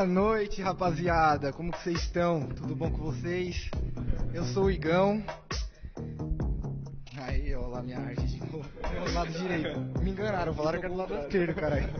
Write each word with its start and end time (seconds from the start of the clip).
Boa 0.00 0.08
noite, 0.08 0.62
rapaziada. 0.62 1.52
Como 1.52 1.70
que 1.70 1.82
vocês 1.82 2.00
estão? 2.00 2.40
Tudo 2.40 2.74
bom 2.74 2.90
com 2.90 3.02
vocês? 3.12 3.70
Eu 4.32 4.44
sou 4.44 4.64
o 4.64 4.70
Igão. 4.70 5.22
Aí, 7.18 7.54
ó 7.54 7.66
lá 7.66 7.82
minha 7.82 7.98
arte 7.98 8.22
de 8.22 8.38
novo. 8.38 8.64
Do 8.64 9.12
lado 9.12 9.30
direito. 9.30 9.78
Me 10.02 10.12
enganaram, 10.12 10.54
falaram 10.54 10.80
que 10.80 10.86
era 10.86 10.94
do 10.94 10.98
lado 10.98 11.14
esquerdo, 11.16 11.54
caralho. 11.54 11.90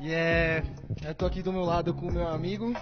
E 0.00 0.10
é. 0.10 0.62
Eu 1.04 1.14
tô 1.14 1.26
aqui 1.26 1.42
do 1.42 1.52
meu 1.52 1.64
lado 1.64 1.92
com 1.92 2.06
o 2.06 2.12
meu 2.12 2.26
amigo. 2.26 2.74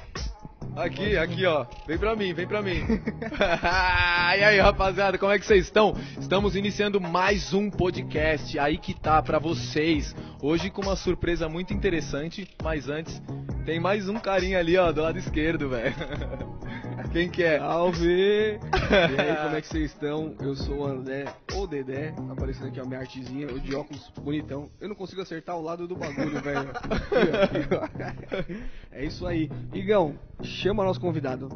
Aqui, 0.76 1.16
aqui, 1.16 1.44
ó. 1.44 1.66
Vem 1.84 1.98
pra 1.98 2.14
mim, 2.14 2.32
vem 2.32 2.46
pra 2.46 2.62
mim. 2.62 2.84
e 4.38 4.44
aí, 4.44 4.60
rapaziada, 4.60 5.18
como 5.18 5.32
é 5.32 5.40
que 5.40 5.44
vocês 5.44 5.64
estão? 5.64 5.92
Estamos 6.20 6.54
iniciando 6.54 7.00
mais 7.00 7.52
um 7.52 7.68
podcast 7.68 8.56
aí 8.60 8.78
que 8.78 8.94
tá 8.94 9.20
pra 9.20 9.40
vocês. 9.40 10.14
Hoje 10.40 10.70
com 10.70 10.82
uma 10.82 10.94
surpresa 10.94 11.48
muito 11.48 11.74
interessante, 11.74 12.48
mas 12.62 12.88
antes 12.88 13.20
tem 13.68 13.78
mais 13.78 14.08
um 14.08 14.14
carinha 14.14 14.58
ali, 14.58 14.78
ó, 14.78 14.90
do 14.90 15.02
lado 15.02 15.18
esquerdo, 15.18 15.68
velho. 15.68 15.94
Quem 17.12 17.28
que 17.28 17.42
é? 17.42 17.58
Salve! 17.58 18.58
E 18.88 19.20
aí, 19.20 19.36
como 19.36 19.56
é 19.56 19.60
que 19.60 19.66
vocês 19.66 19.92
estão? 19.92 20.34
Eu 20.40 20.56
sou 20.56 20.78
o 20.78 20.86
André, 20.86 21.26
ou 21.52 21.66
Dedé, 21.66 22.14
aparecendo 22.30 22.68
aqui 22.68 22.80
a 22.80 22.84
minha 22.86 23.00
artezinha, 23.00 23.46
eu 23.46 23.58
de 23.58 23.74
óculos 23.74 24.10
bonitão. 24.22 24.70
Eu 24.80 24.88
não 24.88 24.96
consigo 24.96 25.20
acertar 25.20 25.58
o 25.58 25.60
lado 25.60 25.86
do 25.86 25.94
bagulho, 25.94 26.40
velho. 26.40 26.70
É 28.90 29.04
isso 29.04 29.26
aí. 29.26 29.50
Igão, 29.74 30.18
chama 30.42 30.82
nosso 30.82 31.00
convidado. 31.00 31.50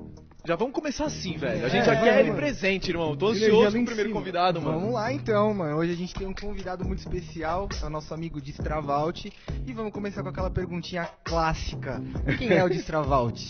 Já 0.45 0.57
vamos 0.57 0.75
começar 0.75 1.05
assim, 1.05 1.37
velho. 1.37 1.65
A 1.65 1.69
gente 1.69 1.83
É, 1.83 1.85
já 1.85 2.01
quer 2.03 2.19
ele 2.19 2.31
mano. 2.31 2.41
presente, 2.41 2.91
irmão. 2.91 3.17
Tô 3.17 3.29
ansioso 3.29 3.61
lá 3.65 3.71
com 3.71 3.77
em 3.79 3.83
o 3.83 3.87
primeiro 3.87 4.09
cima. 4.11 4.19
convidado, 4.21 4.61
mano. 4.61 4.81
Vamos 4.81 4.95
lá 4.95 5.13
então, 5.13 5.55
mano. 5.55 5.77
Hoje 5.77 5.93
a 5.93 5.97
gente 5.97 6.13
tem 6.15 6.27
um 6.27 6.35
convidado 6.35 6.85
muito 6.85 6.99
especial, 6.99 7.69
é 7.81 7.87
o 7.87 7.89
nosso 7.89 8.13
amigo 8.13 8.41
Distravalt. 8.41 9.27
E 9.65 9.73
vamos 9.73 9.93
começar 9.93 10.21
com 10.25 10.31
aquela 10.31 10.51
perguntinha 10.51 11.09
clássica. 11.23 12.03
Quem 12.39 12.49
é 12.55 12.65
o 12.65 12.69
Distravalt? 12.69 13.41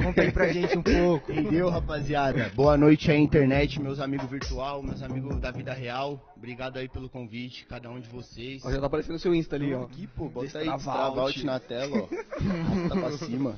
Conta 0.00 0.22
aí 0.22 0.30
pra 0.30 0.52
gente 0.52 0.78
um 0.78 0.82
pouco. 0.82 1.32
Entendeu, 1.32 1.68
rapaziada? 1.68 2.52
Boa 2.54 2.76
noite 2.76 3.10
aí, 3.10 3.18
internet, 3.18 3.82
meus 3.82 3.98
amigos 3.98 4.30
virtual, 4.30 4.84
meus 4.84 5.02
amigos 5.02 5.40
da 5.40 5.50
vida 5.50 5.74
real. 5.74 6.32
Obrigado 6.36 6.76
aí 6.78 6.88
pelo 6.88 7.08
convite, 7.08 7.66
cada 7.66 7.90
um 7.90 7.98
de 7.98 8.08
vocês. 8.08 8.64
Ó, 8.64 8.70
já 8.70 8.78
tá 8.78 8.86
aparecendo 8.86 9.16
o 9.16 9.18
seu 9.18 9.34
Insta 9.34 9.56
ali, 9.56 9.74
ó. 9.74 9.82
Aqui, 9.82 10.06
pô, 10.06 10.28
bota 10.28 10.58
aí, 10.58 10.70
Destravalt. 10.70 11.34
Destravalt 11.34 11.42
na 11.42 11.58
tela, 11.58 12.02
ó. 12.02 12.06
Tá 12.88 12.94
pra 13.00 13.10
cima. 13.18 13.56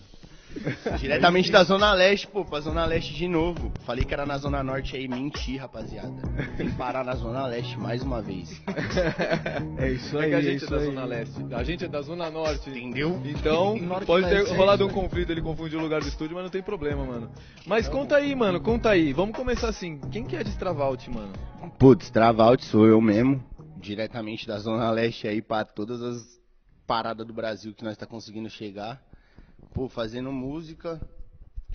Diretamente 0.98 1.50
da 1.52 1.62
Zona 1.62 1.92
Leste, 1.92 2.26
pô, 2.26 2.44
pra 2.44 2.60
Zona 2.60 2.84
Leste 2.86 3.14
de 3.14 3.28
novo. 3.28 3.72
Falei 3.84 4.04
que 4.04 4.12
era 4.12 4.24
na 4.26 4.38
Zona 4.38 4.62
Norte 4.62 4.96
aí, 4.96 5.06
menti, 5.06 5.56
rapaziada. 5.56 6.22
Tem 6.56 6.68
que 6.70 6.76
parar 6.76 7.04
na 7.04 7.14
Zona 7.14 7.46
Leste 7.46 7.78
mais 7.78 8.02
uma 8.02 8.20
vez. 8.22 8.60
É 9.78 9.90
isso 9.92 10.18
É 10.18 10.24
aí, 10.24 10.30
que 10.30 10.34
a 10.34 10.38
é 10.38 10.42
gente 10.42 10.52
é 10.52 10.56
isso 10.56 10.70
da 10.70 10.78
aí. 10.78 10.84
Zona 10.86 11.04
Leste. 11.04 11.34
A 11.54 11.62
gente 11.62 11.84
é 11.84 11.88
da 11.88 12.02
Zona 12.02 12.30
Norte. 12.30 12.70
Entendeu? 12.70 13.20
Então, 13.24 13.76
Norte 13.80 14.06
pode 14.06 14.28
ter 14.28 14.42
rolado 14.56 14.86
um 14.86 14.90
conflito, 14.90 15.30
ele 15.30 15.42
confundiu 15.42 15.78
o 15.78 15.82
lugar 15.82 16.00
do 16.00 16.08
estúdio, 16.08 16.34
mas 16.34 16.44
não 16.44 16.50
tem 16.50 16.62
problema, 16.62 17.04
mano. 17.04 17.30
Mas 17.66 17.88
conta 17.88 18.16
aí, 18.16 18.34
mano, 18.34 18.60
conta 18.60 18.90
aí. 18.90 19.12
Vamos 19.12 19.36
começar 19.36 19.68
assim. 19.68 19.98
Quem 20.10 20.24
que 20.24 20.36
é 20.36 20.42
Distravalt, 20.42 21.06
mano? 21.08 21.32
Putz, 21.78 22.10
Travalt 22.10 22.62
sou 22.62 22.86
eu 22.86 23.00
mesmo, 23.00 23.42
diretamente 23.76 24.46
da 24.46 24.58
Zona 24.58 24.90
Leste 24.90 25.28
aí 25.28 25.40
pra 25.40 25.64
todas 25.64 26.02
as 26.02 26.38
paradas 26.86 27.26
do 27.26 27.32
Brasil 27.32 27.74
que 27.74 27.84
nós 27.84 27.96
tá 27.96 28.06
conseguindo 28.06 28.48
chegar. 28.50 29.00
Pô, 29.72 29.88
fazendo 29.88 30.32
música, 30.32 31.00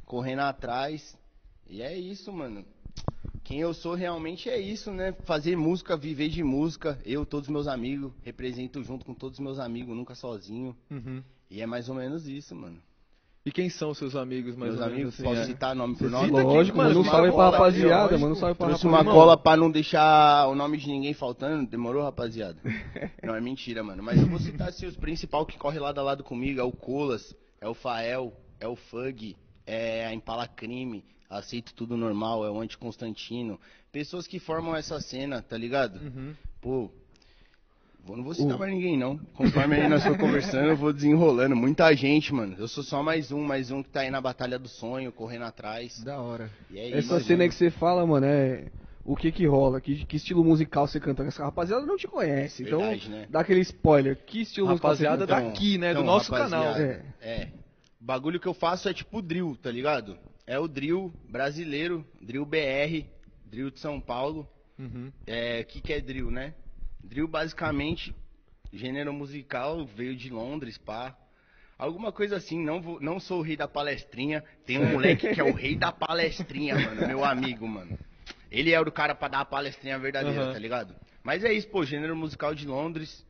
correndo 0.06 0.42
atrás. 0.42 1.18
E 1.68 1.82
é 1.82 1.98
isso, 1.98 2.32
mano. 2.32 2.66
Quem 3.44 3.60
eu 3.60 3.74
sou 3.74 3.94
realmente 3.94 4.50
é 4.50 4.60
isso, 4.60 4.92
né? 4.92 5.14
Fazer 5.24 5.58
música, 5.58 5.98
viver 5.98 6.30
de 6.30 6.44
música. 6.44 7.00
Eu, 7.06 7.26
todos 7.26 7.50
meus 7.50 7.68
amigos, 7.68 8.12
represento 8.24 8.82
junto 8.84 9.06
com 9.06 9.14
todos 9.14 9.40
meus 9.40 9.60
amigos, 9.60 9.96
nunca 9.96 10.16
sozinho. 10.16 10.76
E 11.50 11.62
é 11.62 11.66
mais 11.66 11.90
ou 11.90 11.96
menos 11.96 12.28
isso, 12.28 12.56
mano. 12.56 12.80
E 13.46 13.52
quem 13.52 13.70
são 13.70 13.90
os 13.90 13.98
seus 13.98 14.16
amigos, 14.16 14.56
mais 14.56 14.72
meus 14.72 14.82
ou 14.82 14.88
menos 14.88 14.94
amigos, 14.94 15.14
assim? 15.16 15.24
posso 15.24 15.42
é? 15.42 15.46
citar 15.46 15.76
nome 15.76 15.98
por 15.98 16.10
nome? 16.10 16.32
Lógico, 16.32 16.78
mano, 16.78 16.98
um 16.98 17.02
uma 17.02 17.12
salve 17.12 17.32
pra 17.34 17.50
rapaziada, 17.50 18.18
manda 18.18 18.34
um 18.34 18.36
salve 18.36 18.56
pra 18.56 18.68
Trouxe 18.68 18.86
rapaziada. 18.86 19.10
uma 19.10 19.14
cola 19.14 19.38
pra 19.38 19.58
não 19.58 19.70
deixar 19.70 20.48
o 20.48 20.56
nome 20.56 20.78
de 20.78 20.88
ninguém 20.88 21.14
faltando. 21.14 21.70
Demorou, 21.70 22.04
rapaziada? 22.04 22.58
Não, 23.22 23.36
é 23.36 23.42
mentira, 23.42 23.84
mano. 23.84 24.02
Mas 24.02 24.22
eu 24.22 24.28
vou 24.28 24.40
citar 24.40 24.70
assim, 24.70 24.86
os 24.86 24.96
principais 24.96 25.46
que 25.48 25.58
corre 25.58 25.78
lado 25.78 26.00
a 26.00 26.04
lado 26.04 26.24
comigo. 26.24 26.62
É 26.62 26.64
o 26.64 26.72
Colas, 26.72 27.36
é 27.64 27.68
o 27.70 27.74
Fael, 27.74 28.34
é 28.60 28.68
o 28.68 28.76
Fug, 28.76 29.36
é 29.66 30.06
a 30.06 30.14
Impala 30.14 30.48
Crime, 30.48 31.04
Aceito 31.30 31.74
Tudo 31.74 31.96
Normal, 31.96 32.46
é 32.46 32.52
o 32.52 32.60
Anti 32.60 32.78
Constantino. 32.78 33.60
Pessoas 33.92 34.28
que 34.28 34.38
formam 34.38 34.76
essa 34.76 35.00
cena, 35.00 35.42
tá 35.42 35.58
ligado? 35.58 35.96
Uhum. 36.00 36.34
Pô, 36.62 36.92
vou- 38.04 38.18
não 38.18 38.24
vou 38.24 38.34
citar 38.34 38.58
mais 38.58 38.72
ninguém, 38.74 38.98
não. 38.98 39.18
Conforme 39.34 39.76
aí 39.78 39.88
nós 39.88 40.04
for 40.04 40.18
conversando, 40.18 40.68
eu 40.70 40.76
vou 40.76 40.92
desenrolando. 40.92 41.56
Muita 41.56 41.94
gente, 41.96 42.34
mano. 42.34 42.56
Eu 42.60 42.68
sou 42.68 42.84
só 42.84 43.02
mais 43.02 43.32
um, 43.32 43.42
mais 43.44 43.72
um 43.72 43.82
que 43.82 43.90
tá 43.90 44.02
aí 44.02 44.12
na 44.12 44.20
batalha 44.22 44.60
do 44.60 44.68
sonho, 44.68 45.12
correndo 45.12 45.46
atrás. 45.46 46.04
Da 46.04 46.20
hora. 46.20 46.52
E 46.70 46.78
é 46.78 46.90
Essa 46.98 47.18
isso, 47.18 47.28
cena 47.28 47.38
mano. 47.40 47.50
que 47.50 47.56
você 47.56 47.72
fala, 47.72 48.06
mano, 48.06 48.26
é. 48.26 48.68
O 49.06 49.16
que 49.18 49.32
que 49.32 49.46
rola? 49.46 49.82
Que, 49.82 50.06
que 50.06 50.16
estilo 50.16 50.44
musical 50.46 50.88
você 50.88 51.00
canta? 51.00 51.24
Essa 51.24 51.44
rapaziada 51.44 51.86
não 51.86 51.98
te 51.98 52.08
conhece, 52.08 52.64
então 52.64 52.80
Verdade, 52.80 53.10
né? 53.10 53.28
dá 53.30 53.42
aquele 53.42 53.60
spoiler. 53.60 54.16
Que 54.26 54.42
estilo 54.42 54.68
Rapaziada 54.68 55.18
musical 55.18 55.38
você 55.38 55.44
canta? 55.44 55.54
daqui, 55.54 55.78
né? 55.78 55.88
Do 55.94 56.00
Então, 56.00 56.06
nosso 56.06 56.32
rapaziada, 56.32 56.74
canal. 56.74 56.82
É. 56.82 57.04
É. 57.22 57.50
O 58.00 58.06
bagulho 58.06 58.40
que 58.40 58.48
eu 58.48 58.54
faço 58.54 58.88
é 58.88 58.94
tipo 58.94 59.22
drill, 59.22 59.58
tá 59.62 59.70
ligado? 59.70 60.18
É 60.48 60.58
o 60.58 60.68
drill 60.68 61.14
brasileiro, 61.30 62.06
drill 62.22 62.46
BR, 62.46 63.06
drill 63.46 63.72
de 63.72 63.80
São 63.80 64.00
Paulo. 64.00 64.48
Uhum. 64.80 65.12
É, 65.28 65.62
o 65.62 65.66
que, 65.66 65.82
que 65.82 65.92
é 65.94 66.00
drill, 66.00 66.32
né? 66.32 66.54
Drill 67.04 67.28
basicamente, 67.28 68.16
gênero 68.72 69.12
musical, 69.12 69.86
veio 69.86 70.16
de 70.16 70.30
Londres, 70.30 70.78
pá. 70.78 71.16
Alguma 71.78 72.12
coisa 72.14 72.38
assim, 72.38 72.64
não, 72.64 72.82
vou, 72.82 73.02
não 73.02 73.20
sou 73.20 73.40
o 73.40 73.42
rei 73.42 73.58
da 73.58 73.68
palestrinha. 73.68 74.44
Tem 74.66 74.80
um 74.80 74.92
moleque 74.94 75.34
que 75.34 75.42
é 75.42 75.44
o 75.44 75.54
rei 75.54 75.76
da 75.76 75.92
palestrinha, 75.92 76.76
mano, 76.76 77.06
meu 77.08 77.26
amigo, 77.26 77.68
mano. 77.68 77.98
Ele 78.54 78.72
é 78.72 78.80
o 78.80 78.92
cara 78.92 79.16
pra 79.16 79.28
dar 79.28 79.40
a 79.40 79.46
palestrinha 79.46 79.98
verdadeira, 79.98 80.44
Aham. 80.44 80.54
tá 80.54 80.60
ligado? 80.60 80.96
Mas 81.24 81.44
é 81.44 81.52
isso, 81.52 81.68
pô, 81.70 81.84
gênero 81.84 82.16
musical 82.16 82.54
de 82.54 82.68
Londres. 82.68 83.26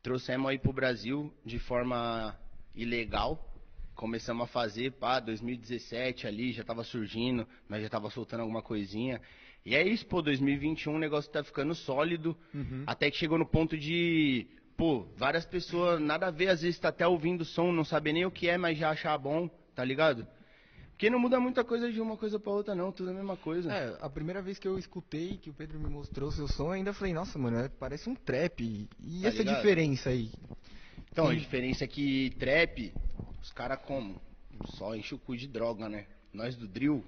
Trouxemos 0.00 0.48
aí 0.48 0.58
pro 0.60 0.72
Brasil 0.72 1.34
de 1.44 1.58
forma 1.58 2.38
ilegal. 2.72 3.44
Começamos 3.96 4.44
a 4.44 4.46
fazer, 4.46 4.92
pá, 4.92 5.18
2017 5.18 6.28
ali, 6.28 6.52
já 6.52 6.62
tava 6.62 6.84
surgindo, 6.84 7.48
nós 7.68 7.82
já 7.82 7.88
tava 7.88 8.08
soltando 8.10 8.42
alguma 8.42 8.62
coisinha. 8.62 9.20
E 9.66 9.74
é 9.74 9.82
isso, 9.82 10.06
pô, 10.06 10.22
2021 10.22 10.94
o 10.94 10.98
negócio 11.00 11.28
tá 11.32 11.42
ficando 11.42 11.74
sólido. 11.74 12.36
Até 12.86 13.10
que 13.10 13.16
chegou 13.16 13.38
no 13.38 13.44
ponto 13.44 13.76
de, 13.76 14.46
pô, 14.76 15.08
várias 15.16 15.44
pessoas, 15.46 16.00
nada 16.00 16.28
a 16.28 16.30
ver, 16.30 16.50
às 16.50 16.62
vezes 16.62 16.78
tá 16.78 16.90
até 16.90 17.04
ouvindo 17.04 17.40
o 17.40 17.44
som, 17.44 17.72
não 17.72 17.84
saber 17.84 18.12
nem 18.12 18.24
o 18.24 18.30
que 18.30 18.48
é, 18.48 18.56
mas 18.56 18.78
já 18.78 18.90
achar 18.90 19.18
bom, 19.18 19.48
tá 19.74 19.84
ligado? 19.84 20.24
Porque 20.98 21.10
não 21.10 21.20
muda 21.20 21.38
muita 21.38 21.62
coisa 21.62 21.92
de 21.92 22.00
uma 22.00 22.16
coisa 22.16 22.40
pra 22.40 22.50
outra, 22.50 22.74
não, 22.74 22.90
tudo 22.90 23.10
é 23.10 23.12
a 23.12 23.14
mesma 23.16 23.36
coisa. 23.36 23.72
É, 23.72 23.96
a 24.00 24.10
primeira 24.10 24.42
vez 24.42 24.58
que 24.58 24.66
eu 24.66 24.76
escutei, 24.76 25.36
que 25.40 25.48
o 25.48 25.52
Pedro 25.52 25.78
me 25.78 25.88
mostrou 25.88 26.28
o 26.28 26.32
seu 26.32 26.48
som, 26.48 26.64
eu 26.64 26.72
ainda 26.72 26.92
falei, 26.92 27.14
nossa, 27.14 27.38
mano, 27.38 27.56
é- 27.56 27.68
parece 27.68 28.10
um 28.10 28.16
trap. 28.16 28.88
E 29.00 29.22
Tá 29.22 29.28
essa 29.28 29.38
ligado? 29.38 29.56
diferença 29.58 30.10
aí? 30.10 30.32
Então, 31.12 31.28
a 31.28 31.34
diferença 31.36 31.84
é 31.84 31.86
que 31.86 32.30
trap, 32.36 32.92
os 33.40 33.52
caras 33.52 33.78
como? 33.86 34.20
Só 34.76 34.92
enche 34.96 35.14
o 35.14 35.18
cu 35.18 35.36
de 35.36 35.46
droga, 35.46 35.88
né? 35.88 36.06
Nós 36.34 36.56
do 36.56 36.66
drill, 36.66 37.04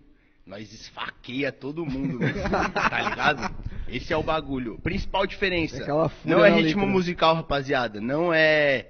nós 0.47 0.73
esfaqueia 0.73 1.51
todo 1.51 1.85
mundo, 1.85 2.21
né? 2.21 2.33
tá 2.73 3.11
ligado? 3.11 3.57
Esse 3.89 4.13
é 4.13 4.17
o 4.17 4.23
bagulho. 4.23 4.79
Principal 4.79 5.27
diferença. 5.27 5.83
É 5.83 5.89
não 6.25 6.45
é 6.45 6.51
ritmo 6.51 6.83
letra. 6.83 6.87
musical, 6.87 7.35
rapaziada. 7.35 8.01
Não 8.01 8.33
é. 8.33 8.89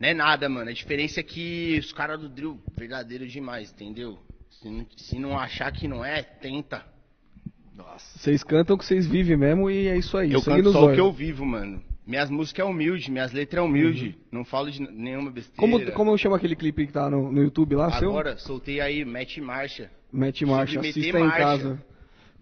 Não 0.00 0.08
é 0.08 0.14
nada, 0.14 0.48
mano. 0.48 0.68
A 0.68 0.72
diferença 0.72 1.20
é 1.20 1.22
que 1.22 1.78
os 1.78 1.92
caras 1.92 2.18
do 2.18 2.28
drill, 2.28 2.60
verdadeiro 2.76 3.24
demais, 3.28 3.70
entendeu? 3.70 4.18
Se 4.62 4.70
não, 4.70 4.86
se 4.96 5.18
não 5.18 5.38
achar 5.38 5.72
que 5.72 5.88
não 5.88 6.04
é, 6.04 6.22
tenta. 6.22 6.84
Vocês 8.16 8.44
cantam 8.44 8.76
o 8.76 8.78
que 8.78 8.84
vocês 8.84 9.06
vivem 9.06 9.36
mesmo 9.36 9.68
e 9.68 9.88
é 9.88 9.96
isso 9.96 10.16
aí. 10.16 10.32
eu 10.32 10.40
sangue 10.40 10.62
canto 10.62 10.72
só 10.72 10.86
o 10.86 10.94
que 10.94 11.00
eu 11.00 11.12
vivo, 11.12 11.44
mano. 11.44 11.82
Minhas 12.06 12.30
músicas 12.30 12.64
é 12.64 12.68
humilde, 12.68 13.10
minhas 13.10 13.32
letras 13.32 13.60
é 13.60 13.66
humilde. 13.66 14.16
Não 14.30 14.44
falo 14.44 14.70
de 14.70 14.80
nenhuma 14.80 15.30
besteira. 15.32 15.56
Como, 15.58 15.92
como 15.92 16.16
chama 16.18 16.36
aquele 16.36 16.54
clipe 16.54 16.86
que 16.86 16.92
tá 16.92 17.10
no, 17.10 17.32
no 17.32 17.42
YouTube 17.42 17.74
lá, 17.74 17.90
seu? 17.98 18.10
Agora, 18.10 18.36
soltei 18.36 18.80
aí, 18.80 19.04
mete 19.04 19.40
marcha. 19.40 19.90
Mete 20.12 20.46
marcha, 20.46 20.78
assista 20.78 21.18
em 21.18 21.24
marcha. 21.24 21.38
casa. 21.38 21.84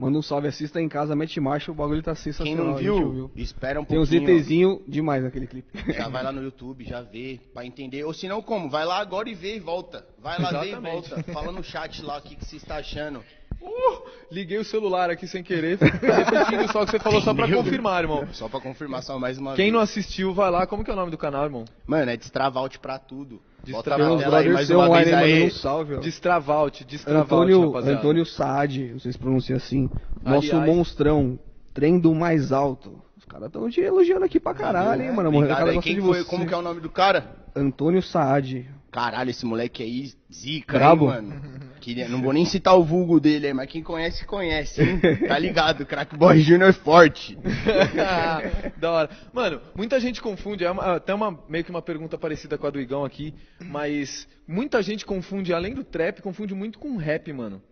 Manda 0.00 0.19
um 0.19 0.23
salve, 0.23 0.49
assista 0.49 0.81
em 0.81 0.88
casa, 0.88 1.14
mete 1.14 1.38
marcha, 1.38 1.70
o 1.70 1.75
bagulho 1.75 2.02
tá 2.02 2.14
Quem 2.14 2.23
sensacional. 2.32 2.64
não 2.64 2.75
a 2.75 2.82
gente 2.82 3.12
viu, 3.12 3.31
espera 3.37 3.79
um 3.79 3.85
Tem 3.85 3.99
uns 3.99 4.08
pouquinho. 4.08 4.31
ETzinho 4.31 4.82
demais 4.88 5.23
naquele 5.23 5.47
clipe. 5.47 5.69
Já 5.93 6.08
vai 6.08 6.23
lá 6.25 6.32
no 6.32 6.43
YouTube, 6.43 6.85
já 6.85 7.02
vê, 7.02 7.38
pra 7.52 7.67
entender. 7.67 8.02
Ou 8.05 8.14
se 8.14 8.26
não, 8.26 8.41
como? 8.41 8.70
Vai 8.70 8.87
lá 8.87 8.99
agora 8.99 9.29
e 9.29 9.35
vê 9.35 9.56
e 9.56 9.61
volta. 9.61 10.06
Vai 10.19 10.41
lá 10.41 10.50
ver 10.52 10.56
e 10.56 10.69
Exatamente. 10.70 11.11
volta. 11.11 11.23
Fala 11.32 11.52
no 11.52 11.62
chat 11.62 12.02
lá 12.02 12.17
o 12.17 12.23
que, 12.23 12.35
que 12.35 12.47
você 12.47 12.56
está 12.56 12.76
achando. 12.76 13.23
Uh, 13.62 14.03
liguei 14.31 14.59
o 14.59 14.65
celular 14.65 15.11
aqui 15.11 15.27
sem 15.27 15.43
querer. 15.43 15.79
Repetindo 15.79 16.71
só 16.73 16.83
o 16.83 16.85
que 16.87 16.93
você 16.93 16.99
falou 16.99 17.21
só 17.21 17.35
pra 17.35 17.47
confirmar, 17.51 18.03
irmão. 18.03 18.27
Só 18.33 18.49
pra 18.49 18.61
confirmar 18.61 19.03
só 19.03 19.19
mais 19.19 19.39
uma 19.39 19.55
Quem 19.55 19.67
vez. 19.67 19.73
não 19.75 19.81
assistiu, 19.81 20.33
vai 20.33 20.51
lá. 20.51 20.67
Como 20.67 20.83
que 20.85 20.91
é 20.91 20.95
o 20.95 20.97
nome 20.97 21.11
do 21.11 21.19
canal, 21.19 21.45
irmão? 21.45 21.65
Mano, 21.87 22.11
é 22.11 22.17
destravalte 22.17 22.79
pra 22.79 22.99
tudo. 22.99 23.41
Destravalte. 23.62 24.25
tela 24.25 24.39
aí 24.39 24.49
mais 24.49 24.71
uma 24.71 24.89
vez 24.89 25.12
aí, 25.12 25.45
um 25.47 25.51
salve. 25.51 25.99
Destravalt, 25.99 26.83
Destravalt, 26.85 27.27
Antônio, 27.27 27.67
rapaziada. 27.67 27.99
Antônio 27.99 28.25
Saad, 28.27 28.93
vocês 28.95 29.17
pronunciam 29.17 29.57
assim. 29.59 29.91
Nosso 30.23 30.51
Aliás- 30.56 30.67
monstrão, 30.67 31.39
trem 31.75 31.99
do 32.01 32.15
mais 32.15 32.53
alto. 32.53 33.03
Os 33.19 33.25
caras 33.27 33.49
estão 33.49 33.69
te 33.69 33.81
elogiando 33.83 34.25
aqui 34.25 34.41
pra 34.41 34.55
caralho, 34.55 35.03
hein, 35.03 35.13
mano. 35.13 35.29
A 35.31 35.33
Obrigado 35.37 35.69
aí. 35.69 35.75
gosta 35.75 35.91
Quem 35.91 36.01
foi? 36.01 36.25
Como 36.25 36.47
que 36.47 36.55
é 36.55 36.56
o 36.56 36.63
nome 36.63 36.81
do 36.81 36.89
cara? 36.89 37.37
Antônio 37.55 38.01
Saad. 38.03 38.67
Caralho, 38.91 39.31
esse 39.31 39.45
moleque 39.45 39.83
aí, 39.83 40.11
zica, 40.33 40.79
Brabo. 40.79 41.05
hein, 41.13 41.23
mano. 41.23 41.60
Queria, 41.81 42.09
não 42.09 42.21
vou 42.21 42.32
nem 42.32 42.44
citar 42.44 42.77
o 42.79 42.85
vulgo 42.85 43.19
dele 43.19 43.47
aí, 43.49 43.55
mas 43.55 43.69
quem 43.69 43.82
conhece, 43.82 44.25
conhece, 44.27 44.82
hein? 44.82 45.00
Tá 45.27 45.38
ligado? 45.38 45.87
Crack 45.87 46.15
Boy 46.17 46.38
Jr. 46.41 46.73
forte. 46.75 47.38
da 48.79 48.91
hora. 48.91 49.11
Mano, 49.32 49.61
muita 49.75 49.99
gente 50.00 50.21
confunde, 50.21 50.65
é 50.65 50.71
uma- 50.71 50.97
até 50.97 51.15
uma, 51.15 51.38
meio 51.49 51.65
que 51.65 51.71
uma 51.71 51.82
pergunta 51.82 52.19
parecida 52.19 52.56
com 52.59 52.67
a 52.67 52.71
do 52.71 52.81
Igão 52.81 53.05
aqui, 53.05 53.35
mas 53.65 54.29
muita 54.47 54.82
gente 54.82 55.05
confunde, 55.06 55.53
além 55.53 55.75
do 55.75 55.85
trap, 55.85 56.21
confunde 56.23 56.55
muito 56.55 56.79
com 56.79 56.97
rap, 56.97 57.32
mano. 57.32 57.62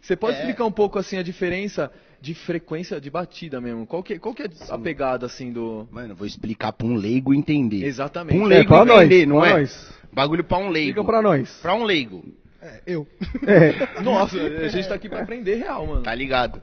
Você 0.00 0.14
pode 0.14 0.36
É. 0.36 0.40
explicar 0.40 0.64
um 0.64 0.70
pouco, 0.72 0.98
assim, 0.98 1.16
a 1.18 1.22
diferença 1.22 1.90
de 2.20 2.32
frequência 2.34 3.00
de 3.00 3.10
batida 3.10 3.60
mesmo? 3.60 3.86
Qual 3.86 4.02
que, 4.02 4.18
qual 4.18 4.34
que 4.34 4.42
é 4.42 4.48
a 4.70 4.78
pegada, 4.78 5.26
assim, 5.26 5.52
do... 5.52 5.88
Mano, 5.90 6.14
vou 6.14 6.26
explicar 6.26 6.72
pra 6.72 6.86
um 6.86 6.94
leigo 6.94 7.34
entender. 7.34 7.84
Exatamente. 7.84 8.38
Um 8.38 8.44
É, 8.46 8.48
leigo 8.48 8.68
pra 8.68 8.84
nós, 8.84 9.06
entender, 9.06 9.26
não 9.26 9.40
pra 9.40 9.48
é? 9.48 9.52
nós. 9.54 9.92
Bagulho 10.12 10.44
pra 10.44 10.58
um 10.58 10.68
leigo. 10.68 10.90
Fica 10.92 11.04
pra 11.04 11.20
nós. 11.20 11.58
Pra 11.60 11.74
um 11.74 11.82
leigo, 11.82 12.24
É, 12.66 12.80
eu. 12.86 13.06
É. 13.46 14.00
Nossa, 14.02 14.36
a 14.40 14.68
gente 14.68 14.88
tá 14.88 14.94
aqui 14.96 15.08
pra 15.08 15.20
aprender 15.22 15.54
real, 15.54 15.86
mano. 15.86 16.02
tá 16.02 16.14
ligado? 16.14 16.60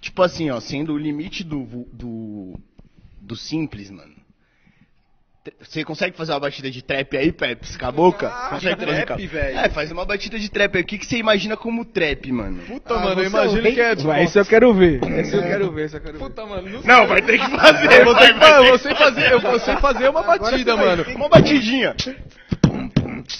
Tipo 0.00 0.22
assim, 0.22 0.50
ó, 0.50 0.58
sendo 0.60 0.92
o 0.94 0.98
limite 0.98 1.44
do, 1.44 1.86
do, 1.92 2.58
do 3.20 3.36
simples, 3.36 3.90
mano. 3.90 4.18
Você 5.62 5.84
consegue 5.84 6.16
fazer 6.16 6.32
uma 6.32 6.40
batida 6.40 6.70
de 6.70 6.82
trap 6.82 7.16
aí, 7.16 7.32
Pepe? 7.32 7.78
Com 7.78 7.86
a 7.86 7.92
boca? 7.92 8.28
consegue 8.50 8.84
de 8.84 9.04
trap, 9.04 9.26
velho? 9.26 9.58
É, 9.58 9.68
faz 9.70 9.90
uma 9.90 10.04
batida 10.04 10.38
de 10.38 10.50
trap 10.50 10.76
aí. 10.76 10.82
O 10.82 10.86
que, 10.86 10.98
que 10.98 11.06
você 11.06 11.16
imagina 11.16 11.56
como 11.56 11.84
trap, 11.84 12.30
mano? 12.30 12.62
Puta, 12.62 12.94
Ah, 12.94 12.98
mano, 12.98 13.22
eu 13.22 13.26
imagino 13.26 13.66
é 13.66 13.72
que 13.72 13.80
é 13.80 13.96
tipo... 13.96 14.12
Esse 14.12 14.38
eu 14.38 14.44
quero 14.44 14.74
ver. 14.74 15.02
Esse 15.02 15.34
eu 15.36 15.42
quero 15.42 15.72
ver, 15.72 15.84
esse 15.86 15.96
eu 15.96 16.00
quero 16.00 16.18
ver. 16.18 16.24
Puta, 16.24 16.44
mano, 16.44 16.68
não, 16.68 16.82
Não, 16.82 17.06
vai 17.06 17.22
ter 17.22 17.38
que 17.38 17.50
fazer. 17.56 18.00
Eu 18.00 18.04
vou 18.04 18.14
vai, 18.14 18.26
ter, 18.26 18.38
vai 18.38 18.50
mano, 18.50 18.64
ter 18.64 18.70
eu 18.70 18.78
sei 18.78 18.94
fazer, 18.94 19.32
eu 19.32 19.40
vou 19.40 19.60
sei 19.60 19.76
fazer 19.76 20.08
uma 20.10 20.22
batida, 20.22 20.76
mano. 20.76 21.04
Uma 21.14 21.28
batidinha. 21.28 21.96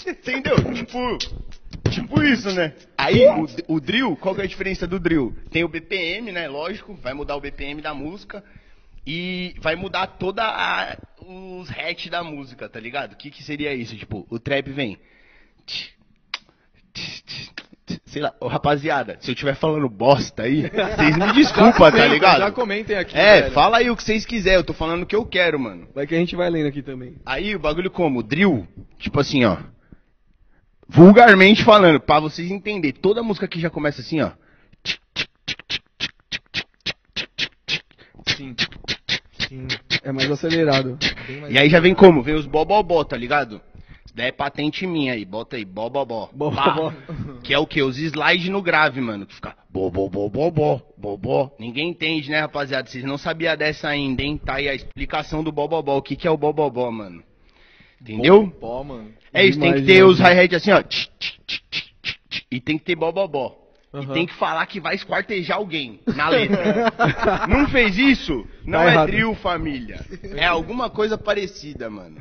Entendeu? 0.07 0.55
Tipo. 0.73 1.17
Tipo 1.89 2.23
isso, 2.23 2.51
né? 2.51 2.73
Aí, 2.97 3.25
o, 3.27 3.75
o 3.75 3.79
drill, 3.81 4.15
qual 4.15 4.33
que 4.33 4.41
é 4.41 4.43
a 4.45 4.47
diferença 4.47 4.87
do 4.87 4.99
drill? 4.99 5.35
Tem 5.51 5.63
o 5.63 5.67
BPM, 5.67 6.31
né? 6.31 6.47
Lógico, 6.47 6.93
vai 6.95 7.13
mudar 7.13 7.35
o 7.35 7.41
BPM 7.41 7.81
da 7.81 7.93
música. 7.93 8.43
E 9.05 9.55
vai 9.59 9.75
mudar 9.75 10.05
toda 10.05 10.43
a, 10.43 10.95
os 11.25 11.69
hatch 11.71 12.07
da 12.07 12.23
música, 12.23 12.69
tá 12.69 12.79
ligado? 12.79 13.13
O 13.13 13.15
que, 13.17 13.31
que 13.31 13.43
seria 13.43 13.73
isso? 13.73 13.97
Tipo, 13.97 14.27
o 14.29 14.37
trap 14.39 14.69
vem. 14.71 14.97
Sei 18.05 18.21
lá, 18.21 18.33
ô, 18.39 18.47
rapaziada, 18.47 19.17
se 19.19 19.31
eu 19.31 19.33
estiver 19.33 19.55
falando 19.55 19.89
bosta 19.89 20.43
aí, 20.43 20.69
vocês 20.69 21.17
me 21.17 21.31
desculpa, 21.33 21.91
tá 21.91 22.05
ligado? 22.07 22.39
Já 22.39 22.51
comentem 22.51 22.95
aqui, 22.97 23.17
É, 23.17 23.41
velho. 23.41 23.53
fala 23.53 23.77
aí 23.77 23.89
o 23.89 23.95
que 23.95 24.03
vocês 24.03 24.25
quiserem, 24.25 24.59
eu 24.59 24.63
tô 24.63 24.73
falando 24.73 25.03
o 25.03 25.05
que 25.05 25.15
eu 25.15 25.25
quero, 25.25 25.59
mano. 25.59 25.87
Vai 25.93 26.05
que 26.05 26.15
a 26.15 26.17
gente 26.17 26.35
vai 26.35 26.49
lendo 26.49 26.67
aqui 26.67 26.81
também. 26.81 27.15
Aí 27.25 27.55
o 27.55 27.59
bagulho 27.59 27.89
como? 27.89 28.21
Drill, 28.23 28.67
tipo 28.97 29.19
assim, 29.19 29.43
ó. 29.45 29.57
Vulgarmente 30.93 31.63
falando, 31.63 32.01
pra 32.01 32.19
vocês 32.19 32.51
entenderem, 32.51 32.99
toda 32.99 33.23
música 33.23 33.47
que 33.47 33.61
já 33.61 33.69
começa 33.69 34.01
assim, 34.01 34.19
ó. 34.19 34.31
Sim. 38.27 38.53
Sim, 39.47 39.67
É 40.03 40.11
mais 40.11 40.29
acelerado. 40.29 40.99
mais 41.39 41.53
E 41.53 41.57
aí 41.57 41.69
já 41.69 41.79
vem 41.79 41.95
como? 41.95 42.21
Vem 42.21 42.35
os 42.35 42.45
bobobó, 42.45 43.05
tá 43.05 43.15
ligado? 43.15 43.61
Isso 44.05 44.13
daí 44.13 44.27
é 44.27 44.31
patente 44.33 44.85
minha 44.85 45.13
aí, 45.13 45.23
bota 45.23 45.55
aí, 45.55 45.63
bobobó. 45.63 46.29
Bobobó. 46.33 46.91
Que 47.41 47.53
é 47.53 47.57
o 47.57 47.65
que? 47.65 47.81
Os 47.81 47.97
slides 47.97 48.49
no 48.49 48.61
grave, 48.61 48.99
mano. 48.99 49.25
Que 49.25 49.35
fica 49.35 49.55
bobobó, 49.69 50.81
bobó. 50.97 51.55
Ninguém 51.57 51.89
entende, 51.89 52.29
né, 52.29 52.41
rapaziada? 52.41 52.89
Vocês 52.89 53.05
não 53.05 53.17
sabiam 53.17 53.55
dessa 53.55 53.87
ainda, 53.87 54.21
hein? 54.23 54.37
Tá 54.37 54.55
aí 54.55 54.67
a 54.67 54.75
explicação 54.75 55.41
do 55.41 55.53
bobobó. 55.53 55.95
O 55.95 56.01
que, 56.01 56.17
que 56.17 56.27
é 56.27 56.31
o 56.31 56.37
bobobó, 56.37 56.91
mano? 56.91 57.23
Entendeu? 58.01 58.49
Pó, 58.59 58.83
mano. 58.83 59.20
É 59.33 59.45
isso, 59.45 59.59
tem 59.59 59.73
que 59.73 59.81
ter 59.83 60.03
os 60.03 60.19
hi-hat 60.19 60.55
assim, 60.55 60.71
ó. 60.71 60.81
tch, 60.81 61.07
tch, 61.19 61.31
tch, 61.47 62.43
E 62.51 62.59
tem 62.59 62.77
que 62.77 62.83
ter 62.85 62.95
bobobó. 62.95 63.57
Aham. 63.93 64.03
E 64.03 64.13
tem 64.13 64.25
que 64.25 64.33
falar 64.35 64.65
que 64.67 64.79
vai 64.79 64.95
esquartejar 64.95 65.57
alguém 65.57 65.99
na 66.15 66.29
letra. 66.29 66.93
não 67.49 67.67
fez 67.67 67.97
isso? 67.97 68.47
Não 68.63 68.79
Tá 68.79 68.85
é 68.85 68.87
errado. 68.93 69.07
drill, 69.07 69.35
família. 69.35 69.99
É 70.33 70.45
alguma 70.45 70.89
coisa 70.89 71.17
parecida, 71.17 71.89
mano. 71.89 72.17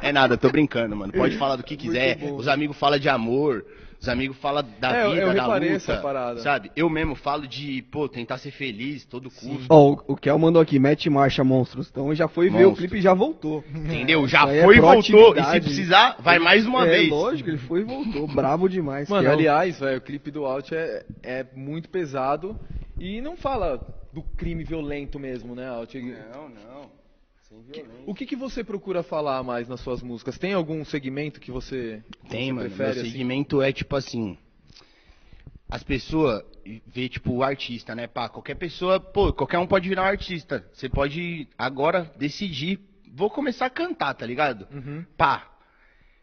É 0.00 0.12
nada, 0.12 0.36
tô 0.36 0.48
brincando, 0.50 0.94
mano. 0.94 1.12
Pode 1.12 1.36
falar 1.36 1.56
do 1.56 1.64
que 1.64 1.76
quiser. 1.76 2.18
Os 2.36 2.46
amigos 2.46 2.76
falam 2.78 2.98
de 2.98 3.08
amor. 3.08 3.64
Os 4.04 4.08
amigos 4.10 4.36
falam 4.36 4.62
da 4.78 4.94
É, 4.94 5.06
eu- 5.06 5.10
vida, 5.12 5.22
eu 5.22 5.26
da 5.34 5.42
reparei 5.42 5.68
luta. 5.72 5.92
essa 5.92 5.96
parada. 6.02 6.40
Sabe? 6.40 6.70
Eu 6.76 6.90
mesmo 6.90 7.14
falo 7.14 7.48
de, 7.48 7.80
pô, 7.90 8.06
tentar 8.06 8.36
ser 8.36 8.50
feliz 8.50 9.02
todo 9.06 9.30
custo. 9.30 9.64
Ó, 9.70 9.92
o, 9.92 10.12
o 10.12 10.14
Kel 10.16 10.38
mandou 10.38 10.60
aqui, 10.60 10.78
mete 10.78 11.08
marcha, 11.08 11.42
monstros. 11.42 11.88
Então 11.90 12.14
já 12.14 12.28
foi 12.28 12.50
ver 12.50 12.66
o 12.66 12.68
Monstro. 12.68 12.76
clipe 12.76 12.98
e 12.98 13.00
já 13.00 13.14
voltou. 13.14 13.64
Entendeu? 13.74 14.28
Já 14.28 14.40
Isso 14.40 14.50
é 14.50 14.62
foi 14.62 14.76
e 14.76 14.80
voltou. 14.80 15.34
E 15.34 15.42
se 15.42 15.60
precisar, 15.62 16.16
vai 16.20 16.38
mais 16.38 16.66
uma 16.66 16.86
é, 16.86 16.90
vez. 16.90 17.08
lógico, 17.08 17.48
ele 17.48 17.56
foi 17.56 17.80
e 17.80 17.84
voltou. 17.84 18.26
Brabo 18.28 18.68
demais. 18.68 19.08
Mano, 19.08 19.22
Kel. 19.22 19.32
aliás, 19.32 19.80
velho, 19.80 19.96
o 19.96 20.00
clipe 20.02 20.30
do 20.30 20.44
Alt 20.44 20.70
é, 20.72 21.02
é 21.22 21.46
muito 21.56 21.88
pesado 21.88 22.60
e 23.00 23.22
não 23.22 23.38
fala 23.38 23.80
do 24.12 24.22
crime 24.22 24.64
violento 24.64 25.18
mesmo, 25.18 25.54
né, 25.54 25.66
Alt? 25.66 25.94
Não, 25.94 26.48
não. 26.50 27.03
O 28.06 28.14
que, 28.14 28.26
que 28.26 28.36
você 28.36 28.64
procura 28.64 29.02
falar 29.02 29.42
mais 29.42 29.68
nas 29.68 29.80
suas 29.80 30.02
músicas? 30.02 30.38
Tem 30.38 30.52
algum 30.54 30.84
segmento 30.84 31.40
que 31.40 31.50
você, 31.50 32.02
Tem, 32.28 32.46
você 32.46 32.52
mano. 32.52 32.68
prefere? 32.68 32.92
Meu 32.94 33.02
assim? 33.02 33.10
segmento 33.12 33.62
é 33.62 33.72
tipo 33.72 33.94
assim. 33.96 34.36
As 35.70 35.82
pessoas 35.82 36.42
vê, 36.86 37.08
tipo, 37.08 37.32
o 37.32 37.42
artista, 37.42 37.94
né? 37.94 38.06
Pá, 38.06 38.28
qualquer 38.28 38.54
pessoa, 38.54 38.98
pô, 39.00 39.32
qualquer 39.32 39.58
um 39.58 39.66
pode 39.66 39.88
virar 39.88 40.02
um 40.02 40.06
artista. 40.06 40.64
Você 40.72 40.88
pode 40.88 41.48
agora 41.58 42.10
decidir. 42.18 42.80
Vou 43.12 43.30
começar 43.30 43.66
a 43.66 43.70
cantar, 43.70 44.14
tá 44.14 44.26
ligado? 44.26 44.66
Uhum. 44.72 45.04
Pá. 45.16 45.50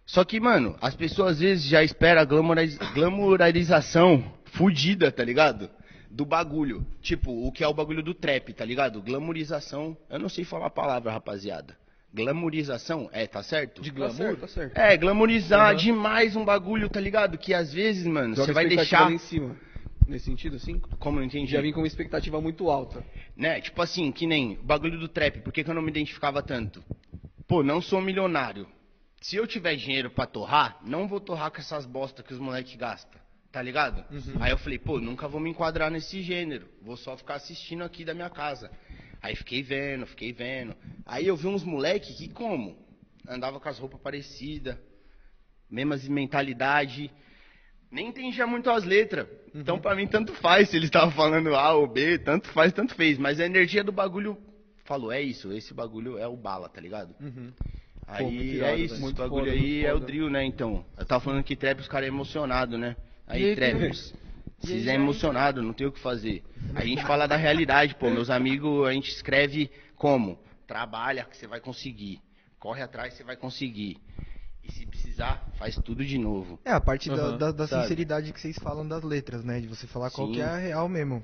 Só 0.06 0.24
que, 0.25 0.40
mano, 0.40 0.75
as 0.82 0.96
pessoas 0.96 1.34
às 1.34 1.40
vezes 1.40 1.66
já 1.66 1.84
esperam 1.84 2.22
a 2.22 2.25
glamoriz- 2.25 2.78
glamorização 2.94 4.24
fudida, 4.46 5.12
tá 5.12 5.24
ligado? 5.24 5.70
Do 6.13 6.25
bagulho. 6.25 6.86
Tipo, 7.01 7.32
o 7.48 7.51
que 7.51 7.63
é 7.63 7.68
o 7.68 7.74
bagulho 7.74 8.03
do 8.03 8.13
trap, 8.13 8.53
tá 8.53 8.65
ligado? 8.65 9.01
Glamorização. 9.01 9.96
Eu 10.10 10.20
não 10.20 10.27
sei 10.30 10.44
falar 10.44 10.65
a 10.68 10.70
palavra, 10.70 11.12
rapaziada. 11.12 11.77
Glamorização? 12.13 13.10
É, 13.13 13.25
tá 13.25 13.41
certo? 13.41 13.82
De 13.82 13.89
Tá 13.89 13.96
glamour? 13.96 14.15
certo, 14.18 14.39
tá 14.41 14.48
certo. 14.48 14.77
É, 14.77 14.98
glamorizar 14.98 15.72
Uhum. 15.72 15.77
demais 15.77 16.36
um 16.36 16.44
bagulho, 16.46 16.89
tá 16.89 17.00
ligado? 17.00 17.38
Que 17.38 17.53
às 17.53 17.74
vezes, 17.74 18.06
mano, 18.06 18.36
você 18.36 18.51
vai 18.51 18.68
deixar. 18.68 19.06
lá 19.06 19.12
em 19.12 19.18
cima. 19.18 19.56
Nesse 20.08 20.25
sentido, 20.25 20.58
assim? 20.58 20.80
Como 21.00 21.18
não 21.20 21.25
entendi? 21.25 21.50
Já 21.51 21.62
vim 21.62 21.72
com 21.72 21.80
uma 21.80 21.88
expectativa 21.88 22.41
muito 22.41 22.70
alta. 22.70 23.03
Né? 23.36 23.62
Tipo 23.62 23.82
assim, 23.82 24.12
que 24.12 24.27
nem 24.27 24.53
o 24.53 24.63
bagulho 24.63 25.00
do 25.00 25.08
trap, 25.08 25.39
por 25.39 25.53
que, 25.53 25.63
que 25.63 25.70
eu 25.70 25.74
não 25.74 25.82
me 25.82 25.89
identificava 25.89 26.41
tanto? 26.44 26.84
Pô, 27.48 27.63
não 27.63 27.82
sou 27.82 28.01
milionário. 28.01 28.68
Se 29.22 29.36
eu 29.38 29.48
tiver 29.48 29.75
dinheiro 29.75 30.10
pra 30.10 30.25
torrar, 30.25 30.77
não 30.84 31.08
vou 31.08 31.20
torrar 31.22 31.50
com 31.51 31.60
essas 31.60 31.86
bosta 31.86 32.22
que 32.24 32.34
os 32.34 32.39
moleques 32.39 32.75
gastam. 32.75 33.22
Tá 33.51 33.62
ligado? 33.62 34.05
Aí 34.39 34.51
eu 34.51 34.58
falei, 34.58 34.79
pô, 34.79 35.00
nunca 35.00 35.27
vou 35.27 35.41
me 35.41 35.50
enquadrar 35.50 35.91
nesse 35.91 36.22
gênero. 36.22 36.70
Vou 36.81 36.96
só 36.96 37.17
ficar 37.17 37.36
assistindo 37.36 37.84
aqui 37.84 38.05
da 38.05 38.13
minha 38.13 38.29
casa. 38.29 38.72
Aí 39.22 39.36
fiquei 39.36 39.62
vendo, 39.62 40.05
fiquei 40.05 40.31
vendo. 40.31 40.75
Aí 41.05 41.27
eu 41.27 41.36
vi 41.36 41.48
uns 41.48 41.63
moleques 41.63 42.17
que 42.17 42.29
como? 42.29 42.77
Andava 43.27 43.60
com 43.60 43.67
as 43.67 43.77
roupas 43.77 44.00
parecidas, 44.00 44.77
mesmas 45.70 46.08
mentalidade. 46.08 47.12
Nem 47.91 48.08
entendia 48.08 48.48
muito 48.48 48.70
as 48.70 48.86
letras. 48.86 49.27
Então, 49.53 49.77
pra 49.77 49.96
mim, 49.96 50.08
tanto 50.08 50.34
faz 50.36 50.70
se 50.70 50.77
eles 50.77 50.88
estavam 50.88 51.12
falando 51.12 51.53
A 51.53 51.74
ou 51.74 51.86
B, 51.86 52.17
tanto 52.17 52.48
faz, 52.50 52.72
tanto 52.72 52.96
fez. 52.96 53.17
Mas 53.17 53.38
a 53.41 53.46
energia 53.46 53.84
do 53.84 53.91
bagulho 53.91 54.38
falou, 54.86 55.12
é 55.12 55.22
isso, 55.22 55.51
esse 55.51 55.74
bagulho 55.74 56.17
é 56.17 56.25
o 56.25 56.38
bala, 56.38 56.70
tá 56.70 56.79
ligado? 56.79 57.13
Uhum. 57.20 57.51
Aí 58.08 58.24
muito 58.24 58.41
é 58.41 58.46
irado, 58.46 58.77
isso, 58.77 58.93
esse 58.93 59.03
Muito 59.03 59.17
bagulho 59.17 59.46
foda, 59.46 59.58
aí 59.58 59.86
é 59.86 59.93
o 59.93 60.00
drill, 60.00 60.29
né, 60.29 60.43
então. 60.46 60.86
Eu 60.98 61.05
tava 61.05 61.22
falando 61.22 61.43
que 61.43 61.55
trap 61.55 61.79
os 61.81 61.88
caras 61.88 62.05
é 62.05 62.08
emocionado, 62.08 62.77
né? 62.77 62.96
Aí, 63.32 63.54
e 63.54 64.66
vocês 64.68 64.88
é 64.88 64.94
emocionado, 64.94 65.62
não 65.62 65.74
tem 65.74 65.88
o 65.88 65.92
que 65.92 66.00
fazer. 66.00 66.44
A 66.76 66.86
gente 66.86 67.04
fala 67.06 67.28
da 67.28 67.36
realidade, 67.36 67.96
pô, 67.96 68.10
meus 68.10 68.30
amigos, 68.30 68.88
a 68.88 68.94
gente 68.94 69.10
escreve 69.10 69.72
como? 69.96 70.38
Trabalha 70.68 71.26
que 71.26 71.36
você 71.36 71.48
vai 71.48 71.60
conseguir. 71.60 72.22
Corre 72.60 72.82
atrás, 72.82 73.14
você 73.14 73.24
vai 73.24 73.36
conseguir. 73.36 73.98
E 74.64 74.72
se 74.72 74.86
precisar, 74.86 75.44
faz 75.58 75.76
tudo 75.78 76.06
de 76.06 76.18
novo. 76.20 76.60
É, 76.64 76.72
a 76.72 76.80
parte 76.80 77.10
da, 77.10 77.16
Aham, 77.16 77.38
da, 77.38 77.52
da 77.52 77.68
sabe? 77.68 77.84
sinceridade 77.84 78.32
que 78.32 78.40
vocês 78.40 78.58
falam 78.60 78.88
das 78.88 79.02
letras, 79.04 79.44
né? 79.44 79.60
De 79.60 79.68
você 79.68 79.88
falar 79.88 80.12
qual 80.12 80.28
Sim. 80.28 80.34
que 80.34 80.42
é 80.42 80.46
a 80.46 80.58
real 80.58 80.88
mesmo. 80.88 81.24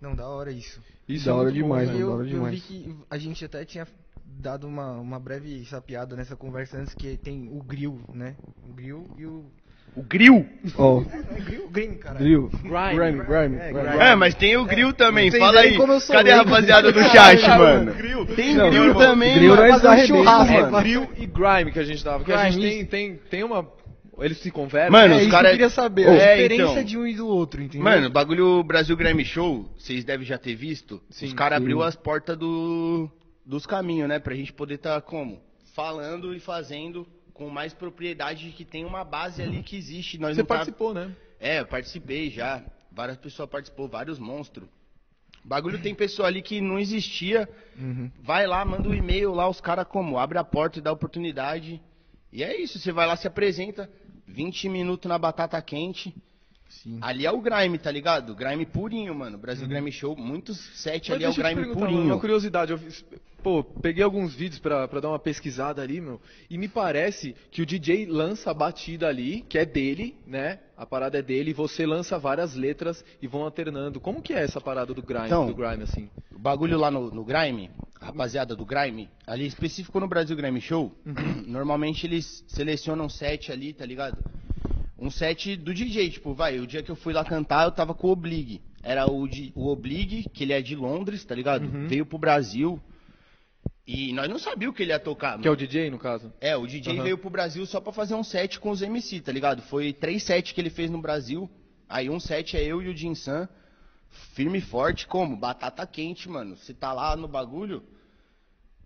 Não, 0.00 0.14
da 0.14 0.28
hora 0.28 0.52
isso. 0.52 0.82
Isso 1.08 1.24
Da 1.24 1.30
é 1.30 1.34
hora 1.34 1.50
demais, 1.50 1.88
mano. 1.88 1.98
eu, 2.00 2.08
da 2.08 2.14
hora 2.14 2.22
eu 2.22 2.26
vi 2.26 2.32
demais. 2.34 2.62
que 2.64 2.96
a 3.08 3.16
gente 3.16 3.42
até 3.44 3.64
tinha 3.64 3.88
dado 4.22 4.66
uma, 4.66 4.92
uma 4.98 5.18
breve 5.18 5.64
sapiada 5.64 6.14
nessa 6.14 6.36
conversa 6.36 6.76
antes, 6.78 6.94
que 6.94 7.16
tem 7.16 7.48
o 7.48 7.62
grill, 7.62 8.02
né? 8.12 8.36
O 8.68 8.74
grill 8.74 9.08
e 9.16 9.24
o... 9.24 9.50
O 9.96 10.02
grill? 10.02 10.46
É 10.64 11.40
grill? 11.40 11.68
Green, 11.70 11.94
cara. 11.94 12.18
drill. 12.18 12.48
Grime. 12.62 12.94
Grime, 12.94 13.24
grime. 13.24 13.56
É, 13.56 13.72
grime. 13.72 13.88
grime. 13.88 14.04
É, 14.04 14.14
mas 14.14 14.34
tem 14.34 14.56
o 14.56 14.64
grill 14.64 14.92
também, 14.92 15.30
Vocês 15.30 15.42
fala 15.42 15.60
aí. 15.60 15.76
como 15.76 15.92
eu 15.92 16.00
sou 16.00 16.14
Cadê 16.16 16.30
a 16.30 16.36
rapaziada 16.38 16.92
do 16.92 17.02
chat, 17.02 17.46
mano? 17.48 17.94
Grill. 17.94 18.26
Tem 18.26 18.54
Não, 18.54 18.70
grill 18.70 18.84
irmão, 18.84 19.02
também, 19.02 19.34
grill 19.34 19.56
mano. 19.56 19.62
um 19.62 19.74
arrebenta, 19.88 20.06
churrasco, 20.06 20.52
mano. 20.52 20.70
mano. 20.70 20.82
Grill 20.84 21.08
e 21.18 21.26
Grime 21.26 21.72
que 21.72 21.78
a 21.78 21.84
gente 21.84 22.02
tava. 22.04 22.24
Que 22.24 22.32
a 22.32 22.48
gente 22.50 22.60
tem, 22.60 22.70
Grime. 22.70 22.84
tem, 22.86 23.16
tem 23.30 23.44
uma. 23.44 23.66
Eles 24.20 24.38
se 24.38 24.50
conversam. 24.50 24.90
Mano, 24.90 25.14
é 25.14 25.16
os 25.16 25.22
isso 25.22 25.30
cara- 25.30 25.44
que 25.44 25.48
eu 25.48 25.52
queria 25.58 25.70
saber, 25.70 26.08
Ô, 26.08 26.10
a 26.10 26.14
é, 26.14 26.34
diferença 26.42 26.72
então. 26.72 26.84
de 26.84 26.98
um 26.98 27.06
e 27.06 27.14
do 27.14 27.28
outro, 27.28 27.62
entendeu? 27.62 27.84
Mano, 27.84 28.10
bagulho 28.10 28.64
Brasil 28.64 28.96
Grammy 28.96 29.24
Show, 29.24 29.68
vocês 29.78 30.04
devem 30.04 30.26
já 30.26 30.36
ter 30.36 30.56
visto. 30.56 31.00
Sim, 31.10 31.26
Os 31.26 31.32
caras 31.34 31.58
abriu 31.58 31.82
as 31.82 31.94
portas 31.94 32.36
do, 32.36 33.08
dos 33.46 33.64
caminhos, 33.64 34.08
né? 34.08 34.18
Pra 34.18 34.34
gente 34.34 34.52
poder 34.52 34.78
tá 34.78 35.00
como? 35.00 35.40
Falando 35.74 36.34
e 36.34 36.40
fazendo 36.40 37.06
com 37.38 37.48
mais 37.48 37.72
propriedade 37.72 38.46
de 38.46 38.52
que 38.52 38.64
tem 38.64 38.84
uma 38.84 39.04
base 39.04 39.40
ali 39.40 39.62
que 39.62 39.76
existe. 39.76 40.18
Nós 40.18 40.34
Você 40.34 40.42
não 40.42 40.46
tá- 40.46 40.54
participou, 40.56 40.92
né? 40.92 41.14
É, 41.38 41.60
eu 41.60 41.66
participei 41.66 42.28
já. 42.30 42.64
Várias 42.90 43.16
pessoas 43.16 43.48
participou, 43.48 43.88
vários 43.88 44.18
monstros. 44.18 44.68
Bagulho 45.44 45.80
tem 45.80 45.94
pessoa 45.94 46.26
ali 46.26 46.42
que 46.42 46.60
não 46.60 46.80
existia. 46.80 47.48
Uhum. 47.78 48.10
Vai 48.20 48.44
lá, 48.48 48.64
manda 48.64 48.88
um 48.88 48.92
e-mail 48.94 49.32
lá, 49.32 49.48
os 49.48 49.60
caras 49.60 49.86
como? 49.86 50.18
Abre 50.18 50.36
a 50.36 50.42
porta 50.44 50.80
e 50.80 50.82
dá 50.82 50.90
oportunidade. 50.90 51.80
E 52.32 52.42
é 52.42 52.60
isso, 52.60 52.78
você 52.80 52.90
vai 52.90 53.06
lá, 53.06 53.14
se 53.16 53.28
apresenta. 53.28 53.88
20 54.26 54.68
minutos 54.68 55.08
na 55.08 55.16
batata 55.16 55.62
quente. 55.62 56.12
Sim. 56.68 56.98
Ali 57.00 57.24
é 57.26 57.30
o 57.32 57.40
grime, 57.40 57.78
tá 57.78 57.90
ligado? 57.90 58.34
Grime 58.34 58.66
purinho, 58.66 59.14
mano. 59.14 59.38
Brasil 59.38 59.66
Grime 59.66 59.90
Show, 59.90 60.14
muitos 60.16 60.58
set 60.58 61.08
Mas 61.10 61.16
ali 61.16 61.24
é 61.24 61.28
o 61.28 61.34
grime 61.34 61.72
purinho. 61.74 62.04
Uma 62.04 62.18
curiosidade, 62.20 62.72
eu 62.72 62.78
fiz- 62.78 63.04
pô, 63.42 63.62
peguei 63.64 64.02
alguns 64.04 64.34
vídeos 64.34 64.60
pra, 64.60 64.86
pra 64.86 65.00
dar 65.00 65.08
uma 65.08 65.18
pesquisada 65.18 65.80
ali, 65.80 66.00
meu, 66.00 66.20
e 66.50 66.58
me 66.58 66.68
parece 66.68 67.34
que 67.50 67.62
o 67.62 67.66
DJ 67.66 68.04
lança 68.06 68.50
a 68.50 68.54
batida 68.54 69.08
ali, 69.08 69.42
que 69.48 69.56
é 69.56 69.64
dele, 69.64 70.14
né? 70.26 70.58
A 70.76 70.84
parada 70.84 71.18
é 71.18 71.22
dele, 71.22 71.50
e 71.50 71.54
você 71.54 71.86
lança 71.86 72.18
várias 72.18 72.54
letras 72.54 73.04
e 73.22 73.26
vão 73.26 73.42
alternando. 73.42 73.98
Como 74.00 74.20
que 74.20 74.32
é 74.32 74.42
essa 74.42 74.60
parada 74.60 74.92
do 74.92 75.02
grime, 75.02 75.26
Então, 75.26 75.46
do 75.46 75.54
grime 75.54 75.82
assim? 75.84 76.10
O 76.34 76.38
bagulho 76.38 76.78
lá 76.78 76.88
no, 76.90 77.10
no 77.10 77.24
Grime, 77.24 77.68
a 78.00 78.06
rapaziada 78.06 78.54
do 78.54 78.64
Grime, 78.64 79.08
ali 79.26 79.44
específico 79.46 79.98
no 79.98 80.06
Brasil 80.06 80.36
Grime 80.36 80.60
Show, 80.60 80.94
normalmente 81.46 82.06
eles 82.06 82.44
selecionam 82.46 83.08
set 83.08 83.50
ali, 83.50 83.72
tá 83.72 83.84
ligado? 83.84 84.16
Um 84.98 85.10
set 85.10 85.56
do 85.56 85.72
DJ, 85.72 86.10
tipo, 86.10 86.34
vai, 86.34 86.58
o 86.58 86.66
dia 86.66 86.82
que 86.82 86.90
eu 86.90 86.96
fui 86.96 87.12
lá 87.12 87.24
cantar, 87.24 87.64
eu 87.64 87.72
tava 87.72 87.94
com 87.94 88.08
o 88.08 88.10
Oblig. 88.10 88.60
Era 88.82 89.06
o, 89.10 89.28
de, 89.28 89.52
o 89.54 89.68
Oblig, 89.68 90.28
que 90.30 90.42
ele 90.44 90.52
é 90.52 90.60
de 90.60 90.74
Londres, 90.74 91.24
tá 91.24 91.34
ligado? 91.34 91.68
Veio 91.88 92.04
pro 92.04 92.18
Brasil. 92.18 92.80
E 93.86 94.12
nós 94.12 94.28
não 94.28 94.38
sabíamos 94.38 94.76
que 94.76 94.82
ele 94.82 94.92
ia 94.92 94.98
tocar. 94.98 95.38
Que 95.38 95.46
é 95.48 95.50
o 95.50 95.54
mano. 95.54 95.66
DJ, 95.66 95.90
no 95.90 95.98
caso? 95.98 96.32
É, 96.40 96.56
o 96.56 96.66
DJ 96.66 96.94
Aham. 96.94 97.02
veio 97.04 97.18
pro 97.18 97.30
Brasil 97.30 97.64
só 97.64 97.80
pra 97.80 97.92
fazer 97.92 98.14
um 98.14 98.24
set 98.24 98.58
com 98.60 98.70
os 98.70 98.82
MC, 98.82 99.20
tá 99.20 99.32
ligado? 99.32 99.62
Foi 99.62 99.92
três 99.92 100.24
sets 100.24 100.52
que 100.52 100.60
ele 100.60 100.68
fez 100.68 100.90
no 100.90 101.00
Brasil. 101.00 101.48
Aí 101.88 102.10
um 102.10 102.20
set 102.20 102.56
é 102.56 102.62
eu 102.62 102.82
e 102.82 102.88
o 102.88 102.96
Jinsan. 102.96 103.48
Firme 104.34 104.58
e 104.58 104.62
forte, 104.62 105.06
como? 105.06 105.36
Batata 105.36 105.86
quente, 105.86 106.28
mano. 106.28 106.56
Você 106.56 106.74
tá 106.74 106.92
lá 106.92 107.16
no 107.16 107.28
bagulho. 107.28 107.82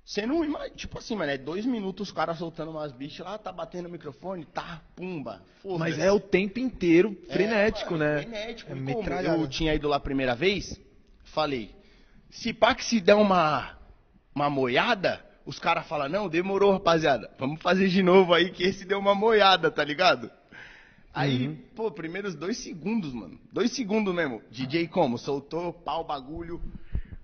Você 0.04 0.26
não 0.26 0.44
imagina. 0.44 0.71
Tipo 0.75 0.99
assim, 0.99 1.14
mano, 1.14 1.30
é 1.30 1.38
dois 1.38 1.64
minutos 1.64 2.09
os 2.09 2.14
caras 2.14 2.38
soltando 2.38 2.71
umas 2.73 2.92
bichas 2.92 3.25
lá, 3.25 3.38
tá 3.38 3.52
batendo 3.52 3.87
o 3.87 3.90
microfone, 3.90 4.44
tá, 4.47 4.82
pumba. 4.97 5.42
Foda-se. 5.62 5.78
Mas 5.78 5.99
é 5.99 6.11
o 6.11 6.18
tempo 6.18 6.59
inteiro 6.59 7.16
É, 7.28 7.32
frenético, 7.32 7.92
mano, 7.92 8.04
né? 8.04 8.23
Frenético. 8.23 8.71
É 8.73 8.75
como 8.75 8.85
metralhada. 8.87 9.38
eu 9.38 9.49
tinha 9.49 9.75
ido 9.75 9.88
lá 9.88 9.97
a 9.97 10.00
primeira 10.00 10.35
vez, 10.35 10.78
falei, 11.25 11.75
se 12.30 12.52
pá 12.52 12.75
que 12.75 12.85
se 12.85 13.00
der 13.00 13.14
uma, 13.14 13.78
uma 14.35 14.50
moiada, 14.50 15.25
os 15.47 15.59
caras 15.59 15.87
falam, 15.87 16.09
não, 16.09 16.28
demorou, 16.28 16.73
rapaziada. 16.73 17.30
Vamos 17.38 17.62
fazer 17.62 17.88
de 17.88 18.02
novo 18.02 18.35
aí, 18.35 18.50
que 18.50 18.64
esse 18.64 18.85
deu 18.85 18.99
uma 18.99 19.14
moiada, 19.14 19.71
tá 19.71 19.85
ligado? 19.85 20.30
Aí, 21.14 21.47
Uhum. 21.49 21.59
pô, 21.76 21.90
primeiros 21.90 22.35
dois 22.35 22.56
segundos, 22.56 23.12
mano. 23.12 23.38
Dois 23.52 23.71
segundos 23.73 24.14
mesmo. 24.14 24.40
DJ 24.50 24.88
como? 24.88 25.18
Soltou, 25.18 25.73
pau, 25.73 26.02
bagulho. 26.04 26.61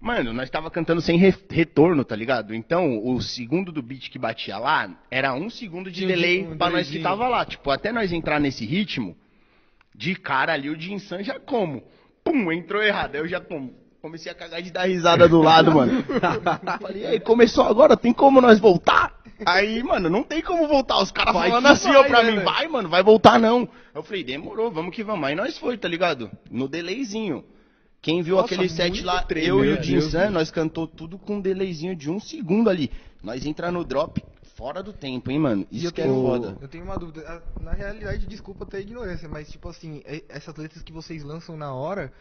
Mano, 0.00 0.32
nós 0.32 0.48
tava 0.48 0.70
cantando 0.70 1.00
sem 1.00 1.18
re- 1.18 1.34
retorno, 1.50 2.04
tá 2.04 2.14
ligado? 2.14 2.54
Então, 2.54 3.04
o 3.04 3.20
segundo 3.20 3.72
do 3.72 3.82
beat 3.82 4.10
que 4.10 4.18
batia 4.18 4.56
lá, 4.56 4.88
era 5.10 5.34
um 5.34 5.50
segundo 5.50 5.90
de 5.90 6.02
Tinha 6.02 6.08
delay 6.14 6.42
de- 6.42 6.48
um 6.52 6.56
pra 6.56 6.70
nós 6.70 6.88
que 6.88 7.00
tava 7.00 7.26
lá. 7.28 7.44
Tipo, 7.44 7.70
até 7.70 7.90
nós 7.92 8.12
entrar 8.12 8.38
nesse 8.38 8.64
ritmo, 8.64 9.16
de 9.94 10.14
cara 10.14 10.52
ali, 10.52 10.70
o 10.70 10.78
Jinsan 10.80 11.22
já 11.24 11.40
como? 11.40 11.82
Pum, 12.22 12.52
entrou 12.52 12.80
errado. 12.82 13.16
Aí 13.16 13.20
eu 13.20 13.26
já 13.28 13.40
como? 13.40 13.74
Comecei 14.00 14.30
a 14.30 14.34
cagar 14.34 14.62
de 14.62 14.70
dar 14.70 14.84
risada 14.88 15.28
do 15.28 15.42
lado, 15.42 15.72
mano. 15.74 16.04
Falei, 16.80 17.04
aí, 17.04 17.18
começou 17.18 17.64
agora, 17.64 17.96
tem 17.96 18.12
como 18.12 18.40
nós 18.40 18.60
voltar? 18.60 19.18
Aí, 19.44 19.82
mano, 19.82 20.08
não 20.08 20.22
tem 20.22 20.40
como 20.40 20.68
voltar. 20.68 20.98
Os 21.02 21.10
caras 21.10 21.34
falando 21.34 21.66
assim, 21.66 21.88
vai, 21.88 21.96
ó, 21.96 22.04
pra 22.04 22.22
né, 22.22 22.30
mim, 22.30 22.36
velho? 22.38 22.44
vai, 22.48 22.68
mano, 22.68 22.88
vai 22.88 23.02
voltar 23.02 23.40
não. 23.40 23.68
Eu 23.92 24.04
falei, 24.04 24.22
demorou, 24.22 24.70
vamos 24.70 24.94
que 24.94 25.02
vamos. 25.02 25.26
Aí 25.28 25.34
nós 25.34 25.58
foi, 25.58 25.76
tá 25.76 25.88
ligado? 25.88 26.30
No 26.48 26.68
delayzinho. 26.68 27.44
Quem 28.00 28.22
viu 28.22 28.36
Nossa, 28.36 28.46
aquele 28.54 28.68
set 28.68 29.02
lá, 29.02 29.26
eu 29.30 29.64
e 29.64 29.72
o 29.72 29.80
Deus. 29.80 30.12
nós 30.30 30.50
cantou 30.50 30.86
tudo 30.86 31.18
com 31.18 31.36
um 31.36 31.40
delayzinho 31.40 31.96
de 31.96 32.10
um 32.10 32.20
segundo 32.20 32.70
ali. 32.70 32.90
Nós 33.22 33.44
entra 33.44 33.70
no 33.72 33.84
drop 33.84 34.22
fora 34.54 34.82
do 34.82 34.92
tempo, 34.92 35.30
hein, 35.30 35.38
mano? 35.38 35.66
Isso 35.70 35.86
eu 35.86 35.92
que 35.92 36.00
é 36.00 36.04
tenho, 36.04 36.20
foda. 36.22 36.58
eu 36.60 36.68
tenho 36.68 36.84
uma 36.84 36.98
dúvida. 36.98 37.24
Ah, 37.26 37.42
Na 37.60 37.72
realidade, 37.72 38.26
desculpa 38.26 38.66
ter 38.66 38.80
ignorância, 38.80 39.28
mas 39.28 39.50
tipo 39.50 39.68
assim, 39.68 40.02
essas 40.28 40.54
letras 40.56 40.82
que 40.82 40.92
vocês 40.92 41.22
lançam 41.22 41.56
na 41.56 41.72
hora, 41.72 42.12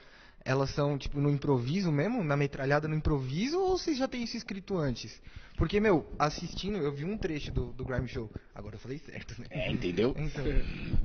elas 0.48 0.70
são 0.70 0.98
tipo 0.98 1.20
no 1.20 1.30
improviso 1.30 1.92
mesmo? 1.92 2.24
Na 2.24 2.38
metralhada 2.38 2.88
no 2.88 2.96
improviso? 2.96 3.60
Ou 3.60 3.78
vocês 3.78 3.98
já 3.98 4.08
têm 4.08 4.24
isso 4.24 4.38
escrito 4.38 4.78
antes? 4.78 5.22
Porque, 5.58 5.78
meu, 5.78 6.08
assistindo, 6.18 6.78
eu 6.78 6.90
vi 6.94 7.04
um 7.04 7.18
trecho 7.18 7.52
do, 7.52 7.74
do 7.74 7.84
Grime 7.84 8.08
Show. 8.08 8.32
Agora 8.56 8.76
eu 8.76 8.80
falei 8.80 8.98
certo, 9.00 9.36
né? 9.42 9.48
É, 9.50 9.70
entendeu? 9.70 10.16
Então, 10.18 10.46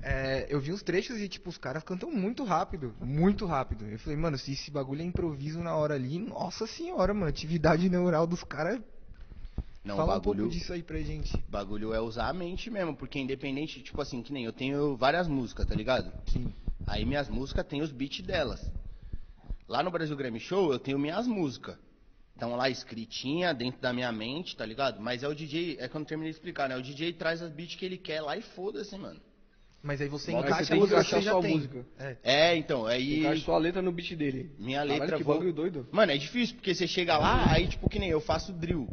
é, 0.02 0.46
eu 0.48 0.60
vi 0.60 0.70
os 0.70 0.82
trechos 0.82 1.18
e, 1.18 1.28
tipo, 1.28 1.50
os 1.50 1.58
caras 1.58 1.82
cantam 1.82 2.10
muito 2.12 2.44
rápido. 2.44 2.94
Muito 3.00 3.44
rápido. 3.46 3.84
Eu 3.86 3.98
falei, 3.98 4.16
mano, 4.16 4.38
se 4.38 4.52
esse 4.52 4.70
bagulho 4.70 5.00
é 5.00 5.04
improviso 5.04 5.58
na 5.60 5.74
hora 5.74 5.94
ali, 5.94 6.18
nossa 6.20 6.64
senhora, 6.66 7.12
mano, 7.12 7.26
atividade 7.26 7.88
neural 7.88 8.26
dos 8.26 8.44
caras. 8.44 8.80
Não, 9.82 9.96
Fala 9.96 10.14
o 10.14 10.18
um 10.18 10.20
pouco 10.20 10.38
bagulho, 10.38 10.56
disso 10.56 10.72
aí 10.72 10.82
pra 10.84 10.98
gente. 11.00 11.36
bagulho 11.48 11.92
é 11.92 12.00
usar 12.00 12.28
a 12.28 12.32
mente 12.32 12.70
mesmo, 12.70 12.94
porque 12.94 13.18
independente, 13.18 13.82
tipo 13.82 14.00
assim, 14.00 14.22
que 14.22 14.32
nem 14.32 14.44
eu 14.44 14.52
tenho 14.52 14.96
várias 14.96 15.26
músicas, 15.26 15.66
tá 15.66 15.74
ligado? 15.74 16.12
Sim. 16.30 16.54
Aí 16.86 17.04
minhas 17.04 17.28
músicas 17.28 17.66
tem 17.66 17.82
os 17.82 17.90
beats 17.90 18.24
delas. 18.24 18.70
Lá 19.72 19.82
no 19.82 19.90
Brasil 19.90 20.14
Grammy 20.14 20.38
Show 20.38 20.70
eu 20.70 20.78
tenho 20.78 20.98
minhas 20.98 21.26
músicas. 21.26 21.78
Estão 22.34 22.54
lá 22.56 22.68
escritinha 22.68 23.54
dentro 23.54 23.80
da 23.80 23.90
minha 23.90 24.12
mente, 24.12 24.54
tá 24.54 24.66
ligado? 24.66 25.00
Mas 25.00 25.22
é 25.22 25.28
o 25.28 25.34
DJ, 25.34 25.78
é 25.80 25.88
quando 25.88 26.02
eu 26.04 26.08
terminei 26.08 26.30
de 26.30 26.36
explicar, 26.36 26.68
né? 26.68 26.76
O 26.76 26.82
DJ 26.82 27.14
traz 27.14 27.40
as 27.40 27.50
beats 27.50 27.74
que 27.76 27.86
ele 27.86 27.96
quer 27.96 28.20
lá 28.20 28.36
e 28.36 28.42
foda-se, 28.42 28.94
mano. 28.98 29.18
Mas 29.82 29.98
aí 30.02 30.08
você 30.08 30.30
Mas 30.30 30.44
encaixa 30.44 30.64
você 30.64 30.70
tem 30.72 30.78
que 30.78 30.84
a 30.84 30.86
encaixar 30.88 31.20
você 31.20 31.24
já 31.24 31.30
sua 31.32 31.40
tem. 31.40 31.54
música. 31.56 31.86
É. 31.98 32.16
É, 32.22 32.56
então, 32.56 32.84
aí. 32.84 33.20
Encaixa 33.20 33.44
sua 33.46 33.56
letra 33.56 33.80
no 33.80 33.90
beat 33.90 34.14
dele. 34.14 34.50
Minha 34.58 34.80
Caralho, 34.80 35.00
letra 35.00 35.16
que 35.16 35.24
vou- 35.24 35.34
bagulho 35.36 35.54
doido. 35.54 35.88
Mano, 35.90 36.12
é 36.12 36.18
difícil, 36.18 36.54
porque 36.56 36.74
você 36.74 36.86
chega 36.86 37.16
lá, 37.16 37.50
aí 37.50 37.66
tipo 37.66 37.88
que 37.88 37.98
nem 37.98 38.10
eu 38.10 38.20
faço 38.20 38.52
drill. 38.52 38.86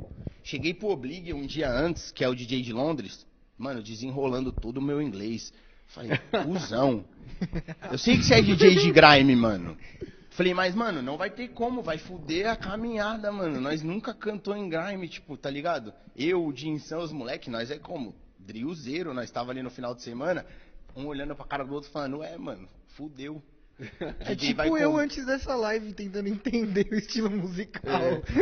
Cheguei 0.46 0.74
pro 0.74 0.88
Oblig 0.88 1.34
um 1.34 1.46
dia 1.46 1.70
antes, 1.70 2.10
que 2.14 2.24
é 2.24 2.30
o 2.30 2.34
DJ 2.34 2.62
de 2.62 2.72
Londres, 2.72 3.28
mano, 3.58 3.84
desenrolando 3.84 4.54
todo 4.54 4.78
o 4.78 4.82
meu 4.82 5.02
inglês. 5.02 5.52
Falei, 5.88 6.12
cuzão. 6.46 7.04
Eu 7.92 7.98
sei 7.98 8.16
que 8.18 8.24
você 8.24 8.36
é 8.36 8.42
DJ 8.42 8.76
de 8.76 8.92
grime, 8.92 9.36
mano. 9.36 9.76
Falei, 10.40 10.54
mas, 10.54 10.74
mano, 10.74 11.02
não 11.02 11.18
vai 11.18 11.30
ter 11.30 11.50
como, 11.50 11.82
vai 11.82 11.98
fuder 11.98 12.50
a 12.50 12.56
caminhada, 12.56 13.30
mano. 13.30 13.60
Nós 13.60 13.84
nunca 13.84 14.14
cantou 14.14 14.56
em 14.56 14.70
grime, 14.70 15.10
tipo, 15.10 15.36
tá 15.36 15.50
ligado? 15.50 15.94
Eu, 16.16 16.46
o 16.46 16.54
Dinsan, 16.54 17.00
os 17.00 17.12
moleque, 17.12 17.50
nós 17.50 17.70
é 17.70 17.78
como? 17.78 18.16
Drillzeiro, 18.40 19.14
nós 19.14 19.30
tava 19.30 19.52
ali 19.52 19.62
no 19.62 19.70
final 19.70 19.94
de 19.94 20.02
semana, 20.02 20.46
um 20.96 21.08
olhando 21.08 21.36
pra 21.36 21.44
cara 21.44 21.66
do 21.66 21.74
outro 21.74 21.92
falando, 21.92 22.24
é, 22.24 22.38
mano, 22.38 22.70
fudeu. 22.96 23.44
É 24.22 24.34
DJ 24.34 24.54
tipo 24.54 24.78
eu 24.78 24.92
como? 24.92 25.02
antes 25.02 25.26
dessa 25.26 25.54
live 25.56 25.92
tentando 25.92 26.30
entender 26.30 26.88
o 26.90 26.96
estilo 26.96 27.30
musical. 27.30 27.92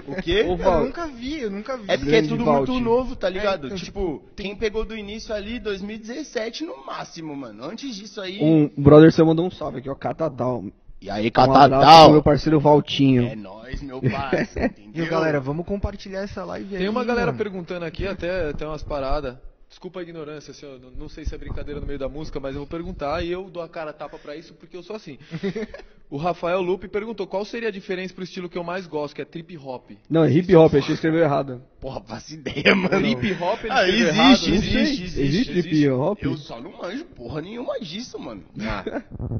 O 0.08 0.22
quê? 0.22 0.44
Ô, 0.44 0.52
Eu 0.52 0.58
Val, 0.58 0.84
nunca 0.84 1.08
vi, 1.08 1.42
eu 1.42 1.50
nunca 1.50 1.78
vi. 1.78 1.86
É 1.92 1.98
porque 1.98 2.16
é 2.16 2.22
tudo 2.22 2.46
Valt. 2.46 2.68
muito 2.68 2.80
novo, 2.80 3.16
tá 3.16 3.28
ligado? 3.28 3.66
então, 3.66 3.78
tipo, 3.78 4.24
quem 4.36 4.56
pegou 4.56 4.86
do 4.86 4.96
início 4.96 5.34
ali, 5.34 5.60
2017 5.60 6.64
no 6.64 6.86
máximo, 6.86 7.36
mano. 7.36 7.64
Antes 7.64 7.96
disso 7.96 8.22
aí. 8.22 8.38
Um 8.40 8.70
brother 8.80 9.12
seu 9.12 9.26
mandou 9.26 9.48
um 9.48 9.52
salve 9.52 9.80
aqui, 9.80 9.90
ó, 9.90 9.96
Catatal. 9.96 10.64
E 11.00 11.10
aí, 11.10 11.28
Um 11.28 11.32
Catatal? 11.32 12.12
meu 12.12 12.24
parceiro 12.24 12.60
Valtinho. 12.60 13.28
é 13.28 13.36
nóis, 13.36 13.82
meu 13.82 14.02
parceiro. 14.02 14.74
Entendeu? 14.82 15.08
galera? 15.10 15.40
Vamos 15.40 15.66
compartilhar 15.66 16.22
essa 16.22 16.44
live 16.44 16.74
aí. 16.76 16.80
Tem 16.82 16.90
uma 16.90 17.04
galera 17.04 17.28
mano. 17.28 17.38
perguntando 17.38 17.86
aqui, 17.86 18.08
até, 18.08 18.50
até 18.50 18.66
umas 18.66 18.82
paradas. 18.84 19.36
Desculpa 19.70 20.00
a 20.00 20.04
ignorância, 20.04 20.52
assim, 20.52 20.66
eu 20.66 20.80
não- 20.80 20.92
não 20.92 21.10
sei 21.10 21.26
se 21.26 21.36
é 21.36 21.38
brincadeira 21.38 21.80
no 21.82 21.86
meio 21.86 22.00
da 22.00 22.08
música, 22.08 22.40
mas 22.40 22.54
eu 22.56 22.62
vou 22.62 22.68
perguntar 22.68 23.22
e 23.24 23.30
eu 23.32 23.50
dou 23.50 23.62
a 23.62 23.68
cara 23.68 23.90
a 23.90 23.94
tapa 23.94 24.18
pra 24.18 24.36
isso 24.36 24.54
porque 24.54 24.78
eu 24.78 24.82
sou 24.82 24.96
assim. 24.96 25.20
o 26.10 26.16
Rafael 26.16 26.62
Lupe 26.62 26.88
perguntou 26.88 27.28
qual 27.28 27.44
seria 27.44 27.68
a 27.68 27.72
diferença 27.72 28.14
pro 28.14 28.24
estilo 28.24 28.48
que 28.48 28.58
eu 28.58 28.64
mais 28.64 28.88
gosto, 28.88 29.14
que 29.14 29.22
é 29.22 29.26
trip 29.26 29.58
hop. 29.58 29.92
Não, 30.10 30.24
é 30.24 30.32
hip 30.32 30.56
hop, 30.56 30.68
achei 30.74 30.82
que 30.88 30.92
escreveu 30.94 31.20
errado. 31.20 31.62
Porra, 31.82 32.00
faço 32.02 32.34
ideia, 32.34 32.74
mano. 32.74 32.90
Trip 32.90 33.34
hop 33.44 33.60
ele 33.66 33.72
Ah, 33.74 33.88
existe, 33.90 34.08
errado, 34.08 34.32
existe, 34.32 34.74
né? 34.74 34.82
existe, 34.84 35.22
Existe 35.22 35.60
hip 35.60 35.90
hop? 35.90 36.18
Eu 36.24 36.38
só 36.38 36.62
não 36.62 36.72
manjo 36.72 37.04
porra 37.06 37.42
nenhuma 37.42 37.78
disso, 37.82 38.18
mano. 38.18 38.44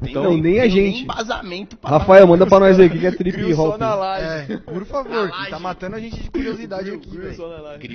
Tem 0.02 0.10
Então, 0.10 0.36
nem 0.36 0.58
a 0.58 0.62
tem 0.64 0.70
gente. 0.70 1.02
embasamento 1.04 1.76
pra 1.78 1.90
Rafael, 1.90 2.26
manda 2.26 2.46
pra 2.46 2.60
nós 2.60 2.78
aí 2.78 2.86
o 2.86 2.90
que 2.90 3.06
é 3.06 3.10
trip 3.12 3.34
Grill 3.34 3.56
só 3.56 3.70
hop. 3.70 3.80
na 3.80 3.94
laje. 3.94 4.52
É, 4.52 4.56
por 4.58 4.84
favor, 4.84 5.28
Na 5.28 5.44
que 5.46 5.50
tá 5.50 5.58
matando 5.58 5.96
a 5.96 6.00
gente 6.00 6.22
de 6.22 6.30
curiosidade 6.30 6.90
aqui, 6.90 7.16
velho. 7.16 7.34
só 7.34 7.48
na 7.48 7.60
laje. 7.62 7.88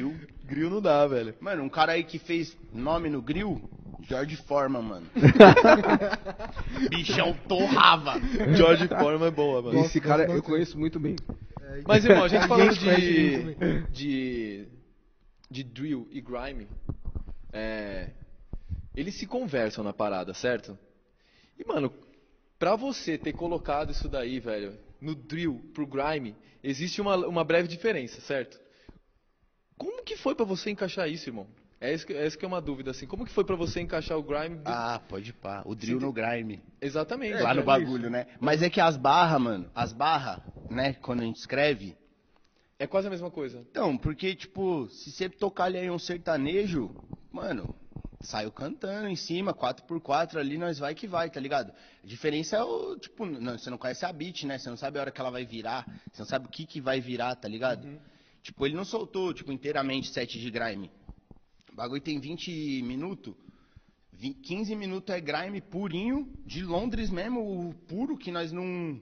Grill. 0.53 0.69
Grill 0.69 0.69
não 0.69 0.81
dá, 0.81 1.05
velho. 1.07 1.35
Mano, 1.39 1.63
um 1.63 1.69
cara 1.69 1.93
aí 1.93 2.03
que 2.03 2.19
fez 2.19 2.55
nome 2.71 3.09
no 3.09 3.21
grill, 3.21 3.61
George 4.01 4.35
Forman, 4.35 4.81
mano. 4.81 5.07
Bichão 6.89 7.33
torrava. 7.47 8.13
George 8.55 8.87
Foreman 8.87 9.27
é 9.27 9.31
boa, 9.31 9.61
mano. 9.61 9.79
Esse 9.79 9.99
cara 9.99 10.25
eu 10.25 10.43
conheço 10.43 10.77
muito 10.77 10.99
bem. 10.99 11.15
Mas, 11.87 12.05
irmão, 12.05 12.23
a 12.23 12.27
gente 12.27 12.45
falando 12.47 12.73
de, 12.75 13.85
de, 13.91 14.67
de 15.49 15.63
drill 15.63 16.07
e 16.11 16.21
grime, 16.21 16.67
é, 17.51 18.11
eles 18.95 19.15
se 19.15 19.25
conversam 19.25 19.83
na 19.83 19.93
parada, 19.93 20.33
certo? 20.33 20.77
E, 21.57 21.65
mano, 21.65 21.91
pra 22.59 22.75
você 22.75 23.17
ter 23.17 23.33
colocado 23.33 23.91
isso 23.91 24.07
daí, 24.07 24.39
velho, 24.39 24.77
no 25.01 25.15
drill 25.15 25.61
pro 25.73 25.87
grime, 25.87 26.35
existe 26.63 27.01
uma, 27.01 27.15
uma 27.27 27.43
breve 27.43 27.67
diferença, 27.67 28.21
certo? 28.21 28.62
Como 29.77 30.03
que 30.03 30.15
foi 30.15 30.35
pra 30.35 30.45
você 30.45 30.69
encaixar 30.69 31.09
isso, 31.09 31.29
irmão? 31.29 31.47
É 31.79 31.93
isso 31.93 32.07
que, 32.07 32.13
é 32.13 32.25
isso 32.25 32.37
que 32.37 32.45
é 32.45 32.47
uma 32.47 32.61
dúvida, 32.61 32.91
assim. 32.91 33.05
Como 33.05 33.25
que 33.25 33.31
foi 33.31 33.43
pra 33.43 33.55
você 33.55 33.81
encaixar 33.81 34.17
o 34.17 34.23
grime? 34.23 34.55
do- 34.57 34.69
Ah, 34.69 35.01
pode 35.09 35.33
pá. 35.33 35.61
O 35.65 35.75
drill 35.75 35.99
Sim, 35.99 36.05
no 36.05 36.13
grime. 36.13 36.63
Exatamente. 36.81 37.41
lá 37.41 37.53
no 37.53 37.61
é 37.61 37.63
bagulho, 37.63 38.09
né? 38.09 38.27
Mas 38.39 38.61
é 38.61 38.69
que 38.69 38.79
as 38.79 38.95
barras, 38.95 39.41
mano, 39.41 39.69
as 39.75 39.91
barras, 39.91 40.39
né, 40.69 40.93
quando 40.93 41.21
a 41.21 41.25
gente 41.25 41.37
escreve. 41.37 41.97
É 42.79 42.87
quase 42.87 43.07
a 43.07 43.09
mesma 43.09 43.29
coisa. 43.29 43.65
Então, 43.69 43.97
porque, 43.97 44.35
tipo, 44.35 44.87
se 44.89 45.11
você 45.11 45.29
tocar 45.29 45.65
ali 45.65 45.77
aí 45.77 45.89
um 45.89 45.99
sertanejo, 45.99 46.93
mano, 47.31 47.69
saiu 48.19 48.51
cantando 48.51 49.07
em 49.09 49.15
cima, 49.15 49.53
4x4 49.53 50.39
ali, 50.39 50.57
nós 50.57 50.79
vai 50.79 50.95
que 50.95 51.07
vai, 51.07 51.29
tá 51.29 51.39
ligado? 51.39 51.73
A 52.01 52.07
diferença 52.07 52.55
é 52.57 52.63
o, 52.63 52.97
tipo, 52.97 53.25
não, 53.25 53.57
você 53.57 53.69
não 53.69 53.77
conhece 53.77 54.05
a 54.05 54.13
beat, 54.13 54.43
né? 54.45 54.57
Você 54.57 54.69
não 54.69 54.77
sabe 54.77 54.97
a 54.97 55.01
hora 55.01 55.11
que 55.11 55.19
ela 55.19 55.29
vai 55.29 55.45
virar, 55.45 55.85
você 56.11 56.21
não 56.21 56.27
sabe 56.27 56.45
o 56.47 56.49
que 56.49 56.65
que 56.65 56.79
vai 56.79 57.01
virar, 57.01 57.35
tá 57.35 57.47
ligado? 57.47 57.87
Tipo, 58.43 58.65
ele 58.65 58.75
não 58.75 58.83
soltou, 58.83 59.33
tipo, 59.33 59.51
inteiramente 59.53 60.11
set 60.11 60.37
de 60.37 60.51
grime. 60.51 60.91
O 61.71 61.75
bagulho 61.75 62.01
tem 62.01 62.19
20 62.19 62.81
minutos. 62.83 63.33
20 64.11 64.41
15 64.41 64.75
minutos 64.75 65.15
é 65.15 65.19
grime 65.19 65.61
purinho, 65.61 66.31
de 66.45 66.63
Londres 66.63 67.09
mesmo, 67.09 67.69
o 67.69 67.73
puro 67.73 68.17
que 68.17 68.31
nós 68.31 68.51
não. 68.51 69.01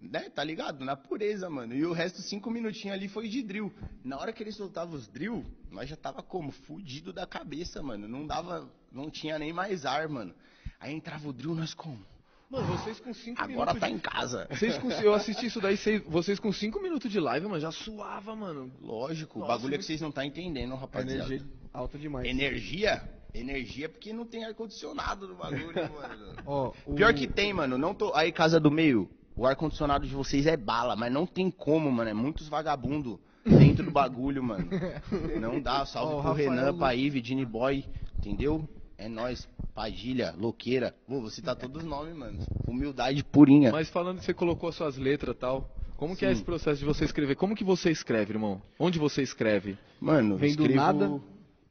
Né, 0.00 0.30
tá 0.30 0.42
ligado? 0.42 0.82
Na 0.84 0.96
pureza, 0.96 1.50
mano. 1.50 1.74
E 1.74 1.84
o 1.84 1.92
resto, 1.92 2.22
cinco 2.22 2.50
minutinhos 2.50 2.96
ali 2.96 3.08
foi 3.08 3.28
de 3.28 3.42
drill. 3.42 3.70
Na 4.02 4.18
hora 4.18 4.32
que 4.32 4.42
ele 4.42 4.52
soltava 4.52 4.94
os 4.94 5.06
drill, 5.08 5.44
nós 5.70 5.88
já 5.90 5.96
tava 5.96 6.22
como? 6.22 6.50
Fudido 6.50 7.12
da 7.12 7.26
cabeça, 7.26 7.82
mano. 7.82 8.08
Não 8.08 8.26
dava. 8.26 8.72
Não 8.90 9.10
tinha 9.10 9.38
nem 9.38 9.52
mais 9.52 9.84
ar, 9.84 10.08
mano. 10.08 10.34
Aí 10.78 10.94
entrava 10.94 11.28
o 11.28 11.32
drill, 11.32 11.54
nós 11.54 11.74
como? 11.74 12.02
Mano, 12.50 12.66
vocês 12.66 12.98
com 12.98 13.14
5 13.14 13.40
Agora 13.40 13.72
minutos 13.72 13.80
tá 13.80 13.86
de... 13.86 13.92
em 13.94 13.98
casa. 13.98 14.46
Vocês 14.50 14.76
com... 14.78 14.90
Eu 14.90 15.14
assisti 15.14 15.46
isso 15.46 15.60
daí, 15.60 15.76
vocês- 15.76 16.02
vocês 16.06 16.40
com 16.40 16.52
5 16.52 16.82
minutos 16.82 17.10
de 17.10 17.20
live, 17.20 17.46
mano, 17.46 17.60
já 17.60 17.70
suava, 17.70 18.34
mano. 18.34 18.70
Lógico, 18.82 19.38
o 19.38 19.42
Nossa, 19.42 19.52
bagulho 19.52 19.74
é 19.76 19.78
que 19.78 19.84
vocês 19.84 20.00
não 20.00 20.10
tá 20.10 20.24
entendendo, 20.26 20.74
rapaziada. 20.74 21.14
energia 21.32 21.46
alta 21.72 21.96
demais. 21.96 22.26
Energia? 22.28 23.02
Energia 23.32 23.88
porque 23.88 24.12
não 24.12 24.26
tem 24.26 24.44
ar-condicionado 24.44 25.28
no 25.28 25.36
bagulho, 25.36 25.72
mano. 25.94 26.34
Ó, 26.44 26.72
o- 26.84 26.94
Pior 26.94 27.14
que 27.14 27.28
tem, 27.28 27.52
mano. 27.52 27.78
Não 27.78 27.94
tô. 27.94 28.12
Aí, 28.14 28.32
casa 28.32 28.58
do 28.58 28.70
meio, 28.72 29.08
o 29.36 29.46
ar-condicionado 29.46 30.04
de 30.04 30.12
vocês 30.12 30.44
é 30.46 30.56
bala, 30.56 30.96
mas 30.96 31.12
não 31.12 31.24
tem 31.26 31.48
como, 31.52 31.88
mano. 31.92 32.10
É 32.10 32.14
muitos 32.14 32.48
vagabundo 32.48 33.20
dentro 33.44 33.84
do 33.84 33.92
bagulho, 33.92 34.42
mano. 34.42 34.68
Não 35.40 35.60
dá. 35.60 35.86
Salve 35.86 36.14
Ó, 36.14 36.18
o 36.18 36.20
pro 36.20 36.30
Rafael 36.32 36.50
Renan, 36.50 36.70
Lu- 36.72 36.78
pra 36.78 36.94
Ive, 36.94 37.20
Dini 37.22 37.46
Boy, 37.46 37.86
entendeu? 38.18 38.68
É 39.00 39.08
nóis. 39.08 39.48
Padilha, 39.74 40.34
Loqueira. 40.36 40.94
Pô, 41.06 41.22
você 41.22 41.40
tá 41.40 41.54
todos 41.54 41.82
os 41.82 41.88
nomes, 41.88 42.14
mano. 42.14 42.38
Humildade 42.68 43.24
purinha. 43.24 43.72
Mas 43.72 43.88
falando 43.88 44.18
que 44.18 44.26
você 44.26 44.34
colocou 44.34 44.68
as 44.68 44.74
suas 44.74 44.98
letras 44.98 45.34
e 45.34 45.38
tal, 45.38 45.74
como 45.96 46.14
que 46.14 46.26
é 46.26 46.30
esse 46.30 46.44
processo 46.44 46.80
de 46.80 46.84
você 46.84 47.06
escrever? 47.06 47.34
Como 47.34 47.56
que 47.56 47.64
você 47.64 47.90
escreve, 47.90 48.34
irmão? 48.34 48.60
Onde 48.78 48.98
você 48.98 49.22
escreve? 49.22 49.78
Mano, 49.98 50.36
Vem 50.36 50.54
do 50.54 50.64
escrevo, 50.64 50.80
nada? 50.80 51.20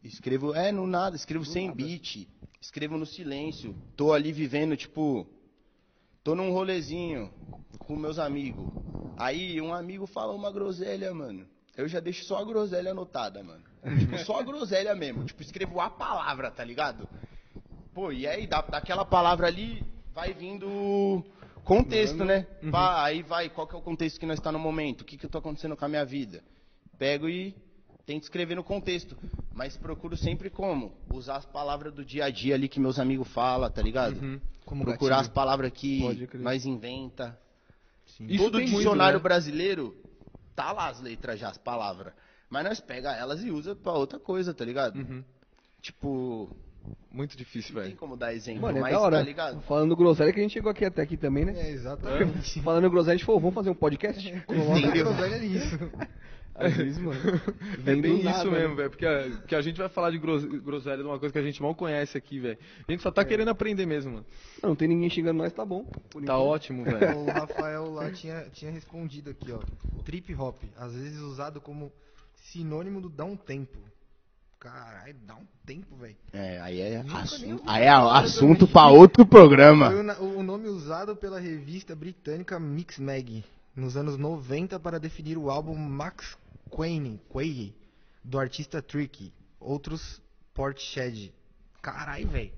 Escrevo, 0.03 0.55
é, 0.55 0.71
no 0.71 0.87
nada, 0.87 1.15
escrevo 1.15 1.45
sem 1.45 1.71
beat, 1.71 2.27
escrevo 2.59 2.97
no 2.97 3.05
silêncio. 3.05 3.75
Tô 3.95 4.11
ali 4.11 4.31
vivendo, 4.31 4.75
tipo, 4.75 5.27
tô 6.23 6.33
num 6.33 6.51
rolezinho 6.51 7.31
com 7.77 7.95
meus 7.95 8.17
amigos. 8.17 8.65
Aí 9.17 9.61
um 9.61 9.71
amigo 9.71 10.07
fala 10.07 10.33
uma 10.33 10.51
groselha, 10.51 11.13
mano. 11.13 11.45
Eu 11.75 11.87
já 11.87 11.99
deixo 11.99 12.25
só 12.25 12.37
a 12.37 12.43
groselha 12.43 12.91
anotada, 12.91 13.41
mano. 13.43 13.63
tipo, 13.99 14.17
só 14.19 14.39
a 14.39 14.43
groselha 14.43 14.93
mesmo. 14.95 15.23
Tipo, 15.23 15.41
escrevo 15.41 15.79
a 15.79 15.89
palavra, 15.89 16.51
tá 16.51 16.63
ligado? 16.63 17.07
Pô, 17.93 18.11
e 18.11 18.27
aí, 18.27 18.47
da, 18.47 18.61
daquela 18.61 19.05
palavra 19.05 19.47
ali, 19.47 19.83
vai 20.13 20.33
vindo 20.33 21.23
contexto, 21.63 22.25
né? 22.25 22.47
Pá, 22.71 23.03
aí 23.03 23.21
vai, 23.21 23.49
qual 23.49 23.67
que 23.67 23.75
é 23.75 23.77
o 23.77 23.81
contexto 23.81 24.19
que 24.19 24.25
nós 24.25 24.39
está 24.39 24.51
no 24.51 24.59
momento? 24.59 25.01
O 25.01 25.05
que 25.05 25.17
que 25.17 25.25
eu 25.25 25.29
tô 25.29 25.37
acontecendo 25.37 25.77
com 25.77 25.85
a 25.85 25.87
minha 25.87 26.03
vida? 26.05 26.43
Pego 26.97 27.29
e 27.29 27.55
tento 28.05 28.23
escrever 28.23 28.55
no 28.55 28.63
contexto. 28.63 29.15
Mas 29.53 29.77
procuro 29.77 30.17
sempre 30.17 30.49
como? 30.49 30.91
Usar 31.13 31.37
as 31.37 31.45
palavras 31.45 31.93
do 31.93 32.03
dia 32.03 32.25
a 32.25 32.29
dia 32.29 32.55
ali 32.55 32.67
que 32.67 32.79
meus 32.79 32.99
amigos 32.99 33.27
falam, 33.29 33.69
tá 33.69 33.81
ligado? 33.81 34.41
Como 34.65 34.83
Procurar 34.83 35.19
as 35.19 35.27
palavras 35.27 35.71
que 35.71 36.01
nós 36.35 36.65
inventa. 36.65 37.39
Isso 38.19 38.43
Todo 38.43 38.57
tem 38.57 38.67
muito, 38.67 38.77
dicionário 38.77 39.19
né? 39.19 39.23
brasileiro 39.23 39.95
tá 40.59 40.71
lá 40.73 40.89
as 40.89 40.99
letras 41.01 41.39
já, 41.39 41.49
as 41.49 41.57
palavras. 41.57 42.11
Mas 42.49 42.63
nós 42.65 42.79
pega 42.81 43.13
elas 43.15 43.43
e 43.43 43.49
usa 43.51 43.75
pra 43.75 43.93
outra 43.93 44.19
coisa, 44.19 44.53
tá 44.53 44.65
ligado? 44.65 44.97
Uhum. 44.97 45.23
Tipo, 45.81 46.49
Muito 47.11 47.37
difícil, 47.37 47.73
não 47.75 47.81
tem 47.81 47.89
velho. 47.91 47.99
como 47.99 48.17
dar 48.17 48.33
exemplo, 48.33 48.63
Mano, 48.63 48.79
é 48.79 48.81
mas 48.81 48.93
da 48.93 48.99
hora. 48.99 49.17
tá 49.19 49.23
ligado? 49.23 49.61
Falando 49.61 49.95
groselha 49.95 50.33
que 50.33 50.39
a 50.39 50.43
gente 50.43 50.51
chegou 50.53 50.69
aqui 50.71 50.83
até 50.83 51.01
aqui 51.01 51.15
também, 51.15 51.45
né? 51.45 51.53
É, 51.55 51.69
exatamente. 51.71 52.59
Falando 52.63 52.89
groselha, 52.89 53.13
a 53.13 53.17
gente 53.17 53.25
falou, 53.25 53.39
vamos 53.39 53.55
fazer 53.55 53.69
um 53.69 53.75
podcast? 53.75 54.41
Coloca 54.41 54.79
Entendeu? 54.79 55.09
a 55.09 55.13
groselha 55.13 55.37
nisso. 55.39 55.77
Às 56.55 56.75
vezes, 56.75 56.97
mano. 56.97 57.19
É 57.85 57.95
bem 57.95 58.21
nada, 58.23 58.37
isso 58.37 58.51
né? 58.51 58.59
mesmo, 58.59 58.75
velho. 58.75 58.89
Porque 58.89 59.05
a, 59.05 59.29
que 59.47 59.55
a 59.55 59.61
gente 59.61 59.77
vai 59.77 59.87
falar 59.87 60.11
de 60.11 60.17
gros- 60.17 60.43
groselha 60.43 60.97
de 60.97 61.03
uma 61.03 61.17
coisa 61.17 61.31
que 61.31 61.39
a 61.39 61.43
gente 61.43 61.61
mal 61.61 61.73
conhece 61.73 62.17
aqui, 62.17 62.37
velho. 62.39 62.57
A 62.87 62.91
gente 62.91 63.01
só 63.01 63.11
tá 63.11 63.23
querendo 63.23 63.47
aprender 63.49 63.85
mesmo, 63.85 64.11
mano. 64.13 64.25
Não, 64.61 64.69
não 64.69 64.75
tem 64.75 64.87
ninguém 64.87 65.09
xingando 65.09 65.37
nós, 65.37 65.53
tá 65.53 65.63
bom. 65.63 65.85
Por 66.09 66.23
Tá 66.23 66.33
enquanto. 66.33 66.47
ótimo, 66.47 66.83
velho. 66.85 67.17
O 67.19 67.25
Rafael 67.27 67.89
lá 67.91 68.11
tinha, 68.11 68.45
tinha 68.51 68.71
respondido 68.71 69.29
aqui, 69.29 69.51
ó. 69.51 69.59
Trip 70.03 70.33
hop, 70.35 70.57
às 70.77 70.93
vezes 70.93 71.19
usado 71.19 71.61
como 71.61 71.91
sinônimo 72.35 72.99
do 72.99 73.09
dá 73.09 73.23
um 73.25 73.37
tempo. 73.37 73.77
Caralho, 74.59 75.15
dá 75.25 75.35
um 75.35 75.45
tempo, 75.65 75.95
velho. 75.95 76.17
É, 76.33 76.59
aí 76.59 76.81
é, 76.81 77.05
assunto, 77.13 77.63
aí 77.65 77.83
é 77.83 77.89
assunto 77.89 78.67
pra 78.67 78.87
outro 78.89 79.25
programa. 79.25 79.89
Foi 79.89 80.25
o, 80.27 80.39
o 80.39 80.43
nome 80.43 80.67
usado 80.67 81.15
pela 81.15 81.39
revista 81.39 81.95
britânica 81.95 82.59
Mix 82.59 82.99
Mag 82.99 83.41
nos 83.75 83.95
anos 83.95 84.17
90 84.17 84.79
para 84.79 84.99
definir 84.99 85.37
o 85.37 85.49
álbum 85.49 85.75
Max 85.75 86.37
Quayne, 86.69 87.19
Quay, 87.29 87.75
do 88.23 88.39
artista 88.39 88.81
Tricky. 88.81 89.33
Outros 89.59 90.21
Portishead. 90.53 91.33
Caralho, 91.81 92.27
velho. 92.29 92.51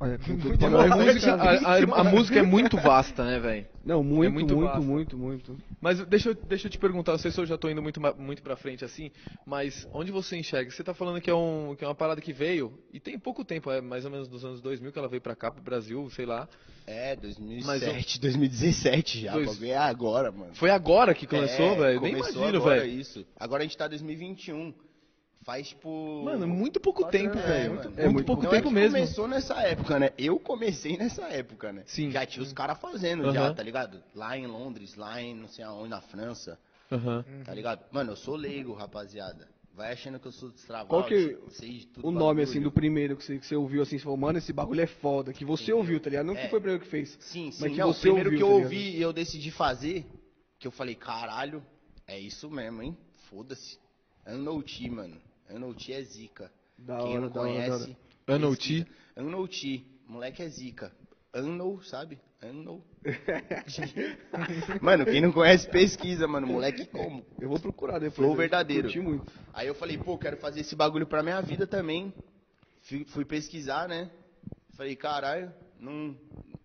Olha, 0.00 0.16
Muito. 0.28 0.64
A 0.64 0.96
música, 0.96 1.34
a- 1.34 1.50
a- 1.74 1.78
a 2.00 2.04
música 2.04 2.38
é 2.38 2.42
muito 2.42 2.76
vasta, 2.76 3.24
né, 3.24 3.40
velho? 3.40 3.66
Não, 3.84 4.02
muito, 4.04 4.26
É 4.26 4.28
muito 4.32 4.56
muito, 4.56 4.82
muito, 4.82 5.18
muito, 5.18 5.58
Mas 5.80 5.98
deixa 6.06 6.28
eu, 6.28 6.34
deixa 6.34 6.66
eu 6.68 6.70
te 6.70 6.78
perguntar, 6.78 7.12
não 7.12 7.18
sei 7.18 7.30
se 7.32 7.40
eu 7.40 7.46
já 7.46 7.58
tô 7.58 7.68
indo 7.68 7.82
muito, 7.82 8.00
muito 8.16 8.42
pra 8.42 8.54
frente 8.54 8.84
assim, 8.84 9.10
mas 9.44 9.88
onde 9.92 10.12
você 10.12 10.36
enxerga? 10.36 10.70
Você 10.70 10.84
tá 10.84 10.94
falando 10.94 11.20
que 11.20 11.28
é, 11.28 11.34
um, 11.34 11.74
que 11.76 11.84
é 11.84 11.88
uma 11.88 11.94
parada 11.96 12.20
que 12.20 12.32
veio, 12.32 12.78
e 12.92 13.00
tem 13.00 13.18
pouco 13.18 13.44
tempo, 13.44 13.70
é 13.72 13.80
mais 13.80 14.04
ou 14.04 14.10
menos 14.10 14.28
dos 14.28 14.44
anos 14.44 14.60
2000 14.60 14.92
que 14.92 14.98
ela 14.98 15.08
veio 15.08 15.20
pra 15.22 15.34
cá, 15.34 15.50
pro 15.50 15.62
Brasil, 15.62 16.08
sei 16.10 16.26
lá. 16.26 16.48
É, 16.86 17.16
Mas 17.16 17.20
2007, 17.20 18.20
2017 18.20 19.20
já. 19.22 19.32
Dois- 19.32 19.62
É 19.62 19.76
agora, 19.76 20.30
mano. 20.30 20.54
Foi 20.54 20.70
agora 20.70 21.12
que 21.12 21.26
começou, 21.26 21.72
É, 21.72 21.76
velho? 21.76 22.00
Nem 22.00 22.12
imagino, 22.14 22.46
agora 22.56 22.80
velho. 22.80 22.92
isso. 22.92 23.26
Agora 23.36 23.62
a 23.62 23.66
gente 23.66 23.76
tá 23.76 23.86
em 23.86 23.90
2021. 23.90 24.72
Faz, 25.48 25.68
tipo... 25.68 26.24
Mano, 26.26 26.46
muito 26.46 26.78
pouco 26.78 27.00
quatro 27.04 27.18
tempo, 27.18 27.32
anos, 27.38 27.46
velho. 27.48 27.70
mano. 27.76 27.82
Muito, 27.84 28.00
É, 28.00 28.08
muito 28.10 28.26
pouco 28.26 28.42
Não 28.42 28.50
tempo 28.50 28.66
é 28.66 28.68
que 28.68 28.74
mesmo. 28.74 28.96
começou 28.98 29.26
nessa 29.26 29.54
época, 29.62 29.98
né? 29.98 30.10
Eu 30.18 30.38
comecei 30.38 30.98
nessa 30.98 31.22
época, 31.22 31.72
né? 31.72 31.84
Sim. 31.86 32.10
Já 32.10 32.26
tinha 32.26 32.42
os 32.42 32.52
caras 32.52 32.78
fazendo 32.78 33.32
já, 33.32 33.54
tá 33.54 33.62
ligado? 33.62 34.04
Lá 34.14 34.36
em 34.36 34.46
Londres, 34.46 34.94
lá 34.94 35.22
em 35.22 35.34
não 35.34 35.48
sei 35.48 35.64
aonde, 35.64 35.88
na 35.88 36.02
França, 36.02 36.58
Aham. 36.92 37.24
tá 37.46 37.54
ligado? 37.54 37.80
Mano, 37.90 38.12
eu 38.12 38.16
sou 38.16 38.36
leigo, 38.36 38.74
rapaziada. 38.74 39.48
Vai 39.74 39.90
achando 39.94 40.20
que 40.20 40.26
eu 40.28 40.32
sou 40.32 40.50
destravado. 40.50 40.90
Qual 40.90 41.04
que 41.04 41.38
tudo 41.94 42.06
O 42.06 42.10
nome, 42.10 42.20
bagulho. 42.26 42.42
assim, 42.42 42.60
do 42.60 42.70
primeiro 42.70 43.16
que 43.16 43.24
você, 43.24 43.38
que 43.38 43.46
você 43.46 43.56
ouviu, 43.56 43.80
assim, 43.80 43.96
você 43.96 44.04
falou, 44.04 44.18
mano, 44.18 44.36
esse 44.36 44.52
bagulho 44.52 44.82
é 44.82 44.86
foda. 44.86 45.32
Que 45.32 45.46
você 45.46 45.62
Entendeu? 45.62 45.78
ouviu, 45.78 45.98
tá 45.98 46.10
ligado? 46.10 46.26
Não 46.26 46.34
que 46.34 46.40
É. 46.42 46.48
foi 46.50 46.58
o 46.58 46.60
primeiro 46.62 46.84
que 46.84 46.90
fez. 46.90 47.16
Sim, 47.20 47.50
sim. 47.52 47.58
Mas 47.62 47.72
que 47.72 47.78
não, 47.78 47.88
o 47.88 47.94
você 47.94 48.00
primeiro 48.02 48.28
ouviu, 48.28 48.38
que 48.38 48.44
eu 48.44 48.48
tá 48.58 48.64
ouvi 48.64 48.96
e 48.98 49.00
eu 49.00 49.14
decidi 49.14 49.50
fazer, 49.50 50.04
que 50.58 50.66
eu 50.68 50.70
falei, 50.72 50.94
caralho, 50.94 51.62
é 52.06 52.18
isso 52.20 52.50
mesmo, 52.50 52.82
hein? 52.82 52.94
Foda-se. 53.30 53.78
Unnote, 54.26 54.90
mano. 54.90 55.16
Unnote 55.50 55.92
é 55.92 56.02
zica. 56.02 56.52
Da 56.76 56.98
Quem 56.98 57.12
hora, 57.12 57.20
não 57.20 57.28
da 57.28 57.40
conhece... 57.40 57.70
hora. 57.70 57.96
Pesquisa. 58.26 58.86
Unnote. 59.16 59.86
Moleque 60.06 60.42
é 60.42 60.48
zica. 60.48 60.92
Unno, 61.34 61.82
sabe? 61.82 62.18
Unno. 62.42 62.82
mano, 64.80 65.04
quem 65.04 65.20
não 65.20 65.32
conhece, 65.32 65.68
pesquisa, 65.68 66.26
mano. 66.26 66.46
Moleque 66.46 66.86
como? 66.86 67.24
Eu 67.38 67.48
vou 67.48 67.58
procurar 67.60 67.98
depois. 67.98 68.14
Flow 68.14 68.34
verdadeiro. 68.34 68.84
Curti 68.84 69.00
muito. 69.00 69.30
Aí 69.52 69.66
eu 69.66 69.74
falei, 69.74 69.98
pô, 69.98 70.16
quero 70.16 70.38
fazer 70.38 70.60
esse 70.60 70.74
bagulho 70.74 71.06
pra 71.06 71.22
minha 71.22 71.40
vida 71.42 71.66
também. 71.66 72.12
Fui, 72.82 73.04
fui 73.04 73.24
pesquisar, 73.24 73.86
né? 73.88 74.10
Falei, 74.74 74.96
caralho, 74.96 75.52
não, 75.78 76.16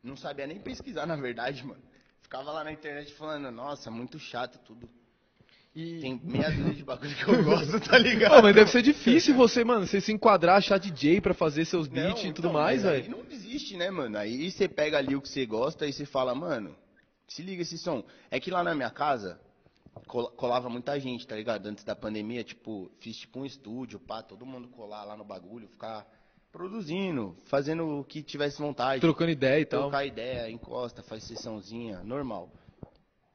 não 0.02 0.16
sabia 0.16 0.48
nem 0.48 0.60
pesquisar, 0.60 1.06
na 1.06 1.16
verdade, 1.16 1.66
mano. 1.66 1.82
Ficava 2.22 2.52
lá 2.52 2.64
na 2.64 2.72
internet 2.72 3.14
falando, 3.14 3.52
nossa, 3.52 3.92
muito 3.92 4.18
chato 4.20 4.60
tudo. 4.60 4.90
Tem 5.74 6.20
meia 6.24 6.52
dúzia 6.52 6.74
de 6.74 6.84
bagulho 6.84 7.16
que 7.16 7.28
eu 7.28 7.44
gosto, 7.44 7.80
tá 7.80 7.98
ligado? 7.98 8.36
Pô, 8.36 8.42
mas 8.44 8.54
deve 8.56 8.70
ser 8.70 8.82
difícil 8.84 9.34
você, 9.36 9.64
mano, 9.64 9.88
você 9.88 10.00
se 10.00 10.12
enquadrar, 10.12 10.58
achar 10.58 10.78
DJ 10.78 11.20
pra 11.20 11.34
fazer 11.34 11.66
seus 11.66 11.88
Não, 11.88 11.96
beats 11.96 12.24
e 12.26 12.28
tudo 12.34 12.48
então, 12.50 12.54
mais, 12.54 12.84
velho. 12.84 13.10
não 13.10 13.24
desiste, 13.24 13.76
né, 13.76 13.90
mano? 13.90 14.18
Aí 14.18 14.52
você 14.52 14.68
pega 14.68 14.98
ali 15.00 15.16
o 15.16 15.22
que 15.22 15.30
você 15.30 15.46
gosta 15.46 15.88
e 15.88 15.92
você 15.94 16.06
fala, 16.06 16.36
mano, 16.36 16.76
se 17.28 17.42
liga 17.42 17.64
esse 17.64 17.78
som. 17.78 18.04
É 18.30 18.40
que 18.40 18.52
lá 18.52 18.64
na 18.64 18.76
minha 18.76 18.92
casa 18.92 19.40
col- 20.06 20.30
colava 20.32 20.70
muita 20.70 21.00
gente, 21.00 21.26
tá 21.26 21.36
ligado? 21.36 21.66
Antes 21.66 21.84
da 21.84 21.96
pandemia, 21.96 22.44
tipo, 22.44 22.92
fiz 23.00 23.18
tipo 23.18 23.40
um 23.40 23.46
estúdio, 23.46 24.00
pá, 24.00 24.22
todo 24.22 24.46
mundo 24.46 24.68
colar 24.68 25.04
lá 25.04 25.18
no 25.18 25.24
bagulho, 25.26 25.68
ficar 25.68 26.06
produzindo, 26.52 27.36
fazendo 27.46 28.00
o 28.00 28.04
que 28.04 28.22
tivesse 28.22 28.60
vontade. 28.60 29.02
Trocando 29.02 29.32
ideia 29.32 29.60
e 29.62 29.66
tal. 29.66 29.82
Trocar 29.82 30.06
ideia, 30.06 30.52
encosta, 30.52 31.02
faz 31.02 31.24
sessãozinha, 31.24 32.04
normal. 32.04 32.52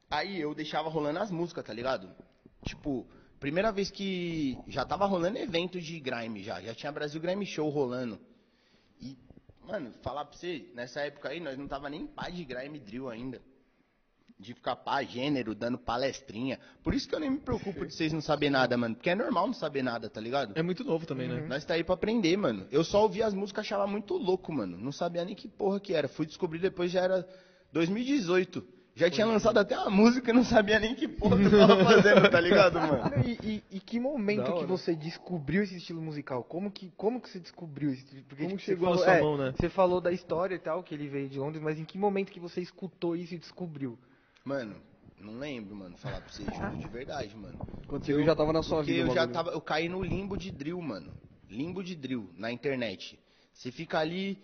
Aí 0.09 0.39
eu 0.39 0.55
deixava 0.55 0.87
rolando 0.89 1.19
as 1.19 1.29
músicas, 1.29 1.65
tá 1.65 1.73
ligado? 1.73 2.09
Tipo, 2.63 3.07
primeira 3.39 3.71
vez 3.71 3.89
que 3.89 4.57
já 4.67 4.85
tava 4.85 5.05
rolando 5.05 5.37
evento 5.37 5.79
de 5.79 5.99
grime 5.99 6.43
já, 6.43 6.61
já 6.61 6.73
tinha 6.73 6.91
Brasil 6.91 7.21
Grime 7.21 7.45
Show 7.45 7.69
rolando. 7.69 8.19
E, 8.99 9.17
mano, 9.65 9.93
falar 10.01 10.25
pra 10.25 10.37
você, 10.37 10.69
nessa 10.75 11.01
época 11.01 11.29
aí 11.29 11.39
nós 11.39 11.57
não 11.57 11.67
tava 11.67 11.89
nem 11.89 12.05
pá 12.05 12.29
de 12.29 12.43
grime 12.43 12.79
drill 12.79 13.09
ainda. 13.09 13.41
De 14.37 14.53
ficar 14.53 14.77
pá 14.77 15.03
gênero, 15.03 15.53
dando 15.53 15.77
palestrinha. 15.77 16.57
Por 16.81 16.93
isso 16.93 17.09
que 17.09 17.13
eu 17.13 17.19
nem 17.19 17.29
me 17.29 17.39
preocupo 17.39 17.85
de 17.85 17.93
vocês 17.93 18.13
não 18.13 18.21
saber 18.21 18.49
nada, 18.49 18.77
mano. 18.77 18.95
Porque 18.95 19.09
é 19.09 19.15
normal 19.15 19.47
não 19.47 19.53
saber 19.53 19.83
nada, 19.83 20.09
tá 20.09 20.21
ligado? 20.21 20.53
É 20.57 20.63
muito 20.63 20.81
novo 20.85 21.05
também, 21.05 21.27
né? 21.27 21.45
Nós 21.45 21.65
tá 21.65 21.73
aí 21.73 21.83
pra 21.83 21.95
aprender, 21.95 22.37
mano. 22.37 22.65
Eu 22.71 22.81
só 22.85 23.01
ouvia 23.01 23.25
as 23.25 23.33
músicas, 23.33 23.65
achava 23.65 23.85
muito 23.85 24.15
louco, 24.15 24.53
mano. 24.53 24.77
Não 24.77 24.93
sabia 24.93 25.25
nem 25.25 25.35
que 25.35 25.49
porra 25.49 25.77
que 25.77 25.93
era. 25.93 26.07
Fui 26.07 26.25
descobrir 26.25 26.59
depois, 26.59 26.89
já 26.89 27.01
era 27.01 27.27
2018. 27.73 28.78
Já 28.95 29.09
tinha 29.09 29.25
lançado 29.25 29.57
até 29.57 29.77
uma 29.79 29.89
música 29.89 30.29
e 30.29 30.33
não 30.33 30.43
sabia 30.43 30.77
nem 30.77 30.93
que 30.93 31.07
porra 31.07 31.41
eu 31.41 31.49
tava 31.51 31.77
fazendo, 31.85 32.29
tá 32.29 32.39
ligado, 32.41 32.79
mano? 32.81 33.23
E, 33.25 33.31
e- 33.41 33.63
e 33.77 33.79
que 33.79 33.97
momento 33.99 34.53
que 34.55 34.65
você 34.65 34.93
descobriu 34.93 35.63
esse 35.63 35.77
estilo 35.77 36.01
musical? 36.01 36.43
Como 36.43 36.69
que, 36.69 36.91
como 36.97 37.21
que 37.21 37.29
você 37.29 37.39
descobriu 37.39 37.91
esse? 37.93 38.03
Porque 38.23 38.43
Como 38.43 38.57
tipo, 38.57 38.61
chegou 38.61 38.89
você 38.89 38.99
na 38.99 39.05
falou, 39.05 39.05
sua 39.05 39.13
é, 39.13 39.21
mão, 39.21 39.37
né? 39.37 39.53
Você 39.57 39.69
falou 39.69 40.01
da 40.01 40.11
história 40.11 40.55
e 40.55 40.59
tal, 40.59 40.83
que 40.83 40.93
ele 40.93 41.07
veio 41.07 41.29
de 41.29 41.39
Londres, 41.39 41.63
mas 41.63 41.79
em 41.79 41.85
que 41.85 41.97
momento 41.97 42.31
que 42.31 42.39
você 42.41 42.59
escutou 42.59 43.15
isso 43.15 43.33
e 43.33 43.37
descobriu? 43.37 43.97
Mano, 44.43 44.75
não 45.17 45.37
lembro, 45.39 45.75
mano, 45.75 45.95
falar 45.97 46.19
pra 46.19 46.29
vocês, 46.33 46.49
juro 46.53 46.77
de 46.77 46.87
verdade, 46.89 47.33
mano. 47.37 47.57
Quando 47.87 48.03
você 48.05 48.13
viu, 48.13 48.25
já 48.25 48.35
tava 48.35 48.51
na 48.51 48.61
sua 48.63 48.77
Porque 48.79 48.91
vida. 48.93 49.05
eu 49.07 49.11
o 49.11 49.15
já 49.15 49.21
bagulho. 49.21 49.33
tava, 49.33 49.51
eu 49.51 49.61
caí 49.61 49.87
no 49.87 50.03
limbo 50.03 50.37
de 50.37 50.51
drill, 50.51 50.81
mano. 50.81 51.13
Limbo 51.49 51.81
de 51.83 51.95
drill 51.95 52.29
na 52.37 52.51
internet. 52.51 53.17
Você 53.53 53.71
fica 53.71 53.97
ali, 53.99 54.37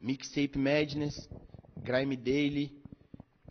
Mixtape 0.00 0.58
Madness, 0.58 1.30
Grime 1.78 2.16
Daily, 2.16 2.81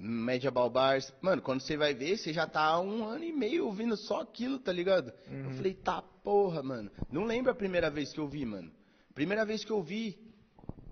Media 0.02 0.50
Bars. 0.50 1.14
Mano, 1.22 1.42
quando 1.42 1.62
você 1.62 1.78
vai 1.78 1.94
ver, 1.94 2.18
você 2.18 2.34
já 2.34 2.48
tá 2.48 2.62
há 2.62 2.82
um 2.82 3.06
ano 3.06 3.24
e 3.24 3.32
meio 3.32 3.66
ouvindo 3.68 3.96
só 3.96 4.22
aquilo, 4.22 4.58
tá 4.58 4.72
ligado? 4.72 5.14
Eu 5.32 5.52
falei, 5.52 5.74
tá 5.74 6.02
porra, 6.24 6.64
mano. 6.64 6.90
Não 7.12 7.24
lembro 7.24 7.52
a 7.52 7.56
primeira 7.56 7.90
vez 7.90 8.12
que 8.12 8.20
eu 8.20 8.28
vi, 8.28 8.46
mano. 8.46 8.72
Primeira 9.14 9.46
vez 9.46 9.64
que 9.64 9.72
eu 9.72 9.82
vi, 9.84 10.18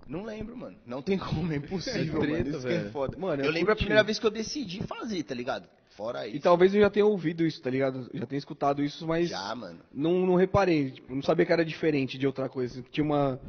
não 0.06 0.22
lembro, 0.24 0.56
mano. 0.56 0.76
Não 0.86 1.02
tem 1.02 1.18
como, 1.18 1.52
é 1.52 1.56
impossível, 1.56 2.22
É 2.22 2.26
treta, 2.26 2.44
mano. 2.44 2.58
Isso 2.58 2.66
é 2.68 2.78
velho. 2.78 2.90
foda. 2.90 3.16
Mano, 3.18 3.42
eu 3.42 3.46
eu 3.46 3.52
lembro 3.52 3.72
a 3.72 3.76
primeira 3.76 4.02
vez 4.02 4.18
que 4.18 4.26
eu 4.26 4.30
decidi 4.30 4.82
fazer, 4.82 5.22
tá 5.24 5.34
ligado? 5.34 5.68
Fora 5.96 6.26
isso. 6.26 6.36
E 6.36 6.40
talvez 6.40 6.74
eu 6.74 6.80
já 6.80 6.88
tenha 6.90 7.04
ouvido 7.04 7.44
isso, 7.44 7.60
tá 7.60 7.68
ligado? 7.68 8.08
Já 8.14 8.26
tenha 8.26 8.38
escutado 8.38 8.82
isso, 8.82 9.06
mas 9.06 9.28
Já, 9.28 9.54
mano. 9.54 9.80
não, 9.92 10.24
não 10.26 10.34
reparei. 10.36 10.92
Tipo, 10.92 11.14
não 11.14 11.22
sabia 11.22 11.44
que 11.44 11.52
era 11.52 11.64
diferente 11.64 12.16
de 12.16 12.26
outra 12.26 12.48
coisa. 12.48 12.82
Tinha 12.90 13.04
uma, 13.04 13.40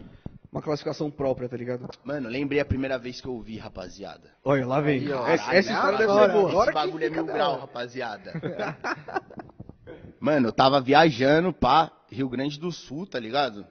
uma 0.52 0.62
classificação 0.62 1.10
própria, 1.10 1.48
tá 1.48 1.56
ligado? 1.56 1.88
Mano, 2.04 2.28
lembrei 2.28 2.60
a 2.60 2.66
primeira 2.66 3.00
vez 3.00 3.22
que 3.22 3.28
eu 3.28 3.34
ouvi, 3.34 3.58
rapaziada. 3.58 4.32
Olha, 4.44 4.68
lá 4.68 4.82
vem. 4.82 5.00
Aí, 5.00 5.14
ó. 5.14 5.26
essa, 5.26 5.56
essa 5.56 5.72
história 5.72 5.98
deve 5.98 6.14
ser 6.14 6.32
boa. 6.32 6.50
agora 6.50 6.72
Esse 6.72 6.74
bagulho 6.74 7.06
é 7.06 7.10
mil 7.10 7.26
grau, 7.26 7.60
rapaziada. 7.60 8.34
Mano, 10.20 10.50
eu 10.50 10.54
tava 10.54 10.80
viajando 10.80 11.52
pra 11.52 11.92
Rio 12.12 12.30
Grande 12.30 12.60
do 12.60 12.72
Sul, 12.72 13.08
tá 13.08 13.20
ligado? 13.20 13.66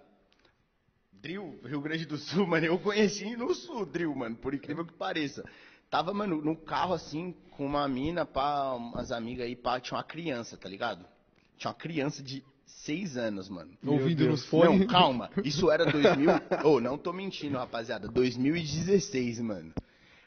Drill, 1.13 1.61
Rio 1.65 1.81
Grande 1.81 2.07
do 2.07 2.17
Sul, 2.17 2.45
mano. 2.49 2.67
Eu 2.67 2.79
conheci 2.79 3.37
no 3.37 3.55
Sul, 3.55 3.87
Drill, 3.87 4.15
mano, 4.17 4.35
por 4.37 4.53
incrível 4.53 4.85
que 4.85 4.93
pareça. 4.93 5.45
Tava, 5.89 6.13
mano, 6.13 6.43
no 6.43 6.57
carro 6.57 6.95
assim, 6.95 7.33
com 7.51 7.67
uma 7.67 7.87
mina, 7.87 8.25
pá, 8.25 8.73
umas 8.73 9.13
amigas 9.13 9.47
aí, 9.47 9.55
pá, 9.55 9.79
tinha 9.79 9.97
uma 9.97 10.05
criança, 10.05 10.57
tá 10.57 10.69
ligado? 10.69 11.05
Tinha 11.57 11.71
uma 11.71 11.77
criança 11.77 12.23
de 12.23 12.43
seis 12.71 13.17
anos, 13.17 13.49
mano. 13.49 13.71
Ouvindo 13.85 14.29
nos 14.29 14.45
fones. 14.45 14.81
Não, 14.81 14.87
calma. 14.87 15.31
Isso 15.45 15.71
era 15.71 15.85
2000. 15.85 16.31
Ô, 16.65 16.81
não 16.81 16.97
tô 16.97 17.13
mentindo, 17.13 17.59
rapaziada. 17.59 18.09
2016, 18.09 19.41
mano. 19.41 19.73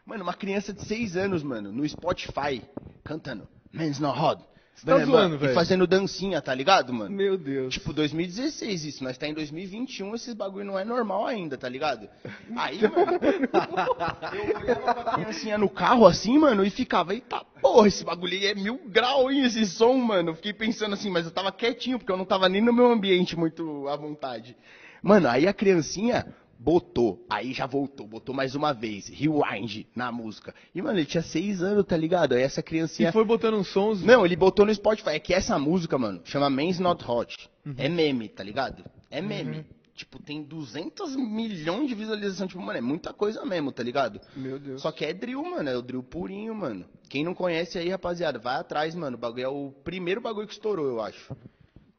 Mano, 0.06 0.24
uma 0.24 0.34
criança 0.34 0.74
de 0.74 0.84
6 0.84 1.16
anos, 1.16 1.44
mano, 1.44 1.72
no 1.72 1.88
Spotify, 1.88 2.62
cantando 3.04 3.48
Men's 3.72 4.00
Not 4.00 4.20
Hot. 4.20 4.44
Você 4.76 4.86
tá 4.88 4.94
Mano, 4.94 5.06
zoando, 5.06 5.36
e 5.36 5.38
velho. 5.38 5.54
fazendo 5.54 5.86
dancinha, 5.86 6.42
tá 6.42 6.54
ligado, 6.54 6.92
mano? 6.92 7.16
Meu 7.16 7.38
Deus. 7.38 7.74
Tipo, 7.74 7.94
2016 7.94 8.86
isso, 8.86 9.04
nós 9.04 9.18
tá 9.18 9.28
em 9.28 9.34
2021, 9.34 10.16
esses 10.16 10.34
bagulho 10.34 10.66
não 10.66 10.80
é 10.80 10.84
normal 10.84 11.28
ainda, 11.28 11.58
tá 11.58 11.70
ligado? 11.70 12.10
Aí, 12.56 12.82
mano, 12.82 13.20
eu 14.34 14.62
olhava 14.62 14.94
pra 15.04 15.14
criancinha 15.14 15.58
no 15.58 15.70
carro 15.70 16.08
assim, 16.08 16.38
mano, 16.40 16.66
e 16.66 16.70
ficava, 16.70 17.14
eita 17.14 17.46
porra, 17.62 17.88
esse 17.88 18.04
bagulho 18.04 18.34
aí 18.34 18.48
é 18.48 18.56
mil 18.56 18.80
grau, 18.88 19.32
hein, 19.32 19.46
esse 19.46 19.66
som, 19.66 19.94
mano. 19.94 20.36
Fiquei 20.36 20.54
pensando 20.54 20.94
assim, 20.94 21.10
mas 21.10 21.26
eu 21.26 21.32
tava 21.32 21.52
quietinho, 21.52 22.00
porque 22.00 22.12
eu 22.12 22.18
não 22.18 22.26
tava 22.26 22.50
nem 22.50 22.62
no 22.62 22.74
meu 22.74 22.92
ambiente 22.92 23.38
muito 23.38 23.88
à 23.88 23.96
vontade. 23.96 24.58
Mano, 25.02 25.28
aí 25.28 25.48
a 25.48 25.54
criancinha 25.54 26.26
botou, 26.64 27.26
aí 27.30 27.52
já 27.52 27.66
voltou, 27.66 28.08
botou 28.08 28.34
mais 28.34 28.56
uma 28.56 28.72
vez, 28.74 29.10
rewind 29.10 29.86
na 29.94 30.12
música. 30.14 30.56
E, 30.74 30.82
mano, 30.82 30.98
ele 30.98 31.06
tinha 31.06 31.22
seis 31.22 31.62
anos, 31.62 31.86
tá 31.86 31.98
ligado? 31.98 32.34
Aí 32.34 32.42
essa 32.42 32.64
criancinha 32.64 33.10
E 33.10 33.12
foi 33.12 33.26
botando 33.26 33.56
uns 33.56 33.68
sons. 33.68 34.02
não, 34.02 34.26
ele 34.26 34.36
botou 34.38 34.66
no 34.66 34.74
Spotify. 34.74 35.10
É 35.12 35.20
que 35.20 35.34
essa 35.34 35.60
música, 35.60 35.98
mano, 35.98 36.22
chama 36.24 36.50
Men's 36.50 36.80
Not 36.80 37.04
Hot. 37.06 37.50
É 37.78 37.90
meme, 37.90 38.30
tá 38.30 38.44
ligado? 38.44 38.84
É 39.12 39.22
meme. 39.22 39.66
Tipo, 39.94 40.20
tem 40.24 40.42
200 40.42 41.16
milhões 41.18 41.88
de 41.90 41.94
visualizações. 41.96 42.50
Tipo, 42.50 42.62
mano, 42.64 42.78
é 42.80 42.82
muita 42.82 43.14
coisa 43.14 43.46
mesmo, 43.46 43.72
tá 43.72 43.84
ligado? 43.84 44.20
Meu 44.36 44.58
Deus. 44.58 44.82
Só 44.82 44.92
que 44.92 45.06
é 45.06 45.14
drill, 45.14 45.44
mano. 45.44 45.70
É 45.70 45.78
o 45.78 45.82
drill 45.82 46.02
purinho, 46.02 46.56
mano. 46.56 46.86
Quem 47.10 47.24
não 47.24 47.34
conhece 47.36 47.78
aí, 47.78 47.90
rapaziada, 47.90 48.40
vai 48.40 48.56
atrás, 48.56 48.96
mano. 48.96 49.18
O 49.18 49.20
bagulho 49.20 49.44
é 49.44 49.48
o 49.50 49.72
primeiro 49.84 50.20
bagulho 50.22 50.48
que 50.48 50.54
estourou, 50.54 50.88
eu 50.88 51.02
acho. 51.02 51.36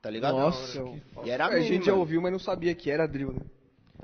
Tá 0.02 0.10
ligado? 0.10 0.36
Nossa, 0.36 0.76
Então, 0.78 0.98
E 1.24 1.30
era 1.30 1.46
a 1.46 1.50
meme, 1.50 1.66
gente 1.68 1.84
já 1.86 1.92
mano. 1.92 2.00
ouviu, 2.00 2.20
mas 2.20 2.32
não 2.32 2.38
sabia 2.38 2.74
que 2.74 2.90
era 2.90 3.06
drill, 3.06 3.32
né? 3.32 3.40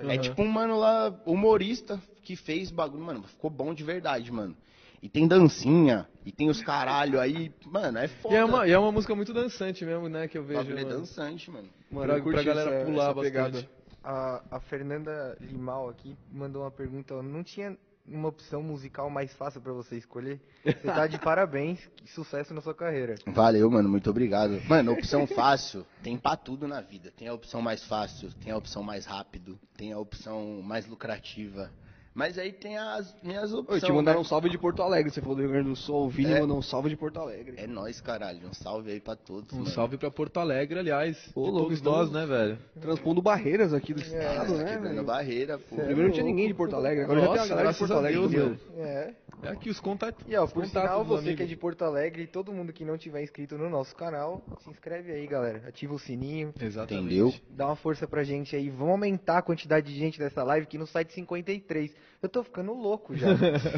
É 0.08 0.18
tipo 0.18 0.42
um 0.42 0.48
mano 0.48 0.78
lá, 0.78 1.14
humorista, 1.26 2.00
que 2.22 2.36
fez 2.36 2.70
bagulho, 2.70 3.02
mano, 3.04 3.22
ficou 3.24 3.50
bom 3.50 3.74
de 3.74 3.82
verdade, 3.84 4.30
mano. 4.32 4.56
E 5.02 5.08
tem 5.08 5.26
dancinha, 5.26 6.06
e 6.26 6.30
tem 6.30 6.50
os 6.50 6.60
caralho 6.62 7.18
aí, 7.18 7.50
mano, 7.66 7.98
é 7.98 8.06
foda. 8.08 8.34
E 8.34 8.38
é, 8.38 8.44
uma, 8.44 8.66
e 8.68 8.70
é 8.70 8.78
uma 8.78 8.92
música 8.92 9.14
muito 9.14 9.32
dançante 9.32 9.84
mesmo, 9.84 10.08
né? 10.08 10.28
Que 10.28 10.36
eu 10.36 10.44
vejo. 10.44 10.60
bagulho 10.60 10.78
é 10.78 10.84
mano. 10.84 10.98
dançante, 10.98 11.50
mano. 11.50 11.68
Mano, 11.90 12.06
Pra- 12.06 12.18
eu 12.18 12.22
curti 12.22 12.34
pra 12.34 12.42
galera 12.54 12.70
essa- 12.76 12.84
pular 12.84 13.04
essa 13.04 13.14
bastante. 13.14 13.68
A, 14.04 14.42
a 14.50 14.60
Fernanda 14.60 15.36
Limal 15.40 15.88
aqui 15.88 16.16
mandou 16.30 16.62
uma 16.62 16.70
pergunta. 16.70 17.14
ó, 17.14 17.22
Não 17.22 17.42
tinha 17.42 17.76
uma 18.06 18.28
opção 18.28 18.62
musical 18.62 19.08
mais 19.08 19.32
fácil 19.34 19.60
pra 19.60 19.72
você 19.72 19.96
escolher? 19.96 20.40
Você 20.64 20.86
tá 20.86 21.06
de 21.06 21.18
parabéns. 21.18 21.78
Sucesso 22.06 22.52
na 22.52 22.60
sua 22.60 22.74
carreira. 22.74 23.14
Valeu, 23.26 23.70
mano, 23.70 23.88
muito 23.88 24.10
obrigado. 24.10 24.60
Mano, 24.68 24.92
opção 24.92 25.26
fácil 25.26 25.86
tem 26.02 26.16
pra 26.18 26.36
tudo 26.36 26.66
na 26.66 26.80
vida. 26.80 27.12
Tem 27.16 27.28
a 27.28 27.34
opção 27.34 27.62
mais 27.62 27.84
fácil, 27.84 28.32
tem 28.34 28.52
a 28.52 28.56
opção 28.56 28.82
mais 28.82 29.06
rápido, 29.06 29.58
tem 29.76 29.92
a 29.92 29.98
opção 29.98 30.60
mais 30.62 30.86
lucrativa. 30.86 31.70
Mas 32.12 32.36
aí 32.38 32.52
tem 32.52 32.76
as 32.76 33.14
minhas 33.22 33.52
opções. 33.54 33.82
te 33.84 33.92
mandaram 33.92 34.18
né? 34.18 34.22
um 34.22 34.28
salve 34.28 34.50
de 34.50 34.58
Porto 34.58 34.82
Alegre. 34.82 35.10
Você 35.12 35.20
falou 35.20 35.36
do 35.36 35.42
Rio 35.42 35.50
Grande 35.52 35.68
do 35.68 35.76
Sul. 35.76 36.06
O 36.06 36.08
Vini 36.08 36.32
É. 36.32 36.40
mandou 36.40 36.58
um 36.58 36.62
salve 36.62 36.88
de 36.88 36.96
Porto 36.96 37.20
Alegre. 37.20 37.54
É 37.56 37.68
nóis, 37.68 38.00
caralho. 38.00 38.48
Um 38.48 38.52
salve 38.52 38.90
aí 38.90 39.00
pra 39.00 39.14
todos. 39.14 39.52
Um 39.52 39.58
mano. 39.60 39.70
salve 39.70 39.96
pra 39.96 40.10
Porto 40.10 40.38
Alegre, 40.40 40.80
aliás. 40.80 41.16
Ô, 41.36 41.44
de 41.44 41.50
louco, 41.50 41.58
todos 41.66 41.78
estamos- 41.78 41.98
nós, 41.98 42.10
né, 42.12 42.26
velho? 42.26 42.58
Transpondo 42.80 43.22
barreiras 43.22 43.72
aqui 43.72 43.94
do 43.94 44.00
É, 44.00 44.04
estado, 44.04 44.54
né? 44.58 44.64
quebrando 44.72 45.04
barreira, 45.04 45.56
pô. 45.58 45.76
Primeiro 45.76 46.02
não 46.02 46.10
tinha 46.10 46.24
ninguém 46.24 46.48
de 46.48 46.54
Porto 46.54 46.74
Alegre. 46.74 47.04
Agora 47.04 47.20
já 47.20 47.26
tem 47.28 47.36
Nossa, 47.36 47.42
uma 47.44 47.48
galera 47.56 47.72
de 47.72 47.78
Porto 47.78 47.92
a 47.92 47.96
Alegre. 47.96 48.18
Deus, 48.20 48.32
velho. 48.32 48.60
É. 48.78 49.14
É 49.42 49.48
aqui 49.48 49.70
os 49.70 49.80
contatos. 49.80 50.22
E 50.28 50.36
ó, 50.36 50.46
por 50.46 50.64
contatos 50.64 50.70
sinal, 50.90 51.04
você 51.04 51.22
amigo. 51.22 51.36
que 51.38 51.42
é 51.44 51.46
de 51.46 51.56
Porto 51.56 51.82
Alegre 51.82 52.24
e 52.24 52.26
todo 52.26 52.52
mundo 52.52 52.74
que 52.74 52.84
não 52.84 52.98
tiver 52.98 53.22
inscrito 53.22 53.56
no 53.56 53.70
nosso 53.70 53.96
canal, 53.96 54.42
se 54.62 54.68
inscreve 54.68 55.12
aí, 55.12 55.26
galera. 55.26 55.62
Ativa 55.68 55.94
o 55.94 55.98
sininho. 55.98 56.52
Exatamente. 56.60 57.06
Entendeu? 57.06 57.32
Dá 57.50 57.66
uma 57.66 57.76
força 57.76 58.06
pra 58.06 58.22
gente 58.22 58.54
aí. 58.54 58.68
Vamos 58.68 58.90
aumentar 58.90 59.38
a 59.38 59.42
quantidade 59.42 59.90
de 59.90 59.98
gente 59.98 60.18
dessa 60.18 60.42
live 60.42 60.64
aqui 60.64 60.76
no 60.76 60.86
site 60.86 61.14
53. 61.14 61.90
Eu 62.22 62.28
tô 62.28 62.44
ficando 62.44 62.74
louco 62.74 63.16
já. 63.16 63.28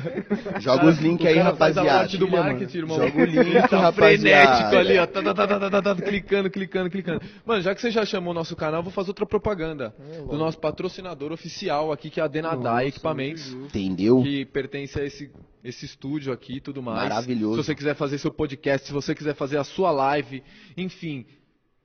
Joga 0.59 0.87
os 0.87 0.99
links 0.99 1.25
aí, 1.25 1.35
cara 1.37 1.55
faz 1.55 1.77
a 1.77 1.83
rapaziada. 1.83 1.99
parte 2.01 2.19
do 2.19 2.29
marketing, 2.29 2.79
irmão. 2.79 2.97
Joga 2.99 3.23
o 3.23 3.25
link, 3.25 3.69
Tá 3.69 3.79
rapaziada. 3.79 3.93
frenético 3.93 4.77
ali, 4.77 4.99
ó. 4.99 5.07
Tá, 5.07 5.23
tá, 5.23 5.35
tá, 5.35 5.47
tá, 5.47 5.61
tá, 5.61 5.71
tá, 5.71 5.95
tá, 5.95 6.03
clicando, 6.03 6.51
clicando, 6.51 6.91
clicando. 6.91 7.21
Mano, 7.47 7.63
já 7.63 7.73
que 7.73 7.81
você 7.81 7.93
já 7.93 8.05
chamou 8.05 8.33
o 8.33 8.35
nosso 8.35 8.57
canal, 8.57 8.83
vou 8.83 8.91
fazer 8.91 9.11
outra 9.11 9.25
propaganda. 9.25 9.95
do 10.29 10.37
nosso 10.37 10.59
patrocinador 10.59 11.31
oficial 11.31 11.93
aqui, 11.93 12.11
que 12.11 12.19
é 12.19 12.25
a 12.25 12.27
Denadai 12.27 12.89
Equipamentos. 12.89 13.49
Entendeu? 13.53 14.21
Que 14.25 14.45
pertence 14.47 14.99
a 15.01 15.05
esse, 15.05 15.31
esse 15.63 15.87
estúdio 15.87 16.33
aqui 16.33 16.57
e 16.57 16.61
tudo 16.61 16.83
mais. 16.83 17.09
Maravilhoso. 17.11 17.63
Se 17.63 17.67
você 17.69 17.75
quiser 17.77 17.95
fazer 17.95 18.19
seu 18.19 18.33
podcast, 18.33 18.89
se 18.89 18.93
você 18.93 19.15
quiser 19.15 19.37
fazer 19.37 19.59
a 19.59 19.65
sua 19.65 19.93
live, 19.93 20.43
enfim, 20.77 21.25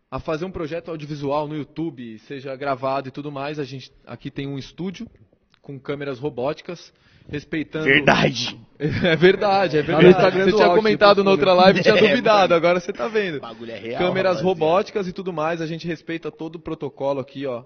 a 0.09 0.19
fazer 0.19 0.45
um 0.45 0.51
projeto 0.51 0.89
audiovisual 0.89 1.47
no 1.47 1.55
YouTube, 1.55 2.17
seja 2.17 2.55
gravado 2.55 3.09
e 3.09 3.11
tudo 3.11 3.31
mais, 3.31 3.59
a 3.59 3.63
gente 3.63 3.91
aqui 4.07 4.31
tem 4.31 4.47
um 4.47 4.57
estúdio 4.57 5.07
com 5.67 5.77
câmeras 5.77 6.17
robóticas, 6.17 6.93
respeitando. 7.27 7.83
Verdade. 7.83 8.57
É 8.79 9.15
verdade, 9.15 9.75
é 9.75 9.81
verdade. 9.81 10.09
Instagram 10.09 10.45
Você 10.45 10.55
tinha 10.55 10.69
comentado 10.69 11.23
na 11.23 11.31
outra 11.31 11.51
live 11.51 11.79
e 11.79 11.81
tinha 11.81 11.95
É, 11.97 11.99
duvidado, 11.99 12.53
agora 12.53 12.79
você 12.79 12.93
tá 12.93 13.07
vendo. 13.07 13.37
O 13.37 13.41
bagulho 13.41 13.71
é 13.71 13.75
real. 13.79 13.97
Câmeras 13.97 14.35
rapaziada. 14.35 14.43
robóticas 14.43 15.07
e 15.07 15.11
tudo 15.11 15.33
mais, 15.33 15.59
a 15.59 15.65
gente 15.65 15.87
respeita 15.87 16.31
todo 16.31 16.57
o 16.57 16.59
protocolo 16.59 17.19
aqui, 17.19 17.47
ó, 17.47 17.63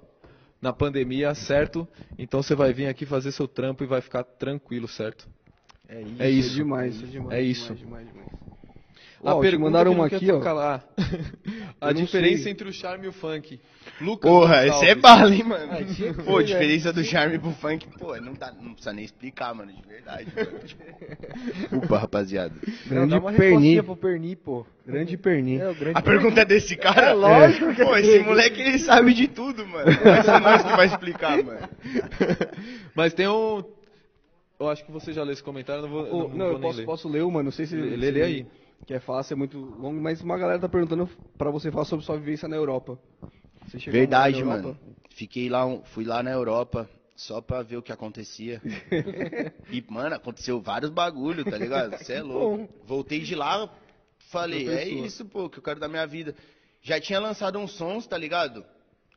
na 0.62 0.72
pandemia, 0.72 1.36
certo? 1.36 1.86
Então 2.18 2.42
você 2.42 2.56
vai 2.56 2.72
vir 2.72 2.88
aqui 2.88 3.06
fazer 3.06 3.34
seu 3.34 3.46
trampo 3.46 3.84
e 3.84 3.88
vai 3.88 4.00
ficar 4.00 4.24
tranquilo, 4.24 4.88
certo? 4.88 5.28
É 5.90 6.02
isso. 6.02 6.24
É 6.24 6.30
Isso 6.30 6.52
é 6.52 6.56
demais, 6.56 7.04
é 7.04 7.06
demais. 7.08 7.38
É 7.38 7.42
isso. 7.42 7.76
Demais, 7.76 8.08
demais, 8.08 8.30
demais. 8.30 8.51
A 9.24 9.36
pergunta 9.40 9.70
mandaram 9.72 9.92
que 9.92 9.98
não 9.98 10.04
uma 10.04 10.08
aqui, 10.08 10.32
ó. 10.32 10.40
calar. 10.40 10.84
A 11.80 11.88
não 11.94 11.94
diferença 12.04 12.44
sei. 12.44 12.52
entre 12.52 12.68
o 12.70 12.74
charme 12.74 13.06
e 13.06 13.08
o 13.10 13.12
funk. 13.12 13.60
Lucas 14.00 14.30
Porra, 14.32 14.66
esse 14.68 14.86
é 14.86 14.96
bala, 14.96 15.34
hein, 15.34 15.44
mano? 15.44 15.76
Que 15.86 16.14
Pô, 16.24 16.38
ser, 16.40 16.46
diferença 16.46 16.94
do 16.94 17.04
charme 17.04 17.40
pro 17.40 17.52
funk, 17.52 17.88
pô, 18.00 18.16
não, 18.18 18.36
tá, 18.36 18.52
não 18.62 18.74
precisa 18.74 18.94
nem 18.94 19.04
explicar, 19.06 19.54
mano, 19.56 19.72
de 19.72 19.82
verdade. 19.88 20.28
Mano. 20.36 20.60
Tipo, 20.66 20.84
Desculpa, 21.60 21.98
rapaziada. 21.98 22.54
Não, 22.66 22.74
Grande 22.88 23.10
dá 23.12 23.20
uma 23.20 23.32
perni. 23.34 23.82
pro 23.82 23.96
Perni, 23.96 24.36
pô. 24.36 24.66
Grande 24.86 25.18
perni. 25.18 25.56
É, 25.62 25.74
grande 25.74 25.98
A 25.98 26.02
pergunta 26.02 26.42
é 26.42 26.46
desse 26.46 26.76
cara? 26.76 27.08
É 27.10 27.14
lógico 27.14 27.74
que 27.74 27.84
Pô, 27.84 27.96
é 27.96 28.02
esse 28.02 28.20
moleque 28.20 28.62
ele 28.62 28.80
sabe 28.80 29.14
de 29.14 29.28
tudo, 29.28 29.66
mano. 29.68 29.92
Vai 30.04 30.24
ser 30.24 30.40
nós 30.40 30.64
que 30.64 30.70
vai 30.76 30.86
explicar, 30.88 31.44
mano. 31.44 31.68
Mas 32.96 33.14
tem 33.14 33.28
um. 33.28 33.64
Eu 34.60 34.70
acho 34.70 34.86
que 34.86 34.92
você 34.92 35.12
já 35.12 35.24
leu 35.24 35.34
esse 35.34 35.42
comentário, 35.44 35.82
não 35.82 35.90
vou, 35.90 36.04
Ô, 36.04 36.28
não, 36.28 36.30
não, 36.30 36.38
vou 36.38 36.48
eu 36.48 36.54
nem 36.54 36.62
posso, 36.62 36.78
ler. 36.80 36.86
posso 36.86 37.10
ler 37.10 37.24
uma, 37.24 37.42
não 37.42 37.50
sei 37.52 37.66
se... 37.66 37.76
Lê- 37.76 37.90
se 38.06 38.12
lê 38.12 38.22
aí. 38.22 38.46
Que 38.86 38.94
é 38.96 39.00
fácil, 39.00 39.34
é 39.34 39.38
muito 39.38 39.58
longo, 39.58 40.02
mas 40.02 40.22
uma 40.22 40.38
galera 40.38 40.60
tá 40.60 40.70
perguntando 40.70 41.08
pra 41.38 41.50
você 41.50 41.72
falar 41.72 41.86
sobre 41.86 42.06
sua 42.06 42.18
vivência 42.18 42.48
na 42.48 42.56
Europa. 42.56 42.98
Você 43.68 43.80
chegou 43.80 44.00
Verdade, 44.00 44.44
na 44.44 44.56
Europa? 44.56 44.68
mano. 44.80 44.80
Fiquei 45.10 45.50
lá, 45.50 45.66
fui 45.86 46.04
lá 46.04 46.24
na 46.24 46.32
Europa 46.32 46.90
só 47.16 47.40
pra 47.42 47.62
ver 47.62 47.78
o 47.78 47.82
que 47.82 47.92
acontecia. 47.92 48.62
e, 49.70 49.84
mano, 49.88 50.16
aconteceu 50.16 50.60
vários 50.60 50.90
bagulho, 50.90 51.46
tá 51.46 51.58
ligado? 51.58 51.98
Você 51.98 52.14
é 52.14 52.22
louco. 52.22 52.68
Voltei 52.84 53.20
de 53.20 53.36
lá, 53.36 53.72
falei, 54.30 54.68
é 54.68 54.88
isso, 54.88 55.24
pô, 55.26 55.50
que 55.50 55.60
eu 55.60 55.64
quero 55.64 55.80
da 55.80 55.88
minha 55.88 56.08
vida. 56.08 56.36
Já 56.82 57.00
tinha 57.00 57.20
lançado 57.20 57.60
uns 57.60 57.72
sons, 57.74 58.08
tá 58.08 58.18
ligado? 58.18 58.66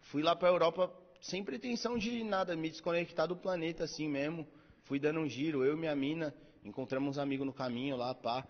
Fui 0.02 0.22
lá 0.22 0.36
pra 0.36 0.48
Europa 0.48 0.92
sem 1.20 1.42
pretensão 1.42 1.96
de 1.96 2.22
nada, 2.22 2.54
me 2.54 2.68
desconectar 2.68 3.26
do 3.26 3.34
planeta 3.34 3.84
assim 3.84 4.06
mesmo. 4.06 4.46
Fui 4.82 4.98
dando 4.98 5.20
um 5.20 5.28
giro, 5.28 5.64
eu 5.64 5.74
e 5.74 5.76
minha 5.76 5.96
mina, 5.96 6.34
encontramos 6.62 7.16
uns 7.16 7.18
amigos 7.18 7.46
no 7.46 7.52
caminho 7.52 7.96
lá, 7.96 8.14
pá. 8.14 8.46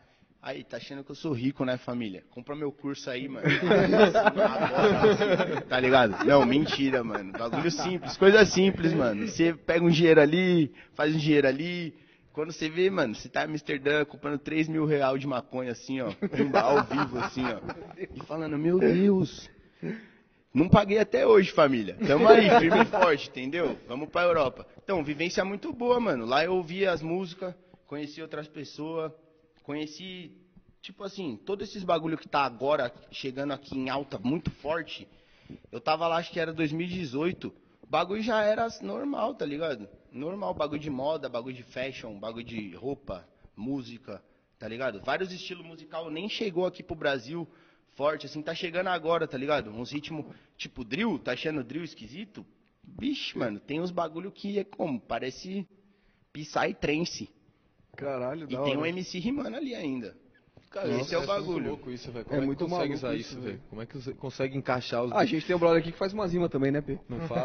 Aí, 0.46 0.62
tá 0.62 0.76
achando 0.76 1.02
que 1.02 1.11
eu 1.11 1.14
sou 1.14 1.33
rico, 1.33 1.64
né, 1.64 1.78
família? 1.78 2.22
Compra 2.28 2.54
meu 2.54 2.70
curso 2.70 3.09
aí, 3.09 3.26
mano. 3.26 3.46
Tá 5.66 5.80
ligado? 5.80 6.22
Não, 6.26 6.44
mentira, 6.44 7.02
mano. 7.02 7.33
Bagulho 7.33 7.70
simples, 7.70 8.14
coisa 8.18 8.44
simples, 8.44 8.92
mano. 8.92 9.26
Você 9.26 9.54
pega 9.54 9.83
um 9.83 9.88
dinheiro 9.88 10.20
ali, 10.20 10.70
faz 10.92 11.14
um 11.14 11.18
dinheiro 11.18 11.48
ali. 11.48 11.94
Quando 12.35 12.52
você 12.52 12.68
vê, 12.68 12.90
mano, 12.90 13.14
você 13.14 13.26
tá 13.26 13.40
em 13.40 13.44
Amsterdã 13.46 14.04
comprando 14.04 14.38
3 14.38 14.68
mil 14.68 14.85
reais 14.85 15.18
de 15.18 15.26
maconha, 15.26 15.72
assim, 15.72 16.02
ó. 16.02 16.12
Ao 16.61 16.85
vivo, 16.85 17.18
assim, 17.20 17.44
ó. 17.46 17.61
E 17.96 18.20
falando, 18.26 18.59
meu 18.59 18.78
Deus. 18.78 19.48
Não 20.52 20.68
paguei 20.68 20.98
até 20.98 21.26
hoje, 21.26 21.52
família. 21.52 21.96
Tamo 22.07 22.28
aí, 22.28 22.50
firme 22.61 22.83
e 22.83 22.85
forte, 22.85 23.30
entendeu? 23.30 23.78
Vamos 23.88 24.11
pra 24.11 24.24
Europa. 24.24 24.66
Então, 24.83 25.02
vivência 25.02 25.42
muito 25.42 25.72
boa, 25.72 25.98
mano. 25.98 26.26
Lá 26.26 26.44
eu 26.44 26.52
ouvi 26.52 26.87
as 26.87 27.00
músicas, 27.00 27.54
conheci 27.87 28.20
outras 28.20 28.46
pessoas, 28.46 29.11
conheci, 29.64 30.31
tipo 30.81 31.03
assim, 31.03 31.37
todos 31.37 31.68
esses 31.68 31.83
bagulho 31.83 32.16
que 32.16 32.29
tá 32.29 32.44
agora 32.44 32.94
chegando 33.11 33.53
aqui 33.53 33.77
em 33.77 33.88
alta 33.88 34.18
muito 34.18 34.50
forte. 34.50 35.09
Eu 35.72 35.81
tava 35.81 36.07
lá, 36.07 36.18
acho 36.18 36.31
que 36.31 36.38
era 36.38 36.53
2018. 36.53 37.53
O 37.83 37.87
bagulho 37.87 38.22
já 38.22 38.42
era 38.44 38.68
normal, 38.81 39.35
tá 39.35 39.44
ligado? 39.44 39.88
Normal, 40.12 40.55
bagulho 40.55 40.81
de 40.81 40.90
moda, 40.90 41.29
bagulho 41.29 41.57
de 41.57 41.62
fashion, 41.62 42.18
bagulho 42.18 42.44
de 42.44 42.74
roupa, 42.77 43.27
música, 43.57 44.22
tá 44.59 44.68
ligado? 44.68 45.00
Vários 45.00 45.33
estilos 45.33 45.66
musical 45.66 46.11
nem 46.11 46.29
chegou 46.29 46.66
aqui 46.66 46.83
pro 46.83 46.94
Brasil 46.94 47.48
forte, 47.94 48.27
assim, 48.27 48.42
tá 48.42 48.55
chegando 48.55 48.88
agora, 48.88 49.27
tá 49.27 49.38
ligado? 49.38 49.70
Uns 49.70 49.92
ritmos 49.92 50.27
tipo 50.57 50.85
drill, 50.85 51.18
tá 51.18 51.33
achando 51.33 51.64
drill 51.64 51.85
esquisito? 51.85 52.44
Vixe, 52.83 53.37
mano, 53.38 53.59
tem 53.59 53.81
uns 53.81 53.90
bagulho 53.90 54.31
que 54.31 54.59
é 54.59 54.64
como? 54.64 55.00
Parece 55.00 55.66
Psytrance. 56.33 57.31
Caralho, 57.96 58.46
E 58.48 58.54
da 58.57 58.62
tem 58.62 58.72
hora. 58.72 58.80
um 58.80 58.87
MC 58.87 59.18
rimando 59.18 59.57
ali 59.57 59.74
ainda. 59.74 60.14
Cara, 60.70 60.88
esse 60.88 61.14
é 61.14 61.18
o 61.18 61.20
muito 61.20 61.33
bagulho. 61.33 61.68
louco 61.68 61.88
isso, 61.88 62.11
velho. 62.11 62.22
É 62.22 62.24
Como 62.28 62.42
é, 62.42 62.46
muito 62.46 62.59
que 62.64 62.64
consegue 62.70 62.88
maluco 62.88 63.07
usar 63.07 63.14
isso, 63.14 63.40
velho. 63.40 63.61
Como 63.70 63.80
é 63.80 63.87
que 63.87 63.96
você 63.96 64.12
consegue 64.12 64.59
encaixar 64.59 65.04
os. 65.04 65.12
Ah, 65.12 65.18
a 65.18 65.24
gente 65.24 65.46
tem 65.46 65.54
um 65.54 65.59
brother 65.61 65.78
aqui 65.78 65.92
que 65.92 65.98
faz 65.98 66.12
uma 66.12 66.26
rima 66.26 66.48
também, 66.48 66.72
né, 66.72 66.80
P? 66.80 66.98
Não 67.09 67.20
fala? 67.28 67.44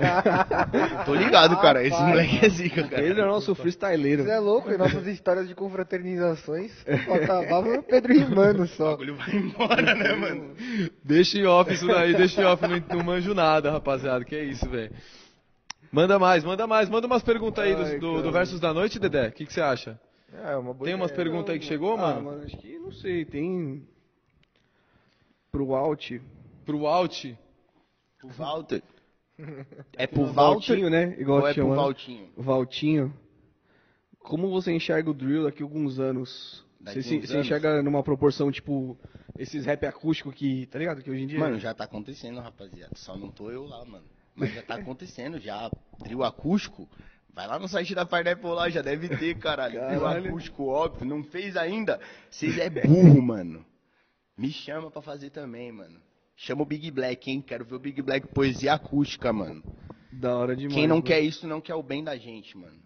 Tô 1.06 1.14
ligado, 1.14 1.56
cara. 1.62 1.84
Esse 1.84 1.92
Rapaz, 1.92 2.10
moleque 2.10 2.44
é 2.44 2.50
zica, 2.50 2.88
cara. 2.88 3.04
Ele 3.04 3.22
é 3.22 3.26
nosso 3.26 3.54
freestyleiro. 3.54 4.24
Você 4.24 4.32
é 4.32 4.40
louco, 4.40 4.72
e 4.72 4.78
nossas 4.80 5.06
histórias 5.06 5.48
de 5.48 5.54
confraternizações 5.54 6.72
acabava 6.88 7.70
o 7.78 7.84
Pedro 7.84 8.14
rimando 8.14 8.64
O 8.64 8.68
só. 8.68 8.92
bagulho 8.92 9.16
vai 9.16 9.36
embora, 9.36 9.94
né, 9.94 10.16
mano? 10.16 10.56
deixa 11.04 11.38
em 11.38 11.46
off 11.46 11.72
isso 11.72 11.86
daí, 11.86 12.16
deixa 12.16 12.42
em 12.42 12.46
off, 12.46 12.64
não, 12.68 12.98
não 12.98 13.06
manjo 13.06 13.36
nada, 13.36 13.70
rapaziada. 13.70 14.26
Que 14.26 14.36
é 14.38 14.44
isso, 14.44 14.68
velho. 14.68 14.92
Manda 15.92 16.18
mais, 16.18 16.44
manda 16.44 16.66
mais, 16.66 16.90
manda 16.90 17.06
umas 17.06 17.22
perguntas 17.22 17.64
aí 17.64 17.76
do, 17.76 17.82
Ai, 17.84 18.00
do, 18.00 18.24
do 18.24 18.32
Versus 18.32 18.60
da 18.60 18.74
Noite, 18.74 18.98
Dedé. 19.00 19.28
O 19.28 19.32
que, 19.34 19.46
que 19.46 19.54
você 19.54 19.62
acha? 19.62 20.00
É, 20.34 20.56
uma 20.56 20.74
boa 20.74 20.86
Tem 20.86 20.94
umas 20.96 21.12
ideia. 21.12 21.24
perguntas 21.26 21.54
aí 21.54 21.60
que 21.60 21.66
chegou, 21.66 21.94
ah, 21.94 22.20
mano? 22.22 22.44
acho 22.44 22.58
que 22.58 22.78
não 22.80 22.92
sei, 22.92 23.26
tem. 23.26 23.88
Pro 25.52 25.74
Alt. 25.76 26.12
Pro 26.66 26.86
Alt? 26.88 27.26
Pro 28.20 28.30
Walter. 28.30 28.84
É 29.98 30.06
Pro 30.06 30.26
Valtinho, 30.26 30.90
né? 30.90 31.16
Igual 31.18 31.40
ou 31.42 31.48
é 31.48 31.54
pro 31.54 31.64
chamando. 31.64 31.78
Valtinho? 31.78 32.30
Valtinho. 32.36 33.14
Como 34.20 34.50
você 34.50 34.74
enxerga 34.74 35.10
o 35.10 35.14
drill 35.14 35.46
daqui 35.46 35.64
a 35.64 35.66
alguns 35.66 35.98
anos? 35.98 36.66
Daqui 36.82 37.02
você, 37.02 37.26
se- 37.26 37.38
enxerga 37.38 37.82
numa 37.82 38.04
proporção, 38.04 38.52
tipo, 38.52 38.98
esses 39.38 39.66
rap 39.66 39.86
acústico 39.86 40.30
que, 40.32 40.66
tá 40.66 40.78
ligado? 40.78 41.02
Que 41.02 41.10
hoje 41.10 41.24
em 41.24 41.28
dia. 41.28 41.40
Mano, 41.40 41.58
já 41.58 41.74
tá 41.74 41.86
acontecendo, 41.86 42.42
rapaziada. 42.42 42.92
Só 42.96 43.18
não 43.18 43.32
tô 43.32 43.50
eu 43.50 43.64
lá, 43.66 43.84
mano. 43.86 44.04
Mas 44.36 44.54
já 44.54 44.62
tá 44.62 44.76
acontecendo, 44.76 45.40
já. 45.40 45.70
Trio 46.04 46.22
acústico. 46.24 46.88
Vai 47.40 47.48
lá 47.48 47.58
no 47.58 47.70
site 47.70 47.96
da 47.96 48.06
Pineapple 48.06 48.50
lá, 48.50 48.70
já 48.70 48.82
deve 48.82 49.08
ter, 49.16 49.38
caralho. 49.40 49.80
Caralho. 49.80 50.28
acústico, 50.28 50.66
óbvio. 50.66 51.06
Não 51.06 51.24
fez 51.24 51.56
ainda? 51.56 51.98
Vocês 52.30 52.58
é 52.58 52.68
burro, 52.86 53.22
mano. 53.22 53.66
Me 54.38 54.52
chama 54.52 54.92
pra 54.92 55.02
fazer 55.02 55.30
também, 55.30 55.72
mano. 55.72 56.02
Chama 56.36 56.64
o 56.64 56.66
Big 56.66 56.92
Black, 56.92 57.32
hein? 57.32 57.42
Quero 57.42 57.64
ver 57.64 57.76
o 57.76 57.80
Big 57.80 58.02
Black 58.02 58.28
poesia 58.28 58.74
acústica, 58.74 59.32
mano. 59.32 59.64
Da 60.12 60.36
hora 60.36 60.54
demais. 60.54 60.76
Quem 60.76 60.86
não 60.86 60.98
né? 60.98 61.02
quer 61.02 61.22
isso 61.22 61.48
não 61.48 61.62
quer 61.62 61.76
o 61.76 61.82
bem 61.82 62.04
da 62.04 62.18
gente, 62.18 62.58
mano. 62.58 62.78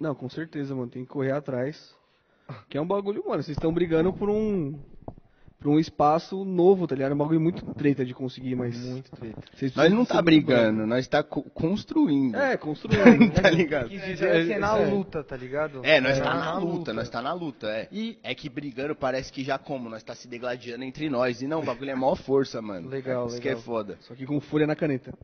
Não, 0.00 0.16
com 0.16 0.28
certeza, 0.28 0.74
mano. 0.74 0.90
Tem 0.90 1.04
que 1.04 1.10
correr 1.10 1.30
atrás. 1.30 1.94
Que 2.68 2.76
é 2.76 2.80
um 2.80 2.86
bagulho, 2.88 3.22
mano. 3.24 3.40
Vocês 3.40 3.56
estão 3.56 3.72
brigando 3.72 4.12
por 4.12 4.28
um. 4.28 4.80
Por 5.64 5.70
um 5.70 5.78
espaço 5.78 6.44
novo, 6.44 6.86
tá 6.86 6.94
ligado? 6.94 7.12
É 7.12 7.14
um 7.14 7.16
bagulho 7.18 7.40
muito 7.40 7.64
treta 7.72 8.04
de 8.04 8.12
conseguir, 8.12 8.54
mas. 8.54 8.76
Muito 8.84 9.10
treta. 9.12 9.40
Nós 9.74 9.90
não 9.90 10.04
tá 10.04 10.20
brigando, 10.20 10.86
nós 10.86 11.08
tá 11.08 11.22
co- 11.22 11.40
construindo. 11.54 12.36
É, 12.36 12.54
construindo. 12.58 13.32
tá 13.40 13.48
ligado? 13.48 13.88
Quis 13.88 14.04
dizer 14.04 14.30
assim, 14.30 14.52
é 14.52 14.58
na 14.58 14.76
luta, 14.76 15.24
tá 15.24 15.34
ligado? 15.34 15.80
É, 15.82 16.02
nós 16.02 16.18
É, 16.18 16.20
tá 16.20 16.34
na 16.34 16.58
luta, 16.58 16.92
nós 16.92 17.08
tá 17.08 17.22
na 17.22 17.32
luta, 17.32 17.66
é. 17.68 17.88
E- 17.90 18.18
É 18.22 18.34
que 18.34 18.50
brigando 18.50 18.94
parece 18.94 19.32
que 19.32 19.42
já 19.42 19.56
como, 19.58 19.88
nós 19.88 20.02
tá 20.02 20.14
se 20.14 20.28
degladiando 20.28 20.84
entre 20.84 21.08
nós. 21.08 21.40
E 21.40 21.46
não, 21.46 21.60
o 21.60 21.64
bagulho 21.64 21.90
é 21.92 21.94
maior 21.94 22.16
força, 22.16 22.60
mano. 22.60 22.90
Legal, 22.90 23.28
Isso 23.28 23.36
legal. 23.36 23.54
que 23.54 23.58
é 23.58 23.62
foda. 23.62 23.96
Só 24.02 24.14
que 24.14 24.26
com 24.26 24.38
fúria 24.42 24.66
na 24.66 24.76
caneta. 24.76 25.14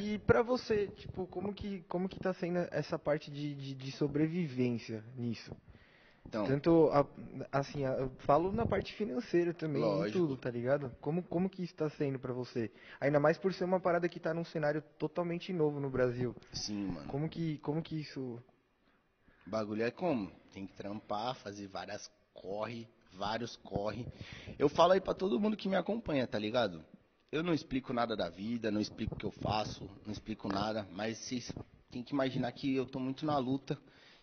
E 0.00 0.16
pra 0.18 0.42
você, 0.42 0.86
tipo, 0.96 1.26
como 1.26 1.52
que, 1.52 1.82
como 1.88 2.08
que 2.08 2.20
tá 2.20 2.32
sendo 2.32 2.60
essa 2.70 2.96
parte 3.00 3.32
de, 3.32 3.52
de, 3.52 3.74
de 3.74 3.90
sobrevivência 3.90 5.02
nisso? 5.16 5.50
Então, 6.28 6.44
Tanto, 6.46 6.90
a- 6.92 7.06
assim, 7.50 7.86
a- 7.86 7.92
eu 7.94 8.10
falo 8.18 8.52
na 8.52 8.66
parte 8.66 8.92
financeira 8.94 9.54
também, 9.54 9.82
em 9.82 9.86
Lógico. 9.86 10.18
tudo, 10.18 10.36
tá 10.36 10.50
ligado? 10.50 10.92
Como, 11.00 11.22
como 11.22 11.48
que 11.48 11.62
isso 11.62 11.74
tá 11.74 11.88
sendo 11.88 12.18
pra 12.18 12.34
você? 12.34 12.70
Ainda 13.00 13.18
mais 13.18 13.38
por 13.38 13.52
ser 13.54 13.64
uma 13.64 13.80
parada 13.80 14.06
que 14.10 14.20
tá 14.20 14.34
num 14.34 14.44
cenário 14.44 14.82
totalmente 14.98 15.52
novo 15.54 15.80
no 15.80 15.88
Brasil. 15.88 16.36
sim, 16.52 16.86
mano. 16.86 17.08
Como 17.08 17.28
que, 17.30 17.56
como 17.58 17.82
que 17.82 17.98
isso... 17.98 18.38
O 19.46 19.50
bagulho 19.50 19.82
é 19.82 19.90
como? 19.90 20.30
Tem 20.52 20.66
que 20.66 20.74
trampar, 20.74 21.34
fazer 21.36 21.66
várias 21.68 22.10
corre, 22.34 22.86
vários 23.14 23.56
corre. 23.56 24.06
Eu 24.58 24.68
falo 24.68 24.92
aí 24.92 25.00
pra 25.00 25.14
todo 25.14 25.40
mundo 25.40 25.56
que 25.56 25.68
me 25.68 25.76
acompanha, 25.76 26.26
tá 26.26 26.38
ligado? 26.38 26.84
Eu 27.32 27.42
não 27.42 27.54
explico 27.54 27.94
nada 27.94 28.14
da 28.14 28.28
vida, 28.28 28.70
não 28.70 28.80
explico 28.82 29.14
o 29.14 29.18
que 29.18 29.24
eu 29.24 29.30
faço, 29.30 29.88
não 30.04 30.12
explico 30.12 30.46
nada, 30.48 30.86
mas 30.92 31.16
vocês 31.18 31.50
têm 31.90 32.02
que 32.02 32.12
imaginar 32.12 32.52
que 32.52 32.74
eu 32.74 32.84
tô 32.84 32.98
muito 33.00 33.24
na 33.24 33.38
luta. 33.38 33.78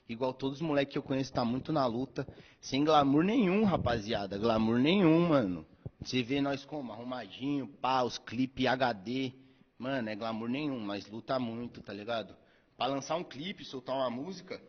Igual 0.08 0.34
todos 0.34 0.60
os 0.60 0.68
moleques 0.68 0.94
que 0.94 0.98
eu 0.98 1.04
conheço 1.04 1.34
tá 1.34 1.44
muito 1.44 1.74
na 1.74 1.86
luta. 1.86 2.28
Sem 2.60 2.84
glamour 2.84 3.24
nenhum, 3.24 3.64
rapaziada. 3.64 4.38
Glamour 4.38 4.80
nenhum, 4.80 5.28
mano. 5.28 5.66
Você 6.02 6.22
vê 6.22 6.42
nós 6.42 6.64
como? 6.64 6.92
Arrumadinho, 6.92 7.68
pá, 7.68 8.04
os 8.04 8.18
clipes 8.18 8.68
HD. 8.68 9.34
Mano, 9.78 10.10
é 10.10 10.16
glamour 10.16 10.50
nenhum, 10.50 10.80
mas 10.80 11.10
luta 11.10 11.40
muito, 11.40 11.82
tá 11.82 11.92
ligado? 11.92 12.36
Pra 12.78 12.88
lançar 12.88 13.16
um 13.16 13.24
clipe, 13.24 13.66
soltar 13.66 13.96
uma 13.96 14.10
música, 14.10 14.62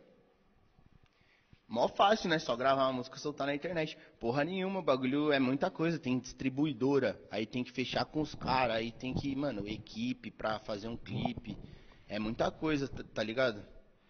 Mó 1.68 1.88
fácil, 1.88 2.30
né? 2.30 2.38
Só 2.38 2.54
gravar 2.56 2.84
uma 2.84 2.92
música 2.92 3.16
e 3.16 3.20
soltar 3.20 3.46
na 3.46 3.54
internet. 3.54 3.98
Porra 4.20 4.44
nenhuma, 4.44 4.78
o 4.78 4.82
bagulho 4.82 5.32
é 5.32 5.40
muita 5.40 5.70
coisa. 5.70 5.98
Tem 5.98 6.18
distribuidora, 6.18 7.20
aí 7.30 7.44
tem 7.44 7.64
que 7.64 7.72
fechar 7.72 8.04
com 8.04 8.20
os 8.20 8.34
caras, 8.34 8.76
aí 8.76 8.92
tem 8.92 9.12
que, 9.12 9.34
mano, 9.34 9.66
equipe 9.66 10.30
pra 10.30 10.60
fazer 10.60 10.86
um 10.88 10.96
clipe. 10.96 11.58
É 12.08 12.20
muita 12.20 12.50
coisa, 12.52 12.86
tá, 12.86 13.02
tá 13.02 13.22
ligado? 13.22 13.64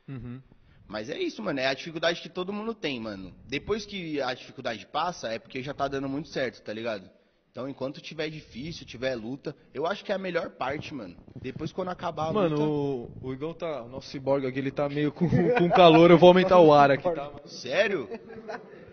Uhum. 0.07 0.43
Mas 0.89 1.11
é 1.11 1.19
isso, 1.19 1.43
mano. 1.43 1.59
É 1.61 1.67
a 1.67 1.75
dificuldade 1.75 2.21
que 2.21 2.29
todo 2.29 2.53
mundo 2.53 2.75
tem, 2.75 3.01
mano. 3.01 3.33
Depois 3.47 3.85
que 3.85 4.21
a 4.21 4.33
dificuldade 4.35 4.87
passa, 4.87 5.29
é 5.29 5.39
porque 5.39 5.63
já 5.63 5.75
tá 5.75 5.89
dando 5.89 6.09
muito 6.09 6.29
certo, 6.29 6.63
tá 6.63 6.73
ligado? 6.73 7.09
Então, 7.51 7.67
enquanto 7.69 8.03
tiver 8.03 8.29
difícil, 8.29 8.87
tiver 8.87 9.15
luta, 9.15 9.57
eu 9.73 9.87
acho 9.87 10.05
que 10.05 10.13
é 10.13 10.15
a 10.15 10.19
melhor 10.19 10.51
parte, 10.51 10.93
mano. 10.93 11.17
Depois, 11.41 11.73
quando 11.73 11.89
acabar 11.89 12.29
a 12.29 12.33
Mano, 12.33 12.57
luta... 12.57 13.19
o, 13.25 13.29
o 13.29 13.33
Igão 13.33 13.55
tá. 13.55 13.83
O 13.83 13.89
nosso 13.89 14.09
ciborgue 14.09 14.47
aqui, 14.47 14.59
ele 14.59 14.71
tá 14.71 14.89
meio 14.91 15.11
com, 15.11 15.27
com 15.57 15.71
calor. 15.71 16.11
Eu 16.11 16.19
vou 16.19 16.29
aumentar 16.29 16.61
o 16.61 16.71
ar 16.73 16.91
aqui, 16.91 17.11
tá? 17.11 17.33
Sério? 17.47 18.11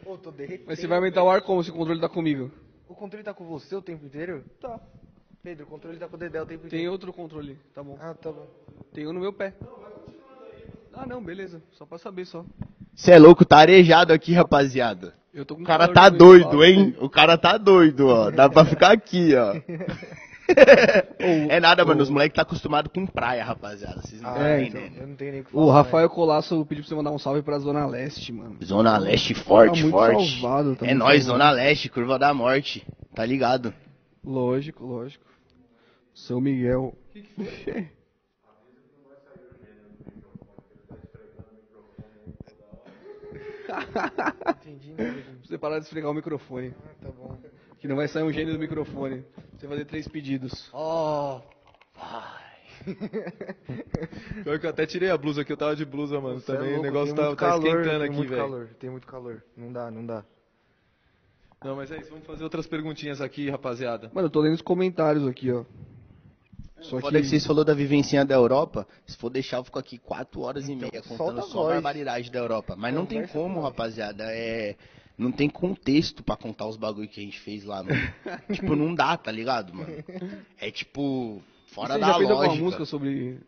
Ô, 0.06 0.18
tô 0.18 0.32
derretendo. 0.32 0.64
Mas 0.68 0.80
você 0.80 0.88
vai 0.88 0.98
aumentar 0.98 1.24
o 1.24 1.30
ar 1.30 1.42
como 1.42 1.62
se 1.62 1.72
o 1.72 1.74
controle 1.74 2.00
tá 2.00 2.08
comigo? 2.08 2.50
O 2.88 2.96
controle 2.96 3.24
tá 3.24 3.34
com 3.34 3.46
você 3.46 3.76
o 3.76 3.82
tempo 3.82 4.06
inteiro? 4.06 4.46
Tá. 4.62 4.80
Pedro, 5.44 5.66
o 5.66 5.68
controle 5.68 5.98
tá 5.98 6.08
com 6.08 6.16
o 6.16 6.20
Dedé 6.20 6.42
o 6.42 6.46
tempo 6.46 6.62
Tem 6.62 6.68
inteiro. 6.68 6.92
outro 6.94 7.12
controle, 7.12 7.60
tá 7.74 7.84
bom. 7.84 7.98
Ah, 8.00 8.14
tá 8.14 8.32
bom. 8.32 8.48
Tem 8.94 9.06
um 9.06 9.12
no 9.12 9.20
meu 9.20 9.34
pé. 9.34 9.54
Ah, 10.94 11.06
não, 11.06 11.24
beleza. 11.24 11.62
Só 11.72 11.86
pra 11.86 11.98
saber 11.98 12.26
só. 12.26 12.46
Você 12.94 13.12
é 13.12 13.20
louco, 13.20 13.44
tá 13.44 13.58
arejado 13.58 14.14
aqui, 14.14 14.34
rapaziada. 14.34 15.14
Eu 15.34 15.44
tô 15.46 15.56
com 15.56 15.64
O 15.64 15.66
cara 15.66 15.88
tá 15.88 16.10
doido, 16.10 16.64
hein? 16.64 16.96
O 17.00 17.10
cara 17.10 17.38
tá 17.38 17.58
doido, 17.58 18.08
ó. 18.08 18.30
Dá 18.30 18.48
pra 18.48 18.64
ficar 18.66 18.92
aqui, 18.92 19.34
ó. 19.36 19.54
é 21.18 21.60
nada, 21.60 21.84
mano. 21.84 22.04
Os 22.04 22.10
moleques 22.10 22.36
tá 22.36 22.44
acostumado 22.44 22.90
com 22.90 23.06
praia, 23.08 23.44
rapaziada. 23.44 24.02
Vocês 24.02 24.22
não 24.22 24.30
estão 24.32 24.46
É, 24.46 24.64
entendendo. 24.64 24.98
Eu 25.02 25.08
não 25.08 25.16
tenho 25.16 25.32
nem 25.32 25.42
o 25.42 25.46
que 25.46 25.52
falar. 25.52 25.64
O 25.66 25.70
Rafael 25.72 26.10
Colasso 26.10 26.66
pediu 26.66 26.84
pra 26.84 26.90
você 26.90 26.96
mandar 26.96 27.12
um 27.12 27.18
salve 27.18 27.42
pra 27.42 27.58
Zona 27.58 27.86
Leste, 27.88 28.32
mano. 28.32 28.58
Zona 28.64 28.98
Leste 28.98 29.34
forte, 29.34 29.84
Tá 29.84 29.90
forte. 29.90 30.40
salvado, 30.42 30.76
tá 30.76 30.86
é 30.86 30.94
nóis, 30.94 31.24
salvado. 31.24 31.44
Zona 31.44 31.52
Leste, 31.52 31.90
curva 31.90 32.20
da 32.20 32.34
morte. 32.34 32.86
Tá 33.16 33.26
ligado? 33.26 33.74
Lógico, 34.24 34.86
lógico. 34.86 35.26
São 36.14 36.40
Miguel. 36.40 36.96
né? 37.38 37.88
Entendi 44.62 44.94
nada 44.94 45.12
disso. 45.12 45.48
Você 45.48 45.58
parar 45.58 45.80
de 45.80 45.86
esfregar 45.86 46.12
o 46.12 46.14
microfone. 46.14 46.74
Ah, 46.84 47.06
tá 47.06 47.12
bom. 47.12 47.38
Que 47.80 47.88
não 47.88 47.96
vai 47.96 48.08
sair 48.08 48.24
um 48.24 48.32
gênio 48.32 48.54
do 48.54 48.60
microfone. 48.60 49.26
Você 49.58 49.68
vai 49.68 49.78
fazer 49.78 49.86
três 49.86 50.08
pedidos. 50.08 50.70
Ó. 50.74 51.42
Pior 54.44 54.60
que 54.60 54.66
eu 54.66 54.70
até 54.70 54.86
tirei 54.86 55.10
a 55.10 55.18
blusa 55.18 55.42
aqui, 55.42 55.52
eu 55.54 55.58
tava 55.58 55.76
de 55.76 55.86
blusa, 55.86 56.20
mano. 56.20 56.40
Você 56.40 56.52
é 56.52 56.56
Também 56.56 56.70
o 56.70 56.76
louco, 56.76 56.86
negócio 56.86 57.16
tem 57.16 57.24
tá, 57.24 57.28
muito 57.30 57.40
tá 57.40 57.46
calor, 57.48 57.66
esquentando 57.66 58.00
tem 58.00 58.08
aqui, 58.08 58.16
muito 58.16 58.30
velho. 58.30 58.42
calor, 58.42 58.70
tem 58.80 58.90
muito 58.90 59.08
calor. 59.08 59.44
Não 59.56 59.72
dá, 59.72 59.92
não 59.92 60.06
dá. 60.06 60.26
Não, 61.64 61.76
mas 61.78 61.92
é 61.92 61.98
isso, 61.98 62.10
vamos 62.10 62.26
fazer 62.26 62.44
outras 62.44 62.68
perguntinhas 62.68 63.22
aqui, 63.22 63.50
rapaziada. 63.50 64.12
Mano, 64.14 64.28
eu 64.28 64.32
tô 64.32 64.42
lendo 64.42 64.56
os 64.56 64.62
comentários 64.62 65.26
aqui, 65.26 65.50
ó. 65.52 65.64
Só 66.84 67.00
Foda 67.00 67.20
que 67.22 67.28
vocês 67.28 67.46
falou 67.46 67.64
da 67.64 67.74
vivencinha 67.74 68.26
da 68.26 68.36
Europa. 68.36 68.86
Se 69.08 69.18
for 69.18 69.30
deixar, 69.30 69.58
eu 69.58 69.64
fico 69.64 69.80
aqui 69.80 69.98
4 69.98 70.42
horas 70.42 70.68
e 70.68 70.74
Então, 70.74 70.90
meia 70.92 71.04
solta 71.04 71.24
contando 71.24 71.48
só 71.48 71.66
a 71.66 71.74
barbaridade 71.74 72.30
da 72.30 72.40
Europa. 72.40 72.76
Mas 72.78 72.94
não 72.94 73.06
tem 73.06 73.26
como, 73.28 73.62
rapaziada. 73.62 74.26
É. 74.28 74.76
Não 75.18 75.32
tem 75.32 75.48
contexto 75.48 76.24
pra 76.24 76.36
contar 76.36 76.68
os 76.68 76.76
bagulho 76.76 77.08
que 77.08 77.22
a 77.22 77.24
gente 77.24 77.40
fez 77.40 77.64
lá, 77.64 77.84
mano. 77.84 77.96
tipo, 78.52 78.76
não 78.76 78.94
dá, 78.94 79.16
tá 79.16 79.32
ligado, 79.32 79.74
mano? 79.74 80.04
É 80.60 80.70
tipo. 80.72 81.42
Fora 81.68 81.94
Você 81.94 82.00
da 82.00 82.08
já 82.08 82.14
fez 82.18 82.30
alguma 82.30 82.48
lógica. 82.48 82.64
música 82.64 82.86
sobre... 82.86 83.40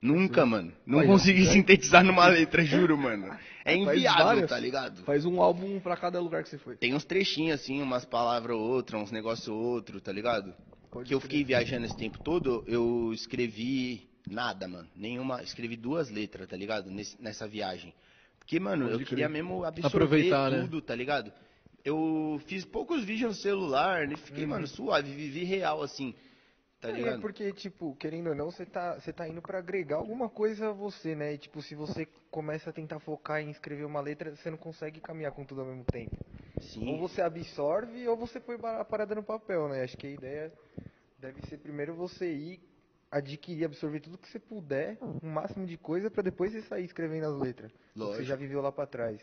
Nunca, 0.00 0.44
mano. 0.44 0.72
Não 0.84 1.04
consegui 1.06 1.46
sintetizar 1.50 2.04
numa 2.04 2.26
letra, 2.26 2.64
juro, 2.64 2.98
mano. 2.98 3.36
É 3.64 3.74
inviável, 3.74 4.46
tá 4.46 4.58
ligado? 4.58 5.02
Faz 5.04 5.24
um 5.24 5.40
álbum 5.40 5.80
pra 5.80 5.96
cada 5.96 6.20
lugar 6.20 6.42
que 6.42 6.48
você 6.48 6.58
foi. 6.58 6.76
Tem 6.76 6.94
uns 6.94 7.04
trechinhos 7.04 7.60
assim, 7.60 7.80
umas 7.80 8.04
palavras 8.04 8.56
ou 8.56 8.62
outra, 8.62 8.98
uns 8.98 9.10
negócios 9.12 9.48
ou 9.48 9.56
outro, 9.56 10.00
tá 10.00 10.12
ligado? 10.12 10.52
Que 11.04 11.14
eu 11.14 11.20
fiquei 11.20 11.42
viajando 11.44 11.86
esse 11.86 11.96
tempo 11.96 12.18
todo, 12.18 12.62
eu 12.66 13.12
escrevi 13.12 14.08
nada, 14.28 14.68
mano. 14.68 14.88
Nenhuma. 14.94 15.42
Escrevi 15.42 15.76
duas 15.76 16.10
letras, 16.10 16.48
tá 16.48 16.56
ligado? 16.56 16.90
Nesse- 16.90 17.20
nessa 17.20 17.46
viagem. 17.48 17.94
Porque, 18.38 18.58
mano, 18.60 18.82
Pode 18.82 18.92
eu 18.92 18.98
crer. 18.98 19.08
queria 19.08 19.28
mesmo 19.28 19.64
absorver 19.64 19.86
Aproveitar, 19.96 20.50
né? 20.50 20.60
tudo, 20.62 20.82
tá 20.82 20.94
ligado? 20.94 21.32
Eu 21.84 22.40
fiz 22.46 22.64
poucos 22.64 23.04
vídeos 23.04 23.30
no 23.36 23.42
celular, 23.42 24.06
né? 24.06 24.14
Uhum. 24.14 24.20
Fiquei, 24.20 24.46
mano, 24.46 24.66
suave, 24.66 25.12
vivi 25.12 25.44
real, 25.44 25.82
assim. 25.82 26.14
Tá 26.80 26.88
É, 26.88 26.92
ligado? 26.92 27.20
porque, 27.20 27.52
tipo, 27.52 27.94
querendo 27.96 28.30
ou 28.30 28.34
não, 28.34 28.50
você 28.50 28.66
tá, 28.66 28.98
você 28.98 29.12
tá 29.12 29.28
indo 29.28 29.40
pra 29.40 29.58
agregar 29.58 29.96
alguma 29.96 30.28
coisa 30.28 30.70
a 30.70 30.72
você, 30.72 31.14
né? 31.14 31.34
E, 31.34 31.38
tipo, 31.38 31.62
se 31.62 31.74
você 31.76 32.06
começa 32.30 32.70
a 32.70 32.72
tentar 32.72 32.98
focar 32.98 33.40
em 33.40 33.50
escrever 33.50 33.84
uma 33.84 34.00
letra, 34.00 34.34
você 34.34 34.50
não 34.50 34.58
consegue 34.58 35.00
caminhar 35.00 35.30
com 35.32 35.44
tudo 35.44 35.60
ao 35.60 35.66
mesmo 35.68 35.84
tempo. 35.84 36.16
Ou 36.62 36.68
Sim. 36.68 36.98
você 36.98 37.20
absorve 37.20 38.06
ou 38.08 38.16
você 38.16 38.38
põe 38.38 38.56
a 38.62 38.84
parada 38.84 39.14
no 39.14 39.22
papel, 39.22 39.68
né? 39.68 39.82
Acho 39.82 39.96
que 39.96 40.06
a 40.06 40.10
ideia 40.10 40.52
deve 41.18 41.40
ser 41.48 41.58
primeiro 41.58 41.94
você 41.94 42.32
ir 42.32 42.60
adquirir, 43.10 43.66
absorver 43.66 44.00
tudo 44.00 44.16
que 44.16 44.28
você 44.28 44.38
puder, 44.38 44.96
um 45.02 45.28
máximo 45.28 45.66
de 45.66 45.76
coisa, 45.76 46.10
pra 46.10 46.22
depois 46.22 46.52
você 46.52 46.62
sair 46.62 46.84
escrevendo 46.84 47.26
as 47.26 47.38
letras. 47.38 47.70
O 47.70 47.74
que 47.74 47.98
Você 47.98 48.04
Lógico. 48.04 48.24
já 48.24 48.36
viveu 48.36 48.62
lá 48.62 48.72
pra 48.72 48.86
trás. 48.86 49.20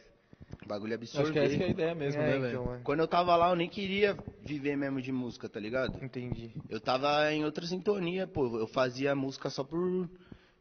Bagulho 0.67 0.93
Acho 0.93 1.11
que 1.11 1.17
essa 1.17 1.21
absorver. 1.21 1.57
que 1.57 1.63
é 1.63 1.65
a 1.65 1.69
ideia 1.69 1.95
mesmo, 1.95 2.21
é, 2.21 2.25
né, 2.25 2.39
velho? 2.39 2.61
então, 2.61 2.75
é. 2.75 2.79
Quando 2.83 2.99
eu 2.99 3.07
tava 3.07 3.35
lá, 3.35 3.49
eu 3.49 3.55
nem 3.55 3.67
queria 3.69 4.15
viver 4.41 4.75
mesmo 4.77 5.01
de 5.01 5.11
música, 5.11 5.49
tá 5.49 5.59
ligado? 5.59 6.03
Entendi. 6.03 6.51
Eu 6.69 6.79
tava 6.79 7.31
em 7.31 7.43
outra 7.43 7.65
sintonia, 7.65 8.27
pô. 8.27 8.57
Eu 8.59 8.67
fazia 8.67 9.15
música 9.15 9.49
só 9.49 9.63
por, 9.63 10.07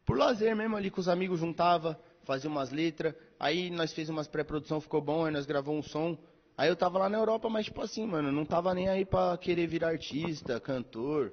por 0.05 0.17
lazer 0.17 0.55
mesmo 0.55 0.75
ali 0.75 0.89
com 0.89 0.99
os 0.99 1.07
amigos, 1.07 1.39
juntava, 1.39 1.99
fazia 2.23 2.49
umas 2.49 2.71
letras. 2.71 3.13
Aí 3.39 3.69
nós 3.69 3.93
fez 3.93 4.09
umas 4.09 4.27
pré-produção, 4.27 4.81
ficou 4.81 5.01
bom, 5.01 5.25
aí 5.25 5.31
nós 5.31 5.45
gravamos 5.45 5.85
um 5.85 5.89
som. 5.89 6.17
Aí 6.59 6.67
eu 6.67 6.75
tava 6.75 6.99
lá 6.99 7.07
na 7.07 7.17
Europa, 7.17 7.49
mas 7.49 7.67
tipo 7.67 7.81
assim, 7.81 8.05
mano, 8.05 8.33
não 8.33 8.43
tava 8.43 8.73
nem 8.73 8.89
aí 8.89 9.05
pra 9.05 9.37
querer 9.37 9.65
virar 9.65 9.91
artista, 9.91 10.59
cantor, 10.59 11.31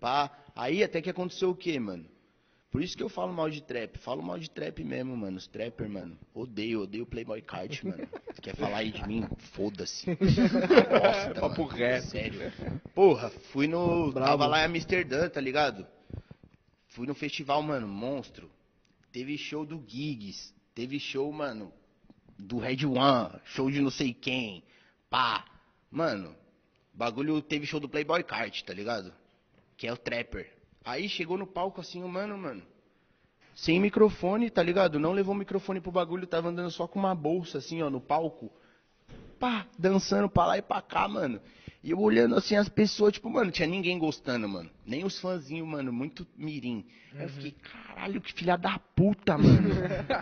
pá. 0.00 0.28
Aí 0.56 0.82
até 0.82 1.00
que 1.00 1.08
aconteceu 1.08 1.50
o 1.50 1.54
quê, 1.54 1.78
mano? 1.78 2.04
Por 2.68 2.82
isso 2.82 2.96
que 2.96 3.02
eu 3.04 3.08
falo 3.08 3.32
mal 3.32 3.48
de 3.48 3.62
trap. 3.62 3.96
Falo 3.98 4.20
mal 4.20 4.36
de 4.40 4.50
trap 4.50 4.82
mesmo, 4.82 5.16
mano. 5.16 5.36
Os 5.36 5.46
trapper, 5.46 5.88
mano. 5.88 6.18
Odeio, 6.34 6.82
odeio 6.82 7.06
Playboy 7.06 7.40
Card, 7.42 7.80
mano. 7.86 8.08
Quer 8.42 8.56
falar 8.56 8.78
aí 8.78 8.90
de 8.90 9.06
mim? 9.06 9.24
Foda-se. 9.52 10.06
Bosta, 10.18 11.40
Papo 11.40 11.62
mano. 11.62 11.76
reto. 11.76 12.06
Sério. 12.08 12.52
Porra, 12.92 13.30
fui 13.52 13.68
no. 13.68 14.10
Bravo. 14.10 14.30
Tava 14.32 14.46
lá 14.48 14.62
em 14.62 14.64
Amsterdã, 14.64 15.28
tá 15.28 15.40
ligado? 15.40 15.86
Fui 16.88 17.06
no 17.06 17.14
festival, 17.14 17.62
mano, 17.62 17.86
monstro. 17.86 18.50
Teve 19.12 19.38
show 19.38 19.64
do 19.64 19.80
Gigs. 19.86 20.52
Teve 20.74 20.98
show, 20.98 21.30
mano, 21.30 21.72
do 22.38 22.58
Red 22.58 22.84
One. 22.86 23.40
Show 23.44 23.70
de 23.70 23.80
não 23.80 23.90
sei 23.90 24.12
quem. 24.12 24.62
Pá. 25.10 25.44
Mano, 25.90 26.34
bagulho 26.92 27.40
teve 27.40 27.66
show 27.66 27.80
do 27.80 27.88
Playboy 27.88 28.22
Card, 28.22 28.64
tá 28.64 28.74
ligado? 28.74 29.12
Que 29.76 29.86
é 29.86 29.92
o 29.92 29.96
Trapper. 29.96 30.52
Aí 30.84 31.08
chegou 31.08 31.38
no 31.38 31.46
palco 31.46 31.80
assim, 31.80 32.02
mano, 32.02 32.36
mano. 32.36 32.62
Sem 33.54 33.80
microfone, 33.80 34.50
tá 34.50 34.62
ligado? 34.62 34.98
Não 34.98 35.12
levou 35.12 35.34
o 35.34 35.38
microfone 35.38 35.80
pro 35.80 35.90
bagulho, 35.90 36.26
tava 36.26 36.48
andando 36.48 36.70
só 36.70 36.86
com 36.86 36.98
uma 36.98 37.14
bolsa 37.14 37.58
assim, 37.58 37.82
ó, 37.82 37.88
no 37.88 38.00
palco. 38.00 38.52
Pá, 39.38 39.66
dançando 39.78 40.28
pra 40.28 40.46
lá 40.46 40.58
e 40.58 40.62
pra 40.62 40.82
cá, 40.82 41.08
mano. 41.08 41.40
E 41.82 41.90
eu 41.90 42.00
olhando 42.00 42.34
assim 42.34 42.56
as 42.56 42.68
pessoas, 42.68 43.12
tipo, 43.12 43.30
mano, 43.30 43.50
tinha 43.50 43.68
ninguém 43.68 43.98
gostando, 43.98 44.48
mano. 44.48 44.70
Nem 44.84 45.04
os 45.04 45.20
fãzinhos, 45.20 45.66
mano, 45.68 45.92
muito 45.92 46.26
mirim. 46.36 46.84
Aí 47.14 47.22
eu 47.22 47.28
fiquei, 47.28 47.52
caralho, 47.52 48.20
que 48.20 48.32
filha 48.32 48.56
da 48.56 48.78
puta, 48.78 49.38
mano. 49.38 49.70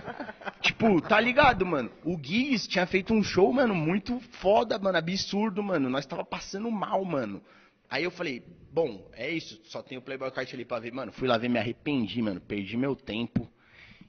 tipo, 0.61 1.01
tá 1.01 1.21
ligado, 1.21 1.65
mano? 1.65 1.91
O 2.05 2.19
Gigs 2.23 2.69
tinha 2.69 2.87
feito 2.87 3.15
um 3.15 3.23
show, 3.23 3.53
mano, 3.53 3.75
muito 3.75 4.21
foda, 4.41 4.79
mano, 4.79 4.99
absurdo, 4.99 5.63
mano. 5.63 5.89
Nós 5.89 6.07
tava 6.07 6.25
passando 6.25 6.71
mal, 6.71 7.05
mano. 7.05 7.43
Aí 7.89 8.05
eu 8.05 8.11
falei, 8.11 8.43
bom, 8.73 9.09
é 9.13 9.31
isso, 9.31 9.61
só 9.65 9.83
tem 9.83 9.97
o 9.97 10.03
Playboy 10.03 10.31
Card 10.31 10.55
ali 10.55 10.65
pra 10.65 10.81
ver. 10.81 10.93
Mano, 10.93 11.13
fui 11.13 11.29
lá 11.29 11.39
ver, 11.39 11.49
me 11.49 11.59
arrependi, 11.59 12.21
mano, 12.21 12.41
perdi 12.41 12.77
meu 12.77 12.95
tempo. 12.97 13.49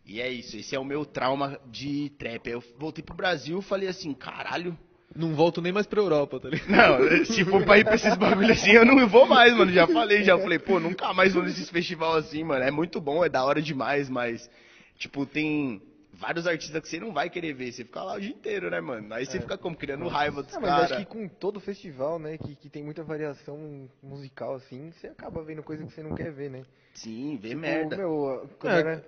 E 0.05 0.21
é 0.21 0.29
isso, 0.29 0.55
esse 0.55 0.75
é 0.75 0.79
o 0.79 0.86
meu 0.86 1.05
trauma 1.05 1.60
de 1.71 2.10
trap. 2.17 2.47
Aí 2.47 2.53
eu 2.53 2.63
voltei 2.77 3.03
pro 3.03 3.15
Brasil 3.15 3.62
falei 3.62 3.88
assim, 3.88 4.13
caralho. 4.13 4.78
Não 5.16 5.34
volto 5.34 5.61
nem 5.61 5.72
mais 5.72 5.88
pra 5.88 6.01
Europa, 6.01 6.39
tá 6.41 6.49
ligado? 6.49 6.70
Não, 6.70 7.26
se 7.26 7.45
for 7.45 7.63
pra 7.63 7.78
ir 7.80 7.86
pra 7.86 7.95
esses 7.95 8.16
bagulho 8.18 8.51
assim, 8.51 8.72
eu 8.72 8.86
não 8.86 9.07
vou 9.07 9.26
mais, 9.26 9.55
mano. 9.55 9.72
Já 9.72 9.88
falei, 9.88 10.24
já 10.24 10.38
falei, 10.38 10.59
pô, 10.59 10.78
nunca 10.80 11.13
mais 11.13 11.34
vou 11.34 11.41
nesses 11.43 11.70
festival 11.70 12.16
assim, 12.16 12.43
mano. 12.43 12.63
É 12.66 12.70
muito 12.72 12.99
bom, 12.99 13.24
é 13.24 13.30
da 13.30 13.43
hora 13.45 13.61
demais, 13.61 14.09
mas, 14.09 14.49
tipo, 14.97 15.26
tem 15.26 15.82
vários 16.11 16.45
artistas 16.45 16.82
que 16.82 16.89
você 16.89 16.99
não 16.99 17.13
vai 17.13 17.30
querer 17.30 17.53
ver. 17.53 17.72
Você 17.72 17.86
fica 17.86 18.03
lá 18.03 18.16
o 18.16 18.20
dia 18.20 18.32
inteiro, 18.32 18.70
né, 18.70 18.82
mano? 18.82 19.13
Aí 19.13 19.26
você 19.26 19.39
fica 19.39 19.57
como? 19.57 19.76
Criando 19.76 20.05
raiva 20.09 20.43
dos 20.43 20.53
Ah, 20.53 20.59
mas 20.59 20.70
acho 20.72 20.89
caras. 20.89 20.97
que 20.97 21.05
com 21.05 21.28
todo 21.30 21.59
festival, 21.61 22.20
né, 22.20 22.38
que, 22.38 22.53
que 22.55 22.70
tem 22.70 22.84
muita 22.84 23.01
variação 23.03 23.88
musical, 24.03 24.55
assim, 24.55 24.91
você 24.91 25.07
acaba 25.07 25.41
vendo 25.43 25.63
coisa 25.63 25.86
que 25.86 25.93
você 25.93 26.03
não 26.03 26.13
quer 26.13 26.32
ver, 26.32 26.49
né? 26.49 26.63
Sim, 26.93 27.38
vê 27.41 27.49
Tipo, 27.49 27.61
merda. 27.61 27.97
Meu, 27.97 28.49
quando 28.59 28.74
É, 28.74 28.80
era... 28.80 29.05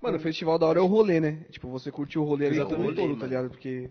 Mano, 0.00 0.16
o 0.16 0.20
festival 0.20 0.58
da 0.58 0.66
hora 0.66 0.78
é 0.78 0.82
o 0.82 0.86
rolê, 0.86 1.20
né? 1.20 1.44
Tipo, 1.50 1.68
você 1.68 1.90
curtir 1.92 2.18
o 2.18 2.24
rolê 2.24 2.46
ali 2.46 2.56
todo, 2.58 2.76
Rolê, 2.76 3.16
tá 3.16 3.26
ligado? 3.26 3.50
Porque... 3.50 3.88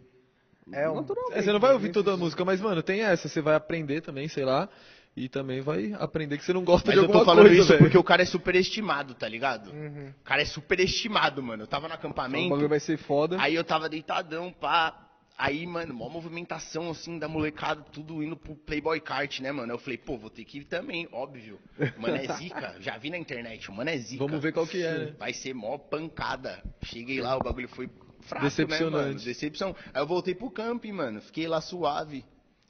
É, 0.74 0.89
um, 0.89 0.95
Naturalmente. 0.95 1.38
É, 1.39 1.41
você 1.41 1.51
não 1.51 1.59
vai 1.59 1.74
ouvir 1.74 1.86
Esse- 1.88 1.93
toda 1.93 2.13
a 2.13 2.17
música, 2.17 2.43
mas, 2.45 2.59
mano, 2.61 2.82
tem 2.84 3.01
essa. 3.01 3.28
Você 3.28 3.41
vai 3.41 3.55
aprender 3.55 4.01
também, 4.01 4.28
sei 4.28 4.45
lá. 4.45 4.67
E 5.13 5.28
também 5.28 5.59
vai 5.59 5.91
aprender 5.99 6.38
que 6.38 6.45
você 6.45 6.53
não 6.53 6.63
gosta 6.63 6.88
Mas 6.88 6.93
de 6.93 6.99
eu 6.99 7.03
alguma 7.03 7.19
tô 7.19 7.26
falando 7.26 7.45
coisa, 7.47 7.59
isso 7.61 7.67
velho. 7.67 7.80
porque 7.82 7.97
o 7.97 8.03
cara 8.03 8.22
é 8.22 8.26
superestimado, 8.26 9.13
tá 9.13 9.28
ligado? 9.28 9.69
Uhum. 9.69 10.13
O 10.22 10.24
cara 10.24 10.41
é 10.41 10.45
superestimado, 10.45 11.43
mano. 11.43 11.63
Eu 11.63 11.67
tava 11.67 11.88
no 11.89 11.93
O 11.93 11.97
acampamento. 11.97 12.49
bagulho 12.49 12.69
vai 12.69 12.80
ser 12.80 12.97
foda. 12.97 13.36
Aí 13.39 13.53
eu 13.53 13.63
tava 13.63 13.89
deitadão, 13.89 14.53
pá. 14.53 15.07
Aí, 15.38 15.65
mano, 15.65 15.91
mó 15.93 16.07
movimentação, 16.07 16.91
assim, 16.91 17.17
da 17.17 17.28
molecada, 17.28 17.82
tudo 17.91 18.22
indo 18.22 18.38
pro 18.38 18.55
Playboy 18.55 18.99
Kart, 19.01 19.39
né, 19.39 19.51
mano? 19.51 19.74
Eu 19.74 19.80
falei, 19.80 19.97
pô, 19.97 20.15
vou 20.17 20.30
ter 20.30 20.45
que 20.45 20.59
ir 20.59 20.65
também, 20.65 21.09
óbvio. 21.11 21.57
Mano, 21.97 22.15
é 22.15 22.28
zica. 22.36 22.76
Já 22.80 22.97
vi 22.97 23.09
na 23.09 23.17
internet, 23.17 23.69
o 23.69 23.74
mano 23.74 23.89
é 23.89 23.97
zica. 23.97 24.24
Vamos 24.24 24.39
ver 24.41 24.53
qual 24.53 24.67
que 24.67 24.84
é, 24.84 24.97
né? 25.07 25.15
Vai 25.17 25.34
ser 25.34 25.53
mó 25.55 25.78
pancada. 25.80 26.61
Cheguei 26.84 27.19
lá, 27.19 27.36
o 27.36 27.39
bagulho 27.39 27.67
foi 27.69 27.89
fraco, 28.22 28.45
Decepcionante. 28.45 28.95
né, 28.95 29.01
mano? 29.13 29.19
Decepção. 29.19 29.76
Aí 29.93 30.01
eu 30.01 30.07
voltei 30.07 30.34
pro 30.36 30.49
camping, 30.51 30.91
mano. 30.91 31.22
Fiquei 31.22 31.47
lá 31.47 31.61
suave. 31.61 32.24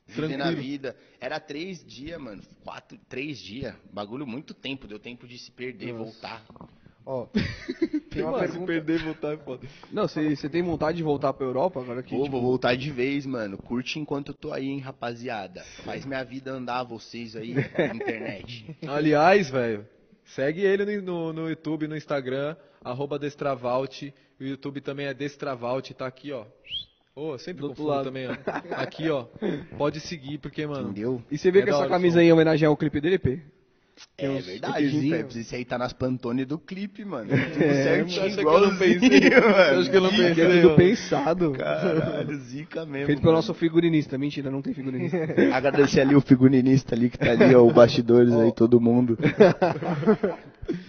Vivendo 0.08 0.41
a 0.41 0.52
vida. 0.52 0.95
Era 1.22 1.39
três 1.39 1.86
dias, 1.86 2.20
mano. 2.20 2.41
Quatro, 2.64 2.97
três 3.08 3.39
dias. 3.39 3.74
Bagulho 3.93 4.28
muito 4.28 4.54
tempo. 4.54 4.88
Deu 4.88 4.99
tempo 4.99 5.26
de 5.28 5.38
se 5.38 5.52
perder, 5.52 5.93
Nossa. 5.93 6.04
voltar. 6.12 6.43
Ó, 7.06 7.26
tem 8.12 8.22
uma 8.22 8.32
Mano, 8.34 8.43
se 8.45 8.52
pergunta. 8.52 8.66
perder 8.74 8.99
e 8.99 9.04
voltar 9.04 9.34
é 9.34 9.38
foda. 9.38 9.68
Não, 9.91 10.08
você 10.08 10.36
você 10.36 10.47
tem 10.49 10.62
vontade 10.62 10.97
de 10.97 11.04
voltar 11.04 11.34
pra 11.34 11.45
Europa 11.47 11.80
agora 11.80 12.04
que. 12.04 12.16
Pô, 12.16 12.24
tipo, 12.24 12.32
vou 12.34 12.41
voltar 12.41 12.76
de 12.76 12.91
vez, 12.91 13.26
mano. 13.26 13.58
Curte 13.58 13.97
enquanto 13.99 14.28
eu 14.30 14.34
tô 14.36 14.52
aí, 14.54 14.68
hein, 14.68 14.80
rapaziada. 14.80 15.64
Faz 15.84 16.06
minha 16.06 16.24
vida 16.24 16.52
andar 16.52 16.84
vocês 16.84 17.36
aí 17.36 17.54
na 17.56 17.95
internet. 17.95 18.76
Aliás, 18.88 19.49
velho, 19.49 19.88
segue 20.36 20.62
ele 20.62 21.02
no, 21.02 21.32
no, 21.34 21.50
YouTube, 21.50 21.88
no 21.88 21.96
Instagram, 21.96 22.56
arroba 22.84 23.18
Destravalt. 23.20 24.04
O 24.40 24.44
YouTube 24.44 24.82
também 24.82 25.06
é 25.08 25.14
Destravalt, 25.14 25.92
tá 25.92 26.08
aqui, 26.08 26.32
ó. 26.32 26.46
Ô, 27.16 27.38
sempre 27.38 27.62
Do 27.62 27.70
confundo 27.70 27.90
lado. 27.90 28.06
também, 28.06 28.28
ó. 28.28 28.32
Aqui, 28.76 29.10
ó. 29.10 29.26
Pode 29.78 30.00
seguir, 30.00 30.38
porque, 30.38 30.66
mano. 30.66 30.90
Entendeu? 30.90 31.22
E 31.30 31.38
você 31.38 31.52
vê 31.52 31.60
É 31.60 31.64
que 31.64 31.70
essa 31.70 31.80
hora, 31.80 31.90
camisa 31.90 32.16
som. 32.16 32.20
aí 32.22 32.30
é 32.30 32.34
homenagem 32.34 32.68
ao 32.68 32.78
clipe 32.78 33.02
dele, 33.02 33.20
P? 33.20 33.42
É 34.18 34.30
uns 34.30 34.45
verdade, 34.45 34.86
hein. 34.86 35.10
Febs? 35.10 35.36
Esse 35.36 35.56
aí 35.56 35.66
tá 35.66 35.78
nas 35.78 35.93
Pantone 35.93 36.45
do 36.45 36.60
clipe, 36.60 37.04
mano. 37.04 37.30
Tudo 37.30 37.64
É, 37.64 37.84
certinho, 37.84 38.24
acha 38.24 38.36
que 38.36 38.45
eu 38.45 38.62
não 38.62 38.78
pensei? 38.78 39.30
mano. 39.39 39.80
Acho 39.80 39.89
que 39.89 39.97
eu 39.97 40.02
não 40.02 40.10
Zica, 40.12 40.24
pensei, 40.28 40.43
É 40.58 40.62
tudo 40.62 40.76
pensado. 40.76 41.52
Caralho, 41.54 42.38
zica 42.38 42.86
mesmo. 42.86 43.06
Feito 43.08 43.20
pelo 43.20 43.32
mano. 43.32 43.38
nosso 43.38 43.54
figurinista. 43.54 44.18
Mentira, 44.18 44.52
não 44.52 44.62
tem 44.62 44.74
figurinista. 44.74 45.18
Agradecer 45.54 46.02
ali 46.02 46.16
o 46.16 46.22
figurinista 46.22 46.93
ali 46.93 47.10
que 47.10 47.18
tá 47.18 47.32
ali, 47.32 47.56
ó, 47.56 47.64
o 47.66 47.74
bastidores 47.74 48.32
aí, 48.34 48.52
todo 48.54 48.80
mundo. 48.80 49.18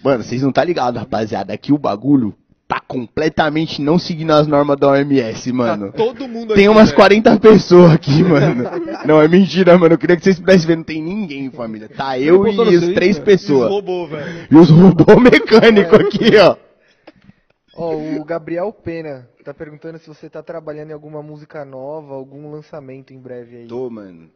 Mano, 0.03 0.23
vocês 0.23 0.43
não 0.43 0.53
tá 0.53 0.63
ligado, 0.65 0.97
rapaziada. 0.99 1.53
Aqui 1.53 1.73
o 1.73 1.79
bagulho 1.79 2.35
tá 2.73 2.81
completamente 2.81 3.83
não 3.83 3.99
seguindo 3.99 4.31
as 4.31 4.47
normas 4.47 4.79
da 4.79 4.89
OMS, 4.89 5.53
mano. 5.53 5.93
Todo 5.93 6.27
mundo 6.27 6.55
Tem 6.55 6.67
aqui, 6.67 6.75
umas 6.75 6.87
velho. 6.87 6.97
40 6.97 7.39
pessoas 7.39 7.93
aqui, 7.93 8.23
mano. 8.25 8.65
Não, 9.05 9.21
é 9.21 9.29
mentira, 9.29 9.77
mano. 9.77 9.95
Eu 9.95 9.99
queria 9.99 10.17
que 10.17 10.25
vocês 10.25 10.39
pudessem 10.39 10.67
ver, 10.67 10.77
não 10.77 10.85
tem 10.85 11.03
ninguém, 11.03 11.51
família. 11.51 11.89
Tá 11.89 12.19
eu 12.19 12.47
e 12.47 12.51
as 12.51 12.81
seu 12.81 12.95
três 12.95 13.19
pessoas. 13.19 13.71
Robô, 13.71 14.07
velho. 14.07 14.47
E 14.51 14.57
os 14.57 14.71
robôs 14.71 15.21
mecânicos 15.21 16.01
aqui, 16.01 16.37
ó. 16.39 16.57
Ó, 17.75 17.95
o 17.95 18.25
Gabriel 18.25 18.73
Pena 18.73 19.29
tá 19.45 19.53
perguntando 19.53 19.99
se 19.99 20.09
você 20.09 20.31
tá 20.31 20.43
trabalhando 20.43 20.91
em 20.91 20.95
alguma 20.95 21.23
música 21.23 21.65
nova, 21.65 22.15
algum 22.15 22.51
lançamento 22.51 23.13
em 23.13 23.19
breve 23.19 23.57
aí. 23.57 23.67
Tô, 23.67 23.91
mano. 23.91 24.31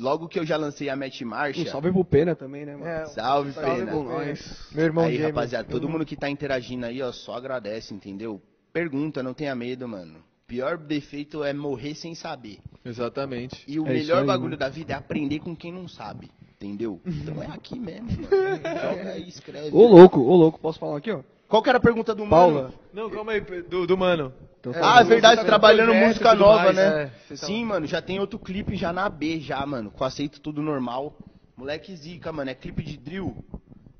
Logo 0.00 0.26
que 0.28 0.38
eu 0.38 0.44
já 0.46 0.56
lancei 0.56 0.88
a 0.88 0.96
Match 0.96 1.20
Um 1.22 1.26
Marcha. 1.26 1.70
salve 1.70 1.92
pro 1.92 2.04
Pena 2.04 2.34
também, 2.34 2.64
né, 2.64 2.72
mano? 2.74 2.86
É, 2.86 3.06
Salve, 3.06 3.52
salve 3.52 3.80
Pena. 3.80 3.90
pro 3.92 4.02
Nós. 4.04 4.68
Meu 4.72 4.84
irmão 4.84 5.04
aí, 5.04 5.12
gêmeo. 5.12 5.26
rapaziada, 5.28 5.68
todo 5.68 5.88
mundo 5.88 6.04
que 6.06 6.16
tá 6.16 6.28
interagindo 6.30 6.86
aí, 6.86 7.02
ó, 7.02 7.12
só 7.12 7.34
agradece, 7.36 7.92
entendeu? 7.94 8.40
Pergunta, 8.72 9.22
não 9.22 9.34
tenha 9.34 9.54
medo, 9.54 9.86
mano. 9.86 10.16
Pior 10.46 10.76
defeito 10.78 11.44
é 11.44 11.52
morrer 11.52 11.94
sem 11.94 12.14
saber. 12.14 12.58
Exatamente. 12.84 13.64
E 13.68 13.78
o 13.78 13.86
É 13.86 13.92
melhor 13.92 14.20
aí, 14.20 14.26
bagulho 14.26 14.50
mano. 14.50 14.58
da 14.58 14.68
vida 14.68 14.92
é 14.92 14.96
aprender 14.96 15.38
com 15.40 15.54
quem 15.54 15.72
não 15.72 15.86
sabe, 15.88 16.30
entendeu? 16.54 17.00
Então 17.06 17.42
é 17.42 17.46
aqui 17.46 17.78
mesmo, 17.78 18.06
mano. 18.08 18.26
Joga 18.28 19.10
aí, 19.12 19.28
escreve. 19.28 19.70
Ô 19.76 19.86
louco, 19.86 20.20
ô 20.20 20.36
louco, 20.36 20.58
posso 20.58 20.78
falar 20.78 20.98
aqui, 20.98 21.10
ó? 21.12 21.20
Qual 21.48 21.62
que 21.62 21.68
era 21.68 21.78
a 21.78 21.82
pergunta 21.82 22.14
do 22.14 22.26
Paula. 22.26 22.62
mano? 22.62 22.74
Não, 22.94 23.10
calma 23.10 23.32
aí, 23.32 23.40
do, 23.40 23.86
do 23.86 23.96
mano. 23.96 24.32
Então, 24.70 24.72
Ah, 24.80 25.00
é 25.00 25.04
verdade, 25.04 25.40
tá 25.40 25.44
trabalhando 25.44 25.86
projeto 25.88 26.06
música 26.06 26.34
nova, 26.36 26.62
mais, 26.64 26.76
né? 26.76 27.02
é, 27.02 27.06
você 27.26 27.36
tá- 27.40 27.46
Sim, 27.46 27.64
mano, 27.64 27.84
já 27.84 28.00
tem 28.00 28.20
outro 28.20 28.38
clipe 28.38 28.76
já 28.76 28.92
na 28.92 29.08
B, 29.08 29.40
já, 29.40 29.66
mano. 29.66 29.90
Com 29.90 30.04
aceito 30.04 30.40
tudo 30.40 30.62
normal. 30.62 31.18
Moleque 31.56 31.94
zica, 31.96 32.32
mano. 32.32 32.48
É 32.48 32.54
clipe 32.54 32.80
de 32.82 32.96
drill. 32.96 33.36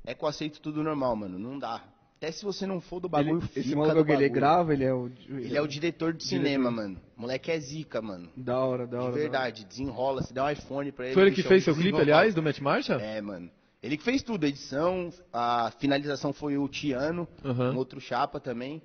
É 0.05 0.13
com 0.13 0.25
aceito 0.25 0.61
tudo 0.61 0.81
normal, 0.81 1.15
mano. 1.17 1.37
Não 1.37 1.59
dá. 1.59 1.83
Até 2.17 2.31
se 2.31 2.45
você 2.45 2.65
não 2.65 2.79
for 2.79 3.01
do 3.01 3.09
bagulho, 3.09 3.39
ele, 3.53 3.65
esse 3.67 3.75
maluco 3.75 4.05
do 4.05 4.13
ele 4.13 4.29
grava, 4.29 4.71
ele 4.73 4.85
é 4.85 4.93
o. 4.93 5.11
Ele 5.27 5.57
é 5.57 5.61
o 5.61 5.67
diretor 5.67 6.13
de 6.13 6.23
cinema, 6.23 6.71
mano. 6.71 6.97
Moleque 7.17 7.51
é 7.51 7.59
zica, 7.59 8.01
mano. 8.01 8.29
Da 8.37 8.57
hora, 8.59 8.87
da 8.87 8.99
De 8.99 9.03
hora. 9.03 9.11
verdade, 9.11 9.65
desenrola. 9.65 10.21
Se 10.21 10.33
der 10.33 10.41
um 10.43 10.49
iPhone 10.49 10.91
pra 10.93 11.05
ele. 11.07 11.13
Foi 11.13 11.23
ele 11.23 11.31
que 11.35 11.43
fez 11.43 11.65
seu 11.65 11.75
clipe, 11.75 11.99
aliás, 11.99 12.33
do 12.33 12.41
Matt 12.41 12.59
Marcha? 12.61 12.93
É, 12.93 13.19
mano. 13.19 13.49
Ele 13.81 13.97
que 13.97 14.03
fez 14.03 14.23
tudo, 14.23 14.45
a 14.45 14.47
edição, 14.47 15.09
a 15.33 15.69
finalização 15.77 16.31
foi 16.31 16.57
o 16.57 16.65
Tiano, 16.69 17.27
Aham. 17.43 17.73
um 17.73 17.75
outro 17.75 17.99
chapa 17.99 18.39
também. 18.39 18.81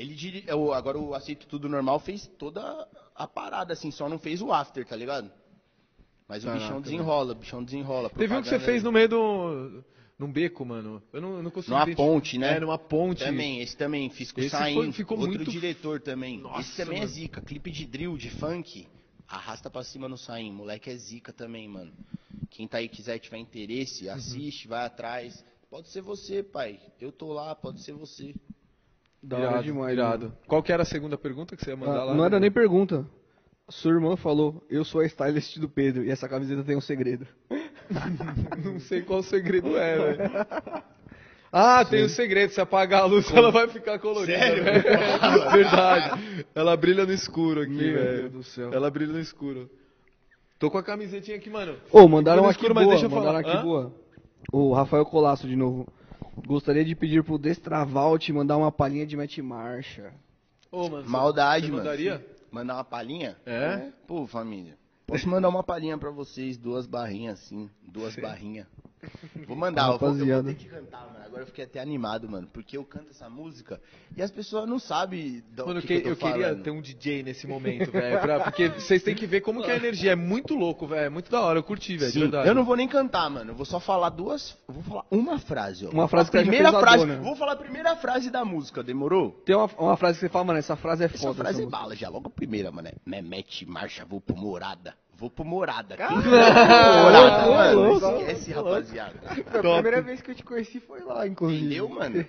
Ele 0.00 0.44
agora 0.74 0.98
o 0.98 1.14
Aceito 1.14 1.46
Tudo 1.46 1.68
Normal 1.68 1.98
fez 1.98 2.26
toda 2.38 2.86
a 3.14 3.26
parada, 3.26 3.72
assim, 3.72 3.90
só 3.90 4.08
não 4.08 4.18
fez 4.18 4.40
o 4.40 4.52
after, 4.52 4.86
tá 4.86 4.94
ligado? 4.94 5.30
Mas 6.28 6.44
o 6.44 6.46
Caraca, 6.46 6.64
bichão 6.64 6.80
desenrola, 6.80 7.32
o 7.32 7.34
bichão 7.34 7.64
desenrola. 7.64 8.10
Teve 8.10 8.34
um 8.34 8.42
que 8.42 8.48
você 8.48 8.56
propaganda 8.56 8.64
fez 8.72 8.82
no 8.82 8.92
meio 8.92 9.08
do. 9.08 9.84
num 10.18 10.30
beco, 10.30 10.64
mano. 10.64 11.02
Eu 11.12 11.20
não, 11.20 11.36
eu 11.38 11.42
não 11.42 11.50
consigo 11.50 11.72
Numa 11.74 11.82
identificar. 11.84 12.06
ponte, 12.08 12.38
né? 12.38 12.56
É, 12.56 12.60
numa 12.60 12.78
ponte. 12.78 13.24
Também, 13.24 13.60
esse 13.60 13.76
também, 13.76 14.08
fiz 14.10 14.30
com 14.30 14.40
Esse 14.40 14.54
o 14.54 14.58
foi- 14.74 14.92
ficou 14.92 15.18
outro 15.18 15.34
muito- 15.36 15.50
diretor 15.50 16.00
também. 16.00 16.38
Nossa, 16.38 16.60
esse 16.60 16.76
também 16.76 16.98
mano. 17.00 17.10
é 17.10 17.12
zica, 17.14 17.40
clipe 17.40 17.70
de 17.70 17.84
drill, 17.86 18.16
de 18.18 18.30
funk, 18.30 18.86
arrasta 19.26 19.68
pra 19.70 19.82
cima 19.82 20.08
no 20.08 20.18
Saim, 20.18 20.52
moleque 20.52 20.90
é 20.90 20.96
zica 20.96 21.32
também, 21.32 21.66
mano. 21.66 21.92
Quem 22.50 22.68
tá 22.68 22.78
aí 22.78 22.88
quiser 22.88 23.18
tiver 23.18 23.38
interesse, 23.38 24.06
Uhum. 24.06 24.12
assiste, 24.14 24.68
vai 24.68 24.84
atrás. 24.84 25.42
Pode 25.70 25.88
ser 25.88 26.02
você, 26.02 26.42
pai. 26.42 26.78
Eu 27.00 27.10
tô 27.10 27.32
lá, 27.32 27.54
pode 27.54 27.80
ser 27.82 27.92
você. 27.92 28.34
Da 29.22 29.36
hora 29.36 29.46
Irado, 29.48 29.62
demais. 29.64 29.92
irado. 29.92 30.32
Qual 30.46 30.62
que 30.62 30.72
era 30.72 30.82
a 30.82 30.86
segunda 30.86 31.18
pergunta 31.18 31.56
que 31.56 31.64
você 31.64 31.70
ia 31.70 31.76
mandar 31.76 32.00
Ah, 32.00 32.04
lá? 32.04 32.14
não 32.14 32.24
era 32.24 32.38
nem 32.38 32.50
pergunta. 32.50 33.04
Sua 33.68 33.90
irmã 33.92 34.16
falou, 34.16 34.64
eu 34.70 34.84
sou 34.84 35.00
a 35.00 35.06
stylist 35.06 35.58
do 35.58 35.68
Pedro 35.68 36.04
e 36.04 36.10
essa 36.10 36.28
camiseta 36.28 36.62
tem 36.64 36.76
um 36.76 36.80
segredo. 36.80 37.26
Não 38.64 38.78
sei 38.80 39.02
qual 39.02 39.20
o 39.20 39.22
segredo 39.22 39.76
é, 39.76 39.96
velho. 40.14 40.30
Ah, 41.52 41.84
tem 41.84 42.04
um 42.04 42.08
segredo. 42.08 42.50
Se 42.52 42.60
apagar 42.60 43.02
a 43.02 43.06
luz, 43.06 43.30
ela 43.34 43.50
vai 43.50 43.66
ficar 43.68 43.98
colorida. 43.98 44.38
Sério? 44.38 44.64
velho. 44.64 44.82
Verdade. 45.52 46.46
Ela 46.54 46.76
brilha 46.76 47.04
no 47.06 47.12
escuro 47.12 47.62
aqui, 47.62 47.72
Meu 47.72 47.94
velho. 47.94 48.16
Deus 48.20 48.32
do 48.32 48.42
céu. 48.42 48.70
Ela 48.72 48.90
brilha 48.90 49.12
no 49.12 49.20
escuro. 49.20 49.70
Tô 50.58 50.70
com 50.70 50.78
a 50.78 50.82
camisetinha 50.82 51.36
aqui, 51.36 51.48
mano. 51.48 51.76
Ô, 51.90 52.06
mandaram 52.08 52.42
no 52.42 52.48
aqui 52.48 52.58
escuro, 52.58 52.74
mas 52.74 52.84
boa, 52.84 52.94
deixa 52.94 53.06
eu 53.06 53.10
mandaram 53.10 53.40
falar. 53.42 53.54
aqui 53.54 53.58
Hã? 53.58 53.62
boa. 53.62 53.94
O 54.52 54.72
Rafael 54.74 55.04
Colasso 55.06 55.46
de 55.46 55.56
novo. 55.56 55.86
Gostaria 56.46 56.84
de 56.84 56.94
pedir 56.94 57.22
pro 57.24 57.38
Destravalt 57.38 58.28
mandar 58.30 58.56
uma 58.56 58.72
palhinha 58.72 59.06
de 59.06 59.16
Match 59.16 59.38
Marcha. 59.38 60.12
Ô, 60.70 60.88
mano. 60.88 61.02
você- 61.04 61.08
Maldade, 61.10 61.66
você 61.66 61.72
mano. 61.72 61.84
mandaria? 61.84 62.26
Mandar 62.50 62.74
uma 62.74 62.84
palhinha? 62.84 63.36
É? 63.44 63.90
Pô, 64.06 64.26
família. 64.26 64.76
Posso 65.06 65.28
mandar 65.28 65.48
uma 65.48 65.62
palhinha 65.62 65.96
pra 65.96 66.10
vocês, 66.10 66.56
duas 66.58 66.86
barrinhas 66.86 67.40
assim, 67.40 67.70
duas 67.82 68.14
barrinhas. 68.16 68.66
Vou 69.46 69.56
mandar, 69.56 69.92
eu 69.92 69.98
vou, 69.98 70.08
eu 70.16 70.34
vou 70.42 70.44
ter 70.44 70.54
que 70.54 70.68
cantar, 70.68 71.06
mano. 71.12 71.24
Agora 71.24 71.42
eu 71.42 71.46
fiquei 71.46 71.64
até 71.64 71.78
animado, 71.80 72.28
mano, 72.28 72.48
porque 72.52 72.76
eu 72.76 72.84
canto 72.84 73.10
essa 73.10 73.28
música 73.28 73.80
e 74.16 74.22
as 74.22 74.30
pessoas 74.30 74.68
não 74.68 74.78
sabem 74.78 75.42
do 75.50 75.66
Mano, 75.66 75.80
que, 75.80 75.86
que- 75.86 75.94
eu, 75.94 76.10
eu 76.12 76.16
tô 76.16 76.26
queria 76.26 76.46
falando. 76.48 76.62
ter 76.62 76.70
um 76.70 76.80
DJ 76.80 77.22
nesse 77.22 77.46
momento, 77.46 77.90
velho. 77.92 78.18
Porque 78.44 78.68
vocês 78.70 79.02
têm 79.02 79.14
que 79.14 79.26
ver 79.26 79.42
como 79.42 79.62
que 79.62 79.70
é 79.70 79.74
a 79.74 79.76
energia. 79.76 80.12
É 80.12 80.16
muito 80.16 80.54
louco, 80.54 80.86
velho. 80.86 81.06
É 81.06 81.08
muito 81.08 81.30
da 81.30 81.40
hora. 81.40 81.58
Eu 81.58 81.62
curti, 81.62 81.96
velho. 81.96 82.06
De 82.10 82.14
Sim, 82.14 82.20
verdade. 82.20 82.48
eu 82.48 82.54
não 82.54 82.64
vou 82.64 82.76
nem 82.76 82.88
cantar, 82.88 83.28
mano. 83.30 83.50
Eu 83.52 83.54
vou 83.54 83.66
só 83.66 83.78
falar 83.78 84.08
duas. 84.10 84.56
eu 84.66 84.74
Vou 84.74 84.82
falar 84.82 85.04
uma 85.10 85.38
frase, 85.38 85.86
ó. 85.86 85.90
Uma 85.90 86.08
frase 86.08 86.28
a 86.28 86.32
que 86.32 86.38
primeira 86.38 86.68
seja 86.68 86.80
frase. 86.80 87.04
pesadona. 87.04 87.22
Vou 87.24 87.36
falar 87.36 87.52
a 87.52 87.56
primeira 87.56 87.96
frase 87.96 88.30
da 88.30 88.44
música, 88.44 88.82
demorou? 88.82 89.30
Tem 89.44 89.54
uma, 89.54 89.66
uma 89.78 89.96
frase 89.96 90.14
que 90.18 90.20
você 90.26 90.28
fala, 90.30 90.44
mano, 90.46 90.58
essa 90.58 90.76
frase 90.76 91.02
é 91.02 91.06
Essa 91.06 91.18
foda. 91.18 91.34
frase 91.34 91.50
essa 91.50 91.60
é 91.60 91.64
música. 91.64 91.78
bala 91.78 91.94
já, 91.94 92.08
logo 92.08 92.26
a 92.28 92.30
primeira, 92.30 92.72
mano. 92.72 92.88
É 92.88 92.94
Memete, 93.04 93.66
marcha, 93.66 94.04
vou 94.04 94.20
pro 94.20 94.34
morada. 94.36 94.94
Vou 95.18 95.28
pro 95.28 95.44
morada. 95.44 95.96
Ah, 95.98 97.02
morada, 97.02 97.46
louco, 97.46 97.52
mano. 97.56 97.88
louco, 97.88 98.06
Esquece, 98.20 98.52
rapaziada. 98.52 99.14
Foi 99.50 99.58
a 99.58 99.72
primeira 99.74 100.00
vez 100.00 100.22
que 100.22 100.30
eu 100.30 100.34
te 100.34 100.44
conheci 100.44 100.78
foi 100.80 101.00
lá, 101.02 101.26
inclusive. 101.26 101.60
Entendeu, 101.66 101.88
mano? 101.88 102.24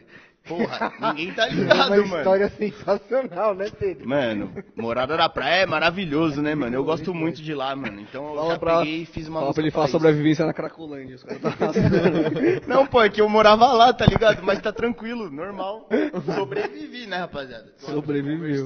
Porra, 0.47 0.91
ninguém 1.13 1.31
tá 1.33 1.47
É 1.47 1.51
uma 1.51 1.61
ligado, 1.61 1.89
mano. 2.07 2.17
história 2.17 2.49
sensacional, 2.49 3.53
né, 3.53 3.69
Pedro? 3.77 4.07
Mano, 4.09 4.51
Morada 4.75 5.15
da 5.15 5.29
Praia 5.29 5.63
é 5.63 5.65
maravilhoso, 5.67 6.41
né, 6.41 6.55
mano? 6.55 6.75
Eu 6.75 6.83
gosto 6.83 7.13
muito 7.13 7.41
de 7.43 7.53
lá, 7.53 7.75
mano. 7.75 7.99
Então 8.01 8.29
eu 8.29 8.35
Fala 8.35 8.51
já 8.53 8.59
pra- 8.59 8.77
peguei 8.79 9.01
e 9.01 9.05
fiz 9.05 9.27
uma 9.27 9.41
Fala 9.41 9.53
pra 9.53 9.61
ele 9.61 9.71
falar 9.71 9.87
sobre 9.89 10.07
a 10.07 10.11
vivência 10.11 10.45
na 10.45 10.53
Cracolândia. 10.53 11.15
Os 11.17 11.23
caras 11.23 11.41
tá 11.43 11.49
rasgando. 11.49 12.67
Não, 12.67 12.87
pô, 12.87 13.03
é 13.03 13.09
que 13.09 13.21
eu 13.21 13.29
morava 13.29 13.67
lá, 13.73 13.93
tá 13.93 14.05
ligado? 14.07 14.41
Mas 14.41 14.59
tá 14.61 14.71
tranquilo, 14.71 15.29
normal. 15.29 15.87
Sobrevivi, 16.35 17.05
né, 17.05 17.17
rapaziada? 17.17 17.71
Tô 17.79 17.91
Sobreviveu. 17.91 18.65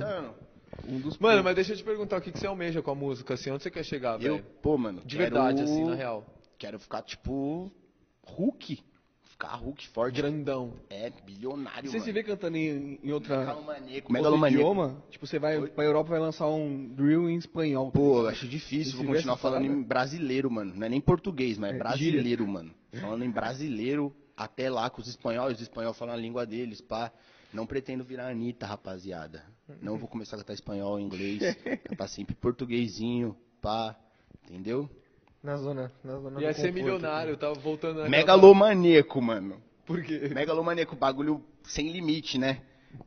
Um 0.87 0.99
dos 0.99 1.17
Mano, 1.17 1.43
mas 1.43 1.55
deixa 1.55 1.73
eu 1.73 1.77
te 1.77 1.83
perguntar 1.83 2.17
o 2.17 2.21
que, 2.21 2.31
que 2.31 2.39
você 2.39 2.47
almeja 2.47 2.81
com 2.81 2.91
a 2.91 2.95
música, 2.95 3.33
assim, 3.33 3.51
onde 3.51 3.63
você 3.63 3.71
quer 3.71 3.83
chegar, 3.83 4.21
Eu, 4.21 4.35
velho? 4.37 4.45
pô, 4.61 4.77
mano. 4.77 5.01
De 5.05 5.17
quero- 5.17 5.31
verdade, 5.35 5.61
assim, 5.61 5.83
na 5.85 5.95
real. 5.95 6.25
Quero 6.57 6.79
ficar, 6.79 7.01
tipo, 7.01 7.71
Hulk. 8.25 8.79
Ficar 9.23 9.55
Hulk 9.55 9.87
forte. 9.89 10.15
Grandão. 10.15 10.73
É, 10.89 11.09
bilionário, 11.25 11.89
Você 11.89 11.97
mano. 11.97 12.05
se 12.05 12.11
vê 12.11 12.23
cantando 12.23 12.55
em, 12.55 12.99
em 13.03 13.11
outra, 13.11 13.39
Megalomaníaco. 14.09 14.47
idioma? 14.47 15.03
Tipo, 15.09 15.25
você 15.27 15.39
vai 15.39 15.59
pra 15.67 15.83
Europa 15.83 16.09
e 16.09 16.11
vai 16.11 16.19
lançar 16.19 16.47
um 16.47 16.87
drill 16.93 17.29
em 17.29 17.35
espanhol. 17.35 17.87
tá 17.87 17.99
Pô, 17.99 18.21
eu 18.21 18.27
acho 18.27 18.47
difícil, 18.47 18.97
Você 18.97 19.03
vou 19.05 19.15
continuar 19.15 19.37
falando 19.37 19.65
em 19.65 19.81
brasileiro, 19.81 20.49
mano. 20.51 20.73
Não 20.75 20.85
é 20.85 20.89
nem 20.89 21.01
português, 21.01 21.57
mas 21.57 21.71
é 21.71 21.75
É, 21.75 21.77
brasileiro, 21.79 22.47
mano. 22.47 22.71
Falando 23.01 23.25
em 23.25 23.31
brasileiro, 23.31 24.13
até 24.37 24.69
lá 24.69 24.89
com 24.89 25.01
os 25.01 25.07
espanhóis, 25.07 25.55
os 25.57 25.61
espanhóis 25.63 25.97
falam 25.97 26.13
a 26.13 26.17
língua 26.17 26.45
deles, 26.45 26.79
pá. 26.79 27.11
Não 27.53 27.65
pretendo 27.67 28.03
virar 28.03 28.29
Anitta, 28.29 28.65
rapaziada. 28.65 29.43
Não 29.81 29.97
vou 29.97 30.07
começar 30.09 30.35
a 30.35 30.39
cantar 30.39 30.53
espanhol, 30.53 30.99
inglês. 30.99 31.39
Cantar 31.87 32.07
sempre 32.07 32.35
portuguesinho, 32.35 33.35
pá. 33.61 33.95
Entendeu? 34.43 34.89
Na 35.41 35.55
zona, 35.57 35.91
na 36.03 36.17
zona 36.19 36.41
Ia 36.41 36.53
ser 36.53 36.67
conforto. 36.69 36.73
milionário, 36.75 37.31
eu 37.31 37.37
tava 37.37 37.53
voltando 37.55 37.95
naquela- 37.97 38.09
Megalomaníaco, 38.09 39.21
mano. 39.21 39.61
Por 39.85 40.01
quê? 40.03 40.29
Megalomaníaco, 40.33 40.95
bagulho 40.95 41.43
sem 41.63 41.91
limite, 41.91 42.37
né? 42.37 42.61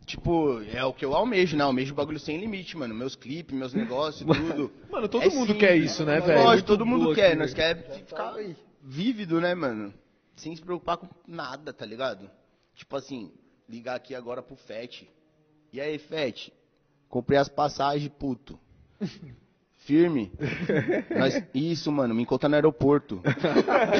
Tipo, 0.04 0.60
é 0.62 0.84
o 0.84 0.92
que 0.92 1.04
eu 1.04 1.14
almejo, 1.14 1.56
né? 1.56 1.64
Almejo 1.64 1.94
bagulho 1.94 2.18
sem 2.18 2.38
limite, 2.38 2.76
mano. 2.76 2.94
Meus 2.94 3.14
clipes, 3.16 3.56
meus 3.56 3.72
negócios, 3.72 4.26
tudo. 4.26 4.72
Mano, 4.90 5.08
todo 5.08 5.22
É 5.24 5.28
mundo 5.30 5.52
sim, 5.52 5.58
quer 5.58 5.76
isso, 5.76 6.04
né, 6.04 6.20
velho? 6.20 6.42
Lógico, 6.44 6.66
todo 6.68 6.84
mundo 6.86 7.14
quer. 7.14 7.28
aqui, 7.28 7.36
Nós 7.36 7.54
velho. 7.54 7.82
quer 7.84 8.04
ficar 8.04 8.34
vívido, 8.82 9.40
né, 9.40 9.54
mano? 9.54 9.94
Sem 10.34 10.54
se 10.54 10.60
preocupar 10.62 10.96
com 10.98 11.08
nada, 11.26 11.72
tá 11.72 11.86
ligado? 11.86 12.28
Tipo 12.74 12.96
assim, 12.96 13.32
ligar 13.68 13.96
aqui 13.96 14.14
agora 14.14 14.42
pro 14.42 14.56
Fete. 14.56 15.08
E 15.72 15.80
aí, 15.80 15.98
Fete? 15.98 16.52
Comprei 17.08 17.38
as 17.38 17.48
passagens, 17.48 18.10
puto. 18.18 18.58
Firme. 19.78 20.32
Nós- 21.16 21.40
isso, 21.54 21.92
mano, 21.92 22.12
me 22.12 22.22
encontra 22.22 22.48
no 22.48 22.56
aeroporto. 22.56 23.20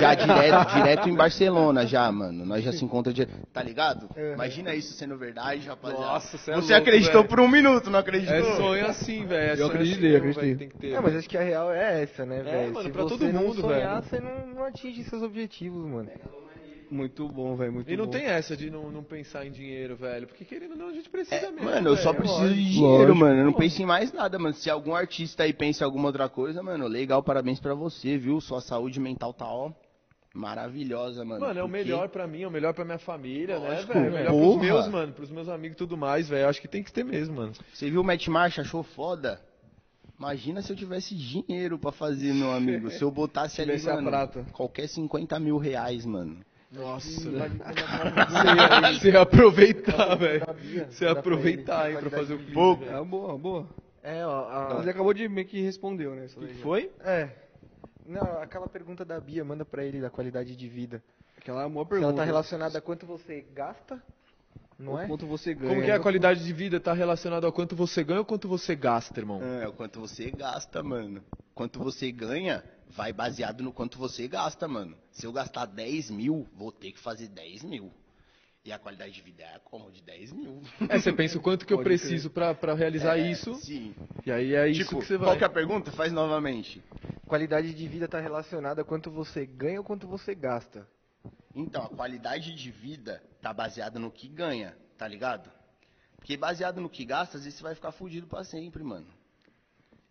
Já 0.01 0.15
direto, 0.17 0.75
direto 0.75 1.09
em 1.09 1.15
Barcelona, 1.15 1.87
já, 1.87 2.11
mano. 2.11 2.45
Nós 2.45 2.65
já 2.65 2.73
se 2.73 2.85
encontra 2.85 3.13
direto. 3.13 3.47
Tá 3.53 3.63
ligado? 3.63 4.09
Imagina 4.35 4.75
isso 4.75 4.95
sendo 4.95 5.17
verdade, 5.17 5.69
rapaziada. 5.69 6.05
Nossa, 6.05 6.39
cê 6.39 6.51
é 6.51 6.55
Você 6.57 6.73
louco, 6.73 6.89
acreditou 6.89 7.23
velho. 7.23 7.29
por 7.29 7.39
um 7.39 7.47
minuto, 7.47 7.89
não 7.89 8.01
acreditou? 8.01 8.35
É 8.35 8.57
sonho 8.57 8.87
assim, 8.87 9.27
velho. 9.27 9.49
é 9.49 9.53
Eu 9.53 9.57
sonho 9.59 9.69
acreditei, 9.71 10.09
assim, 10.09 10.13
eu 10.15 10.19
acreditei. 10.19 10.45
velho, 10.55 10.59
Tem 10.59 10.69
que 10.71 10.77
ter, 10.77 10.93
É, 10.93 11.01
mas 11.01 11.15
acho 11.15 11.29
que 11.29 11.39
a 11.39 11.43
real 11.43 11.71
é 11.73 12.03
essa, 12.03 12.27
né, 12.27 12.43
velho? 12.43 12.75
mano, 12.75 12.87
Se 12.87 12.93
pra 12.93 13.03
você 13.05 13.09
todo 13.19 13.33
não 13.33 13.43
mundo, 13.43 13.61
sonhar, 13.61 14.03
velho. 14.03 14.03
você 14.03 14.19
não, 14.21 14.47
não 14.55 14.65
atinge 14.65 15.05
seus 15.05 15.23
objetivos, 15.23 15.87
mano. 15.89 16.11
Muito 16.91 17.29
bom, 17.29 17.57
velho, 17.57 17.73
muito 17.73 17.91
E 17.91 17.97
não 17.97 18.05
bom. 18.07 18.11
tem 18.11 18.25
essa 18.27 18.57
de 18.57 18.71
não, 18.71 18.91
não 18.91 19.03
pensar 19.03 19.45
em 19.47 19.51
dinheiro, 19.51 19.97
velho. 19.97 20.27
Porque 20.27 20.45
querendo 20.45 20.73
ou 20.73 20.77
não, 20.77 20.89
a 20.89 20.93
gente 20.93 21.09
precisa 21.11 21.35
É, 21.47 21.51
mesmo. 21.51 21.65
mano, 21.65 21.89
eu 21.91 21.97
só 21.97 22.13
preciso 22.13 22.41
de 22.43 22.49
Lógico. 22.55 22.71
dinheiro, 22.71 22.97
Lógico. 22.99 23.17
mano. 23.19 23.39
Eu 23.41 23.45
não 23.47 23.53
penso 23.53 23.83
em 23.83 23.87
mais 23.87 24.13
nada, 24.13 24.39
mano. 24.39 24.55
Se 24.55 24.71
algum 24.71 24.95
artista 24.95 25.43
aí 25.43 25.53
pensa 25.53 25.83
em 25.83 25.87
alguma 25.87 26.07
outra 26.09 26.29
coisa, 26.29 26.63
mano, 26.63 26.87
legal, 26.87 27.23
parabéns 27.23 27.59
pra 27.59 27.75
você, 27.75 28.17
viu? 28.17 28.41
Sua 28.41 28.61
saúde 28.61 29.01
mental 29.01 29.33
tá, 29.33 29.47
ó, 29.47 29.71
maravilhosa, 30.35 31.25
mano. 31.25 31.41
Mano, 31.41 31.59
é 31.61 31.63
o 31.65 31.69
melhor 31.69 32.09
pra 32.09 32.27
mim, 32.27 32.43
é 32.43 32.49
o 32.49 32.51
melhor 32.51 32.75
pra 32.75 32.85
minha 32.85 32.99
família, 32.99 33.59
Lógico, 33.59 33.95
né, 33.95 34.01
velho? 34.11 34.13
Melhor 34.15 34.33
pros 34.33 34.57
meus, 34.61 34.89
mano, 34.89 35.13
pros 35.13 35.31
meus 35.31 35.49
amigos 35.49 35.75
e 35.75 35.79
tudo 35.79 35.97
mais, 35.97 36.29
velho. 36.29 36.49
Acho 36.49 36.61
que 36.61 36.69
tem 36.69 36.83
que 36.83 36.93
ter 36.93 37.05
mesmo, 37.05 37.37
mano. 37.37 37.53
Você 37.73 37.91
viu 37.91 38.01
o 38.01 38.05
Matt 38.05 38.27
Marsh, 38.29 38.59
achou 38.59 38.83
foda? 38.83 39.41
Imagina 40.19 40.63
se 40.63 40.73
eu 40.73 40.77
tivesse 40.77 41.15
dinheiro 41.15 41.79
pra 41.79 41.93
fazer, 41.93 42.33
meu 42.33 42.51
amigo. 42.53 42.91
Se 42.91 43.03
eu 43.03 43.11
botasse 43.11 43.61
ali, 43.63 43.81
mano, 43.83 44.09
prata. 44.09 44.47
qualquer 44.53 44.89
50 44.89 45.39
mil 45.41 45.59
reais, 45.59 46.07
mano. 46.07 46.39
Nossa, 46.77 47.09
Você 47.11 47.31
velho. 47.31 47.61
ia- 47.61 48.93
Você 49.01 49.11
ia 49.11 49.21
aproveitar, 49.23 50.15
velho. 50.17 50.45
Você 50.91 51.05
ia 51.05 51.13
aproveitar, 51.13 51.91
hein, 51.91 51.99
pra 51.99 52.11
fazer 52.11 52.35
o 52.35 52.39
velho. 52.39 52.85
É 52.91 52.97
uma 52.97 53.05
boa, 53.05 53.39
boa. 53.39 53.67
É, 54.03 54.25
ó. 54.25 54.49
a- 54.49 54.69
Mas 54.75 54.83
ele 54.83 54.91
acabou 54.91 55.13
de 55.15 55.29
meio 55.29 55.47
que 55.47 55.61
respondeu, 55.61 56.15
né? 56.15 56.27
Que 56.29 56.55
foi? 56.63 56.91
É. 57.01 57.31
Não, 58.07 58.41
aquela 58.41 58.69
pergunta 58.69 59.05
da 59.05 59.19
Bia, 59.19 59.45
manda 59.45 59.65
pra 59.65 59.85
ele 59.85 60.01
da 60.01 60.09
qualidade 60.11 60.55
de 60.55 60.69
vida. 60.69 61.03
Aquela 61.37 61.63
é 61.63 61.67
uma 61.67 61.71
boa 61.75 61.85
Se 61.85 61.91
pergunta. 61.91 62.09
ela 62.11 62.17
tá 62.19 62.25
relacionada 62.25 62.79
a 62.79 62.81
quanto 62.81 63.05
você 63.07 63.45
gasta, 63.55 64.01
não 64.79 64.93
Ou 64.93 65.01
é? 65.01 65.07
Quanto 65.09 65.27
você 65.27 65.55
ganha. 65.55 65.71
Como 65.71 65.83
que 65.83 65.91
é 65.91 65.95
a 65.95 65.99
qualidade 66.01 66.45
de 66.45 66.53
vida? 66.53 66.79
Tá 66.79 66.93
relacionado 66.93 67.45
ao 67.47 67.53
quanto 67.53 67.75
você 67.75 68.05
ganha 68.05 68.21
ou 68.21 68.25
quanto 68.25 68.47
você 68.47 68.77
gasta, 68.77 69.19
irmão? 69.19 69.43
É, 69.43 69.67
o 69.67 69.73
quanto 69.73 69.99
você 70.01 70.31
gasta, 70.31 70.83
mano. 70.85 71.21
Quanto 71.55 71.79
você 71.81 72.13
ganha, 72.13 72.63
vai 72.97 73.13
baseado 73.13 73.63
no 73.63 73.73
quanto 73.73 73.99
você 73.99 74.27
gasta, 74.27 74.67
mano. 74.67 74.97
Se 75.13 75.27
eu 75.27 75.33
gastar 75.33 75.67
10 75.67 76.11
mil, 76.11 76.49
vou 76.55 76.73
ter 76.73 76.93
que 76.93 76.99
fazer 76.99 77.29
10 77.29 77.63
mil. 77.63 77.93
E 78.65 78.73
a 78.73 78.79
qualidade 78.79 79.13
de 79.13 79.23
vida 79.23 79.45
é 79.45 79.61
como 79.65 79.93
de 79.93 80.03
10 80.03 80.33
mil. 80.33 80.61
É, 80.89 80.99
você 80.99 81.13
pensa 81.13 81.39
o 81.39 81.41
quanto 81.41 81.65
que 81.65 81.73
eu 81.73 81.77
Pode 81.79 81.89
preciso 81.89 82.31
pra, 82.31 82.53
pra 82.55 82.75
realizar 82.75 83.17
É, 83.19 83.31
isso, 83.31 83.55
Sim. 83.57 83.95
e 84.25 84.33
aí 84.33 84.55
é 84.55 84.69
isso 84.69 84.85
tipo, 84.85 84.99
que 85.01 85.07
você 85.07 85.17
qual 85.17 85.29
vai. 85.29 85.39
que 85.39 85.45
é 85.45 85.47
a 85.47 85.51
pergunta? 85.51 85.93
Faz 85.93 86.13
novamente. 86.13 86.83
Qualidade 87.27 87.73
de 87.73 87.87
vida 87.87 88.09
tá 88.09 88.19
relacionada 88.19 88.83
a 88.83 88.85
quanto 88.85 89.11
você 89.11 89.47
ganha 89.47 89.79
ou 89.79 89.85
quanto 89.85 90.09
você 90.09 90.35
gasta. 90.35 90.87
Então, 91.55 91.85
a 91.85 91.89
qualidade 91.89 92.55
de 92.55 92.71
vida 92.71 93.23
tá 93.41 93.53
baseada 93.53 93.99
no 93.99 94.11
que 94.11 94.29
ganha, 94.29 94.77
tá 94.99 95.07
ligado? 95.07 95.49
Porque 96.17 96.37
baseado 96.37 96.81
no 96.81 96.91
que 96.91 97.05
gasta, 97.05 97.37
às 97.39 97.45
vezes 97.45 97.57
você 97.59 97.63
vai 97.63 97.75
ficar 97.75 97.93
fudido 97.93 98.27
pra 98.27 98.43
sempre, 98.43 98.83
mano. 98.83 99.07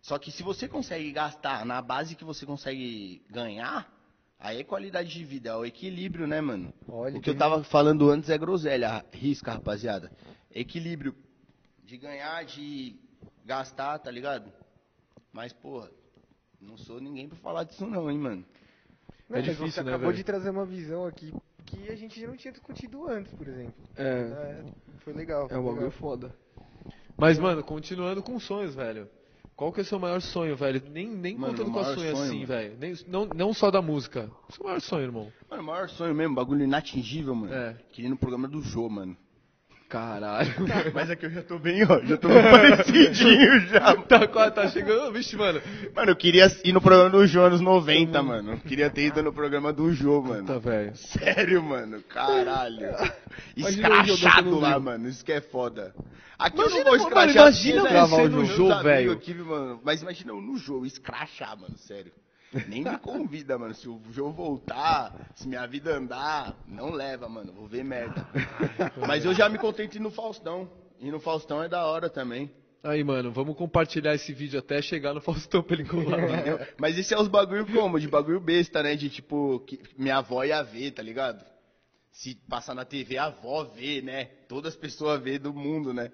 Só 0.06 0.20
que 0.20 0.30
se 0.30 0.44
você 0.44 0.68
consegue 0.68 1.10
gastar 1.10 1.66
na 1.66 1.82
base 1.82 2.14
que 2.14 2.22
você 2.22 2.46
consegue 2.46 3.20
ganhar, 3.28 3.92
aí 4.38 4.60
é 4.60 4.62
qualidade 4.62 5.08
de 5.08 5.24
vida, 5.24 5.48
é 5.50 5.56
o 5.56 5.64
equilíbrio, 5.64 6.28
né, 6.28 6.40
mano? 6.40 6.72
Olha, 6.88 7.18
o 7.18 7.20
que 7.20 7.28
eu 7.28 7.36
tava 7.36 7.64
falando 7.64 8.08
antes 8.08 8.30
é 8.30 8.38
groselha, 8.38 9.04
risca, 9.12 9.50
rapaziada. 9.50 10.12
Equilíbrio 10.54 11.12
de 11.82 11.96
ganhar, 11.96 12.44
de 12.44 12.94
gastar, 13.44 13.98
tá 13.98 14.08
ligado? 14.08 14.52
Mas, 15.32 15.52
porra, 15.52 15.90
não 16.60 16.78
sou 16.78 17.00
ninguém 17.00 17.28
pra 17.28 17.36
falar 17.38 17.64
disso 17.64 17.84
não, 17.84 18.08
hein, 18.08 18.16
mano. 18.16 18.44
Não, 19.28 19.38
É 19.38 19.40
mas 19.40 19.44
difícil, 19.46 19.72
você 19.72 19.82
né, 19.82 19.90
acabou 19.90 20.10
velho? 20.10 20.18
de 20.18 20.22
trazer 20.22 20.50
uma 20.50 20.64
visão 20.64 21.04
aqui 21.04 21.34
que 21.64 21.90
a 21.90 21.96
gente 21.96 22.20
já 22.20 22.28
não 22.28 22.36
tinha 22.36 22.52
discutido 22.52 23.08
antes, 23.08 23.32
por 23.32 23.48
exemplo. 23.48 23.74
É, 23.96 24.04
É, 24.04 24.64
foi 24.98 25.12
legal. 25.14 25.46
é 25.46 25.48
foi 25.48 25.58
um 25.58 25.64
bagulho 25.64 25.90
foda. 25.90 26.32
Mas, 27.18 27.40
mano, 27.40 27.64
continuando 27.64 28.22
com 28.22 28.38
sonhos, 28.38 28.72
velho. 28.72 29.10
Qual 29.56 29.72
que 29.72 29.80
é 29.80 29.82
o 29.82 29.86
seu 29.86 29.98
maior 29.98 30.20
sonho, 30.20 30.54
velho? 30.54 30.82
Nem, 30.90 31.08
nem 31.08 31.34
Mano, 31.34 31.54
contando 31.54 31.72
com 31.72 31.78
a 31.78 31.84
sonho, 31.84 32.14
sonho, 32.14 32.28
assim, 32.28 32.44
velho. 32.44 32.76
Não, 33.08 33.24
não 33.34 33.54
só 33.54 33.70
da 33.70 33.80
música. 33.80 34.30
O 34.48 34.52
seu 34.52 34.62
maior 34.64 34.80
sonho, 34.82 35.04
irmão. 35.04 35.32
Mano, 35.50 35.62
o 35.62 35.66
maior 35.66 35.88
sonho 35.88 36.14
mesmo, 36.14 36.34
bagulho 36.34 36.62
inatingível, 36.62 37.34
mano. 37.34 37.54
É. 37.54 37.74
Queria 37.90 38.10
no 38.10 38.18
programa 38.18 38.46
do 38.46 38.60
Jô, 38.60 38.86
mano. 38.90 39.16
Caralho. 39.88 40.52
Mas 40.92 41.10
é 41.10 41.16
que 41.16 41.26
eu 41.26 41.30
já 41.30 41.42
tô 41.42 41.58
bem, 41.60 41.84
ó, 41.84 42.00
já 42.04 42.16
tô 42.16 42.26
bem 42.28 42.42
parecidinho 42.42 43.60
já. 43.68 43.94
tá, 44.02 44.26
quase- 44.26 44.54
tá 44.54 44.68
chegando. 44.68 45.12
Vixe, 45.12 45.36
mano. 45.36 45.60
Mano, 45.94 46.10
eu 46.10 46.16
queria 46.16 46.50
ir 46.64 46.72
no 46.72 46.80
programa 46.80 47.10
do 47.10 47.26
Jô 47.26 47.42
anos 47.42 47.60
90, 47.60 48.20
mano. 48.22 48.52
Eu 48.54 48.58
queria 48.58 48.90
ter 48.90 49.06
ido 49.06 49.22
no 49.22 49.32
programa 49.32 49.72
do 49.72 49.92
Jô, 49.92 50.20
Tá, 50.22 50.28
mano. 50.28 50.60
velho. 50.60 50.96
Sério, 50.96 51.62
mano, 51.62 52.02
caralho. 52.02 52.88
Imagina 53.56 54.04
Escrachado 54.04 54.58
lá, 54.58 54.74
no 54.74 54.80
mano, 54.80 55.08
isso 55.08 55.24
que 55.24 55.32
é 55.32 55.40
foda. 55.40 55.94
Aqui 56.38 56.56
Imagina, 56.58 56.80
eu 56.80 56.84
não 56.84 56.90
vou 56.90 56.98
mano, 56.98 57.30
escrachar. 57.30 57.42
imagina 57.42 57.82
porque, 57.82 57.94
você 58.08 58.28
no 58.28 58.44
Jô, 58.44 58.82
velho. 58.82 59.12
Aqui, 59.12 59.34
mano, 59.34 59.80
mas 59.84 60.02
imagina 60.02 60.32
eu 60.32 60.40
no 60.40 60.58
Jô, 60.58 60.84
escrachar, 60.84 61.56
mano, 61.58 61.76
sério. 61.78 62.12
Nem 62.68 62.82
me 62.82 62.98
convida, 62.98 63.58
mano. 63.58 63.74
Se 63.74 63.88
o 63.88 64.00
Jô 64.10 64.30
voltar, 64.30 65.32
se 65.34 65.48
minha 65.48 65.66
vida 65.66 65.96
andar, 65.96 66.56
não 66.66 66.90
leva, 66.90 67.28
mano. 67.28 67.52
Vou 67.52 67.66
ver 67.66 67.84
merda. 67.84 68.26
Mas 69.06 69.24
eu 69.24 69.34
já 69.34 69.48
me 69.48 69.58
contento 69.58 69.96
ir 69.96 70.00
no 70.00 70.10
Faustão. 70.10 70.68
E 70.98 71.10
no 71.10 71.20
Faustão 71.20 71.62
é 71.62 71.68
da 71.68 71.84
hora 71.86 72.08
também. 72.08 72.50
Aí, 72.82 73.02
mano, 73.02 73.32
vamos 73.32 73.56
compartilhar 73.56 74.14
esse 74.14 74.32
vídeo 74.32 74.58
até 74.60 74.80
chegar 74.80 75.12
no 75.12 75.20
Faustão 75.20 75.62
pra 75.62 75.74
ele 75.74 75.84
colar. 75.84 76.20
Entendeu? 76.30 76.60
Mas 76.78 76.96
esse 76.96 77.12
é 77.12 77.18
os 77.18 77.28
bagulho 77.28 77.66
como? 77.66 77.98
De 77.98 78.06
bagulho 78.06 78.40
besta, 78.40 78.82
né? 78.82 78.94
De 78.94 79.10
tipo, 79.10 79.60
que 79.60 79.80
minha 79.98 80.18
avó 80.18 80.44
ia 80.44 80.62
ver, 80.62 80.92
tá 80.92 81.02
ligado? 81.02 81.44
Se 82.12 82.34
passar 82.48 82.74
na 82.74 82.84
TV, 82.84 83.18
a 83.18 83.24
avó 83.24 83.64
vê, 83.64 84.00
né? 84.00 84.26
Todas 84.48 84.74
as 84.74 84.78
pessoas 84.78 85.20
vê 85.20 85.38
do 85.38 85.52
mundo, 85.52 85.92
né? 85.92 86.10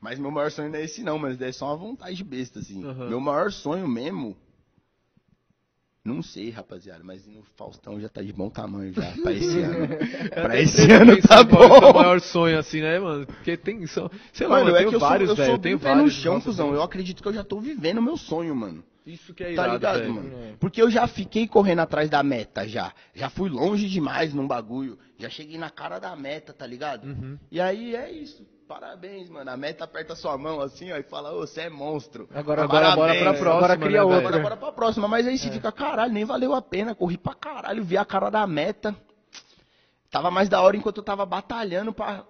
Mas 0.00 0.18
meu 0.18 0.30
maior 0.30 0.50
sonho 0.50 0.70
não 0.70 0.78
é 0.78 0.84
esse 0.84 1.02
não, 1.02 1.18
mas 1.18 1.40
é 1.40 1.52
só 1.52 1.66
uma 1.66 1.76
vontade 1.76 2.22
besta, 2.24 2.58
assim. 2.58 2.84
Aham. 2.84 3.08
Meu 3.08 3.20
maior 3.20 3.52
sonho 3.52 3.86
mesmo. 3.86 4.36
Não 6.04 6.22
sei, 6.22 6.50
rapaziada, 6.50 7.02
mas 7.02 7.26
no 7.26 7.42
Faustão 7.56 7.98
já 7.98 8.10
tá 8.10 8.20
de 8.20 8.30
bom 8.30 8.50
tamanho 8.50 8.92
já, 8.92 9.10
pra 9.22 9.32
esse 9.32 9.58
ano. 9.60 9.88
pra 10.34 10.60
esse 10.60 10.92
ano 10.92 11.16
tá 11.22 11.44
Qual 11.46 11.62
é 11.62 11.66
o 11.66 11.70
seu 11.80 11.80
bom. 11.80 11.98
maior 11.98 12.20
sonho, 12.20 12.58
assim, 12.58 12.82
né, 12.82 12.98
mano? 12.98 13.26
Porque 13.26 13.56
tem. 13.56 13.86
São, 13.86 14.10
sei 14.32 14.46
lá, 14.46 14.56
Mano, 14.56 14.66
mano, 14.66 14.76
eu 14.76 14.80
é 14.80 14.86
tenho 14.90 15.00
vários, 15.00 15.28
sou, 15.30 15.32
eu 15.32 15.36
velho. 15.36 15.46
sou 15.48 15.54
Eu 15.56 15.62
tenho 15.62 15.78
pé 15.78 15.88
no 15.90 15.94
vários. 15.96 16.14
chão, 16.14 16.40
cuzão. 16.42 16.74
Eu 16.74 16.82
acredito 16.82 17.22
que 17.22 17.28
eu 17.28 17.32
já 17.32 17.42
tô 17.42 17.58
vivendo 17.58 17.98
o 17.98 18.02
meu 18.02 18.18
sonho, 18.18 18.54
mano. 18.54 18.84
Isso 19.06 19.32
que 19.34 19.44
é 19.44 19.46
Tá 19.48 19.52
irado, 19.52 19.72
ligado, 19.74 19.98
velho. 20.00 20.14
mano? 20.14 20.56
Porque 20.60 20.80
eu 20.82 20.90
já 20.90 21.06
fiquei 21.06 21.46
correndo 21.48 21.80
atrás 21.80 22.10
da 22.10 22.22
meta, 22.22 22.68
já. 22.68 22.92
Já 23.14 23.30
fui 23.30 23.48
longe 23.48 23.88
demais 23.88 24.34
num 24.34 24.46
bagulho. 24.46 24.98
Já 25.18 25.30
cheguei 25.30 25.56
na 25.56 25.70
cara 25.70 25.98
da 25.98 26.14
meta, 26.16 26.52
tá 26.52 26.66
ligado? 26.66 27.06
Uhum. 27.06 27.38
E 27.50 27.58
aí 27.60 27.94
é 27.96 28.10
isso. 28.12 28.46
Parabéns, 28.68 29.28
mano. 29.28 29.50
A 29.50 29.56
meta 29.56 29.84
aperta 29.84 30.16
sua 30.16 30.38
mão 30.38 30.60
assim, 30.60 30.90
ó, 30.90 30.96
e 30.96 31.02
fala, 31.02 31.32
ô, 31.32 31.40
você 31.40 31.62
é 31.62 31.70
monstro. 31.70 32.28
Agora, 32.34 32.62
Agora 32.64 32.88
agora 32.92 33.12
bora 33.14 33.20
pra 33.20 33.30
Agora 33.30 33.58
próxima, 33.76 33.86
cria 33.86 33.98
né, 33.98 34.02
outra. 34.04 34.18
Agora 34.28 34.42
bora 34.42 34.56
pra 34.56 34.72
próxima. 34.72 35.06
Mas 35.08 35.26
aí 35.26 35.36
você 35.38 35.50
fica, 35.50 35.70
caralho, 35.70 36.12
nem 36.12 36.24
valeu 36.24 36.54
a 36.54 36.62
pena. 36.62 36.94
Corri 36.94 37.18
pra 37.18 37.34
caralho, 37.34 37.84
vi 37.84 37.96
a 37.98 38.04
cara 38.04 38.30
da 38.30 38.46
meta. 38.46 38.94
Tava 40.10 40.30
mais 40.30 40.48
da 40.48 40.60
hora 40.62 40.76
enquanto 40.76 40.98
eu 40.98 41.02
tava 41.04 41.26
batalhando 41.26 41.92
pra 41.92 42.24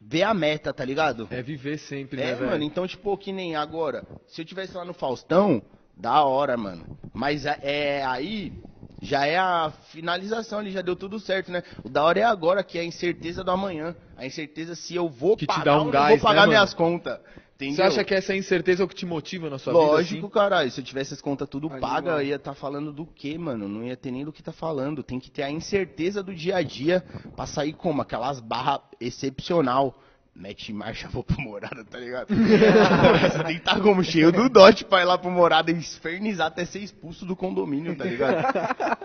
ver 0.00 0.22
a 0.22 0.32
meta, 0.32 0.72
tá 0.72 0.84
ligado? 0.84 1.26
É 1.30 1.42
viver 1.42 1.78
sempre, 1.78 2.18
né, 2.18 2.30
É, 2.30 2.34
velho? 2.34 2.50
mano, 2.50 2.62
então, 2.64 2.86
tipo, 2.86 3.16
que 3.18 3.32
nem 3.32 3.56
agora. 3.56 4.04
Se 4.28 4.42
eu 4.42 4.44
tivesse 4.44 4.76
lá 4.76 4.84
no 4.84 4.94
Faustão, 4.94 5.62
da 5.96 6.22
hora, 6.24 6.56
mano. 6.56 6.98
Mas 7.12 7.44
é- 7.46 7.58
é 7.62 8.04
aí. 8.04 8.52
Já 9.00 9.26
é 9.26 9.38
a 9.38 9.72
finalização 9.88 10.58
ali, 10.58 10.70
já 10.70 10.82
deu 10.82 10.94
tudo 10.94 11.18
certo, 11.18 11.50
né? 11.50 11.62
O 11.82 11.88
da 11.88 12.04
hora 12.04 12.20
é 12.20 12.24
agora, 12.24 12.62
que 12.62 12.78
é 12.78 12.82
a 12.82 12.84
incerteza 12.84 13.42
do 13.42 13.50
amanhã. 13.50 13.94
A 14.16 14.26
incerteza 14.26 14.74
se 14.74 14.94
eu 14.94 15.08
vou 15.08 15.36
Que 15.36 15.46
te 15.46 15.48
pagar 15.48 15.64
dá 15.64 15.76
um 15.76 15.78
ou 15.78 15.84
não 15.86 15.90
gás, 15.90 16.08
vou 16.08 16.16
né, 16.16 16.22
pagar 16.22 16.40
mano? 16.40 16.52
minhas 16.52 16.74
contas. 16.74 17.18
Entendeu? 17.56 17.76
Você 17.76 17.82
acha 17.82 18.04
que 18.04 18.14
essa 18.14 18.34
incerteza 18.34 18.82
é 18.82 18.84
o 18.84 18.88
que 18.88 18.94
te 18.94 19.04
motiva 19.04 19.50
na 19.50 19.58
sua 19.58 19.74
vida? 19.74 19.84
Lógico, 19.84 20.26
assim? 20.26 20.34
caralho. 20.34 20.70
Se 20.70 20.80
eu 20.80 20.84
tivesse 20.84 21.12
as 21.12 21.20
contas 21.20 21.46
tudo 21.48 21.68
paga, 21.68 22.22
ia 22.22 22.36
estar 22.36 22.54
falando 22.54 22.90
do 22.90 23.04
quê, 23.04 23.36
mano? 23.36 23.68
Não 23.68 23.84
ia 23.84 23.96
ter 23.96 24.10
nem 24.10 24.24
do 24.24 24.32
que 24.32 24.42
tá 24.42 24.52
falando. 24.52 25.02
Tem 25.02 25.20
que 25.20 25.30
ter 25.30 25.42
a 25.42 25.50
incerteza 25.50 26.22
do 26.22 26.34
dia 26.34 26.56
a 26.56 26.62
dia 26.62 27.04
pra 27.36 27.44
sair 27.46 27.74
como? 27.74 28.00
Aquelas 28.00 28.40
barras 28.40 28.80
excepcional. 28.98 29.94
Mete 30.34 30.72
marcha, 30.72 31.08
vou 31.08 31.22
pro 31.24 31.40
morada, 31.40 31.84
tá 31.84 31.98
ligado? 31.98 32.28
Você 32.28 33.38
tem 33.44 33.54
que 33.56 33.58
estar 33.60 33.80
como 33.80 34.02
cheio 34.02 34.30
do 34.32 34.48
dote 34.48 34.84
pra 34.84 35.02
ir 35.02 35.04
lá 35.04 35.18
pro 35.18 35.30
morada 35.30 35.70
e 35.70 35.78
esfernizar 35.78 36.46
até 36.46 36.64
ser 36.64 36.78
expulso 36.78 37.26
do 37.26 37.34
condomínio, 37.36 37.94
tá 37.96 38.04
ligado? 38.04 38.42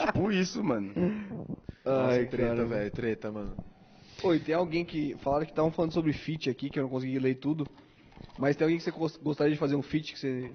tipo 0.05 0.31
isso, 0.31 0.63
mano. 0.63 0.93
Nossa, 1.83 2.11
Ai, 2.15 2.25
treta, 2.25 2.55
cara. 2.55 2.65
velho. 2.65 2.91
Treta, 2.91 3.31
mano. 3.31 3.55
Oi, 4.23 4.39
tem 4.39 4.55
alguém 4.55 4.85
que. 4.85 5.15
Falaram 5.19 5.45
que 5.45 5.51
estavam 5.51 5.71
falando 5.71 5.91
sobre 5.91 6.13
feat 6.13 6.49
aqui, 6.49 6.69
que 6.69 6.79
eu 6.79 6.83
não 6.83 6.89
consegui 6.89 7.19
ler 7.19 7.35
tudo. 7.35 7.67
Mas 8.37 8.55
tem 8.55 8.65
alguém 8.65 8.77
que 8.77 8.83
você 8.83 8.91
gos- 8.91 9.17
gostaria 9.17 9.53
de 9.53 9.59
fazer 9.59 9.75
um 9.75 9.81
feat 9.81 10.13
que 10.13 10.19
você 10.19 10.51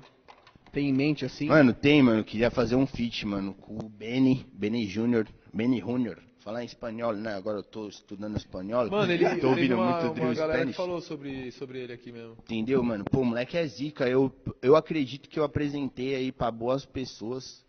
tem 0.72 0.88
em 0.88 0.92
mente 0.94 1.24
assim? 1.24 1.46
Mano, 1.48 1.74
tem, 1.74 2.02
mano. 2.02 2.20
Eu 2.20 2.24
queria 2.24 2.50
fazer 2.50 2.74
um 2.76 2.86
feat, 2.86 3.26
mano, 3.26 3.54
com 3.54 3.76
o 3.76 3.88
Benny, 3.88 4.46
Benny 4.52 4.86
Júnior, 4.86 5.26
Benny 5.52 5.80
Júnior. 5.80 6.18
Falar 6.40 6.62
em 6.62 6.66
espanhol, 6.66 7.12
né? 7.12 7.34
Agora 7.34 7.58
eu 7.58 7.62
tô 7.62 7.86
estudando 7.88 8.36
espanhol. 8.36 8.90
Mano, 8.90 9.12
ele 9.12 9.28
tô 9.40 9.50
ouvindo 9.50 9.74
uma, 9.74 9.90
muito 9.90 10.04
uma 10.06 10.14
drill 10.14 10.34
galera 10.34 10.64
que 10.64 10.72
Spanish. 10.72 10.76
falou 10.76 11.00
sobre, 11.02 11.52
sobre 11.52 11.80
ele 11.80 11.92
aqui 11.92 12.10
mesmo. 12.10 12.32
Entendeu, 12.32 12.82
mano? 12.82 13.04
Pô, 13.04 13.20
o 13.20 13.24
moleque 13.24 13.58
é 13.58 13.66
zica. 13.66 14.08
Eu, 14.08 14.32
eu 14.62 14.74
acredito 14.74 15.28
que 15.28 15.38
eu 15.38 15.44
apresentei 15.44 16.14
aí 16.14 16.32
pra 16.32 16.50
boas 16.50 16.86
pessoas. 16.86 17.62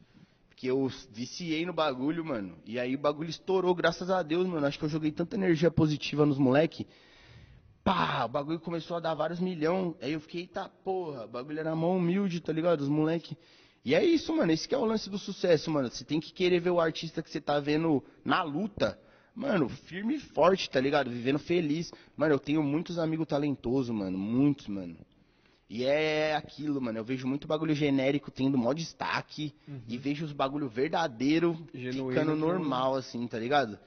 Que 0.55 0.67
eu 0.67 0.89
viciei 1.11 1.65
no 1.65 1.73
bagulho, 1.73 2.23
mano. 2.23 2.55
E 2.65 2.79
aí 2.79 2.95
o 2.95 2.99
bagulho 2.99 3.29
estourou, 3.29 3.73
graças 3.75 4.09
a 4.09 4.21
Deus, 4.23 4.47
mano. 4.47 4.65
Acho 4.65 4.79
que 4.79 4.85
eu 4.85 4.89
joguei 4.89 5.11
tanta 5.11 5.35
energia 5.35 5.71
positiva 5.71 6.25
nos 6.25 6.37
moleque. 6.37 6.87
Pá, 7.83 8.25
o 8.25 8.29
bagulho 8.29 8.59
começou 8.59 8.95
a 8.95 8.99
dar 8.99 9.15
vários 9.15 9.39
milhão. 9.39 9.95
Aí 9.99 10.13
eu 10.13 10.19
fiquei, 10.19 10.47
tá 10.47 10.69
porra, 10.69 11.25
o 11.25 11.27
bagulho 11.27 11.59
era 11.59 11.75
mão 11.75 11.97
humilde, 11.97 12.39
tá 12.39 12.53
ligado? 12.53 12.81
Os 12.81 12.89
moleque. 12.89 13.35
E 13.83 13.95
é 13.95 14.03
isso, 14.03 14.35
mano. 14.35 14.51
Esse 14.51 14.67
que 14.67 14.75
é 14.75 14.77
o 14.77 14.85
lance 14.85 15.09
do 15.09 15.17
sucesso, 15.17 15.71
mano. 15.71 15.89
Você 15.89 16.03
tem 16.03 16.19
que 16.19 16.31
querer 16.31 16.59
ver 16.59 16.69
o 16.69 16.79
artista 16.79 17.21
que 17.21 17.29
você 17.29 17.41
tá 17.41 17.59
vendo 17.59 18.03
na 18.23 18.43
luta. 18.43 18.99
Mano, 19.33 19.69
firme 19.69 20.15
e 20.15 20.19
forte, 20.19 20.69
tá 20.69 20.79
ligado? 20.79 21.09
Vivendo 21.09 21.39
feliz. 21.39 21.91
Mano, 22.15 22.35
eu 22.35 22.39
tenho 22.39 22.61
muitos 22.61 22.99
amigos 22.99 23.27
talentosos, 23.27 23.95
mano. 23.95 24.17
Muitos, 24.17 24.67
mano. 24.67 24.97
E 25.69 25.85
é 25.85 26.35
aquilo, 26.35 26.81
mano. 26.81 26.99
Eu 26.99 27.03
vejo 27.03 27.25
muito 27.25 27.47
bagulho 27.47 27.73
genérico 27.73 28.29
tendo 28.29 28.57
maior 28.57 28.73
destaque. 28.73 29.53
E 29.87 29.97
vejo 29.97 30.25
os 30.25 30.33
bagulho 30.33 30.67
verdadeiro 30.67 31.57
Genuíno, 31.73 32.09
ficando 32.09 32.35
normal, 32.35 32.95
assim, 32.95 33.25
tá 33.25 33.39
ligado? 33.39 33.79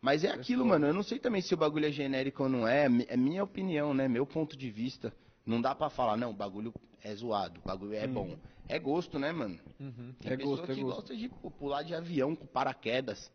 Mas 0.00 0.24
é 0.24 0.30
aquilo, 0.30 0.64
mano. 0.64 0.86
Eu 0.86 0.94
não 0.94 1.02
sei 1.02 1.18
também 1.18 1.42
se 1.42 1.52
o 1.52 1.56
bagulho 1.56 1.86
é 1.86 1.90
genérico 1.90 2.44
ou 2.44 2.48
não 2.48 2.66
é. 2.66 2.86
É 3.08 3.16
minha 3.16 3.42
opinião, 3.42 3.92
né? 3.92 4.08
Meu 4.08 4.24
ponto 4.24 4.56
de 4.56 4.70
vista. 4.70 5.12
Não 5.44 5.60
dá 5.60 5.74
pra 5.74 5.90
falar, 5.90 6.16
não, 6.16 6.30
o 6.30 6.34
bagulho 6.34 6.72
é 7.02 7.12
zoado, 7.14 7.60
o 7.62 7.66
bagulho 7.66 7.94
é 7.94 8.06
bom. 8.06 8.36
É 8.68 8.78
gosto, 8.78 9.18
né, 9.18 9.32
mano? 9.32 9.58
Tem 10.20 10.32
É 10.32 10.36
pessoa 10.36 10.56
gosto, 10.56 10.72
é 10.72 10.74
que 10.74 10.80
gosto. 10.82 10.96
gosta 10.96 11.16
de 11.16 11.28
pô, 11.28 11.50
pular 11.50 11.82
de 11.82 11.94
avião 11.94 12.34
com 12.34 12.46
paraquedas. 12.46 13.30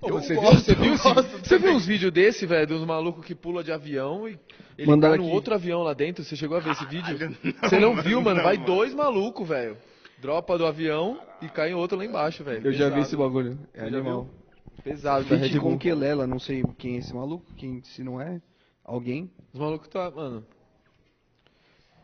Ô, 0.00 0.08
Eu 0.10 0.14
você, 0.20 0.34
viu, 0.34 0.42
gosto, 0.42 0.60
você, 0.60 0.74
viu, 0.74 0.84
eu 0.86 0.94
esse- 0.94 1.14
gosto 1.14 1.38
você 1.38 1.58
viu 1.58 1.72
uns 1.72 1.86
vídeos 1.86 2.12
desse, 2.12 2.44
velho, 2.46 2.66
dos 2.66 2.84
malucos 2.84 3.24
que 3.24 3.34
pula 3.34 3.64
de 3.64 3.72
avião 3.72 4.28
e 4.28 4.38
ele 4.76 4.86
Mandaram 4.90 5.16
cai 5.16 5.24
no 5.26 5.32
outro 5.32 5.54
avião 5.54 5.82
lá 5.82 5.94
dentro? 5.94 6.22
Você 6.22 6.36
chegou 6.36 6.56
a 6.56 6.60
ver 6.60 6.72
esse 6.72 6.84
vídeo? 6.86 7.18
não, 7.18 7.68
você 7.68 7.78
não 7.80 7.90
mano, 7.94 8.02
viu, 8.02 8.20
mano? 8.20 8.36
não, 8.36 8.44
Vai 8.44 8.54
mano. 8.56 8.66
dois 8.66 8.92
malucos, 8.94 9.48
velho. 9.48 9.76
Dropa 10.20 10.56
do 10.58 10.66
avião 10.66 11.18
e 11.42 11.48
cai 11.48 11.70
em 11.70 11.74
outro 11.74 11.96
lá 11.96 12.04
embaixo, 12.04 12.44
velho. 12.44 12.66
Eu 12.66 12.72
já 12.72 12.84
vi 12.86 12.96
Pesado. 12.96 13.00
esse 13.06 13.16
bagulho. 13.16 13.58
É 13.74 13.86
animal. 13.86 14.24
viu? 14.24 14.82
Pesado 14.84 15.24
da 15.24 15.36
Red 15.36 15.58
com 15.58 15.70
Bull. 15.70 15.78
Kelela, 15.78 16.26
não 16.26 16.38
sei 16.38 16.62
quem 16.78 16.96
é 16.96 16.98
esse 16.98 17.12
maluco, 17.14 17.44
quem, 17.56 17.82
se 17.82 18.04
não 18.04 18.20
é 18.20 18.40
alguém. 18.84 19.30
Os 19.52 19.58
malucos 19.58 19.88
tá, 19.88 20.10
mano. 20.10 20.46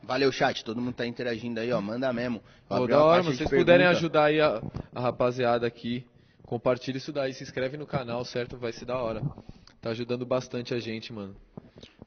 Valeu, 0.03 0.33
chat. 0.33 0.65
Todo 0.65 0.81
mundo 0.81 0.95
tá 0.95 1.07
interagindo 1.07 1.61
aí, 1.61 1.73
ó. 1.73 1.81
Manda 1.81 2.13
mesmo. 2.13 2.43
Eu 2.69 2.79
Pô, 2.79 2.87
da 2.87 3.05
hora, 3.05 3.23
vocês 3.23 3.49
puderem 3.49 3.87
ajudar 3.87 4.25
aí 4.25 4.41
a, 4.41 4.61
a 4.95 5.01
rapaziada 5.01 5.67
aqui, 5.67 6.05
compartilha 6.45 6.97
isso 6.97 7.13
daí, 7.13 7.33
se 7.33 7.43
inscreve 7.43 7.77
no 7.77 7.87
canal, 7.87 8.25
certo? 8.25 8.57
Vai 8.57 8.73
ser 8.73 8.85
da 8.85 8.97
hora. 8.97 9.23
Tá 9.81 9.91
ajudando 9.91 10.27
bastante 10.27 10.75
a 10.75 10.79
gente, 10.79 11.13
mano. 11.13 11.35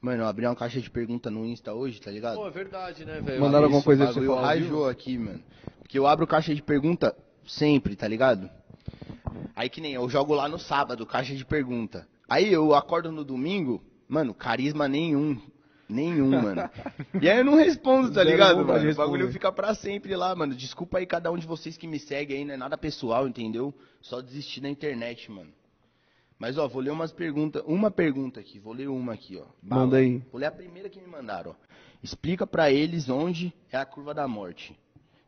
Mano, 0.02 0.24
eu 0.24 0.28
abri 0.28 0.46
uma 0.46 0.56
caixa 0.56 0.80
de 0.80 0.90
pergunta 0.90 1.32
no 1.32 1.46
Insta 1.46 1.74
hoje, 1.74 2.00
tá 2.00 2.12
ligado? 2.12 2.36
Pô, 2.36 2.48
é 2.48 2.52
verdade, 2.52 3.06
né, 3.06 3.20
velho? 3.22 3.42
Mandaram 3.42 3.66
alguma 3.66 3.80
Isso, 3.80 3.86
coisa 3.86 4.08
ao 4.08 4.14
vivo. 4.14 4.36
rajou 4.36 4.88
aqui, 4.88 5.18
mano. 5.18 5.42
Porque 5.80 5.98
eu 5.98 6.06
abro 6.06 6.28
caixa 6.28 6.54
de 6.54 6.62
pergunta 6.62 7.16
sempre, 7.46 7.96
tá 7.96 8.08
ligado? 8.08 8.50
Aí 9.56 9.70
que 9.70 9.82
nem 9.82 9.94
eu 9.94 10.08
jogo 10.10 10.34
lá 10.34 10.48
no 10.48 10.60
sábado, 10.60 11.06
caixa 11.06 11.34
de 11.36 11.46
pergunta. 11.46 12.08
Aí 12.30 12.52
eu 12.52 12.74
acordo 12.76 13.12
no 13.12 13.24
domingo, 13.24 13.82
mano, 14.08 14.34
carisma 14.34 14.88
nenhum. 14.88 15.40
Nenhum, 15.88 16.30
mano. 16.30 16.70
E 17.22 17.30
aí 17.30 17.38
eu 17.38 17.46
não 17.46 17.56
respondo, 17.56 18.12
tá 18.12 18.24
ligado, 18.24 18.58
de 18.58 18.64
mano? 18.64 18.92
O 18.92 18.96
bagulho 18.96 19.32
fica 19.32 19.52
pra 19.52 19.76
sempre 19.76 20.16
lá, 20.16 20.36
mano. 20.36 20.56
Desculpa 20.56 20.98
aí 20.98 21.06
cada 21.06 21.32
um 21.32 21.38
de 21.38 21.46
vocês 21.46 21.78
que 21.78 21.88
me 21.88 22.00
segue 22.00 22.34
aí, 22.34 22.44
não 22.44 22.54
é 22.54 22.58
nada 22.58 22.78
pessoal, 22.78 23.28
entendeu? 23.28 23.74
Só 24.02 24.22
desistir 24.22 24.62
da 24.62 24.70
internet, 24.70 25.32
mano. 25.32 25.52
Mas, 26.38 26.58
ó, 26.58 26.68
vou 26.68 26.82
ler 26.82 26.92
umas 26.92 27.14
perguntas. 27.14 27.64
Uma 27.66 27.90
pergunta 27.90 28.40
aqui, 28.40 28.60
vou 28.60 28.74
ler 28.74 28.90
uma 28.90 29.14
aqui, 29.14 29.38
ó. 29.38 29.46
Bala. 29.62 29.84
Manda 29.84 29.98
aí. 29.98 30.18
Vou 30.32 30.40
ler 30.40 30.48
a 30.48 30.52
primeira 30.52 30.90
que 30.90 31.00
me 31.00 31.08
mandaram, 31.08 31.52
ó. 31.52 31.56
Explica 32.04 32.46
pra 32.46 32.72
eles 32.72 33.10
onde 33.10 33.54
é 33.72 33.78
a 33.78 33.86
curva 33.86 34.14
da 34.14 34.28
morte. 34.28 34.78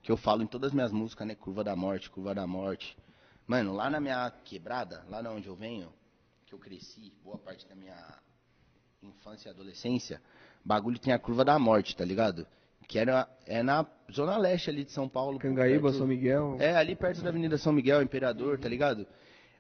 Que 0.02 0.12
eu 0.12 0.18
falo 0.18 0.44
em 0.44 0.48
todas 0.48 0.70
as 0.70 0.74
minhas 0.74 0.92
músicas, 0.92 1.28
né? 1.28 1.36
Curva 1.36 1.64
da 1.64 1.76
morte, 1.76 2.10
curva 2.10 2.36
da 2.36 2.46
morte. 2.46 2.98
Mano, 3.46 3.74
lá 3.74 3.90
na 3.90 4.00
minha 4.00 4.30
quebrada, 4.44 5.06
lá 5.10 5.22
de 5.22 5.28
onde 5.30 5.48
eu 5.48 5.56
venho, 5.56 5.92
que 6.46 6.54
eu 6.54 6.60
cresci, 6.60 7.14
boa 7.24 7.38
parte 7.38 7.68
da 7.68 7.76
minha 7.76 7.96
infância 9.02 9.50
e 9.50 9.52
adolescência, 9.52 10.22
bagulho 10.64 11.00
tem 11.00 11.14
a 11.14 11.20
curva 11.20 11.44
da 11.46 11.58
morte, 11.60 11.96
tá 11.96 12.04
ligado? 12.06 12.46
Que 12.88 12.98
era, 13.00 13.28
é 13.46 13.62
na 13.62 13.86
zona 14.12 14.38
leste 14.38 14.70
ali 14.70 14.84
de 14.86 14.92
São 14.92 15.08
Paulo. 15.10 15.40
Cangaíba, 15.40 15.84
perto- 15.84 15.98
São 15.98 16.08
Miguel. 16.08 16.56
é, 16.60 16.76
ali 16.76 16.96
perto 16.96 17.22
da 17.22 17.30
Avenida 17.30 17.58
São 17.58 17.74
Miguel, 17.74 18.02
Imperador, 18.02 18.58
tá 18.58 18.70
ligado? 18.70 19.06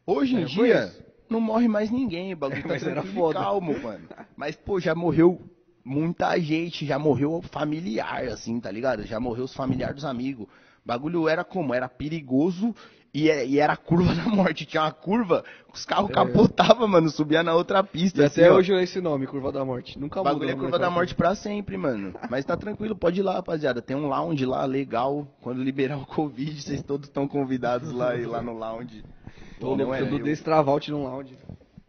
Hoje 0.06 0.36
em 0.36 0.44
É, 0.44 0.46
dia, 0.46 0.96
não 1.30 1.42
morre 1.42 1.68
mais 1.68 1.92
ninguém, 1.92 2.34
o 2.34 2.38
bagulho 2.38 2.62
tá 2.64 2.70
Mas 2.76 2.84
era 2.84 3.02
tranquilo 3.02 3.16
foda. 3.16 3.40
calmo, 3.40 3.78
mano. 3.82 4.08
Mas, 4.38 4.56
pô, 4.56 4.80
já 4.80 4.96
morreu 4.96 5.42
muita 5.84 6.38
gente, 6.40 6.86
já 6.86 6.98
morreu 6.98 7.42
familiar, 7.42 8.24
assim, 8.30 8.60
tá 8.60 8.72
ligado? 8.72 9.04
Já 9.06 9.20
morreu 9.20 9.44
os 9.46 9.54
familiares 9.54 9.96
dos 9.96 10.06
amigos. 10.06 10.46
O 10.46 10.88
bagulho 10.88 11.28
era 11.28 11.44
como? 11.44 11.74
Era 11.74 11.90
perigoso 11.90 12.74
e, 13.20 13.30
é- 13.30 13.46
e 13.48 13.60
era 13.60 13.74
a 13.74 13.78
curva 13.78 14.14
da 14.16 14.24
morte. 14.26 14.66
Tinha 14.66 14.84
uma 14.84 14.92
curva, 14.92 15.44
os 15.74 15.86
carros 15.86 16.12
capotavam, 16.12 16.88
mano, 16.88 17.10
subia 17.10 17.42
na 17.44 17.54
outra 17.56 17.84
pista. 17.84 18.22
É. 18.22 18.24
E 18.24 18.26
assim, 18.28 18.42
até 18.42 18.52
ó. 18.52 18.56
hoje 18.56 18.74
é 18.74 18.84
esse 18.84 19.02
nome, 19.02 19.26
Curva 19.28 19.52
da 19.52 19.64
Morte. 19.66 19.98
Nunca 20.00 20.22
O 20.22 20.24
muda. 20.24 20.34
bagulho 20.34 20.50
é 20.52 20.56
curva 20.56 20.78
da 20.80 20.90
morte 20.90 21.16
pra 21.16 21.34
sempre, 21.36 21.78
mano. 21.78 22.14
Mas 22.30 22.46
tá 22.46 22.56
tranquilo, 22.56 22.96
pode 22.96 23.20
ir 23.20 23.24
lá, 23.24 23.34
rapaziada. 23.34 23.82
Tem 23.82 23.96
um 23.96 24.08
lounge 24.08 24.46
lá 24.46 24.64
legal. 24.66 25.28
Quando 25.42 25.64
liberar 25.64 25.98
o 25.98 26.06
Covid, 26.06 26.62
vocês 26.62 26.82
todos 26.84 27.08
estão 27.08 27.28
convidados 27.28 27.92
lá 27.92 28.16
e 28.16 28.26
lá 28.26 28.42
no 28.42 28.58
lounge. 28.58 29.04
Tô 29.60 29.76
não 29.76 29.86
louco, 29.88 29.94
é? 29.96 30.06
do 30.06 30.20
Destravalt 30.20 30.88
no 30.90 31.04
lounge. 31.04 31.36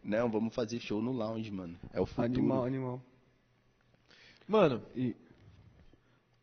Não, 0.03 0.27
vamos 0.29 0.55
fazer 0.55 0.79
show 0.79 1.01
no 1.01 1.11
lounge, 1.11 1.51
mano. 1.51 1.75
É 1.93 2.01
o 2.01 2.05
futuro. 2.07 2.25
Animal, 2.25 2.65
animal. 2.65 3.01
Mano, 4.47 4.81
E 4.95 5.15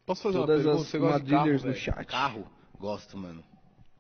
posso 0.05 0.23
fazer 0.23 0.39
uma 0.39 0.47
todas 0.47 0.63
pergunta? 0.63 0.83
as 0.83 0.89
Você 0.89 0.99
gosta 0.99 1.21
de 1.25 1.31
carro, 1.33 1.53
no 1.53 1.75
chat. 1.75 2.07
Carro? 2.07 2.45
Gosto, 2.79 3.17
mano. 3.19 3.43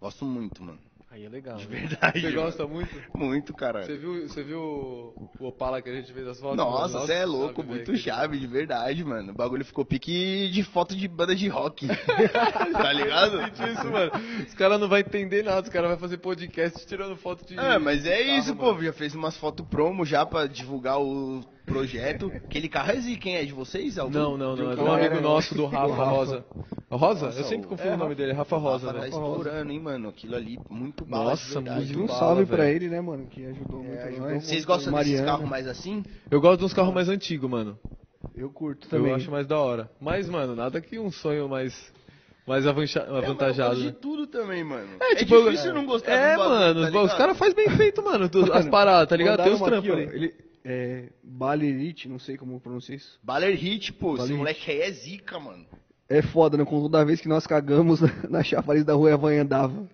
Gosto 0.01 0.25
muito, 0.25 0.63
mano. 0.63 0.79
Aí 1.09 1.25
é 1.25 1.29
legal. 1.29 1.57
De 1.57 1.67
né? 1.69 1.79
verdade. 1.81 2.21
Você 2.21 2.27
mano. 2.31 2.43
gosta 2.43 2.67
muito? 2.67 3.03
Muito, 3.15 3.55
cara. 3.55 3.85
Você 3.85 3.97
viu, 3.97 4.29
você 4.29 4.43
viu 4.43 4.61
o 4.61 5.31
Opala 5.41 5.81
que 5.81 5.89
a 5.89 5.95
gente 5.95 6.13
fez 6.13 6.27
as 6.27 6.39
fotos? 6.39 6.57
Nossa, 6.59 6.99
você 7.01 7.15
é 7.15 7.25
louco, 7.25 7.63
velho, 7.63 7.75
muito 7.75 7.93
que- 7.93 7.99
chave, 7.99 8.39
de 8.39 8.47
verdade, 8.47 9.03
mano. 9.03 9.33
O 9.33 9.35
bagulho 9.35 9.65
ficou 9.65 9.85
pique 9.85 10.51
de 10.51 10.63
foto 10.65 10.95
de 10.95 11.09
banda 11.09 11.35
de 11.35 11.49
rock. 11.49 11.87
tá 12.73 12.93
ligado? 12.93 13.39
Sente 13.39 13.73
isso, 13.73 13.87
mano. 13.91 14.13
Os 14.47 14.55
caras 14.55 14.79
não 14.79 14.89
vão 14.89 14.99
entender 14.99 15.43
nada, 15.43 15.63
os 15.63 15.69
caras 15.71 15.89
vão 15.91 15.99
fazer 15.99 16.19
podcast 16.19 16.87
tirando 16.87 17.17
foto 17.17 17.47
de. 17.47 17.59
Ah, 17.59 17.79
mas 17.79 18.05
é 18.05 18.19
carro, 18.25 18.39
isso, 18.39 18.55
mano. 18.55 18.75
pô. 18.77 18.83
Já 18.85 18.93
fez 18.93 19.15
umas 19.15 19.37
fotos 19.39 19.67
promo 19.67 20.05
já 20.05 20.27
pra 20.27 20.47
divulgar 20.47 21.01
o 21.01 21.43
projeto. 21.67 22.33
Aquele 22.35 22.69
carro 22.69 22.93
é 22.93 22.97
zica, 23.01 23.21
quem 23.23 23.37
é 23.37 23.45
de 23.45 23.53
vocês? 23.53 23.99
Algum? 23.99 24.12
Não, 24.14 24.37
não, 24.39 24.57
não. 24.57 24.67
É 24.73 24.75
De 24.75 24.77
de 24.77 24.89
um 24.89 24.93
amigo 24.93 25.21
nosso, 25.21 25.55
do 25.55 25.67
Rafa. 25.67 26.05
Rosa. 26.05 26.45
Rosa? 26.89 27.27
Nossa, 27.27 27.41
Eu 27.41 27.45
sempre 27.45 27.67
confundo 27.67 27.91
é, 27.91 27.95
o 27.95 27.99
nome 27.99 28.14
dele, 28.14 28.33
Rafa 28.33 28.57
Rosa, 28.57 28.87
Rafa 28.87 28.99
né? 28.99 29.01
tá 29.01 29.09
estourando, 29.09 29.73
hein, 29.73 29.81
mano. 29.81 30.09
Aquilo 30.09 30.37
ali, 30.37 30.57
muito 30.71 31.05
bala 31.05 31.31
Nossa, 31.31 31.47
de 31.49 31.53
verdade. 31.55 31.87
muito 31.87 32.01
um 32.03 32.07
bala, 32.07 32.19
salve 32.19 32.47
pra 32.47 32.57
velho. 32.59 32.77
ele, 32.77 32.89
né, 32.89 33.01
mano? 33.01 33.27
Que 33.27 33.45
ajudou 33.47 33.83
muito 33.83 34.01
ajudou 34.01 34.31
nós. 34.31 34.45
Vocês 34.45 34.64
gostam 34.64 34.93
desses 34.93 35.11
Mariana. 35.12 35.27
carros 35.33 35.51
mais 35.51 35.67
assim? 35.67 36.03
Eu 36.31 36.41
gosto 36.41 36.61
de 36.61 36.64
uns 36.67 36.73
carros 36.73 36.95
mais 36.95 37.09
antigos, 37.09 37.51
mano. 37.51 37.79
Eu 38.37 38.49
curto 38.51 38.89
também. 38.89 39.11
Eu 39.11 39.17
acho 39.17 39.31
mais 39.31 39.47
da 39.47 39.59
hora. 39.59 39.91
Mas, 40.01 40.29
mano, 40.29 40.55
nada 40.55 40.81
que 40.81 40.99
um 40.99 41.11
sonho 41.11 41.49
mais, 41.49 41.93
mais 42.47 42.67
avancha- 42.67 43.03
avantajado, 43.03 43.75
eu 43.75 43.75
gosto 43.75 43.85
né? 43.85 43.91
de 43.91 43.97
tudo 43.99 44.27
também, 44.29 44.62
mano. 44.62 44.89
É, 45.01 45.14
tipo, 45.17 45.43
difícil 45.43 45.75
não 45.75 45.85
gostar 45.87 46.12
É, 46.12 46.33
do 46.35 46.39
bagulho, 46.39 46.59
mano, 46.61 46.93
tá 46.93 47.03
os 47.03 47.14
caras 47.14 47.37
fazem 47.39 47.55
bem 47.57 47.71
feito, 47.71 48.03
mano, 48.03 48.29
tudo- 48.29 48.53
as 48.53 48.69
paradas, 48.69 49.09
tá 49.09 49.17
ligado? 49.17 49.43
Tem 49.43 49.53
os 49.53 49.61
trampos 49.61 49.91
ali. 49.91 50.03
Ele 50.03 50.35
é 50.69 51.11
Balerite, 51.23 52.09
não 52.09 52.19
sei 52.19 52.37
como 52.37 52.59
pronuncia 52.59 52.97
isso. 52.97 53.21
Baller 53.23 53.57
Hit, 53.57 53.93
pô. 53.93 54.17
Esse 54.17 54.33
moleque 54.33 54.69
aí 54.69 54.81
é 54.81 54.91
zica, 54.91 55.39
mano. 55.39 55.64
É 56.09 56.21
foda, 56.23 56.57
né? 56.57 56.64
Com 56.64 56.83
toda 56.83 57.05
vez 57.05 57.21
que 57.21 57.29
nós 57.29 57.47
cagamos 57.47 58.01
na, 58.29 58.43
chafariz 58.43 58.85
da 58.85 58.95
rua, 58.95 59.14
a 59.14 59.17
van 59.17 59.41
andava. 59.41 59.87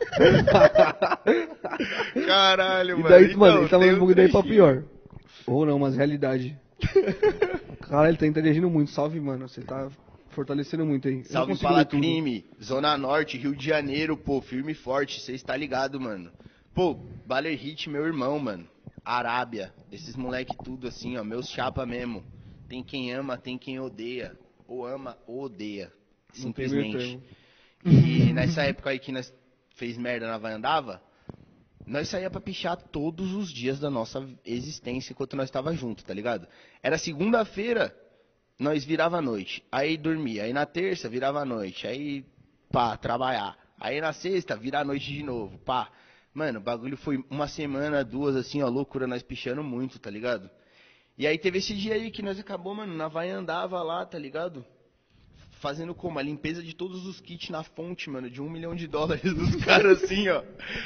Caralho, 2.26 2.98
E 2.98 3.02
mano. 3.02 3.08
daí, 3.08 3.24
Então, 3.26 3.38
mano, 3.38 3.58
ele 3.60 3.68
tava 3.68 3.84
um 3.84 4.04
um 4.04 4.14
daí 4.14 4.28
pra 4.28 4.42
pior. 4.42 4.84
Ou 5.46 5.64
não, 5.64 5.78
mas 5.78 5.96
realidade. 5.96 6.58
Cara, 7.88 8.08
ele 8.08 8.18
tá 8.18 8.26
interagindo 8.26 8.68
muito. 8.68 8.90
Salve, 8.90 9.20
mano. 9.20 9.48
Você 9.48 9.60
tá 9.60 9.88
fortalecendo 10.30 10.84
muito 10.84 11.06
aí. 11.06 11.24
Salve 11.24 11.56
Fala. 11.56 11.84
Crime, 11.84 12.44
Zona 12.62 12.98
Norte, 12.98 13.38
Rio 13.38 13.54
de 13.54 13.64
Janeiro, 13.64 14.16
pô, 14.16 14.40
firme 14.40 14.72
e 14.72 14.74
forte, 14.74 15.20
cê 15.20 15.32
está 15.32 15.56
ligado, 15.56 16.00
mano. 16.00 16.30
Pô, 16.74 16.94
Baller 17.26 17.56
Hit, 17.58 17.88
meu 17.88 18.04
irmão, 18.04 18.38
mano. 18.38 18.66
Arábia, 19.10 19.72
esses 19.90 20.14
moleque 20.16 20.54
tudo 20.62 20.86
assim, 20.86 21.16
ó, 21.16 21.24
meus 21.24 21.48
chapa 21.48 21.86
mesmo. 21.86 22.22
Tem 22.68 22.84
quem 22.84 23.10
ama, 23.10 23.38
tem 23.38 23.56
quem 23.56 23.80
odeia. 23.80 24.38
Ou 24.66 24.86
ama 24.86 25.16
ou 25.26 25.44
odeia. 25.44 25.90
Simplesmente. 26.34 27.18
E 27.82 28.34
nessa 28.34 28.64
época 28.64 28.90
aí 28.90 28.98
que 28.98 29.10
nós 29.10 29.32
fez 29.76 29.96
merda 29.96 30.26
na 30.26 30.36
vai 30.36 30.52
andava, 30.52 31.00
nós 31.86 32.06
saía 32.10 32.28
pra 32.28 32.38
pichar 32.38 32.76
todos 32.76 33.32
os 33.32 33.50
dias 33.50 33.80
da 33.80 33.88
nossa 33.88 34.28
existência 34.44 35.12
enquanto 35.14 35.36
nós 35.36 35.50
tava 35.50 35.72
junto, 35.72 36.04
tá 36.04 36.12
ligado? 36.12 36.46
Era 36.82 36.98
segunda-feira, 36.98 37.96
nós 38.58 38.84
virava 38.84 39.16
a 39.16 39.22
noite, 39.22 39.64
aí 39.72 39.96
dormia, 39.96 40.42
aí 40.42 40.52
na 40.52 40.66
terça 40.66 41.08
virava 41.08 41.40
a 41.40 41.46
noite, 41.46 41.86
aí 41.86 42.26
pá, 42.70 42.94
trabalhar. 42.94 43.56
Aí 43.80 44.02
na 44.02 44.12
sexta 44.12 44.54
vira 44.54 44.80
a 44.80 44.84
noite 44.84 45.14
de 45.14 45.22
novo, 45.22 45.56
pá. 45.60 45.90
Mano, 46.38 46.60
o 46.60 46.62
bagulho 46.62 46.96
foi 46.96 47.24
uma 47.28 47.48
semana, 47.48 48.04
duas, 48.04 48.36
assim, 48.36 48.62
ó, 48.62 48.68
loucura, 48.68 49.08
nós 49.08 49.24
pichando 49.24 49.60
muito, 49.60 49.98
tá 49.98 50.08
ligado? 50.08 50.48
E 51.18 51.26
aí 51.26 51.36
teve 51.36 51.58
esse 51.58 51.74
dia 51.74 51.94
aí 51.94 52.12
que 52.12 52.22
nós 52.22 52.38
acabou, 52.38 52.76
mano, 52.76 52.94
na 52.94 53.08
vai 53.08 53.28
andava 53.28 53.82
lá, 53.82 54.06
tá 54.06 54.16
ligado? 54.16 54.64
Fazendo 55.60 55.96
como? 55.96 56.16
A 56.16 56.22
limpeza 56.22 56.62
de 56.62 56.76
todos 56.76 57.04
os 57.06 57.20
kits 57.20 57.50
na 57.50 57.64
fonte, 57.64 58.08
mano, 58.08 58.30
de 58.30 58.40
um 58.40 58.48
milhão 58.48 58.72
de 58.76 58.86
dólares 58.86 59.34
dos 59.34 59.56
caras 59.64 60.04
assim, 60.04 60.28
ó. 60.28 60.44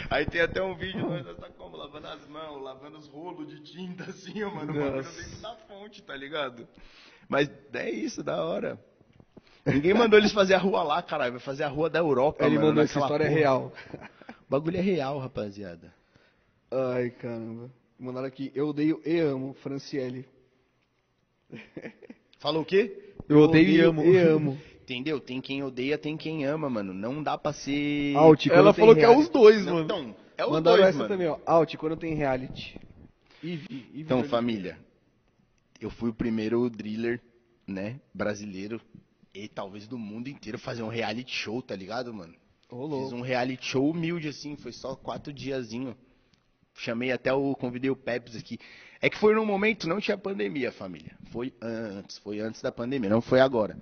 Aí 0.09 0.24
tem 0.24 0.40
até 0.40 0.62
um 0.62 0.74
vídeo, 0.74 1.07
nós 1.07 1.36
tá 1.36 1.50
como? 1.50 1.76
Lavando 1.76 2.07
as 2.07 2.26
mãos, 2.30 2.62
lavando 2.62 2.96
os 2.96 3.09
rolos 3.09 3.46
de 3.46 3.61
tinta, 3.61 4.05
assim, 4.09 4.42
ó, 4.42 4.55
mano. 4.55 4.72
Bagulho 4.72 5.03
dentro 5.03 5.42
da 5.42 5.55
fonte, 5.68 6.03
tá 6.03 6.16
ligado? 6.16 6.66
Mas 7.28 7.50
é 7.74 7.90
isso, 7.90 8.22
da 8.22 8.42
hora. 8.42 8.80
Ninguém 9.66 9.92
mandou 9.92 10.18
eles 10.18 10.32
fazer 10.32 10.55
a 10.55 10.59
rua 10.59 10.82
lá, 10.82 11.03
caralho. 11.03 11.32
Vai 11.32 11.40
fazer 11.40 11.64
a 11.64 11.68
rua 11.68 11.90
da 11.90 11.98
Europa, 11.98 12.42
Ele 12.46 12.55
mano, 12.55 12.68
mandou 12.68 12.82
essa 12.82 12.98
história 12.98 13.26
porra. 13.26 13.38
real. 13.38 13.72
O 14.53 14.61
bagulho 14.61 14.76
é 14.76 14.82
real, 14.82 15.18
rapaziada. 15.18 15.94
Ai, 16.70 17.09
caramba. 17.09 17.70
Mandaram 17.98 18.26
aqui, 18.26 18.53
eu 18.55 18.68
odeio 18.68 19.00
e 19.03 19.18
amo, 19.18 19.55
Franciele. 19.62 20.26
Falou 22.38 22.61
o 22.61 22.64
quê? 22.66 23.14
Eu 23.26 23.38
odeio 23.38 23.70
e 23.70 23.80
amo. 23.80 24.05
E 24.05 24.18
amo. 24.18 24.61
Entendeu? 24.82 25.18
Tem 25.20 25.40
quem 25.40 25.62
odeia, 25.62 25.96
tem 25.96 26.18
quem 26.18 26.44
ama, 26.44 26.68
mano. 26.68 26.92
Não 26.92 27.22
dá 27.22 27.38
pra 27.38 27.55
ser. 27.55 28.14
Alt, 28.14 28.46
quando 28.48 28.59
Ela 28.59 28.74
falou 28.74 28.94
que 28.94 29.00
é 29.00 29.07
reality. 29.07 29.22
os 29.22 29.30
dois, 29.30 29.64
Não, 29.64 29.72
mano. 29.72 29.84
então, 29.86 30.16
é 30.36 30.44
os 30.44 30.53
Mandaram 30.53 30.76
dois, 30.76 30.88
essa 30.90 30.98
mano. 30.98 31.09
também, 31.09 31.28
ó. 31.28 31.38
Alt, 31.46 31.74
quando 31.76 31.96
tem 31.96 32.12
reality. 32.14 32.78
E, 33.42 33.55
e, 33.70 33.86
e 33.94 34.00
Então, 34.03 34.22
família, 34.24 34.78
eu 35.80 35.88
fui 35.88 36.11
o 36.11 36.14
primeiro 36.14 36.68
driller, 36.68 37.22
né, 37.66 37.98
brasileiro 38.12 38.78
e 39.34 39.48
talvez 39.48 39.88
do 39.88 39.96
mundo 39.96 40.28
inteiro 40.28 40.59
fazer 40.59 40.82
um 40.82 40.88
reality 40.88 41.34
show, 41.34 41.62
tá 41.62 41.74
ligado, 41.74 42.12
mano? 42.12 42.34
Ô, 42.73 43.03
Fiz 43.03 43.12
um 43.12 43.20
reality 43.20 43.66
show 43.66 43.91
humilde, 43.91 44.29
assim, 44.29 44.57
foi 44.57 44.73
só 44.73 44.97
quatro 44.97 45.31
diazinho. 45.31 45.95
Chamei 46.75 47.12
até 47.12 47.31
o. 47.31 47.55
Convidei 47.55 47.91
o 47.91 47.97
Peps 47.97 48.35
aqui. 48.35 48.59
É 48.99 49.11
que 49.11 49.18
foi 49.18 49.35
num 49.35 49.45
momento, 49.45 49.87
não 49.87 50.01
tinha 50.01 50.16
pandemia, 50.16 50.73
família. 50.73 51.14
Foi 51.31 51.53
antes, 51.61 52.16
foi 52.16 52.41
antes 52.41 52.62
da 52.62 52.73
pandemia, 52.73 53.11
não 53.11 53.20
foi 53.20 53.41
agora. 53.41 53.77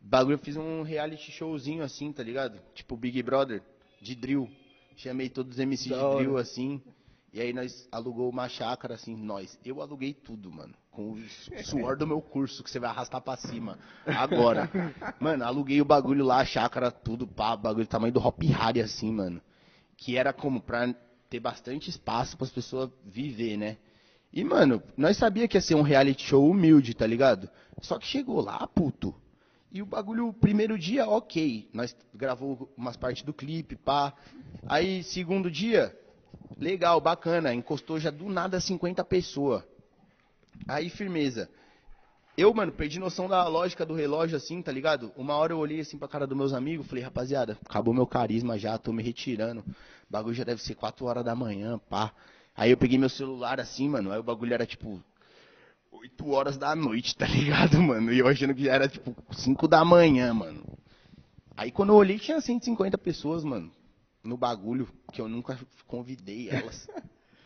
Bagulho, 0.00 0.34
eu 0.34 0.38
fiz 0.38 0.56
um 0.56 0.82
reality 0.82 1.32
showzinho 1.32 1.82
assim, 1.82 2.12
tá 2.12 2.22
ligado? 2.22 2.60
Tipo 2.72 2.96
Big 2.96 3.20
Brother, 3.20 3.60
de 4.00 4.14
drill. 4.14 4.48
Chamei 4.96 5.28
todos 5.28 5.58
os 5.58 5.58
MCs 5.58 5.88
Da 5.88 6.10
de 6.10 6.16
drill, 6.16 6.36
assim. 6.36 6.80
E 7.36 7.40
aí 7.42 7.52
nós 7.52 7.86
alugou 7.92 8.30
uma 8.30 8.48
chácara, 8.48 8.94
assim, 8.94 9.14
nós. 9.14 9.58
Eu 9.62 9.82
aluguei 9.82 10.14
tudo, 10.14 10.50
mano. 10.50 10.72
Com 10.90 11.12
o 11.12 11.18
su- 11.28 11.50
suor 11.64 11.94
do 11.94 12.06
meu 12.06 12.22
curso, 12.22 12.64
que 12.64 12.70
você 12.70 12.78
vai 12.78 12.88
arrastar 12.88 13.20
pra 13.20 13.36
cima. 13.36 13.78
Agora. 14.06 14.70
mano, 15.20 15.44
aluguei 15.44 15.78
o 15.82 15.84
bagulho 15.84 16.24
lá, 16.24 16.38
a 16.38 16.44
chácara, 16.46 16.90
tudo, 16.90 17.26
pá, 17.26 17.54
bagulho 17.54 17.86
tamanho 17.86 18.14
do 18.14 18.26
Hop 18.26 18.42
Harry, 18.42 18.80
assim, 18.80 19.12
mano. 19.12 19.42
Que 19.98 20.16
era 20.16 20.32
como 20.32 20.62
pra 20.62 20.94
ter 21.28 21.38
bastante 21.38 21.90
espaço 21.90 22.38
pras 22.38 22.48
pessoas 22.48 22.88
viver, 23.04 23.58
né? 23.58 23.76
E, 24.32 24.42
mano, 24.42 24.82
nós 24.96 25.18
sabia 25.18 25.46
que 25.46 25.58
ia 25.58 25.60
ser 25.60 25.74
um 25.74 25.82
reality 25.82 26.22
show 26.22 26.48
humilde, 26.48 26.94
tá 26.94 27.06
ligado? 27.06 27.50
Só 27.82 27.98
que 27.98 28.06
chegou 28.06 28.40
lá, 28.40 28.66
puto. 28.66 29.14
E 29.70 29.82
o 29.82 29.84
bagulho, 29.84 30.28
o 30.28 30.32
primeiro 30.32 30.78
dia, 30.78 31.06
ok. 31.06 31.68
Nós 31.70 31.94
gravou 32.14 32.72
umas 32.78 32.96
partes 32.96 33.24
do 33.24 33.34
clipe, 33.34 33.76
pá. 33.76 34.14
Aí, 34.66 35.02
segundo 35.02 35.50
dia, 35.50 35.94
legal, 36.58 37.00
bacana. 37.00 37.54
Encostou 37.54 37.98
já 37.98 38.10
do 38.10 38.28
nada 38.28 38.60
50 38.60 39.04
pessoas. 39.04 39.62
Aí, 40.68 40.88
firmeza. 40.88 41.48
Eu, 42.36 42.52
mano, 42.52 42.70
perdi 42.70 42.98
noção 42.98 43.26
da 43.26 43.48
lógica 43.48 43.86
do 43.86 43.94
relógio, 43.94 44.36
assim, 44.36 44.60
tá 44.60 44.70
ligado? 44.70 45.10
Uma 45.16 45.34
hora 45.36 45.54
eu 45.54 45.58
olhei 45.58 45.80
assim 45.80 45.96
pra 45.96 46.06
cara 46.06 46.26
dos 46.26 46.36
meus 46.36 46.52
amigos, 46.52 46.86
falei, 46.86 47.02
rapaziada, 47.02 47.56
acabou 47.64 47.94
meu 47.94 48.06
carisma 48.06 48.58
já, 48.58 48.76
tô 48.76 48.92
me 48.92 49.02
retirando. 49.02 49.60
O 49.60 50.12
bagulho 50.12 50.34
já 50.34 50.44
deve 50.44 50.62
ser 50.62 50.74
4 50.74 51.06
horas 51.06 51.24
da 51.24 51.34
manhã, 51.34 51.80
pá. 51.88 52.12
Aí 52.54 52.70
eu 52.70 52.76
peguei 52.76 52.98
meu 52.98 53.08
celular 53.08 53.58
assim, 53.58 53.88
mano, 53.88 54.12
aí 54.12 54.18
o 54.18 54.22
bagulho 54.22 54.52
era 54.52 54.66
tipo 54.66 55.02
8 55.90 56.28
horas 56.30 56.58
da 56.58 56.76
noite, 56.76 57.16
tá 57.16 57.26
ligado, 57.26 57.80
mano? 57.82 58.12
E 58.12 58.18
eu 58.18 58.28
achando 58.28 58.54
que 58.54 58.68
era 58.68 58.86
tipo 58.86 59.16
5 59.32 59.66
da 59.66 59.82
manhã, 59.82 60.34
mano. 60.34 60.62
Aí 61.56 61.72
quando 61.72 61.88
eu 61.88 61.96
olhei 61.96 62.18
tinha 62.18 62.38
150 62.38 62.98
pessoas, 62.98 63.44
mano, 63.44 63.72
no 64.26 64.36
bagulho, 64.36 64.88
que 65.12 65.20
eu 65.20 65.28
nunca 65.28 65.58
convidei 65.86 66.48
elas. 66.50 66.88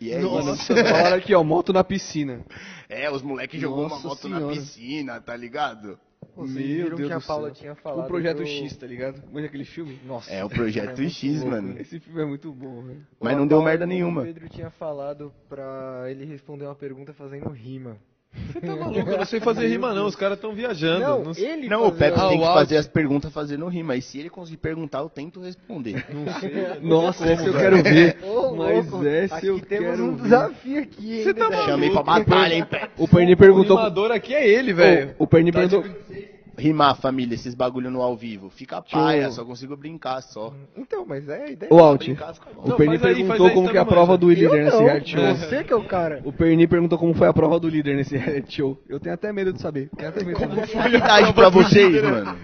E 0.00 0.10
é 0.12 0.18
Mano, 0.22 0.54
isso. 0.54 0.74
falaram 0.74 1.16
aqui, 1.18 1.34
ó, 1.34 1.44
moto 1.44 1.72
na 1.74 1.84
piscina. 1.84 2.42
É, 2.88 3.10
os 3.10 3.20
moleques 3.22 3.60
jogou 3.60 3.80
uma 3.80 3.90
Nossa 3.90 4.08
moto 4.08 4.28
na 4.28 4.36
Senhora. 4.38 4.54
piscina, 4.56 5.20
tá 5.20 5.36
ligado? 5.36 5.98
Vocês 6.34 6.54
Meu 6.54 6.84
viram 6.84 6.96
Deus 6.96 7.08
que 7.08 7.14
a 7.14 7.20
Paula 7.20 7.48
céu. 7.48 7.54
tinha 7.54 7.74
falado. 7.74 8.04
O 8.04 8.08
Projeto 8.08 8.36
pro- 8.38 8.46
X, 8.46 8.76
tá 8.76 8.86
ligado? 8.86 9.22
Manja 9.32 9.46
aquele 9.48 9.64
filme? 9.64 9.98
Nossa. 10.06 10.30
É 10.32 10.42
o 10.44 10.48
Projeto 10.48 10.96
muito 10.98 11.12
X, 11.12 11.34
louco, 11.40 11.50
mano. 11.50 11.78
Esse 11.78 11.98
filme 12.00 12.22
é 12.22 12.24
muito 12.24 12.52
bom, 12.52 12.82
velho. 12.82 13.06
Mas 13.20 13.36
não 13.36 13.46
deu 13.46 13.60
merda 13.62 13.84
nenhuma. 13.86 14.22
O 14.22 14.24
Pedro 14.24 14.48
tinha 14.48 14.70
falado 14.70 15.32
pra 15.48 16.04
ele 16.08 16.24
responder 16.24 16.64
uma 16.64 16.74
pergunta 16.74 17.12
fazendo 17.12 17.50
rima. 17.50 17.98
Você 18.32 18.60
tá 18.60 18.76
maluco? 18.76 19.10
Eu 19.10 19.18
não 19.18 19.24
sei 19.24 19.40
fazer 19.40 19.66
rima, 19.66 19.92
não. 19.92 20.06
Os 20.06 20.14
caras 20.14 20.38
tão 20.38 20.52
viajando. 20.54 21.00
Não, 21.00 21.24
Não 21.24 21.34
sei- 21.34 21.50
ele 21.50 21.68
Não, 21.68 21.86
o 21.88 21.92
Pepe 21.92 22.16
Ah, 22.18 22.28
tem 22.28 22.38
o 22.38 22.40
que 22.40 22.46
fazer 22.46 22.76
as 22.76 22.86
perguntas 22.86 23.32
fazendo 23.32 23.66
rima. 23.66 23.96
E 23.96 24.02
se 24.02 24.18
ele 24.20 24.30
conseguir 24.30 24.58
perguntar, 24.58 24.98
eu 25.00 25.08
tento 25.08 25.40
responder. 25.40 26.04
Nossa, 26.80 27.30
esse 27.32 27.46
eu 27.46 27.52
quero 27.52 27.82
ver. 27.82 28.18
Ô, 28.22 28.54
Mas 28.56 28.88
louco, 28.88 29.06
acho 29.32 29.46
eu 29.46 29.60
temos 29.60 29.90
quero 29.90 30.04
um 30.04 30.16
ver. 30.16 30.22
desafio 30.22 30.80
aqui, 30.82 31.12
hein, 31.18 31.24
Você 31.24 31.34
tá 31.34 31.50
maluco? 31.50 31.64
Chamei 31.70 31.90
pra 31.90 32.02
batalha, 32.04 32.54
hein, 32.54 32.64
Pepe? 32.68 32.88
O 32.98 33.08
Perni 33.08 33.32
O 33.32 33.36
perguntou. 33.36 33.76
animador 33.76 34.12
aqui 34.12 34.32
é 34.34 34.48
ele, 34.48 34.72
velho. 34.72 35.14
O, 35.18 35.24
o 35.24 35.26
Perni 35.26 35.50
Tá 35.50 35.58
perguntou. 35.60 35.84
Rimar, 36.60 36.96
família, 36.96 37.34
esses 37.34 37.54
bagulho 37.54 37.90
no 37.90 38.02
ao 38.02 38.16
vivo. 38.16 38.50
Fica 38.50 38.76
eu- 38.76 38.82
paia, 38.82 39.30
só 39.30 39.44
consigo 39.44 39.76
brincar 39.76 40.20
só. 40.22 40.52
Então, 40.76 41.04
mas 41.06 41.28
é 41.28 41.44
a 41.44 41.50
ideia. 41.50 41.72
Ô, 41.72 41.78
Alt, 41.78 42.06
o 42.56 42.76
Perni 42.76 42.94
aí, 42.94 42.98
perguntou 43.00 43.46
aí, 43.46 43.52
como 43.54 43.62
então 43.62 43.72
que 43.72 43.76
é 43.76 43.80
a 43.80 43.84
prova 43.84 44.16
do 44.18 44.30
Eu 44.30 44.34
líder 44.34 44.64
nesse 44.64 44.76
não, 44.76 44.84
reality 44.84 45.10
show. 45.12 45.34
você 45.34 45.64
que 45.64 45.72
é 45.72 45.76
o 45.76 45.84
cara. 45.84 46.20
O 46.24 46.32
Perni 46.32 46.66
perguntou 46.66 46.98
como 46.98 47.14
foi 47.14 47.26
a 47.28 47.32
prova 47.32 47.58
do 47.58 47.68
líder 47.68 47.96
nesse 47.96 48.16
reality 48.16 48.56
show. 48.56 48.78
Eu 48.88 49.00
tenho 49.00 49.14
até 49.14 49.32
medo 49.32 49.52
de 49.52 49.60
saber. 49.60 49.88
Tenho 49.96 50.08
até 50.10 50.24
medo 50.24 50.38
de 50.38 50.42
saber. 50.46 50.66
Realidade 50.66 51.32
pra 51.32 51.48
vocês, 51.48 52.02
mano. 52.02 52.36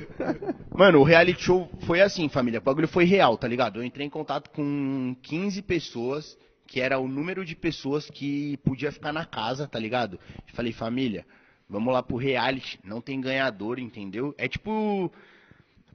Mano, 0.75 1.01
o 1.01 1.05
reality 1.05 1.43
show 1.43 1.69
foi 1.81 2.01
assim, 2.01 2.29
família. 2.29 2.59
O 2.61 2.63
bagulho 2.63 2.89
foi 2.89 3.05
real, 3.05 3.37
tá 3.37 3.49
ligado? 3.49 3.81
Eu 3.81 3.85
entrei 3.85 4.07
em 4.07 4.11
contato 4.11 4.51
com 4.51 5.17
15 5.23 5.63
pessoas, 5.63 6.37
que 6.67 6.81
era 6.81 6.99
o 6.99 7.09
número 7.09 7.45
de 7.45 7.55
pessoas 7.55 8.11
que 8.11 8.57
podia 8.59 8.91
ficar 8.93 9.13
na 9.13 9.25
casa, 9.25 9.67
tá 9.67 9.79
ligado? 9.79 10.19
Falei, 10.55 10.73
família, 10.73 11.25
vamos 11.69 11.93
lá 11.93 12.03
pro 12.03 12.17
reality. 12.17 12.79
Não 12.85 13.01
tem 13.01 13.21
ganhador, 13.21 13.79
entendeu? 13.79 14.35
É 14.39 14.49
tipo. 14.49 15.13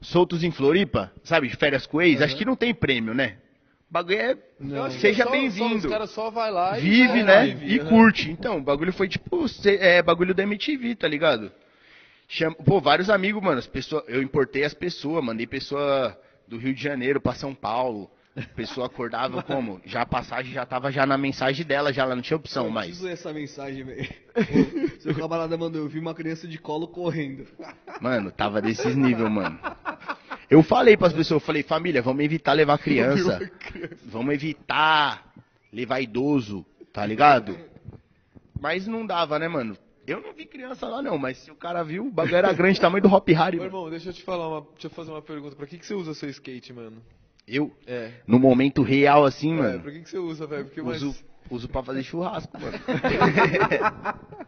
Soltos 0.02 0.44
em 0.44 0.50
Floripa, 0.52 1.12
sabe? 1.24 1.48
De 1.48 1.56
férias 1.56 1.86
com 1.86 2.02
ex. 2.02 2.22
Acho 2.22 2.36
que 2.36 2.46
não 2.46 2.56
tem 2.56 2.74
prêmio, 2.74 3.14
né? 3.14 3.38
O 3.90 3.94
bagulho 3.94 4.18
é. 4.18 4.36
Que 4.36 4.94
Seja 5.00 5.24
só- 5.26 5.30
só 5.30 5.36
Os 5.36 5.42
bem-vindo. 5.42 5.90
caras 5.90 6.10
só 6.10 6.32
vai 6.32 6.50
lá 6.50 6.80
e 6.80 6.82
Vive, 6.82 7.20
é, 7.20 7.24
né? 7.24 7.46
vive, 7.48 7.76
e 7.76 7.80
aham. 7.80 7.90
curte. 7.90 8.32
Então, 8.32 8.58
o 8.58 8.62
bagulho 8.62 8.92
foi 8.94 9.08
tipo, 9.08 9.46
é, 9.66 10.02
bagulho 10.02 10.34
da 10.34 10.42
MTV, 10.44 10.96
tá 10.96 11.08
ligado? 11.08 11.52
Chama, 12.28 12.56
pô, 12.56 12.80
vários 12.82 13.10
amigos, 13.10 13.44
mano. 13.44 13.60
As 13.60 13.68
pessoas, 13.68 14.04
eu 14.08 14.22
importei 14.24 14.64
as 14.64 14.74
pessoas, 14.74 15.24
mandei 15.24 15.46
pessoa 15.46 16.18
do 16.48 16.58
Rio 16.58 16.74
de 16.74 16.82
Janeiro 16.82 17.20
pra 17.22 17.34
São 17.34 17.54
Paulo. 17.54 18.10
A 18.36 18.42
pessoa 18.56 18.88
acordava 18.88 19.44
como? 19.44 19.82
Já 19.86 20.04
a 20.04 20.06
passagem 20.06 20.54
já 20.54 20.66
tava 20.66 20.90
já 20.90 21.06
na 21.06 21.18
mensagem 21.18 21.66
dela, 21.66 21.92
já 21.92 22.04
ela 22.04 22.16
não 22.16 22.22
tinha 22.22 22.38
opção 22.38 22.66
Eu 22.66 22.72
mais. 22.72 23.02
ler 23.02 23.12
essa 23.14 23.34
mensagem, 23.34 23.84
velho. 23.84 24.08
Seu 25.02 25.14
camarada 25.14 25.58
mandou, 25.58 25.82
eu 25.82 25.90
vi 25.90 26.00
uma 26.00 26.14
criança 26.14 26.48
de 26.48 26.58
colo 26.58 26.88
correndo. 26.88 27.46
Mano, 28.00 28.32
tava 28.32 28.62
desses 28.62 28.96
nível, 28.96 29.30
mano. 29.30 29.60
Eu 30.50 30.64
falei 30.64 30.96
pras 30.96 31.12
pessoas, 31.12 31.42
eu 31.42 31.46
falei, 31.46 31.62
família, 31.64 32.02
vamos 32.02 32.24
evitar 32.24 32.54
levar 32.54 32.78
criança. 32.78 33.52
Vamos 34.06 34.34
evitar 34.34 35.34
levar 35.72 36.00
idoso, 36.00 36.66
tá 36.94 37.06
ligado? 37.06 37.58
Mas 38.60 38.88
não 38.88 39.06
dava, 39.06 39.38
né, 39.40 39.48
mano? 39.50 39.78
Eu 40.08 40.22
não 40.22 40.34
vi 40.34 40.46
criança 40.46 40.88
lá 40.88 41.02
não, 41.02 41.18
mas 41.18 41.38
se 41.38 41.52
o 41.52 41.56
cara 41.56 41.84
viu, 41.84 42.08
o 42.08 42.12
bagulho 42.12 42.36
era 42.38 42.52
grande, 42.54 42.80
tamanho 42.80 43.04
do 43.04 43.14
Hop 43.14 43.28
Harry, 43.30 43.58
mano. 43.58 43.68
irmão, 43.70 43.90
deixa 43.90 44.10
eu 44.10 44.14
te 44.14 44.24
falar 44.24 44.48
uma. 44.48 44.62
Deixa 44.72 44.88
eu 44.88 44.90
fazer 44.92 45.12
uma 45.12 45.22
pergunta. 45.22 45.56
Pra 45.56 45.68
que, 45.68 45.78
que 45.78 45.86
você 45.86 45.94
usa 45.94 46.14
seu 46.14 46.30
skate, 46.30 46.74
mano? 46.74 47.02
Eu, 47.54 47.72
É. 47.86 48.12
no 48.26 48.40
momento 48.40 48.82
real 48.82 49.26
assim, 49.26 49.52
É, 49.54 49.58
mano, 49.58 49.82
pra 49.82 49.92
que, 49.92 50.02
que 50.02 50.10
você 50.10 50.18
usa, 50.18 50.48
velho? 50.48 50.66
Porque 50.66 50.82
mais. 50.82 51.04
uso, 51.04 51.24
uso 51.50 51.68
pra 51.70 51.84
fazer 51.84 52.02
churrasco, 52.04 52.58
mano. 52.60 52.78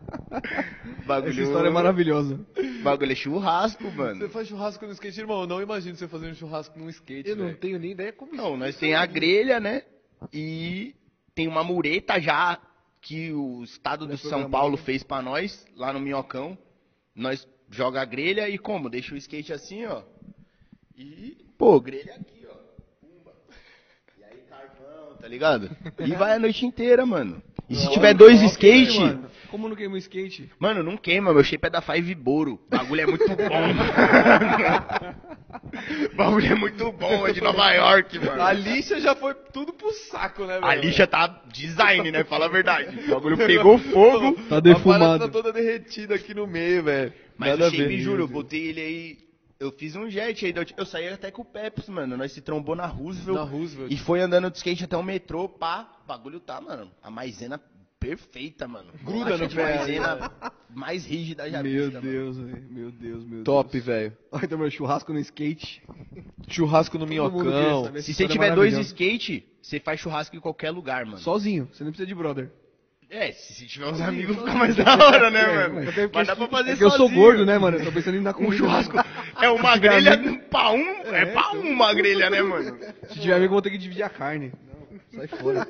bagulho, 1.06 1.32
Essa 1.32 1.42
história 1.42 1.68
é 1.68 1.72
maravilhosa. 1.72 2.40
bagulho 2.84 3.12
é 3.12 3.16
churrasco, 3.16 3.84
Você 3.84 3.96
mano. 3.98 4.30
faz 4.30 4.48
churrasco 4.48 4.86
no 4.86 4.92
skate, 4.94 5.20
irmão? 5.20 5.42
Eu 5.42 5.48
não 5.48 5.62
imagino 5.62 5.96
você 5.96 6.08
fazendo 6.08 6.36
churrasco 6.36 6.78
num 6.80 6.90
skate, 6.90 7.30
Eu 7.30 7.36
não 7.36 7.46
velho. 7.48 7.58
tenho 7.58 7.80
nem 7.80 7.92
ideia 7.92 8.14
como 8.14 8.34
Não, 8.34 8.56
nós 8.58 8.78
tem 8.78 8.96
a 8.96 9.06
grelha, 9.06 9.60
né? 9.60 9.84
E 10.32 10.96
tem 11.36 11.48
uma 11.48 11.64
mureta 11.64 12.20
já 12.20 12.58
que 13.02 13.34
o 13.34 13.64
estado 13.64 14.08
do 14.08 14.18
São 14.18 14.50
Paulo 14.50 14.78
fez 14.78 15.04
pra 15.04 15.22
nós, 15.22 15.66
lá 15.76 15.92
no 15.92 16.00
Minhocão. 16.00 16.58
Nós 17.14 17.48
joga 17.70 18.02
a 18.02 18.06
grelha 18.06 18.48
e 18.48 18.58
como? 18.58 18.90
Deixa 18.90 19.14
o 19.14 19.18
skate 19.18 19.52
assim, 19.52 19.86
ó. 19.86 20.04
E, 20.96 21.36
pô, 21.58 21.80
grelha 21.82 22.16
aqui, 22.16 22.48
ó. 22.50 22.54
Pumba. 23.02 23.34
E 24.18 24.24
aí 24.24 24.38
carvão, 24.50 25.13
tá 25.24 25.30
ligado? 25.30 25.70
E 26.06 26.12
vai 26.16 26.34
a 26.34 26.40
noite 26.40 26.66
inteira, 26.66 27.06
mano. 27.06 27.42
E 27.70 27.76
se 27.78 27.90
tiver 27.92 28.14
dois 28.14 28.42
skate, 28.42 29.00
mano. 29.00 29.26
Como 29.50 29.70
não 29.70 29.76
queima 29.76 29.96
o 29.96 29.98
skate? 29.98 30.52
não 30.60 30.98
queima, 30.98 31.34
meu 31.34 31.42
shape 31.46 31.66
é 31.66 31.70
da 31.70 31.80
Five 31.82 32.14
Boro. 32.14 32.60
O 32.68 32.76
bagulho 32.76 33.02
é 33.02 33.06
muito 33.06 33.26
bom. 33.28 33.36
O 36.12 36.16
bagulho 36.18 36.46
é 36.52 36.56
muito 36.56 36.92
bom, 36.92 37.26
é 37.26 37.32
de 37.32 37.40
Nova 37.40 37.72
York, 37.72 38.20
mano. 38.20 38.42
A 38.42 38.52
lixa 38.52 39.00
já 39.00 39.16
foi 39.16 39.34
tudo 39.54 39.72
pro 39.72 39.90
saco, 39.94 40.44
né, 40.44 40.56
velho? 40.56 40.66
A 40.66 40.76
lixa 40.76 41.08
tá 41.08 41.42
design, 41.54 42.12
né? 42.12 42.26
Fala 42.26 42.48
a 42.48 42.50
verdade. 42.50 43.06
O 43.08 43.12
bagulho 43.16 43.38
pegou 43.38 43.78
fogo. 43.78 44.34
Tá 44.50 44.58
A 44.58 44.60
defumado. 44.60 45.00
parada 45.06 45.26
tá 45.28 45.32
toda 45.32 45.54
derretida 45.54 46.16
aqui 46.16 46.34
no 46.34 46.46
meio, 46.46 46.84
velho. 46.84 47.14
Mas 47.38 47.50
Nada 47.52 47.68
o 47.70 47.72
ver. 47.72 47.78
shape, 47.78 48.02
juro, 48.02 48.24
eu 48.24 48.28
botei 48.28 48.68
ele 48.68 48.82
aí. 48.82 49.18
Eu 49.64 49.72
fiz 49.72 49.96
um 49.96 50.10
jet 50.10 50.46
aí. 50.46 50.54
Eu 50.76 50.86
saí 50.86 51.08
até 51.08 51.32
com 51.32 51.42
o 51.42 51.46
Peps, 51.46 51.88
mano. 51.88 52.18
Nós 52.18 52.34
se 52.34 52.42
trombou 52.42 52.76
na 52.76 52.86
Roosevelt. 52.86 53.38
Na 53.38 53.44
Roosevelt. 53.44 53.94
E 53.94 53.98
foi 53.98 54.20
andando 54.20 54.52
de 54.52 54.58
skate 54.58 54.84
até 54.84 54.98
o 54.98 55.02
metrô, 55.02 55.48
pá. 55.48 55.90
O 56.04 56.08
bagulho 56.08 56.42
tá, 56.42 56.60
mano. 56.60 56.92
A 57.02 57.10
maisena 57.10 57.58
perfeita, 57.98 58.68
mano. 58.68 58.92
Gruda 59.02 59.38
no 59.38 59.48
de 59.48 59.56
pé, 59.56 59.78
maisena 59.78 60.32
mais 60.70 61.06
rígida 61.06 61.50
já 61.50 61.64
Meu 61.64 61.86
vista. 61.86 62.02
Deus, 62.02 62.38
velho. 62.38 62.68
Meu 62.70 62.92
Deus, 62.92 63.24
meu 63.24 63.44
Top, 63.46 63.72
Deus. 63.72 63.86
velho. 63.86 64.18
Olha, 64.30 64.44
então, 64.44 64.58
meu 64.58 64.70
churrasco 64.70 65.14
no 65.14 65.20
skate. 65.20 65.82
Churrasco 66.50 66.98
no 66.98 67.06
Todo 67.06 67.10
minhocão. 67.10 68.02
Se 68.02 68.14
você 68.14 68.28
tiver 68.28 68.54
dois 68.54 68.78
skate, 68.78 69.48
você 69.62 69.80
faz 69.80 70.02
churrasco 70.02 70.36
em 70.36 70.42
qualquer 70.42 70.72
lugar, 70.72 71.06
mano. 71.06 71.20
Sozinho, 71.20 71.70
você 71.72 71.86
não 71.86 71.92
precisa 71.92 72.06
de 72.08 72.14
brother. 72.14 72.52
É, 73.10 73.32
se 73.32 73.54
se 73.54 73.68
tiver 73.68 73.86
uns 73.88 74.02
amigos 74.02 74.36
fica 74.38 74.54
mais 74.54 74.76
da 74.76 74.96
hora, 74.96 75.30
né, 75.30 75.46
mano? 75.48 75.76
mas 75.86 76.10
Mas 76.14 76.28
dá 76.28 76.36
pra 76.36 76.48
fazer 76.48 76.72
É 76.72 76.76
que 76.76 76.84
eu 76.84 76.90
sou 76.90 77.00
sozinho. 77.08 77.22
gordo, 77.22 77.46
né, 77.46 77.58
mano? 77.60 77.78
Eu 77.78 77.86
tô 77.86 77.92
pensando 77.92 78.18
em 78.18 78.24
dar 78.24 78.32
Um 78.32 78.34
comida. 78.34 78.58
churrasco 78.58 78.98
é 79.42 79.50
uma 79.50 79.78
grelha 79.86 80.18
pra 80.50 80.72
um, 80.72 80.90
é 81.14 81.26
pra 81.28 81.52
um 81.54 81.70
uma 81.72 81.94
grelha, 81.94 82.30
né, 82.30 82.42
mano? 82.42 82.78
Se 83.10 83.20
tiver 83.20 83.34
amigo, 83.34 83.52
eu 83.52 83.56
vou 83.56 83.62
ter 83.62 83.70
que 83.70 83.78
dividir 83.78 84.04
a 84.04 84.10
carne. 84.10 84.52
Não, 85.12 85.20
sai 85.20 85.28
fora. 85.28 85.68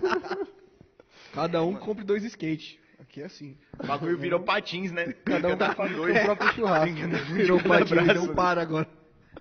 Cada 1.34 1.62
um 1.64 1.74
compre 1.76 2.04
dois 2.06 2.24
skate. 2.24 2.80
Aqui 3.02 3.22
é 3.22 3.26
assim. 3.26 3.58
O 3.78 3.86
bagulho 3.86 4.18
virou 4.18 4.40
patins, 4.40 4.92
né? 4.92 5.14
Cada 5.26 5.50
um 5.50 5.58
tá 5.58 5.76
com 5.76 5.88
com 5.88 5.94
dois. 5.94 6.16
o 6.16 6.24
próprio 6.24 6.54
churrasco. 6.54 6.96
Virou 7.34 7.60
braço. 7.62 7.94
não 7.96 8.28
para 8.34 8.62
agora. 8.62 8.88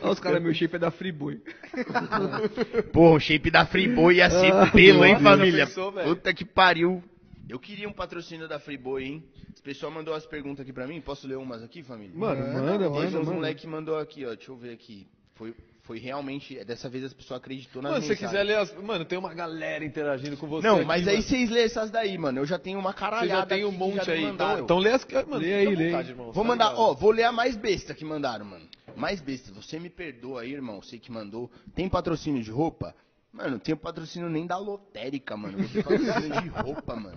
Olha 0.00 0.12
os 0.12 0.20
caras, 0.20 0.42
meu 0.42 0.52
shape 0.54 0.76
é 0.76 0.78
da 0.78 0.90
Friboi. 0.90 1.40
Porra, 2.92 3.14
o 3.16 3.20
shape 3.20 3.50
da 3.50 3.66
Friboi 3.66 4.16
ia 4.16 4.30
ser 4.30 4.52
Ah, 4.52 4.70
pelo, 4.70 5.04
hein, 5.04 5.18
família? 5.20 5.66
pensou? 5.66 5.92
Puta 5.92 6.32
que 6.34 6.44
pariu. 6.44 7.02
Eu 7.48 7.58
queria 7.58 7.88
um 7.88 7.92
patrocínio 7.92 8.48
da 8.48 8.58
Friboi, 8.58 9.04
hein? 9.04 9.24
Esse 9.52 9.62
pessoal 9.62 9.92
mandou 9.92 10.14
as 10.14 10.24
perguntas 10.26 10.60
aqui 10.62 10.72
pra 10.72 10.86
mim. 10.86 11.00
Posso 11.00 11.26
ler 11.26 11.36
umas 11.36 11.62
aqui, 11.62 11.82
família? 11.82 12.12
Mano, 12.14 12.40
Manda, 12.40 12.60
manda, 12.62 12.78
Teve 12.78 12.88
manda, 12.90 13.06
uns 13.06 13.12
manda. 13.26 13.32
moleque 13.32 13.66
mandou 13.66 13.98
aqui, 13.98 14.24
ó. 14.24 14.34
Deixa 14.34 14.50
eu 14.50 14.56
ver 14.56 14.72
aqui. 14.72 15.06
Foi, 15.34 15.54
foi 15.82 15.98
realmente. 15.98 16.64
Dessa 16.64 16.88
vez 16.88 17.04
as 17.04 17.12
pessoas 17.12 17.38
acreditou 17.40 17.82
nas 17.82 17.92
Mano, 17.92 18.02
se 18.02 18.08
você 18.08 18.16
quiser 18.16 18.42
ler 18.44 18.56
as... 18.58 18.74
Mano, 18.82 19.04
tem 19.04 19.18
uma 19.18 19.34
galera 19.34 19.84
interagindo 19.84 20.36
com 20.36 20.46
você 20.46 20.66
Não, 20.66 20.76
aqui, 20.76 20.84
mas 20.86 21.06
aí 21.06 21.16
mano. 21.16 21.26
vocês 21.28 21.50
lêem 21.50 21.64
essas 21.66 21.90
daí, 21.90 22.16
mano. 22.16 22.38
Eu 22.40 22.46
já 22.46 22.58
tenho 22.58 22.78
uma 22.78 22.92
Você 22.92 22.98
caralhada. 22.98 23.40
já 23.40 23.46
tem 23.46 23.64
um 23.66 23.72
que 23.72 23.76
monte 23.78 24.10
aí. 24.10 24.24
Então, 24.24 24.58
então 24.60 24.78
lê 24.78 24.90
as... 24.90 25.06
Mano, 25.06 25.36
Lê 25.38 25.54
aí, 25.54 25.74
lê 25.74 25.86
vontade, 25.90 26.08
aí. 26.08 26.12
irmão, 26.14 26.32
Vou 26.32 26.42
tá 26.44 26.48
mandar, 26.48 26.64
ligado? 26.70 26.80
ó, 26.80 26.94
vou 26.94 27.10
ler 27.10 27.24
a 27.24 27.32
mais 27.32 27.54
besta 27.56 27.92
que 27.94 28.04
mandaram, 28.04 28.46
mano. 28.46 28.64
Mais 28.96 29.20
besta. 29.20 29.52
Você 29.52 29.78
me 29.78 29.88
perdoa 29.90 30.42
aí, 30.42 30.52
irmão. 30.52 30.80
Você 30.82 30.98
que 30.98 31.10
mandou. 31.10 31.50
Tem 31.74 31.88
patrocínio 31.88 32.42
de 32.42 32.50
roupa? 32.50 32.94
Mano, 33.32 33.52
não 33.52 33.58
tem 33.58 33.74
patrocínio 33.74 34.28
nem 34.28 34.46
da 34.46 34.58
lotérica, 34.58 35.36
mano. 35.36 35.58
Eu 35.60 35.68
tenho 35.68 35.84
patrocínio 35.84 36.42
de 36.42 36.48
roupa, 36.48 36.94
mano. 36.96 37.16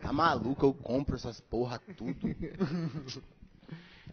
Tá 0.00 0.12
maluco? 0.12 0.66
Eu 0.66 0.74
compro 0.74 1.16
essas 1.16 1.40
porra 1.40 1.80
tudo. 1.96 2.14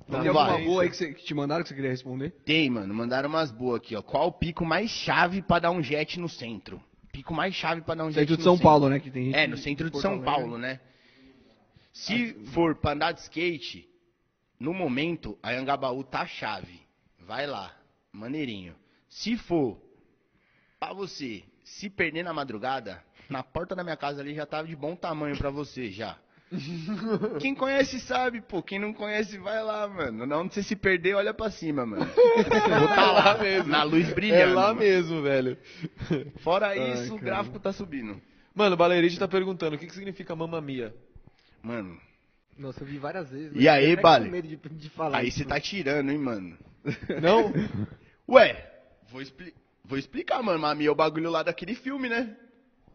Tem 0.09 0.27
alguma 0.27 0.57
boa 0.59 0.83
aí 0.83 0.89
que, 0.89 0.95
você- 0.97 1.13
que 1.13 1.23
te 1.23 1.33
mandaram 1.33 1.61
que 1.63 1.69
você 1.69 1.75
queria 1.75 1.89
responder? 1.91 2.31
Tem, 2.45 2.69
mano. 2.69 2.93
Mandaram 2.93 3.29
umas 3.29 3.51
boas 3.51 3.77
aqui, 3.81 3.95
ó. 3.95 4.01
Qual 4.01 4.27
o 4.27 4.31
pico 4.31 4.65
mais 4.65 4.89
chave 4.89 5.41
pra 5.41 5.59
dar 5.59 5.71
um 5.71 5.81
jet 5.83 6.19
no 6.19 6.27
centro? 6.29 6.81
Pico 7.11 7.33
mais 7.33 7.53
chave 7.53 7.81
pra 7.81 7.95
dar 7.95 8.05
um 8.05 8.11
jet 8.11 8.21
Centro 8.21 8.31
no 8.33 8.37
de 8.37 8.43
São 8.43 8.53
centro. 8.55 8.63
Paulo, 8.69 8.89
né? 8.89 8.99
Que 8.99 9.11
tem 9.11 9.33
É, 9.35 9.45
no 9.47 9.57
centro 9.57 9.85
de 9.85 9.91
Porto 9.91 10.01
São. 10.01 10.21
Paulo, 10.21 10.57
né? 10.57 10.79
Se 11.93 12.33
for 12.53 12.75
pra 12.75 12.93
andar 12.93 13.11
de 13.11 13.19
skate, 13.21 13.87
no 14.59 14.73
momento, 14.73 15.37
a 15.43 15.51
Angabaú 15.51 16.03
tá 16.03 16.25
chave. 16.25 16.79
Vai 17.25 17.45
lá, 17.47 17.73
maneirinho. 18.11 18.75
Se 19.09 19.37
for 19.37 19.77
pra 20.79 20.93
você 20.93 21.43
se 21.63 21.89
perder 21.89 22.23
na 22.23 22.33
madrugada, 22.33 23.03
na 23.29 23.43
porta 23.43 23.75
da 23.75 23.83
minha 23.83 23.97
casa 23.97 24.21
ali 24.21 24.33
já 24.33 24.45
tava 24.45 24.67
de 24.67 24.75
bom 24.75 24.95
tamanho 24.95 25.37
pra 25.37 25.49
você 25.49 25.89
já. 25.91 26.17
Quem 27.39 27.55
conhece 27.55 27.97
sabe, 28.01 28.41
pô. 28.41 28.61
Quem 28.61 28.77
não 28.77 28.93
conhece, 28.93 29.37
vai 29.37 29.63
lá, 29.63 29.87
mano. 29.87 30.25
Na 30.25 30.37
onde 30.37 30.53
você 30.53 30.61
se 30.61 30.75
perder, 30.75 31.15
olha 31.15 31.33
pra 31.33 31.49
cima, 31.49 31.85
mano. 31.85 32.05
Vou 32.05 32.87
tá 32.89 33.11
lá, 33.11 33.37
mesmo. 33.37 33.69
na 33.69 33.83
luz 33.83 34.09
É 34.09 34.13
brilhando. 34.13 34.55
lá 34.55 34.67
mano. 34.67 34.79
mesmo, 34.81 35.21
velho. 35.21 35.57
Fora 36.39 36.75
isso, 36.75 37.15
o 37.15 37.19
cara. 37.19 37.25
gráfico 37.25 37.59
tá 37.59 37.71
subindo. 37.71 38.21
Mano, 38.53 38.73
o 38.73 38.77
Balerite 38.77 39.17
tá 39.17 39.29
perguntando 39.29 39.77
o 39.77 39.79
que, 39.79 39.85
que 39.87 39.93
significa 39.93 40.35
Mamma 40.35 40.59
Mia. 40.59 40.93
Mano, 41.63 41.97
Nossa, 42.57 42.81
eu 42.83 42.87
vi 42.87 42.97
várias 42.97 43.29
vezes. 43.29 43.53
E 43.55 43.69
aí, 43.69 43.85
eu 43.85 43.93
até 43.93 44.01
Bale? 44.01 44.41
de, 44.41 44.57
de 44.57 44.89
falar 44.89 45.19
aí 45.19 45.29
isso. 45.29 45.37
você 45.37 45.45
tá 45.45 45.57
tirando, 45.57 46.11
hein, 46.11 46.17
mano. 46.17 46.57
Não? 47.21 47.51
Ué, 48.29 48.71
vou, 49.09 49.21
expli- 49.21 49.53
vou 49.85 49.97
explicar, 49.97 50.41
mano. 50.41 50.59
Mami, 50.59 50.85
é 50.85 50.91
o 50.91 50.95
bagulho 50.95 51.29
lá 51.29 51.43
daquele 51.43 51.75
filme, 51.75 52.07
né? 52.09 52.35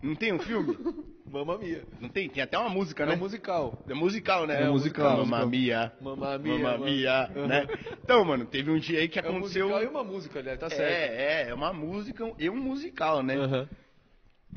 Não 0.02 0.14
tem 0.14 0.32
um 0.32 0.38
filme? 0.38 0.76
Mamma 1.28 1.58
Mia. 1.58 1.82
Não 2.00 2.08
tem? 2.08 2.28
Tem 2.28 2.42
até 2.42 2.56
uma 2.56 2.68
música, 2.68 3.02
É 3.02 3.06
né? 3.06 3.14
um 3.14 3.18
musical. 3.18 3.84
É 3.88 3.94
musical, 3.94 4.46
né? 4.46 4.62
É 4.62 4.68
musical, 4.68 5.18
Mamma 5.26 5.44
Mia. 5.44 5.92
Mamma 6.00 6.38
Mia. 6.38 6.58
Mamma. 6.58 6.84
Mia, 6.86 7.26
né? 7.48 7.66
Então, 8.04 8.24
mano, 8.24 8.46
teve 8.46 8.70
um 8.70 8.78
dia 8.78 9.00
aí 9.00 9.08
que 9.08 9.18
É 9.18 9.22
um 9.22 9.30
aconteceu... 9.38 9.68
musical 9.68 9.82
e 9.82 9.86
uma 9.92 10.04
música, 10.04 10.38
aliás, 10.38 10.60
tá 10.60 10.70
certo. 10.70 10.82
É, 10.82 11.42
é, 11.46 11.48
é 11.48 11.54
uma 11.54 11.72
música 11.72 12.32
e 12.38 12.48
um 12.48 12.56
musical, 12.56 13.22
né? 13.22 13.34
Aham. 13.36 13.68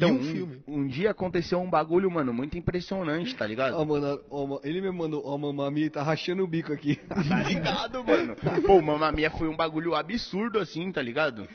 Então, 0.08 0.16
um 0.16 0.20
um, 0.20 0.24
filme. 0.24 0.64
um 0.68 0.88
dia 0.88 1.12
aconteceu 1.12 1.60
um 1.60 1.70
bagulho, 1.70 2.10
mano, 2.10 2.34
muito 2.34 2.58
impressionante, 2.58 3.36
tá 3.36 3.46
ligado? 3.46 3.74
Ó, 3.76 3.84
mano, 3.86 4.20
ó, 4.30 4.46
ma- 4.48 4.60
ele 4.64 4.82
me 4.82 4.90
mandou, 4.92 5.22
ó, 5.26 5.38
mamami, 5.38 5.90
tá 5.90 6.02
rachando 6.02 6.44
o 6.44 6.48
bico 6.48 6.72
aqui. 6.74 6.96
Tá 7.08 7.44
ligado, 7.44 8.04
mano? 8.04 8.36
Pô, 8.66 8.82
Mamma 8.82 9.12
Mia 9.12 9.30
foi 9.32 9.48
um 9.48 9.56
bagulho 9.56 9.94
absurdo 9.96 10.58
assim, 10.60 10.92
tá 10.92 11.02
ligado? 11.02 11.48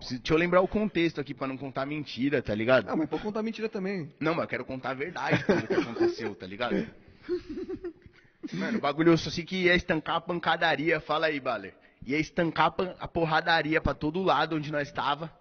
Deixa 0.00 0.20
eu 0.34 0.36
lembrar 0.36 0.60
o 0.60 0.68
contexto 0.68 1.20
aqui 1.20 1.32
pra 1.32 1.46
não 1.46 1.56
contar 1.56 1.86
mentira, 1.86 2.42
tá 2.42 2.54
ligado? 2.54 2.88
ah, 2.90 2.96
mas 2.96 3.08
pode 3.08 3.22
contar 3.22 3.42
mentira 3.42 3.68
também. 3.68 4.12
Não, 4.20 4.32
mas 4.34 4.42
eu 4.42 4.48
quero 4.48 4.64
contar 4.64 4.90
a 4.90 4.94
verdade 4.94 5.42
tudo 5.46 5.66
que 5.66 5.74
aconteceu, 5.74 6.34
tá 6.34 6.46
ligado? 6.46 6.86
Mano, 8.52 8.78
o 8.78 8.80
bagulho 8.80 9.12
eu 9.12 9.16
só 9.16 9.30
sei 9.30 9.44
que 9.44 9.56
ia 9.64 9.74
estancar 9.74 10.16
a 10.16 10.20
pancadaria, 10.20 11.00
fala 11.00 11.26
aí, 11.26 11.40
Baler. 11.40 11.74
Ia 12.06 12.18
estancar 12.18 12.74
a 13.00 13.08
porradaria 13.08 13.80
pra 13.80 13.94
todo 13.94 14.22
lado 14.22 14.56
onde 14.56 14.70
nós 14.70 14.92
tava. 14.92 15.32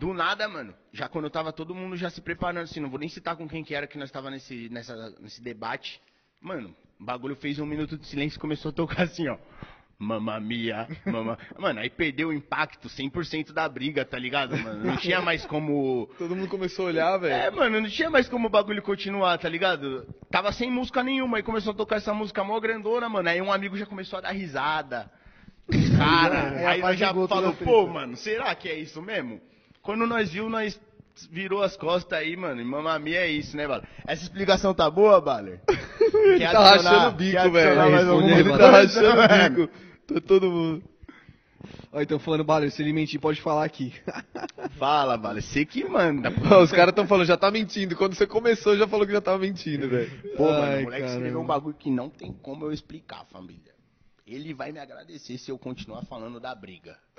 Do 0.00 0.14
nada, 0.14 0.48
mano, 0.48 0.72
já 0.94 1.10
quando 1.10 1.26
eu 1.26 1.30
tava 1.30 1.52
todo 1.52 1.74
mundo 1.74 1.94
já 1.94 2.08
se 2.08 2.22
preparando, 2.22 2.62
assim, 2.62 2.80
não 2.80 2.88
vou 2.88 2.98
nem 2.98 3.10
citar 3.10 3.36
com 3.36 3.46
quem 3.46 3.62
que 3.62 3.74
era 3.74 3.86
que 3.86 3.98
nós 3.98 4.10
tava 4.10 4.30
nesse, 4.30 4.70
nessa, 4.70 5.10
nesse 5.20 5.42
debate. 5.42 6.00
Mano, 6.40 6.74
o 6.98 7.04
bagulho 7.04 7.36
fez 7.36 7.58
um 7.58 7.66
minuto 7.66 7.98
de 7.98 8.06
silêncio 8.06 8.38
e 8.38 8.40
começou 8.40 8.70
a 8.70 8.72
tocar 8.72 9.02
assim, 9.02 9.28
ó. 9.28 9.36
Mamma 9.98 10.40
mia, 10.40 10.88
mamma... 11.04 11.36
Mano, 11.58 11.80
aí 11.80 11.90
perdeu 11.90 12.28
o 12.28 12.32
impacto 12.32 12.88
100% 12.88 13.52
da 13.52 13.68
briga, 13.68 14.02
tá 14.02 14.18
ligado, 14.18 14.56
mano? 14.56 14.82
Não 14.82 14.96
tinha 14.96 15.20
mais 15.20 15.44
como... 15.44 16.08
Todo 16.16 16.34
mundo 16.34 16.48
começou 16.48 16.86
a 16.86 16.88
olhar, 16.88 17.18
velho. 17.18 17.34
É, 17.34 17.50
mano, 17.50 17.82
não 17.82 17.88
tinha 17.90 18.08
mais 18.08 18.26
como 18.26 18.46
o 18.46 18.50
bagulho 18.50 18.80
continuar, 18.80 19.36
tá 19.36 19.50
ligado? 19.50 20.08
Tava 20.30 20.50
sem 20.50 20.70
música 20.70 21.02
nenhuma, 21.02 21.36
aí 21.36 21.42
começou 21.42 21.74
a 21.74 21.76
tocar 21.76 21.96
essa 21.96 22.14
música 22.14 22.42
mó 22.42 22.58
grandona, 22.58 23.06
mano. 23.06 23.28
Aí 23.28 23.42
um 23.42 23.52
amigo 23.52 23.76
já 23.76 23.84
começou 23.84 24.18
a 24.18 24.22
dar 24.22 24.32
risada. 24.32 25.10
Cara, 25.98 26.70
Aí 26.70 26.82
aí 26.82 26.96
já 26.96 27.08
falou, 27.08 27.28
treta. 27.28 27.64
pô, 27.66 27.86
mano, 27.86 28.16
será 28.16 28.54
que 28.54 28.66
é 28.66 28.78
isso 28.78 29.02
mesmo? 29.02 29.42
Quando 29.90 30.06
nós 30.06 30.30
viu, 30.30 30.48
nós 30.48 30.80
virou 31.32 31.64
as 31.64 31.76
costas 31.76 32.16
aí, 32.16 32.36
mano. 32.36 32.60
E 32.60 32.64
mamamia 32.64 33.22
é 33.22 33.28
isso, 33.28 33.56
né, 33.56 33.66
Baler? 33.66 33.88
Essa 34.06 34.22
explicação 34.22 34.72
tá 34.72 34.88
boa, 34.88 35.20
Baler? 35.20 35.60
Quer 36.38 36.52
tá 36.52 36.60
rachando 36.60 37.08
o 37.08 37.10
bico, 37.10 37.50
velho. 37.50 38.30
Ele 38.30 38.56
tá 38.56 38.70
rachando 38.70 39.20
o 39.20 39.66
bico. 39.66 39.72
Tá 40.06 40.20
todo 40.20 40.48
mundo. 40.48 40.84
Ó, 41.92 42.00
então 42.00 42.20
falando, 42.20 42.44
Baler, 42.44 42.70
se 42.70 42.80
ele 42.80 42.92
mentir, 42.92 43.18
pode 43.18 43.42
falar 43.42 43.64
aqui. 43.64 43.92
Fala, 44.78 45.16
Baler, 45.16 45.42
você 45.42 45.64
que 45.64 45.82
manda. 45.82 46.32
Ó, 46.52 46.62
Os 46.62 46.70
caras 46.70 46.94
tão 46.94 47.08
falando, 47.08 47.26
já 47.26 47.36
tá 47.36 47.50
mentindo. 47.50 47.96
Quando 47.96 48.14
você 48.14 48.28
começou, 48.28 48.76
já 48.76 48.86
falou 48.86 49.04
que 49.04 49.12
já 49.12 49.20
tava 49.20 49.40
mentindo, 49.40 49.88
velho. 49.88 50.36
Pô, 50.36 50.44
mano, 50.44 50.78
o 50.78 50.82
moleque 50.84 51.02
caramba. 51.02 51.06
escreveu 51.06 51.40
um 51.40 51.46
bagulho 51.46 51.74
que 51.74 51.90
não 51.90 52.08
tem 52.08 52.32
como 52.32 52.64
eu 52.64 52.72
explicar, 52.72 53.24
família. 53.24 53.74
Ele 54.24 54.54
vai 54.54 54.70
me 54.70 54.78
agradecer 54.78 55.36
se 55.36 55.50
eu 55.50 55.58
continuar 55.58 56.04
falando 56.04 56.38
da 56.38 56.54
briga. 56.54 56.96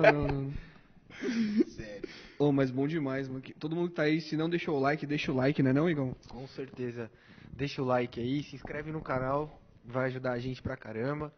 não, 0.00 0.12
não, 0.12 0.28
não. 0.28 0.75
Sério. 1.68 2.08
Ô, 2.38 2.52
mas 2.52 2.70
bom 2.70 2.86
demais, 2.86 3.28
mano. 3.28 3.42
Todo 3.58 3.74
mundo 3.74 3.88
que 3.88 3.94
tá 3.94 4.02
aí, 4.02 4.20
se 4.20 4.36
não 4.36 4.48
deixou 4.48 4.76
o 4.76 4.80
like, 4.80 5.06
deixa 5.06 5.32
o 5.32 5.34
like, 5.34 5.62
né 5.62 5.72
não, 5.72 5.88
Igão? 5.88 6.14
Com 6.28 6.46
certeza. 6.48 7.10
Deixa 7.54 7.80
o 7.80 7.84
like 7.84 8.20
aí, 8.20 8.42
se 8.42 8.54
inscreve 8.54 8.92
no 8.92 9.00
canal, 9.00 9.60
vai 9.84 10.06
ajudar 10.06 10.32
a 10.32 10.38
gente 10.38 10.60
pra 10.60 10.76
caramba. 10.76 11.32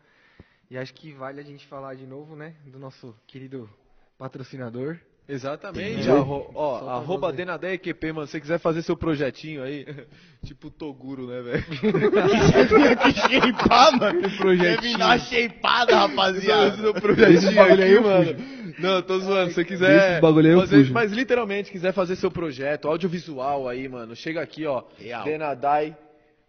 E 0.70 0.76
acho 0.76 0.92
que 0.92 1.12
vale 1.12 1.40
a 1.40 1.44
gente 1.44 1.66
falar 1.66 1.94
de 1.94 2.06
novo, 2.06 2.36
né, 2.36 2.54
do 2.66 2.78
nosso 2.78 3.14
querido 3.26 3.70
patrocinador. 4.18 4.98
Exatamente. 5.28 6.08
Arro- 6.08 6.50
ó, 6.54 6.78
Solta 6.78 6.92
arroba 6.94 7.26
você. 7.30 7.36
Denadeia 7.36 7.74
EQP, 7.74 8.12
mano. 8.12 8.26
Se 8.26 8.32
você 8.32 8.40
quiser 8.40 8.58
fazer 8.58 8.82
seu 8.82 8.96
projetinho 8.96 9.62
aí, 9.62 9.84
tipo 10.44 10.70
Toguro, 10.70 11.26
né, 11.26 11.42
velho? 11.42 11.64
que 13.02 13.12
shapear, 13.12 13.98
mano. 13.98 14.22
Que 14.22 14.36
projetinho. 14.38 14.96
Uma 14.96 15.18
shapeada, 15.18 15.92
Fazer 15.92 15.94
rapaziada. 15.94 16.76
seu 16.78 16.94
projetinho 16.94 17.38
Esse 17.38 17.54
bagulho 17.54 17.82
aí 17.84 18.00
mano. 18.00 18.36
Não, 18.78 19.02
tô 19.02 19.18
zoando. 19.20 19.48
Se 19.50 19.54
você 19.56 19.64
quiser 19.64 20.12
Esse 20.12 20.20
bagulho 20.20 20.46
aí 20.46 20.52
eu 20.54 20.60
fazer, 20.60 20.76
fujo. 20.78 20.94
mas 20.94 21.12
literalmente 21.12 21.70
quiser 21.70 21.92
fazer 21.92 22.16
seu 22.16 22.30
projeto, 22.30 22.88
audiovisual 22.88 23.68
aí, 23.68 23.88
mano, 23.88 24.14
chega 24.16 24.40
aqui, 24.40 24.64
ó. 24.66 24.82
Real. 24.98 25.24
Denadai, 25.24 25.96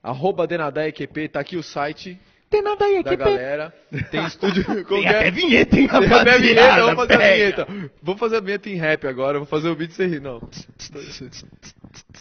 arroba 0.01 0.45
Denadai 0.47 0.89
EQP, 0.89 1.27
tá 1.29 1.39
aqui 1.41 1.57
o 1.57 1.63
site. 1.63 2.17
Tem 2.49 2.63
nada 2.63 2.83
aí, 2.83 3.03
da 3.03 3.15
galera. 3.15 3.73
Tem 4.09 4.25
estúdio. 4.25 4.63
Tem 4.85 5.07
até 5.07 5.29
vinheta, 5.29 5.79
hein, 5.79 5.87
Tem 5.87 6.13
até 6.13 6.39
vinheta, 6.39 6.81
vamos 6.81 6.95
fazer 6.95 7.13
a 7.13 7.17
vinheta. 7.17 7.67
Vamos 8.01 8.19
fazer 8.19 8.37
a 8.37 8.39
vinheta 8.39 8.69
em 8.69 8.75
rap 8.75 9.07
agora, 9.07 9.37
vou 9.37 9.45
fazer 9.45 9.69
o 9.69 9.75
beat 9.75 9.91
sem 9.91 10.09
rir, 10.09 10.19
não. 10.19 10.41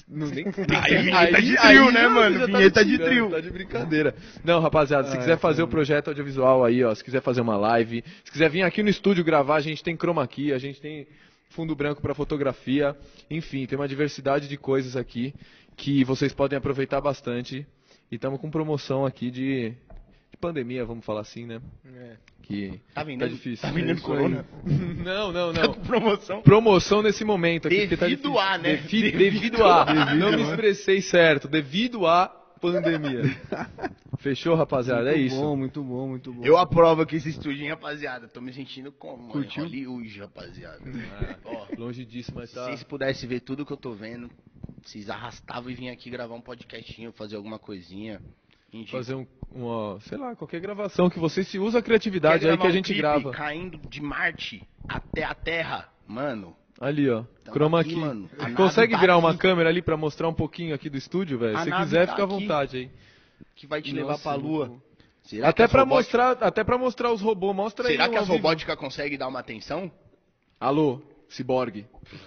Não, 0.09 0.27
nem, 0.27 0.45
Aí, 0.83 1.03
vinheta 1.03 1.43
de 1.43 1.57
trio, 1.57 1.93
né, 1.93 2.09
mano? 2.09 2.47
Vinheta 2.47 2.85
de 2.85 2.99
trio. 2.99 3.31
Tá 3.31 3.41
de 3.41 3.51
brincadeira. 3.51 4.15
Não, 4.45 4.61
rapaziada, 4.61 5.09
se 5.09 5.15
Ai, 5.15 5.19
quiser 5.19 5.39
fazer 5.39 5.63
o 5.63 5.69
projeto 5.69 6.09
audiovisual 6.09 6.65
aí, 6.65 6.85
ó, 6.85 6.95
se 6.95 7.03
quiser 7.03 7.23
fazer 7.23 7.41
uma 7.41 7.57
live, 7.57 8.05
se 8.23 8.31
quiser 8.31 8.51
vir 8.51 8.63
aqui 8.63 8.83
no 8.83 8.91
estúdio 8.91 9.25
gravar, 9.25 9.57
a 9.57 9.61
gente 9.61 9.83
tem 9.83 9.97
chroma 9.97 10.27
key, 10.27 10.53
a 10.53 10.59
gente 10.59 10.81
tem 10.81 11.07
fundo 11.49 11.75
branco 11.75 12.03
pra 12.03 12.15
fotografia, 12.15 12.95
enfim, 13.31 13.67
tem 13.67 13.79
uma 13.79 13.89
diversidade 13.89 14.47
de 14.47 14.57
coisas 14.57 14.95
aqui 14.95 15.35
que 15.77 16.05
vocês 16.05 16.35
podem 16.35 16.59
aproveitar 16.59 17.01
bastante. 17.01 17.67
E 18.11 18.15
estamos 18.15 18.41
com 18.41 18.51
promoção 18.51 19.05
aqui 19.05 19.31
de 19.31 19.75
pandemia, 20.41 20.85
vamos 20.85 21.05
falar 21.05 21.21
assim, 21.21 21.47
né? 21.47 21.61
Que 22.43 22.81
Tá 22.95 23.03
vendendo, 23.03 23.29
tá 23.29 23.35
difícil. 23.35 23.69
Tá 23.69 23.75
vendendo 23.75 23.99
É 23.99 24.03
corona. 24.03 24.47
Não, 25.05 25.33
não, 25.33 25.53
Tá 25.53 25.63
não. 25.63 25.75
com 25.75 25.81
promoção. 25.87 26.43
Promoção 26.43 27.03
nesse 27.03 27.25
momento 27.25 27.67
aqui. 27.69 27.89
tá 27.97 28.07
Devido 28.07 28.23
difícil. 28.23 28.39
a, 28.39 28.59
né? 28.59 28.77
Devi- 28.77 29.01
Devido 29.13 29.19
devido 29.19 29.65
a. 29.65 30.15
Não 30.15 30.33
me 30.33 30.43
expressei 30.43 31.01
certo. 31.03 31.47
Devido 31.49 32.07
à 32.07 32.29
pandemia. 32.61 33.23
Fechou, 34.19 34.57
rapaziada? 34.57 35.11
É 35.11 35.15
muito 35.15 35.27
isso. 35.27 35.37
bom, 35.37 35.57
muito 35.57 35.83
bom, 35.85 36.09
muito 36.09 36.33
bom. 36.33 36.45
Eu 36.45 36.57
aprovo 36.57 37.03
aqui 37.03 37.17
esse 37.17 37.29
estúdio, 37.29 37.63
hein, 37.63 37.69
rapaziada. 37.71 38.27
Tô 38.27 38.41
me 38.41 38.53
sentindo 38.53 38.91
como? 38.91 39.29
Curtiu? 39.29 39.63
Hollywood, 39.65 40.19
rapaziada. 40.19 40.81
Ó, 41.45 41.67
Longe 41.79 42.05
disso, 42.05 42.33
mas 42.35 42.49
se 42.49 42.57
tá. 42.57 42.65
vocês 42.65 42.83
pudessem 42.83 43.29
ver 43.29 43.41
tudo 43.41 43.65
que 43.65 43.73
eu 43.73 43.77
tô 43.77 43.93
vendo, 43.93 44.29
vocês 44.83 45.09
arrastavam 45.09 45.71
e 45.71 45.75
vinham 45.75 45.93
aqui 45.93 46.11
gravar 46.11 46.35
um 46.35 46.41
podcastinho, 46.41 47.13
fazer 47.13 47.37
alguma 47.37 47.61
coisinha. 47.61 48.21
Indico. 48.73 48.93
Fazer 48.97 49.15
um, 49.15 49.27
uma, 49.51 49.99
sei 50.01 50.19
lá, 50.19 50.37
qualquer 50.37 50.61
gravação 50.61 51.09
que 51.09 51.19
vocês 51.19 51.49
se 51.49 51.59
usa 51.59 51.79
a 51.79 51.83
criatividade 51.83 52.45
Quer 52.45 52.51
aí 52.53 52.59
que 52.59 52.67
a 52.67 52.69
um 52.69 52.73
gente 52.73 52.85
clipe 52.87 53.01
grava. 53.01 53.31
Caindo 53.31 53.79
de 53.89 54.03
Marte 54.03 54.63
até 54.89 55.25
a 55.25 55.35
Terra, 55.35 55.89
mano. 56.07 56.55
Ali, 56.81 57.09
ó. 57.11 57.25
Tamo 57.45 57.55
Chroma 57.57 57.81
aqui, 57.81 57.91
key. 57.95 57.97
mano. 57.97 58.31
A 58.39 58.51
Consegue 58.53 58.93
tá 58.93 59.01
virar 59.01 59.17
uma 59.17 59.31
aqui. 59.31 59.39
câmera 59.39 59.69
ali 59.69 59.83
pra 59.83 59.97
mostrar 59.97 60.29
um 60.29 60.35
pouquinho 60.35 60.75
aqui 60.75 60.89
do 60.89 60.97
estúdio, 60.97 61.39
velho? 61.39 61.57
A 61.57 61.65
Se 61.65 61.73
quiser, 61.73 62.07
tá 62.07 62.13
fica 62.13 62.23
à 62.23 62.27
vontade 62.27 62.77
aí. 62.77 62.91
Que 63.57 63.67
vai 63.67 63.83
te 63.83 63.93
Nossa, 63.93 64.07
levar 64.07 64.19
pra 64.19 64.35
Lua. 64.35 64.81
Será 65.23 65.43
que 65.53 65.63
Até 65.63 65.69
pra 65.69 65.81
robótica- 65.83 66.19
mostrar, 66.19 66.47
até 66.47 66.63
para 66.65 66.79
mostrar 66.79 67.11
os 67.13 67.21
robôs, 67.21 67.55
mostra 67.57 67.87
Será 67.87 68.05
aí. 68.05 68.11
que 68.11 68.15
no 68.17 68.23
as 68.23 68.29
ao 68.29 68.37
vivo. 68.37 68.47
robóticas 68.47 68.77
conseguem 68.77 69.19
dar 69.19 69.29
uma 69.29 69.41
atenção? 69.41 69.91
Alô, 70.61 71.01
Cyborg. 71.29 71.87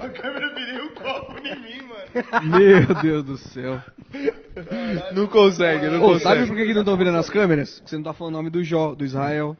A 0.00 0.08
câmera 0.08 0.54
virei 0.54 0.80
o 0.80 0.90
copo 0.90 1.38
em 1.38 1.60
mim, 1.60 1.82
mano. 1.82 2.58
Meu 2.58 2.94
Deus 3.02 3.24
do 3.24 3.36
céu. 3.36 3.80
Não 5.14 5.26
consegue, 5.26 5.88
não 5.88 5.98
Ô, 5.98 6.12
consegue. 6.12 6.22
sabe 6.22 6.46
por 6.46 6.56
que, 6.56 6.66
que 6.66 6.74
não 6.74 6.80
estão 6.82 6.96
virando 6.96 7.18
as 7.18 7.28
câmeras? 7.30 7.74
Porque 7.80 7.90
você 7.90 7.96
não 7.96 8.04
tá 8.04 8.12
falando 8.12 8.34
o 8.34 8.36
nome 8.38 8.50
do 8.50 8.62
Jó, 8.64 8.94
do 8.94 9.04
Israel, 9.04 9.56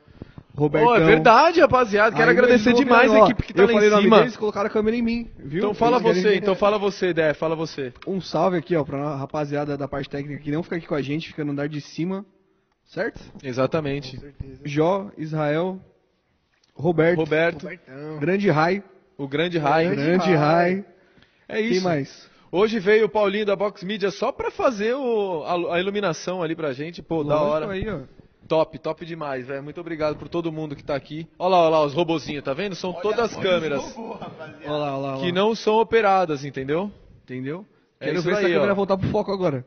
Robertão. 0.54 0.88
Pô, 0.88 0.96
é 0.96 1.04
verdade, 1.04 1.60
rapaziada. 1.60 2.14
Quero 2.16 2.30
Aí 2.30 2.36
agradecer 2.36 2.72
demais 2.72 3.12
a 3.12 3.18
equipe 3.20 3.42
que 3.42 3.52
tá 3.52 3.62
eu 3.62 3.66
lá 3.66 3.72
falei 3.72 3.88
o 3.88 3.90
em 3.90 3.94
nome 3.94 4.02
cima. 4.04 4.18
deles, 4.20 4.36
colocaram 4.36 4.66
a 4.68 4.70
câmera 4.70 4.96
em 4.96 5.02
mim, 5.02 5.30
viu? 5.38 5.58
Então 5.58 5.74
fala 5.74 5.98
Eles 5.98 6.16
você, 6.22 6.36
então 6.36 6.54
fala 6.54 6.78
você, 6.78 7.12
Dé, 7.12 7.34
fala 7.34 7.56
você. 7.56 7.92
Um 8.06 8.20
salve 8.20 8.56
aqui, 8.56 8.76
ó, 8.76 8.84
pra 8.84 9.16
rapaziada 9.16 9.76
da 9.76 9.88
parte 9.88 10.08
técnica 10.08 10.40
que 10.42 10.50
não 10.52 10.62
fica 10.62 10.76
aqui 10.76 10.86
com 10.86 10.94
a 10.94 11.02
gente, 11.02 11.28
fica 11.28 11.44
no 11.44 11.52
andar 11.52 11.68
de 11.68 11.80
cima, 11.80 12.24
certo? 12.86 13.20
Exatamente. 13.42 14.18
Jó, 14.64 15.10
Israel, 15.18 15.80
Roberto, 16.74 17.18
Roberto, 17.18 17.68
Grande 18.20 18.50
Rai, 18.50 18.82
o 19.16 19.28
grande 19.28 19.58
Rai. 19.58 19.88
Grande 19.94 20.34
Rai. 20.34 20.84
É 21.48 21.58
Quem 21.58 21.70
isso. 21.72 21.84
mais? 21.84 22.30
Hoje 22.50 22.78
veio 22.78 23.06
o 23.06 23.08
Paulinho 23.08 23.46
da 23.46 23.56
Box 23.56 23.84
Media 23.84 24.10
só 24.10 24.30
pra 24.32 24.50
fazer 24.50 24.94
o- 24.94 25.42
a, 25.44 25.76
a 25.76 25.80
iluminação 25.80 26.42
ali 26.42 26.54
pra 26.54 26.72
gente. 26.72 27.02
Pô, 27.02 27.22
da 27.24 27.34
Lógico 27.34 27.50
hora. 27.52 27.70
Aí, 27.72 27.88
ó. 27.88 28.00
Top, 28.46 28.78
top 28.78 29.06
demais, 29.06 29.46
velho. 29.46 29.62
Muito 29.62 29.80
obrigado 29.80 30.16
por 30.16 30.28
todo 30.28 30.52
mundo 30.52 30.76
que 30.76 30.84
tá 30.84 30.94
aqui. 30.94 31.26
Olha 31.38 31.50
lá, 31.50 31.60
olha 31.62 31.68
lá, 31.70 31.84
os 31.84 31.94
robozinhos, 31.94 32.44
tá 32.44 32.52
vendo? 32.52 32.74
São 32.74 32.92
todas 32.92 33.34
câmeras 33.36 33.82
Olha 33.96 34.70
lá, 34.76 34.98
olha 34.98 35.06
lá. 35.12 35.16
que 35.16 35.22
olha 35.24 35.32
não 35.32 35.54
são 35.54 35.76
operadas, 35.76 36.44
entendeu? 36.44 36.90
Entendeu? 37.24 37.64
É 37.98 38.06
Quero 38.06 38.18
isso 38.18 38.28
ver 38.28 38.36
se 38.36 38.44
a 38.44 38.48
câmera 38.48 38.72
ó. 38.72 38.74
voltar 38.74 38.98
pro 38.98 39.08
foco 39.08 39.32
agora. 39.32 39.64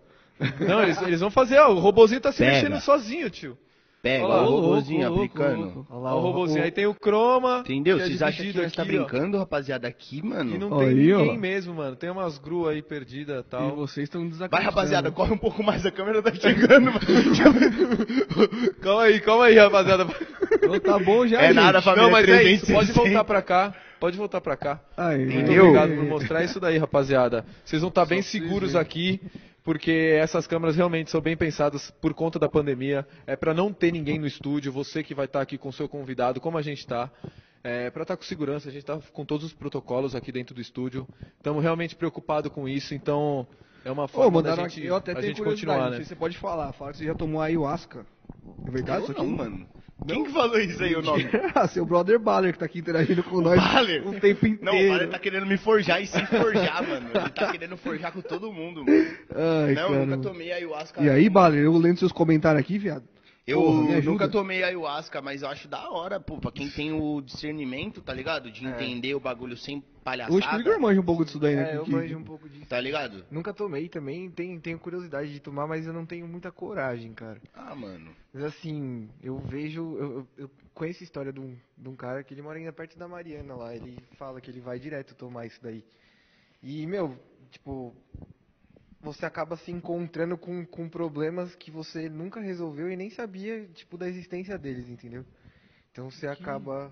Não, 0.60 0.84
eles, 0.84 1.01
eles 1.01 1.20
vão 1.20 1.32
fazer, 1.32 1.58
ó, 1.58 1.72
o 1.74 1.80
robozinho 1.80 2.22
tá 2.22 2.32
se 2.32 2.38
Pega. 2.39 2.51
mexendo 2.51 2.80
sozinho, 2.82 3.30
tio. 3.30 3.58
Pega 4.02 4.26
Olha 4.26 4.34
lá, 4.36 4.48
o 4.48 4.52
robôzinho 4.62 5.10
louco, 5.10 5.24
aplicando. 5.24 5.60
louco. 5.74 5.88
Olha 5.89 6.14
o 6.16 6.20
robozinho. 6.22 6.64
Aí 6.64 6.72
tem 6.72 6.86
o 6.86 6.93
Chroma. 6.93 7.60
Entendeu? 7.62 7.98
que 7.98 8.04
é 8.04 8.06
Vocês 8.08 8.22
acham 8.22 8.45
que 8.45 8.58
nós 8.58 8.72
tá 8.72 8.84
aqui, 8.84 8.91
ó. 8.98 9.06
brincando, 9.06 9.38
rapaziada, 9.39 9.88
aqui, 9.88 10.22
mano? 10.24 10.54
E 10.56 10.58
não 10.58 10.80
Aí, 10.80 10.95
tem 10.95 11.14
ó. 11.14 11.18
ninguém 11.20 11.38
mesmo, 11.38 11.74
mano. 11.74 11.95
Tem 11.95 12.10
umas 12.10 12.38
gruas 12.38 12.76
aí 12.76 12.82
perdidas 12.84 13.38
e 13.38 13.39
E 13.39 13.43
tal. 13.43 13.76
vocês 13.76 14.04
estão 14.04 14.22
desacreditando. 14.22 14.52
Vai, 14.56 14.64
rapaziada, 14.64 15.12
corre 15.12 15.34
um 15.34 15.38
pouco 15.38 15.64
mais, 15.64 15.84
a 15.86 15.91
câmera 15.91 16.22
tá 16.22 16.32
chegando, 16.34 16.86
mano. 16.86 17.00
calma 18.82 19.04
aí, 19.04 19.20
calma 19.20 19.45
aí, 19.45 19.56
rapaziada. 19.58 20.06
Então 20.54 20.80
tá 20.80 21.00
bom 21.00 21.26
já, 21.28 21.41
É 21.41 21.48
gente. 21.48 21.56
nada, 21.56 21.82
família. 21.82 22.04
Não, 22.04 22.12
mas 22.12 22.28
é 22.30 22.43
isso. 22.43 22.66
360. 22.68 22.74
Pode 22.74 22.91
voltar 22.93 23.24
pra 23.24 23.41
cá. 23.41 23.74
Pode 24.00 24.16
voltar 24.18 24.41
pra 24.41 24.56
cá. 24.56 24.80
Aí, 24.95 25.26
Muito 25.26 25.38
Entendeu? 25.39 25.64
obrigado 25.66 25.95
por 25.95 26.04
mostrar 26.06 26.43
isso 26.43 26.60
daí, 26.60 26.78
rapaziada. 26.78 27.43
Vocês 27.66 27.82
vão 27.82 27.89
estar 27.89 28.06
bem 28.06 28.22
vocês 28.22 28.43
seguros 28.43 28.76
aqui, 28.76 29.20
porque 29.68 30.18
essas 30.18 30.47
câmeras 30.47 30.78
realmente 30.78 31.11
são 31.11 31.20
bem 31.20 31.36
pensadas 31.36 31.91
por 31.99 32.13
conta 32.13 32.39
da 32.39 32.47
pandemia. 32.47 33.05
É 33.26 33.36
pra 33.36 33.53
não 33.53 33.74
ter 33.74 33.91
ninguém 33.91 34.18
no 34.18 34.26
estúdio, 34.26 34.72
você 34.72 35.03
que 35.03 35.13
vai 35.13 35.26
estar 35.26 35.41
aqui 35.41 35.57
com 35.57 35.68
o 35.68 35.74
seu 35.74 35.89
convidado, 35.89 36.39
como 36.39 36.57
a 36.57 36.61
gente 36.61 36.88
tá. 36.88 37.11
É, 37.61 37.89
para 37.89 38.03
estar 38.03 38.15
com 38.15 38.24
segurança, 38.24 38.70
a 38.70 38.72
gente 38.72 38.86
tá 38.86 38.97
com 39.11 39.26
todos 39.26 39.45
os 39.45 39.51
protocolos 39.51 40.15
aqui 40.15 40.32
dentro 40.32 40.55
do 40.55 40.61
estúdio. 40.61 41.05
Estamos 41.36 41.61
realmente 41.61 41.97
preocupados 41.97 42.49
com 42.49 42.65
isso, 42.65 42.95
então 42.95 43.45
é 43.84 43.91
uma 43.91 44.05
Ô, 44.05 44.07
forma 44.07 44.41
da 44.41 44.51
mandaram 44.51 44.70
gente, 44.70 44.80
aqui, 44.80 44.88
eu 44.88 44.95
até 44.95 45.11
a 45.11 45.15
tenho 45.15 45.28
gente 45.36 45.43
continuar, 45.43 45.78
não 45.80 45.89
né? 45.89 45.95
sei 45.97 46.05
se 46.05 46.09
você 46.11 46.15
pode 46.15 46.38
falar. 46.38 46.72
Fala 46.72 46.91
que 46.91 46.99
você 46.99 47.05
já 47.05 47.13
tomou 47.13 47.41
ayahuasca. 47.41 48.05
É 48.65 48.72
verdade 48.72 49.03
isso 49.03 49.11
Eu 49.11 49.18
aqui? 49.18 49.30
não, 49.30 49.36
mano. 49.36 49.68
Quem 50.06 50.24
que 50.24 50.32
falou 50.32 50.60
isso 50.60 50.82
aí, 50.84 50.95
o 50.95 51.02
nome? 51.02 51.26
Ah, 51.56 51.68
Seu 51.68 51.86
brother 51.86 52.20
Baller 52.20 52.54
que 52.54 52.60
tá 52.60 52.66
aqui 52.66 52.80
interagindo 52.80 53.24
com 53.24 53.41
nós 53.41 53.60
Baller? 53.60 54.08
o 54.08 54.20
tempo 54.20 54.45
inteiro. 54.45 54.60
Não, 54.62 54.74
o 54.74 54.89
Baller 54.89 55.10
tá 55.10 55.20
querendo 55.20 55.45
me 55.45 55.58
forjar 55.58 56.02
e 56.02 56.08
se 56.08 56.24
forjar, 56.28 56.88
mano. 56.88 57.10
Ele 57.14 57.30
tá 57.30 57.52
querendo 57.52 57.78
forjar 57.78 58.12
com 58.12 58.22
todo 58.22 58.52
mundo, 58.54 58.86
mano. 58.86 59.06
Ai, 59.36 59.74
não, 59.74 59.82
eu 59.84 59.89
cara. 59.89 60.06
nunca 60.06 60.18
tomei 60.30 60.52
ayahuasca. 60.52 61.02
E 61.02 61.10
aí. 61.10 61.30
Baller, 61.30 61.64
eu 61.64 61.78
lendo 61.78 61.98
seus 62.00 62.12
comentários 62.12 62.60
aqui, 62.62 62.78
viado. 62.78 63.04
Eu 63.48 63.62
Porra, 63.62 64.02
nunca 64.02 64.28
tomei 64.28 64.62
ayahuasca, 64.62 65.22
mas 65.22 65.41
eu 65.41 65.48
acho 65.48 65.70
da 65.70 65.89
hora, 65.89 66.20
pô, 66.20 66.38
pra 66.38 66.52
quem 66.52 66.70
tem 66.70 66.91
o 66.91 67.22
discernimento, 67.22 68.02
tá 68.02 68.14
ligado? 68.14 68.52
De 68.52 68.66
entender 68.66 69.16
o 69.16 69.22
bagulho 69.22 69.56
sem 69.56 69.80
palhaçada. 70.04 70.58
O 70.58 70.60
Igor 70.60 70.78
manja 70.82 71.00
um 71.00 71.06
pouco 71.06 71.24
disso 71.24 71.39
daí, 71.39 71.56
né? 71.56 71.72
É, 71.72 71.78
eu 71.78 71.86
que- 71.86 71.91
manjo 71.91 72.18
um 72.18 72.24
pouco 72.26 72.50
disso. 72.50 72.66
Tá 72.66 72.78
ligado? 72.82 73.26
Nunca 73.32 73.54
tomei 73.54 73.88
também, 73.88 74.30
tenho, 74.30 74.60
tenho 74.60 74.78
curiosidade 74.78 75.32
de 75.32 75.39
tomar, 75.39 75.66
mas 75.66 75.88
eu 75.88 75.93
não 75.93 76.06
tenho 76.06 76.28
muita 76.28 76.52
coragem, 76.52 77.14
cara. 77.14 77.41
Ah, 77.54 77.74
mano. 77.74 78.12
Mas 78.34 78.43
assim, 78.43 79.10
eu 79.24 79.38
vejo. 79.39 79.95
Eu, 79.98 80.12
eu- 80.12 80.28
eu 80.39 80.52
conheço 80.74 81.02
a 81.02 81.06
história 81.06 81.32
de 81.32 81.39
um, 81.39 81.56
de 81.78 81.88
um 81.88 81.95
cara 81.95 82.26
que 82.26 82.34
ele 82.34 82.41
mora 82.41 82.60
ainda 82.60 82.74
perto 82.74 83.00
da 83.00 83.08
Mariana 83.08 83.56
lá. 83.56 83.74
Ele 83.74 83.98
fala 84.18 84.41
que 84.41 84.52
ele 84.52 84.60
vai 84.60 84.78
direto 84.78 85.16
tomar 85.16 85.45
isso 85.45 85.64
daí. 85.64 85.86
E, 86.62 86.86
meu, 86.86 87.18
tipo. 87.50 87.95
Você 89.02 89.26
acaba 89.26 89.56
se 89.58 89.72
encontrando 89.72 90.38
com, 90.38 90.66
com 90.66 90.89
problemas 90.89 91.56
que 91.56 91.70
você 91.72 92.10
nunca 92.10 92.39
resolveu 92.39 92.91
e 92.91 92.95
nem 92.95 93.10
sabia, 93.10 93.66
tipo, 93.74 93.98
da 93.98 94.08
existência 94.10 94.58
deles, 94.58 94.89
entendeu? 94.89 95.24
Então 95.91 96.10
você 96.10 96.28
acaba 96.28 96.91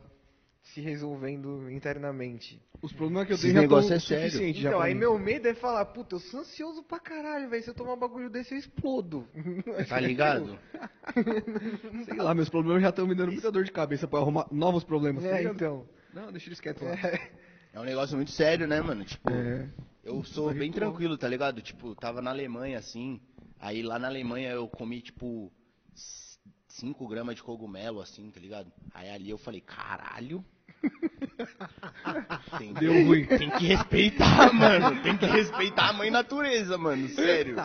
se 0.61 0.81
resolvendo 0.81 1.69
internamente. 1.69 2.59
Os 2.81 2.91
problemas 2.93 3.25
que 3.27 3.33
eu 3.33 3.35
Esse 3.35 3.43
tenho 3.43 3.55
já 3.55 3.61
negócio 3.61 3.93
é 3.93 3.99
sério. 3.99 4.31
suficiente 4.31 4.65
Então, 4.65 4.79
aí 4.79 4.93
mim. 4.93 4.99
meu 4.99 5.17
medo 5.17 5.47
é 5.47 5.53
falar, 5.53 5.85
puta, 5.85 6.15
eu 6.15 6.19
sou 6.19 6.39
ansioso 6.41 6.83
pra 6.83 6.99
caralho, 6.99 7.49
velho. 7.49 7.63
Se 7.63 7.69
eu 7.69 7.73
tomar 7.73 7.93
um 7.93 7.99
bagulho 7.99 8.29
desse, 8.29 8.53
eu 8.53 8.57
explodo. 8.59 9.27
Tá 9.87 9.99
ligado? 9.99 10.57
Sei 12.05 12.15
lá, 12.17 12.33
meus 12.33 12.49
problemas 12.49 12.81
já 12.81 12.89
estão 12.89 13.07
me 13.07 13.15
dando 13.15 13.31
muita 13.31 13.51
dor 13.51 13.63
de 13.63 13.71
cabeça 13.71 14.07
pra 14.07 14.19
arrumar 14.19 14.47
novos 14.51 14.83
problemas. 14.83 15.23
tá 15.23 15.29
É, 15.29 15.37
ligado? 15.39 15.55
então. 15.55 15.85
Não, 16.13 16.31
deixa 16.31 16.47
eles 16.49 16.59
quietos 16.59 16.81
lá. 16.83 16.93
É 17.73 17.79
um 17.79 17.83
negócio 17.83 18.15
muito 18.15 18.31
sério, 18.31 18.65
né, 18.67 18.79
mano? 18.81 19.03
Tipo, 19.03 19.29
É. 19.29 19.67
eu 20.05 20.23
sou 20.23 20.53
bem 20.53 20.71
tranquilo, 20.71 21.17
tá 21.17 21.27
ligado? 21.27 21.61
Tipo, 21.61 21.95
tava 21.95 22.21
na 22.21 22.29
Alemanha, 22.31 22.77
assim. 22.77 23.19
Aí 23.59 23.81
lá 23.81 23.97
na 23.99 24.07
Alemanha 24.07 24.51
eu 24.51 24.67
comi, 24.67 25.01
tipo, 25.01 25.51
5 26.67 27.07
gramas 27.07 27.35
de 27.35 27.43
cogumelo, 27.43 27.99
assim, 28.01 28.29
tá 28.29 28.39
ligado? 28.39 28.71
Aí 28.93 29.09
ali 29.09 29.29
eu 29.29 29.37
falei, 29.37 29.61
caralho. 29.61 30.43
Tem, 32.57 32.73
Deu 32.73 32.93
ruim. 33.05 33.25
Tem 33.25 33.49
que 33.49 33.65
respeitar, 33.65 34.51
mano. 34.53 35.01
Tem 35.01 35.17
que 35.17 35.25
respeitar 35.25 35.89
a 35.89 35.93
mãe 35.93 36.11
natureza, 36.11 36.77
mano. 36.77 37.07
Sério. 37.09 37.55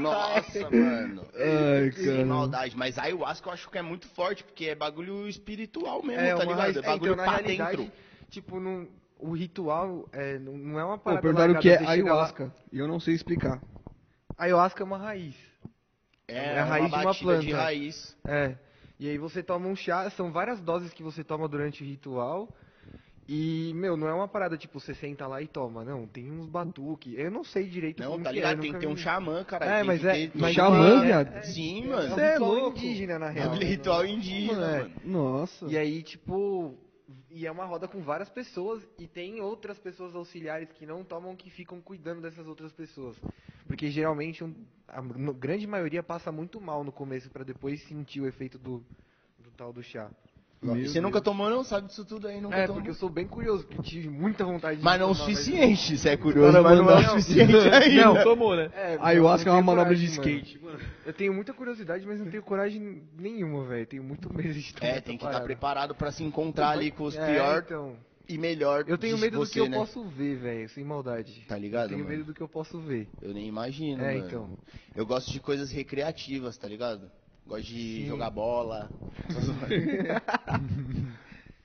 Nossa, 0.00 0.70
mano. 0.70 1.26
Ai, 1.34 1.90
Sem 1.92 2.04
cara. 2.06 2.26
maldade. 2.26 2.76
Mas 2.76 2.98
a 2.98 3.02
ayahuasca 3.04 3.48
eu 3.48 3.52
acho 3.52 3.68
que 3.70 3.78
é 3.78 3.82
muito 3.82 4.06
forte, 4.08 4.44
porque 4.44 4.66
é 4.66 4.74
bagulho 4.74 5.26
espiritual 5.28 6.02
mesmo, 6.04 6.22
É, 6.22 6.34
tá 6.34 6.44
ligado? 6.44 6.76
É 6.76 6.78
é, 6.78 6.82
bagulho 6.82 7.12
então, 7.14 7.24
pra 7.24 7.36
realidade, 7.36 7.76
dentro. 7.78 7.92
tipo, 8.30 8.60
não, 8.60 8.86
o 9.18 9.32
ritual 9.32 10.08
é, 10.12 10.38
não, 10.38 10.78
é 10.78 10.84
uma 10.84 10.98
Pô, 10.98 11.04
parada 11.04 11.22
perguntaram 11.22 11.54
o 11.54 11.58
que 11.60 11.70
é 11.70 11.78
você 11.78 11.84
lá- 11.84 11.90
ayahuasca. 11.90 12.52
E 12.72 12.78
eu 12.78 12.86
não 12.88 12.98
sei 13.00 13.14
explicar. 13.14 13.62
Ayahuasca 14.36 14.82
é 14.82 14.84
uma 14.86 14.98
raiz. 14.98 15.34
É, 16.28 16.54
É 16.54 16.58
a 16.60 16.64
raiz 16.64 16.86
de 16.86 16.92
uma 16.92 16.98
uma 16.98 17.04
batida 17.04 17.38
de 17.38 17.46
planta. 17.48 17.62
raiz. 17.62 18.16
É. 18.24 18.54
E 19.00 19.08
aí 19.08 19.18
você 19.18 19.42
toma 19.42 19.66
um 19.68 19.76
chá, 19.76 20.08
são 20.10 20.30
várias 20.32 20.60
doses 20.60 20.92
que 20.92 21.02
você 21.02 21.22
toma 21.24 21.48
durante 21.48 21.82
o 21.82 21.86
ritual. 21.86 22.48
E, 23.30 23.72
meu, 23.74 23.94
não 23.94 24.08
é 24.08 24.12
uma 24.14 24.26
parada 24.26 24.56
tipo, 24.56 24.80
você 24.80 24.94
senta 24.94 25.26
lá 25.26 25.42
e 25.42 25.46
toma, 25.46 25.84
não. 25.84 26.06
Tem 26.06 26.30
uns 26.30 26.46
batuque. 26.46 27.14
Eu 27.14 27.30
não 27.30 27.44
sei 27.44 27.68
direito 27.68 28.02
Não, 28.02 28.12
como 28.12 28.24
tá 28.24 28.30
que 28.30 28.36
é, 28.36 28.40
ligado? 28.40 28.56
eu 28.56 28.60
Tem 28.62 28.70
que 28.70 28.76
nunca 28.76 28.86
ter 28.86 28.92
um 28.92 28.96
xamã, 28.96 29.44
cara. 29.44 29.66
É, 29.66 29.76
tem 29.78 29.84
mas 29.86 30.00
que 30.00 30.06
é. 30.06 30.12
ter- 30.12 30.30
mas 30.34 30.54
Xamã, 30.54 31.02
é- 31.02 31.04
viado? 31.06 31.36
é- 31.36 31.42
Sim, 31.42 31.84
É 31.84 31.86
mano. 31.88 32.12
um 32.12 32.14
Cê 32.14 32.20
é 32.22 32.32
ritual 32.32 32.50
louco. 32.54 32.78
indígena, 32.78 33.18
na 33.18 33.26
É 33.26 33.30
real. 33.32 33.50
um 33.50 33.54
ritual 33.58 34.06
indígena, 34.06 34.66
É. 34.70 34.78
mano. 34.80 34.90
Nossa. 35.04 35.66
E 35.66 35.76
aí, 35.76 36.02
tipo. 36.02 36.74
E 37.30 37.46
é 37.46 37.50
uma 37.50 37.64
roda 37.64 37.88
com 37.88 38.02
várias 38.02 38.28
pessoas 38.28 38.86
e 38.98 39.06
tem 39.06 39.40
outras 39.40 39.78
pessoas 39.78 40.14
auxiliares 40.14 40.70
que 40.72 40.84
não 40.84 41.02
tomam 41.02 41.34
que 41.34 41.48
ficam 41.48 41.80
cuidando 41.80 42.20
dessas 42.20 42.46
outras 42.46 42.72
pessoas. 42.72 43.16
Porque 43.66 43.90
geralmente 43.90 44.44
um- 44.44 44.54
a 44.86 45.00
grande 45.32 45.66
maioria 45.66 46.02
passa 46.02 46.30
muito 46.30 46.60
mal 46.60 46.84
no 46.84 46.92
começo 46.92 47.30
pra 47.30 47.44
depois 47.44 47.82
sentir 47.88 48.20
o 48.20 48.26
efeito 48.26 48.58
do, 48.58 48.84
do 49.38 49.50
tal 49.56 49.72
do 49.72 49.82
chá. 49.82 50.10
E 50.60 50.88
você 50.88 51.00
nunca 51.00 51.20
tomou, 51.20 51.48
não? 51.48 51.62
Sabe 51.62 51.86
disso 51.86 52.04
tudo 52.04 52.26
aí? 52.26 52.40
Nunca 52.40 52.56
É, 52.56 52.62
tomou? 52.66 52.76
porque 52.82 52.90
eu 52.90 52.94
sou 52.94 53.08
bem 53.08 53.28
curioso, 53.28 53.62
porque 53.64 53.78
eu 53.78 53.82
tive 53.82 54.08
muita 54.08 54.44
vontade 54.44 54.78
de 54.78 54.84
Mas 54.84 54.98
não 54.98 55.12
o 55.12 55.14
suficiente. 55.14 55.96
Você 55.96 56.08
é 56.08 56.16
curioso, 56.16 56.50
Cara, 56.52 56.62
mas 56.64 56.78
não 56.78 56.90
é 56.90 56.94
mano, 56.94 57.06
o 57.06 57.10
suficiente 57.22 57.54
ainda. 57.72 58.04
Não, 58.04 58.22
tomou, 58.24 58.56
né? 58.56 58.68
É, 58.74 58.96
ayahuasca 59.00 59.48
é 59.48 59.50
eu 59.50 59.54
uma 59.54 59.60
não 59.60 59.66
manobra 59.66 59.94
de 59.94 60.08
coragem, 60.16 60.38
skate, 60.40 60.58
mano. 60.64 60.80
Eu 61.06 61.12
tenho 61.12 61.32
muita 61.32 61.54
curiosidade, 61.54 62.04
mas 62.04 62.18
não 62.18 62.28
tenho 62.28 62.42
coragem 62.42 63.02
nenhuma, 63.16 63.64
velho. 63.66 63.86
Tenho 63.86 64.02
muito 64.02 64.32
medo 64.34 64.52
de 64.52 64.74
tomar 64.74 64.90
É, 64.90 65.00
tem 65.00 65.16
que 65.16 65.22
estar 65.22 65.26
parada. 65.28 65.44
preparado 65.44 65.94
pra 65.94 66.10
se 66.10 66.24
encontrar 66.24 66.70
ali 66.70 66.90
com 66.90 67.04
os 67.04 67.16
É, 67.16 67.24
pior 67.24 67.62
então. 67.64 67.96
e 68.28 68.36
melhor 68.36 68.82
Eu 68.88 68.98
tenho 68.98 69.16
medo 69.16 69.38
do 69.38 69.46
você, 69.46 69.52
que 69.52 69.60
eu 69.60 69.68
né? 69.68 69.76
posso 69.76 70.02
ver, 70.08 70.36
velho, 70.38 70.68
sem 70.70 70.82
maldade. 70.82 71.44
Tá 71.46 71.56
ligado, 71.56 71.84
Eu 71.84 71.88
tenho 71.90 72.00
mano? 72.00 72.10
medo 72.10 72.24
do 72.26 72.34
que 72.34 72.40
eu 72.40 72.48
posso 72.48 72.80
ver. 72.80 73.08
Eu 73.22 73.32
nem 73.32 73.46
imagino, 73.46 74.02
É, 74.02 74.14
mano. 74.16 74.26
então. 74.26 74.58
Eu 74.96 75.06
gosto 75.06 75.30
de 75.30 75.38
coisas 75.38 75.70
recreativas, 75.70 76.58
tá 76.58 76.66
ligado? 76.66 77.08
Gosto 77.48 77.64
de 77.64 78.02
Sim. 78.02 78.06
jogar 78.06 78.28
bola. 78.30 78.92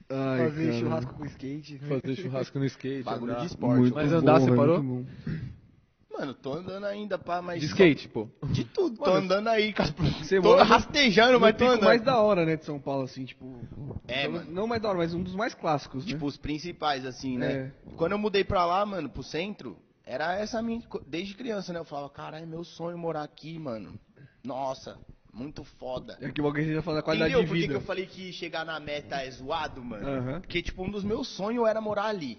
Ai, 0.08 0.38
Fazer 0.48 0.66
cara. 0.66 0.78
churrasco 0.80 1.14
com 1.14 1.24
skate. 1.26 1.78
Fazer 1.78 2.16
churrasco 2.16 2.58
no 2.58 2.64
skate. 2.66 3.02
Bagulho 3.04 3.32
andar. 3.32 3.40
de 3.42 3.46
esporte. 3.46 3.80
Muito 3.80 3.94
Mas 3.94 4.10
bom, 4.10 4.16
andar, 4.18 4.40
você 4.40 4.46
velho, 4.46 4.56
parou? 4.56 4.82
muito 4.82 5.06
bom. 5.06 6.18
Mano, 6.18 6.32
tô 6.34 6.52
andando 6.54 6.84
ainda, 6.84 7.18
pá, 7.18 7.42
mas. 7.42 7.60
De 7.60 7.66
skate, 7.66 8.08
pô. 8.08 8.28
De 8.50 8.64
tudo, 8.64 8.96
tô 8.96 9.10
andando 9.12 9.48
aí, 9.48 9.72
cara. 9.72 9.92
Você 10.22 10.40
tô 10.40 10.54
rastejando, 10.62 11.32
No 11.34 11.40
mas 11.40 11.56
tô 11.56 11.64
andando. 11.66 11.84
mais 11.84 12.00
da 12.02 12.20
hora, 12.20 12.46
né, 12.46 12.56
de 12.56 12.64
São 12.64 12.78
Paulo, 12.78 13.02
assim, 13.04 13.24
tipo... 13.24 13.58
É, 14.06 14.24
não- 14.28 14.32
mano. 14.34 14.52
Não 14.52 14.66
mais 14.66 14.80
da 14.80 14.88
hora, 14.90 14.98
mas 14.98 15.12
um 15.12 15.22
dos 15.22 15.34
mais 15.34 15.54
clássicos, 15.54 16.04
né? 16.06 16.12
Tipo, 16.12 16.26
os 16.26 16.36
principais, 16.36 17.04
assim, 17.04 17.36
né? 17.36 17.52
É. 17.52 17.72
Quando 17.96 18.12
eu 18.12 18.18
mudei 18.18 18.44
pra 18.44 18.64
lá, 18.64 18.86
mano, 18.86 19.08
pro 19.10 19.22
centro, 19.24 19.76
era 20.04 20.34
essa 20.38 20.62
minha. 20.62 20.80
Desde 21.06 21.34
criança, 21.34 21.72
né? 21.72 21.80
Eu 21.80 21.84
falava, 21.84 22.08
caralho, 22.10 22.44
é 22.44 22.46
meu 22.46 22.62
sonho 22.62 22.96
morar 22.96 23.24
aqui, 23.24 23.58
mano. 23.58 23.98
Nossa, 24.44 24.96
muito 25.34 25.64
foda. 25.64 26.16
É 26.20 26.30
que 26.30 26.40
o 26.40 26.44
bagulho 26.44 26.74
já 26.74 26.82
fala 26.82 26.98
da 26.98 27.02
qualidade 27.02 27.32
Entendeu 27.32 27.44
de 27.44 27.48
por 27.48 27.54
que, 27.54 27.60
que 27.62 27.66
vida. 27.68 27.78
eu 27.78 27.86
falei 27.86 28.06
que 28.06 28.32
chegar 28.32 28.64
na 28.64 28.78
meta 28.78 29.16
é 29.16 29.30
zoado, 29.30 29.82
mano? 29.84 30.06
Aham. 30.06 30.40
Porque, 30.40 30.62
tipo, 30.62 30.82
um 30.84 30.90
dos 30.90 31.02
meus 31.04 31.28
sonhos 31.28 31.66
era 31.68 31.80
morar 31.80 32.06
ali. 32.06 32.38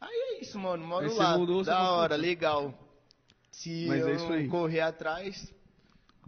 Aí 0.00 0.10
é 0.10 0.40
isso, 0.42 0.58
mano. 0.58 0.86
Moro 0.86 1.06
Aí 1.10 1.16
lá. 1.16 1.38
mudou, 1.38 1.62
da 1.64 1.90
hora, 1.92 2.16
legal. 2.16 2.74
Se 3.50 3.86
Mas 3.86 4.00
eu 4.00 4.08
é 4.08 4.12
isso 4.14 4.32
aí. 4.32 4.48
correr 4.48 4.80
atrás, 4.80 5.52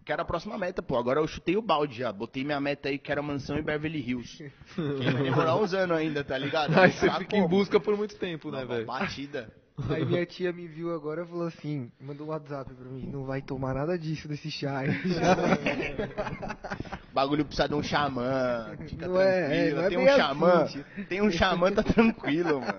quero 0.04 0.22
a 0.22 0.24
próxima 0.24 0.56
meta, 0.56 0.82
pô. 0.82 0.96
Agora 0.96 1.20
eu 1.20 1.26
chutei 1.26 1.56
o 1.56 1.62
balde 1.62 1.98
já. 1.98 2.12
Botei 2.12 2.44
minha 2.44 2.60
meta 2.60 2.88
aí, 2.88 2.98
que 2.98 3.10
era 3.10 3.22
mansão 3.22 3.58
em 3.58 3.62
Beverly 3.62 3.98
Hills. 4.00 4.38
que 4.74 5.10
vai 5.10 5.22
demorar 5.22 5.56
uns 5.56 5.74
anos 5.74 5.96
ainda, 5.96 6.22
tá 6.22 6.38
ligado? 6.38 6.78
Aí 6.78 6.92
você 6.92 7.06
falar 7.06 7.18
fica 7.20 7.36
em 7.36 7.40
como? 7.42 7.48
busca 7.48 7.80
por 7.80 7.96
muito 7.96 8.16
tempo, 8.16 8.50
né, 8.50 8.64
velho? 8.64 8.86
Batida. 8.86 9.52
Aí 9.88 10.04
minha 10.04 10.24
tia 10.26 10.52
me 10.52 10.66
viu 10.68 10.94
agora 10.94 11.22
e 11.22 11.26
falou 11.26 11.46
assim, 11.46 11.90
mandou 12.00 12.26
um 12.28 12.30
WhatsApp 12.30 12.72
pra 12.72 12.88
mim, 12.88 13.08
não 13.10 13.24
vai 13.24 13.42
tomar 13.42 13.74
nada 13.74 13.98
disso 13.98 14.28
desse 14.28 14.50
chá, 14.50 14.86
hein? 14.86 14.92
Bagulho 17.12 17.44
precisa 17.44 17.68
de 17.68 17.74
um 17.74 17.82
xamã. 17.82 18.76
Fica 18.88 19.08
Não 19.08 19.20
é, 19.20 19.46
tranquilo. 19.46 19.54
é, 19.54 19.74
não 19.74 19.82
é 19.82 19.88
tem 19.88 19.98
um 19.98 20.08
assim, 20.08 20.16
xamã. 20.20 20.66
tem 21.08 21.22
um 21.22 21.30
xamã, 21.30 21.72
tá 21.72 21.82
tranquilo, 21.82 22.60
mano. 22.60 22.78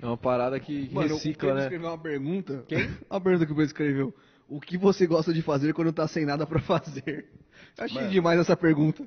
É 0.00 0.06
uma 0.06 0.16
parada 0.16 0.58
que, 0.60 0.86
que 0.88 0.94
Mano, 0.94 1.14
recicla, 1.14 1.54
né? 1.54 1.62
escreveu 1.62 1.88
uma 1.88 1.98
pergunta. 1.98 2.64
Quem? 2.68 2.88
Uma 3.10 3.20
pergunta 3.20 3.46
que 3.46 3.52
o 3.52 3.54
Pedro 3.56 3.66
escreveu. 3.66 4.14
O 4.48 4.60
que 4.60 4.78
você 4.78 5.06
gosta 5.06 5.32
de 5.32 5.42
fazer 5.42 5.74
quando 5.74 5.92
tá 5.92 6.06
sem 6.06 6.24
nada 6.24 6.46
pra 6.46 6.60
fazer? 6.60 7.28
Eu 7.76 7.84
achei 7.84 8.00
Mano. 8.02 8.10
demais 8.12 8.38
essa 8.38 8.56
pergunta. 8.56 9.04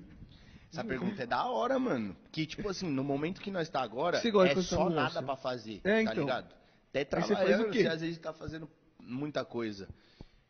Essa 0.71 0.83
pergunta 0.83 1.23
é 1.23 1.25
da 1.25 1.45
hora, 1.45 1.77
mano. 1.79 2.15
Que, 2.31 2.45
tipo 2.45 2.69
assim, 2.69 2.89
no 2.89 3.03
momento 3.03 3.41
que 3.41 3.51
nós 3.51 3.67
tá 3.69 3.81
agora, 3.81 4.17
é 4.17 4.53
tá 4.53 4.61
só 4.61 4.89
nada 4.89 5.21
pra 5.21 5.35
fazer, 5.35 5.81
É, 5.83 5.95
tá 5.95 6.11
então. 6.11 6.23
ligado? 6.23 6.60
Até 6.91 7.03
você 7.03 7.33
trabalhando, 7.33 7.71
quê? 7.71 7.81
você 7.81 7.87
às 7.87 8.01
vezes 8.01 8.17
tá 8.19 8.33
fazendo 8.33 8.69
muita 8.99 9.43
coisa. 9.43 9.87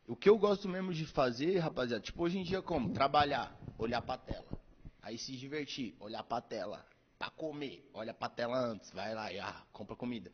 O 0.06 0.16
que 0.16 0.28
eu 0.28 0.36
gosto 0.36 0.68
mesmo 0.68 0.92
de 0.92 1.06
fazer, 1.06 1.58
rapaziada, 1.58 2.02
tipo, 2.02 2.22
hoje 2.22 2.38
em 2.38 2.42
dia 2.42 2.60
como? 2.60 2.92
Trabalhar, 2.92 3.56
olhar 3.78 4.02
pra 4.02 4.18
tela. 4.18 4.44
Aí 5.00 5.16
se 5.16 5.36
divertir, 5.36 5.94
olhar 6.00 6.22
pra 6.24 6.40
tela. 6.40 6.84
Pra 7.18 7.30
comer, 7.30 7.88
olha 7.94 8.12
pra 8.12 8.28
tela 8.28 8.58
antes, 8.58 8.90
vai 8.90 9.14
lá 9.14 9.32
e 9.32 9.38
ah, 9.38 9.62
compra 9.72 9.94
comida. 9.94 10.30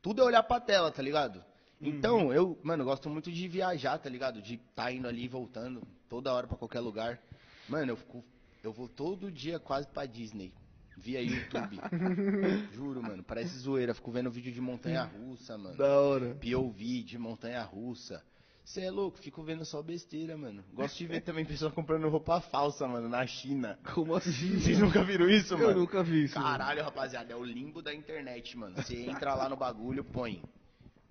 Tudo 0.00 0.22
é 0.22 0.24
olhar 0.24 0.42
pra 0.42 0.58
tela, 0.58 0.90
tá 0.90 1.02
ligado? 1.02 1.44
Então, 1.80 2.32
eu, 2.32 2.58
mano, 2.62 2.84
gosto 2.84 3.10
muito 3.10 3.30
de 3.30 3.48
viajar, 3.48 3.98
tá 3.98 4.08
ligado? 4.08 4.40
De 4.40 4.56
tá 4.74 4.90
indo 4.90 5.06
ali 5.06 5.24
e 5.24 5.28
voltando 5.28 5.82
toda 6.08 6.32
hora 6.32 6.46
pra 6.46 6.56
qualquer 6.56 6.80
lugar. 6.80 7.20
Mano, 7.68 7.92
eu 7.92 7.96
fico 7.96 8.24
eu 8.62 8.72
vou 8.72 8.88
todo 8.88 9.30
dia 9.30 9.58
quase 9.58 9.88
pra 9.88 10.06
Disney. 10.06 10.52
Via 10.96 11.20
YouTube. 11.20 11.80
Juro, 12.74 13.02
mano, 13.02 13.22
parece 13.22 13.56
zoeira. 13.58 13.94
Fico 13.94 14.10
vendo 14.10 14.30
vídeo 14.30 14.52
de 14.52 14.60
montanha 14.60 15.04
russa, 15.04 15.56
mano. 15.58 15.76
Da 15.76 16.00
hora. 16.00 16.34
POV 16.36 17.02
de 17.02 17.18
montanha 17.18 17.62
russa. 17.62 18.22
Você 18.64 18.82
é 18.82 18.90
louco, 18.92 19.18
fico 19.18 19.42
vendo 19.42 19.64
só 19.64 19.82
besteira, 19.82 20.36
mano. 20.36 20.62
Gosto 20.72 20.96
de 20.98 21.06
ver 21.06 21.20
também 21.26 21.44
pessoas 21.44 21.72
comprando 21.74 22.08
roupa 22.08 22.40
falsa, 22.40 22.86
mano, 22.86 23.08
na 23.08 23.26
China. 23.26 23.76
Como 23.92 24.14
assim? 24.14 24.60
Vocês 24.60 24.78
nunca 24.78 25.02
viram 25.02 25.28
isso, 25.28 25.54
Eu 25.54 25.58
mano? 25.58 25.80
nunca 25.80 26.02
vi 26.02 26.24
isso. 26.24 26.38
mano. 26.38 26.48
Caralho, 26.48 26.84
rapaziada, 26.84 27.32
é 27.32 27.36
o 27.36 27.42
limbo 27.42 27.82
da 27.82 27.92
internet, 27.92 28.56
mano. 28.56 28.76
Você 28.76 28.96
entra 29.04 29.34
lá 29.34 29.48
no 29.48 29.56
bagulho, 29.56 30.04
põe 30.04 30.42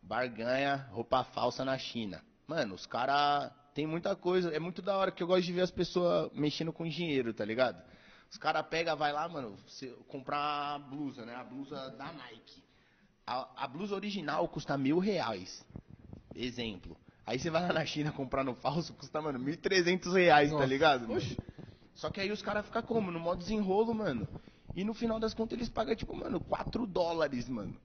barganha, 0.01 0.88
roupa 0.91 1.23
falsa 1.25 1.65
na 1.65 1.77
China. 1.77 2.21
Mano, 2.47 2.75
os 2.75 2.86
caras 2.86 3.51
tem 3.73 3.86
muita 3.86 4.15
coisa. 4.15 4.49
É 4.51 4.59
muito 4.59 4.82
da 4.82 4.95
hora 4.97 5.11
que 5.11 5.21
eu 5.21 5.27
gosto 5.27 5.43
de 5.45 5.53
ver 5.53 5.61
as 5.61 5.71
pessoas 5.71 6.32
mexendo 6.34 6.71
com 6.73 6.88
dinheiro, 6.88 7.34
tá 7.34 7.43
ligado? 7.45 7.82
Os 8.32 8.38
caras 8.38 8.65
pegam, 8.67 8.95
vai 8.95 9.11
lá, 9.11 9.27
mano, 9.27 9.57
comprar 10.07 10.75
a 10.75 10.79
blusa, 10.79 11.25
né? 11.25 11.36
A 11.36 11.43
blusa 11.43 11.89
da 11.91 12.13
Nike. 12.13 12.63
A, 13.27 13.65
a 13.65 13.67
blusa 13.67 13.93
original 13.93 14.47
custa 14.47 14.77
mil 14.77 14.99
reais. 14.99 15.66
Exemplo. 16.33 16.95
Aí 17.25 17.37
você 17.37 17.49
vai 17.49 17.62
lá 17.62 17.74
na 17.74 17.86
China 17.86 18.12
comprar 18.12 18.43
no 18.43 18.55
falso, 18.55 18.93
custa, 18.93 19.21
mano, 19.21 19.37
1.300 19.37 20.13
reais, 20.13 20.49
tá 20.51 20.66
ligado? 20.66 21.08
mano? 21.09 21.21
Só 21.93 22.09
que 22.09 22.21
aí 22.21 22.32
os 22.32 22.41
caras 22.41 22.66
ficam 22.66 22.82
como? 22.82 23.12
No 23.12 23.20
modo 23.20 23.39
desenrolo, 23.39 23.93
mano. 23.93 24.28
E 24.74 24.83
no 24.86 24.93
final 24.93 25.20
das 25.20 25.33
contas 25.33 25.58
eles 25.58 25.70
pagam, 25.70 25.93
tipo, 25.93 26.16
mano, 26.16 26.39
4 26.39 26.87
dólares, 26.87 27.49
mano. 27.49 27.75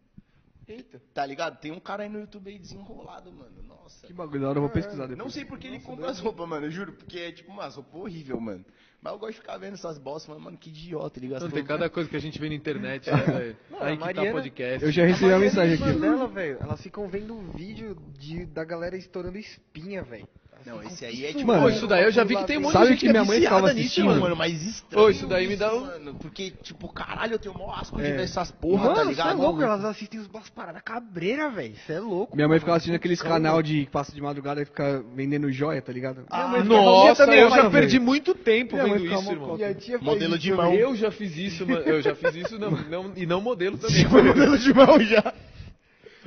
Eita. 0.69 1.01
Tá 1.15 1.25
ligado? 1.25 1.59
Tem 1.61 1.71
um 1.71 1.79
cara 1.81 2.03
aí 2.03 2.09
no 2.09 2.19
YouTube 2.21 2.51
aí 2.51 2.59
desenrolado, 2.59 3.33
mano. 3.33 3.63
Nossa. 3.67 4.07
Que 4.07 4.13
bagulho 4.13 4.41
da 4.41 4.49
hora, 4.49 4.59
eu 4.59 4.63
vou 4.63 4.71
pesquisar 4.71 5.03
depois. 5.07 5.19
Não 5.19 5.31
sei 5.31 5.45
porque 5.45 5.67
ele 5.67 5.79
compra 5.81 6.11
as 6.11 6.19
roupas, 6.19 6.49
mano, 6.49 6.67
eu 6.67 6.71
juro. 6.71 6.93
Porque 6.93 7.19
é 7.19 7.33
tipo 7.33 7.53
umas 7.53 7.77
roupas 7.77 8.01
horríveis, 8.01 8.41
mano. 8.41 8.65
Mas 9.01 9.13
eu 9.13 9.19
gosto 9.19 9.35
de 9.35 9.41
ficar 9.41 9.59
vendo 9.59 9.75
essas 9.75 9.99
bostas, 9.99 10.29
mano, 10.29 10.41
mano, 10.41 10.57
que 10.57 10.71
idiota, 10.71 11.21
ele 11.21 11.29
Não, 11.29 11.51
tem 11.51 11.65
cada 11.65 11.89
coisa 11.89 12.09
que 12.11 12.17
a 12.17 12.21
gente 12.21 12.41
vê 12.41 12.49
na 12.49 12.55
internet, 12.57 13.07
né, 13.13 13.17
velho? 13.17 13.57
Aí 13.79 13.93
a 13.93 13.97
que 13.97 13.99
tá 13.99 14.05
Mariana- 14.07 14.33
podcast. 14.33 14.85
Eu 14.85 14.91
já 14.91 15.05
recebi 15.07 15.33
a 15.33 15.39
mensagem 15.39 15.75
aqui. 15.75 16.01
dela, 16.01 16.27
velho, 16.27 16.59
elas 16.61 16.83
ficam 16.83 17.07
vendo 17.09 17.39
vídeo 17.53 17.97
de, 18.19 18.47
da 18.47 18.65
galera 18.65 18.97
estourando 18.97 19.39
espinha, 19.39 20.03
velho. 20.03 20.27
Não, 20.67 20.83
esse 20.83 21.05
aí 21.05 21.25
é 21.27 21.29
tipo. 21.33 21.47
Mano, 21.47 21.63
Pô, 21.63 21.69
isso 21.69 21.87
daí 21.87 22.03
eu 22.03 22.11
já 22.11 22.25
vi 22.25 22.35
que 22.37 22.45
tem 22.45 22.59
um 22.59 22.63
monte 22.63 22.73
Sabe 22.73 22.87
de 22.87 22.91
gente 22.93 23.01
que 23.01 23.09
minha 23.09 23.25
mãe 23.25 23.39
viciada 23.39 23.57
ficava 23.69 23.73
nisso, 23.73 24.05
mano. 24.05 24.21
mano, 24.21 24.37
mas 24.37 24.63
estranho. 24.67 25.05
Ô, 25.07 25.09
isso 25.09 25.27
daí 25.29 25.47
me 25.47 25.55
dá 25.57 25.73
um- 25.73 25.81
Mano, 25.87 26.15
porque, 26.21 26.51
tipo, 26.51 26.93
caralho, 26.93 27.35
eu 27.35 27.39
tenho 27.39 27.55
mó 27.55 27.73
asco 27.73 28.01
de 28.01 28.07
É. 28.09 28.13
ver 28.17 28.23
essas 28.25 28.51
porra, 28.51 28.83
Mano, 28.85 28.95
tá 28.97 29.01
você 29.03 29.07
é 29.07 29.11
ligado? 29.11 29.39
louco, 29.39 29.63
elas 29.63 29.85
assistem 29.85 30.21
umas 30.33 30.49
paradas 30.51 30.83
cabreira, 30.83 31.49
velho. 31.51 31.75
Você 31.77 31.93
é 31.93 32.01
louco. 32.01 32.35
Minha 32.35 32.49
mãe 32.49 32.59
ficava 32.59 32.77
assistindo 32.79 32.97
aqueles 32.97 33.23
canal 33.23 33.63
de 33.63 33.85
que 33.85 33.91
passa 33.93 34.13
de 34.13 34.21
madrugada 34.21 34.61
e 34.61 34.65
fica 34.65 35.05
vendendo 35.15 35.51
joia, 35.53 35.81
tá 35.81 35.93
ligado? 35.93 36.25
Ah, 36.29 36.49
mãe 36.49 36.65
Nossa, 36.65 37.25
também, 37.27 37.41
eu 37.41 37.49
já 37.51 37.57
mano, 37.59 37.71
perdi 37.71 38.01
muito 38.01 38.35
tempo 38.35 38.75
Minha 38.75 38.89
mãe 38.89 38.99
vendo 38.99 39.13
isso, 39.15 39.31
irmão. 39.31 39.57
E 39.57 40.05
Modelo 40.05 40.35
isso 40.35 40.43
de 40.43 40.51
também. 40.51 40.65
mão. 40.67 40.75
Eu 40.75 40.97
já 40.97 41.11
fiz 41.13 41.37
isso, 41.37 41.65
mano. 41.65 41.83
Eu 41.83 42.03
já 42.03 42.15
fiz 42.17 42.35
isso 42.35 42.59
não, 42.59 42.73
não- 42.73 43.13
e 43.15 43.25
não 43.25 43.41
modelo 43.41 43.79
também. 43.79 44.05
modelo 44.09 44.59
de 44.59 44.75
mão 44.75 44.99
já. 45.01 45.33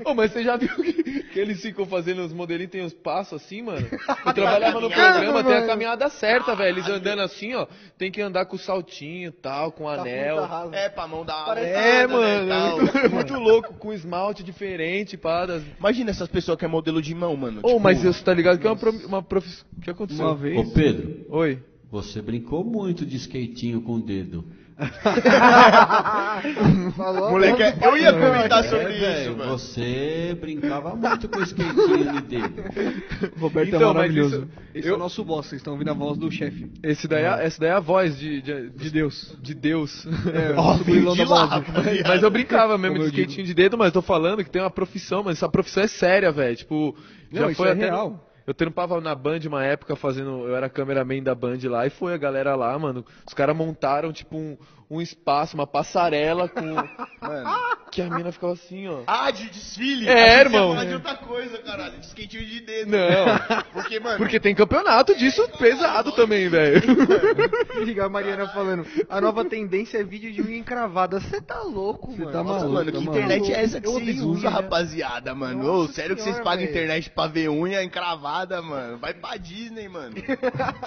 Ô, 0.05 0.13
mas 0.13 0.31
você 0.31 0.43
já 0.43 0.55
viu 0.57 0.69
que, 0.75 1.23
que 1.23 1.39
eles 1.39 1.61
ficam 1.61 1.85
fazendo 1.85 2.21
os 2.23 2.33
modelinhos, 2.33 2.71
tem 2.71 2.81
os 2.83 2.93
passos 2.93 3.41
assim, 3.41 3.61
mano? 3.61 3.87
Eu 4.25 4.33
trabalhava 4.33 4.79
no 4.79 4.89
programa, 4.89 5.43
tem 5.43 5.53
a 5.53 5.65
caminhada 5.67 6.09
certa, 6.09 6.55
velho. 6.55 6.77
Eles 6.77 6.89
andando 6.89 7.21
assim, 7.21 7.53
ó. 7.55 7.67
Tem 7.97 8.11
que 8.11 8.21
andar 8.21 8.45
com 8.45 8.57
saltinho 8.57 9.29
e 9.29 9.31
tal, 9.31 9.71
com 9.71 9.85
Tá 9.85 10.01
anel. 10.01 10.37
É, 10.73 10.89
pra 10.89 11.07
mão 11.07 11.21
uma 11.21 11.31
É, 11.57 11.57
voltada, 11.57 11.61
né, 11.61 12.07
mano, 12.07 12.47
tal. 12.47 12.77
é 12.77 12.81
muito, 12.81 12.97
é 12.97 13.09
muito 13.09 13.33
louco, 13.35 13.73
com 13.75 13.93
esmalte 13.93 14.43
diferente, 14.43 15.17
pá. 15.17 15.45
Das... 15.45 15.63
Imagina 15.79 16.11
essas 16.11 16.27
pessoas 16.27 16.57
que 16.57 16.65
é 16.65 16.67
modelo 16.67 17.01
de 17.01 17.13
mão, 17.13 17.35
mano. 17.35 17.59
Ô, 17.63 17.67
tipo, 17.67 17.79
mas 17.79 18.01
você 18.01 18.23
tá 18.23 18.33
ligado 18.33 18.59
que 18.59 18.67
é 18.67 18.69
uma, 18.69 18.75
pro- 18.77 19.07
uma 19.07 19.21
profissão. 19.23 19.65
O 19.77 19.81
que 19.81 19.89
aconteceu? 19.89 20.25
Uma 20.25 20.35
vez. 20.35 20.57
Ô 20.57 20.71
Pedro, 20.71 21.25
Oi. 21.29 21.59
você 21.91 22.21
brincou 22.21 22.63
muito 22.63 23.05
de 23.05 23.15
skatinho 23.17 23.81
com 23.81 23.93
o 23.95 24.01
dedo. 24.01 24.45
Falou 26.95 27.31
Moleque, 27.31 27.71
do 27.79 27.85
eu 27.85 27.97
ia 27.97 28.13
comentar 28.13 28.63
sobre 28.63 28.85
É, 28.85 28.91
isso, 28.91 28.99
velho, 29.01 29.37
mano. 29.37 29.51
Você 29.57 30.37
brincava 30.39 30.95
muito 30.95 31.27
com 31.29 31.39
o 31.39 31.43
skatinho 31.43 32.13
de 32.13 32.21
dedo. 32.21 32.63
Roberto 33.39 33.67
Então, 33.67 33.81
é 33.81 33.93
maravilhoso. 33.93 34.35
isso- 34.37 34.47
Esse 34.73 34.87
eu- 34.87 34.93
é 34.93 34.95
o 34.95 34.99
nosso 34.99 35.23
boss, 35.23 35.47
vocês 35.47 35.59
estão 35.59 35.73
ouvindo 35.73 35.89
a 35.91 35.93
voz 35.93 36.17
do 36.17 36.31
chefe. 36.31 36.71
Esse 36.83 37.07
daí, 37.07 37.23
é, 37.23 37.45
essa 37.45 37.59
daí 37.59 37.69
é 37.69 37.73
a 37.73 37.79
voz 37.79 38.17
de, 38.17 38.41
de, 38.41 38.69
De 38.69 38.89
Deus. 38.89 39.35
de 39.41 39.53
Deus. 39.53 40.05
É, 40.29 40.53
da 40.53 41.13
de 41.13 41.25
lá. 41.25 41.63
Mas 42.07 42.23
eu 42.23 42.29
brincava 42.29 42.77
mesmo 42.77 42.97
Como 42.97 43.09
de 43.09 43.19
eu 43.19 43.23
skatinho 43.25 43.45
de 43.47 43.53
dedo, 43.53 43.77
mas 43.77 43.91
tô 43.91 44.01
falando 44.01 44.43
que 44.43 44.49
tem 44.49 44.61
uma 44.61 44.69
profissão, 44.69 45.23
mas 45.23 45.37
essa 45.37 45.49
profissão 45.49 45.83
é 45.83 45.87
séria, 45.87 46.31
velho. 46.31 46.55
Tipo, 46.55 46.95
Não, 47.31 47.41
já 47.41 47.47
isso 47.51 47.57
foi 47.57 47.69
é 47.69 47.71
até 47.71 47.89
no- 47.89 47.95
real. 47.95 48.28
Eu 48.49 48.53
trampava 48.55 48.99
na 48.99 49.13
Band 49.13 49.41
uma 49.45 49.63
época 49.63 49.95
fazendo. 49.95 50.47
Eu 50.47 50.55
era 50.55 50.67
cameraman 50.67 51.21
da 51.21 51.35
Band 51.35 51.59
lá 51.65 51.85
e 51.85 51.91
foi 51.91 52.15
a 52.15 52.17
galera 52.17 52.55
lá, 52.55 52.79
mano. 52.79 53.05
Os 53.23 53.31
caras 53.31 53.55
montaram, 53.55 54.11
tipo, 54.11 54.35
um, 54.35 54.57
um 54.89 54.99
espaço, 54.99 55.55
uma 55.55 55.67
passarela 55.67 56.49
com. 56.49 56.61
Mano. 57.21 57.49
que 57.91 58.01
a 58.01 58.09
mina 58.09 58.31
ficava 58.31 58.53
assim, 58.53 58.87
ó. 58.87 59.01
Ah, 59.05 59.29
de 59.29 59.49
desfile? 59.49 60.07
É, 60.07 60.13
você 60.13 60.19
ia 60.19 60.39
irmão. 60.39 60.69
falar 60.69 60.85
de 60.85 60.93
outra 60.93 61.15
coisa, 61.15 61.57
caralho. 61.59 61.99
De 61.99 62.05
skatinho 62.05 62.45
de 62.45 62.59
dedo. 62.61 62.91
Não. 62.91 63.63
Porque, 63.73 63.99
mano. 63.99 64.17
Porque 64.17 64.39
tem 64.39 64.55
campeonato 64.55 65.13
disso 65.15 65.45
pesado 65.57 66.13
também, 66.13 66.47
velho. 66.47 66.81
Liga 67.83 68.05
a 68.05 68.09
Mariana 68.09 68.47
falando, 68.47 68.85
a 69.09 69.19
nova 69.19 69.43
tendência 69.43 69.97
é 69.97 70.03
vídeo 70.03 70.31
de 70.31 70.41
unha 70.41 70.57
encravada. 70.57 71.19
Você 71.19 71.41
tá 71.41 71.61
louco, 71.61 72.11
mano. 72.11 72.31
tá 72.31 72.41
Nossa, 72.43 72.67
maluco, 72.67 72.73
mano, 72.73 72.85
tá 72.91 72.97
que 72.97 73.05
maluco. 73.05 73.17
internet 73.25 73.53
é 73.53 73.63
essa 73.63 73.81
que 73.81 73.87
vocês 73.87 74.21
usam, 74.21 74.49
rapaziada, 74.49 75.35
mano? 75.35 75.69
Ô, 75.69 75.87
sério 75.89 76.15
que 76.15 76.21
vocês 76.21 76.35
senhora, 76.35 76.51
pagam 76.51 76.65
internet 76.65 77.09
pra 77.09 77.27
ver 77.27 77.49
unha 77.49 77.83
encravada, 77.83 78.61
mano? 78.61 78.97
Vai 78.97 79.13
pra 79.13 79.35
Disney, 79.35 79.89
mano. 79.89 80.15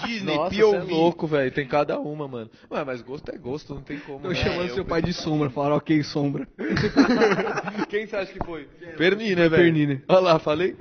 Disney, 0.06 0.34
Nossa, 0.34 0.54
você 0.54 0.60
é 0.62 0.80
POV. 0.80 0.92
louco, 0.92 1.26
velho. 1.26 1.50
Tem 1.52 1.66
cada 1.68 1.98
uma, 1.98 2.26
mano. 2.26 2.50
Ué, 2.70 2.82
mas 2.84 3.02
gosto 3.02 3.30
é 3.30 3.36
gosto, 3.36 3.74
não 3.74 3.82
tem 3.82 3.91
como. 4.01 4.20
Tô 4.20 4.28
né? 4.28 4.35
chamando 4.35 4.69
eu 4.69 4.74
seu 4.74 4.85
pai 4.85 5.02
de 5.02 5.12
sombra, 5.12 5.51
falaram 5.51 5.77
ok, 5.77 6.02
sombra. 6.02 6.47
Quem 7.89 8.06
você 8.06 8.16
acha 8.16 8.32
que 8.32 8.44
foi? 8.44 8.64
Perni, 8.97 9.35
né, 9.35 9.48
velho? 9.48 9.62
Perni, 9.62 9.86
né? 9.86 10.02
Olha 10.09 10.20
lá, 10.20 10.39
falei. 10.39 10.77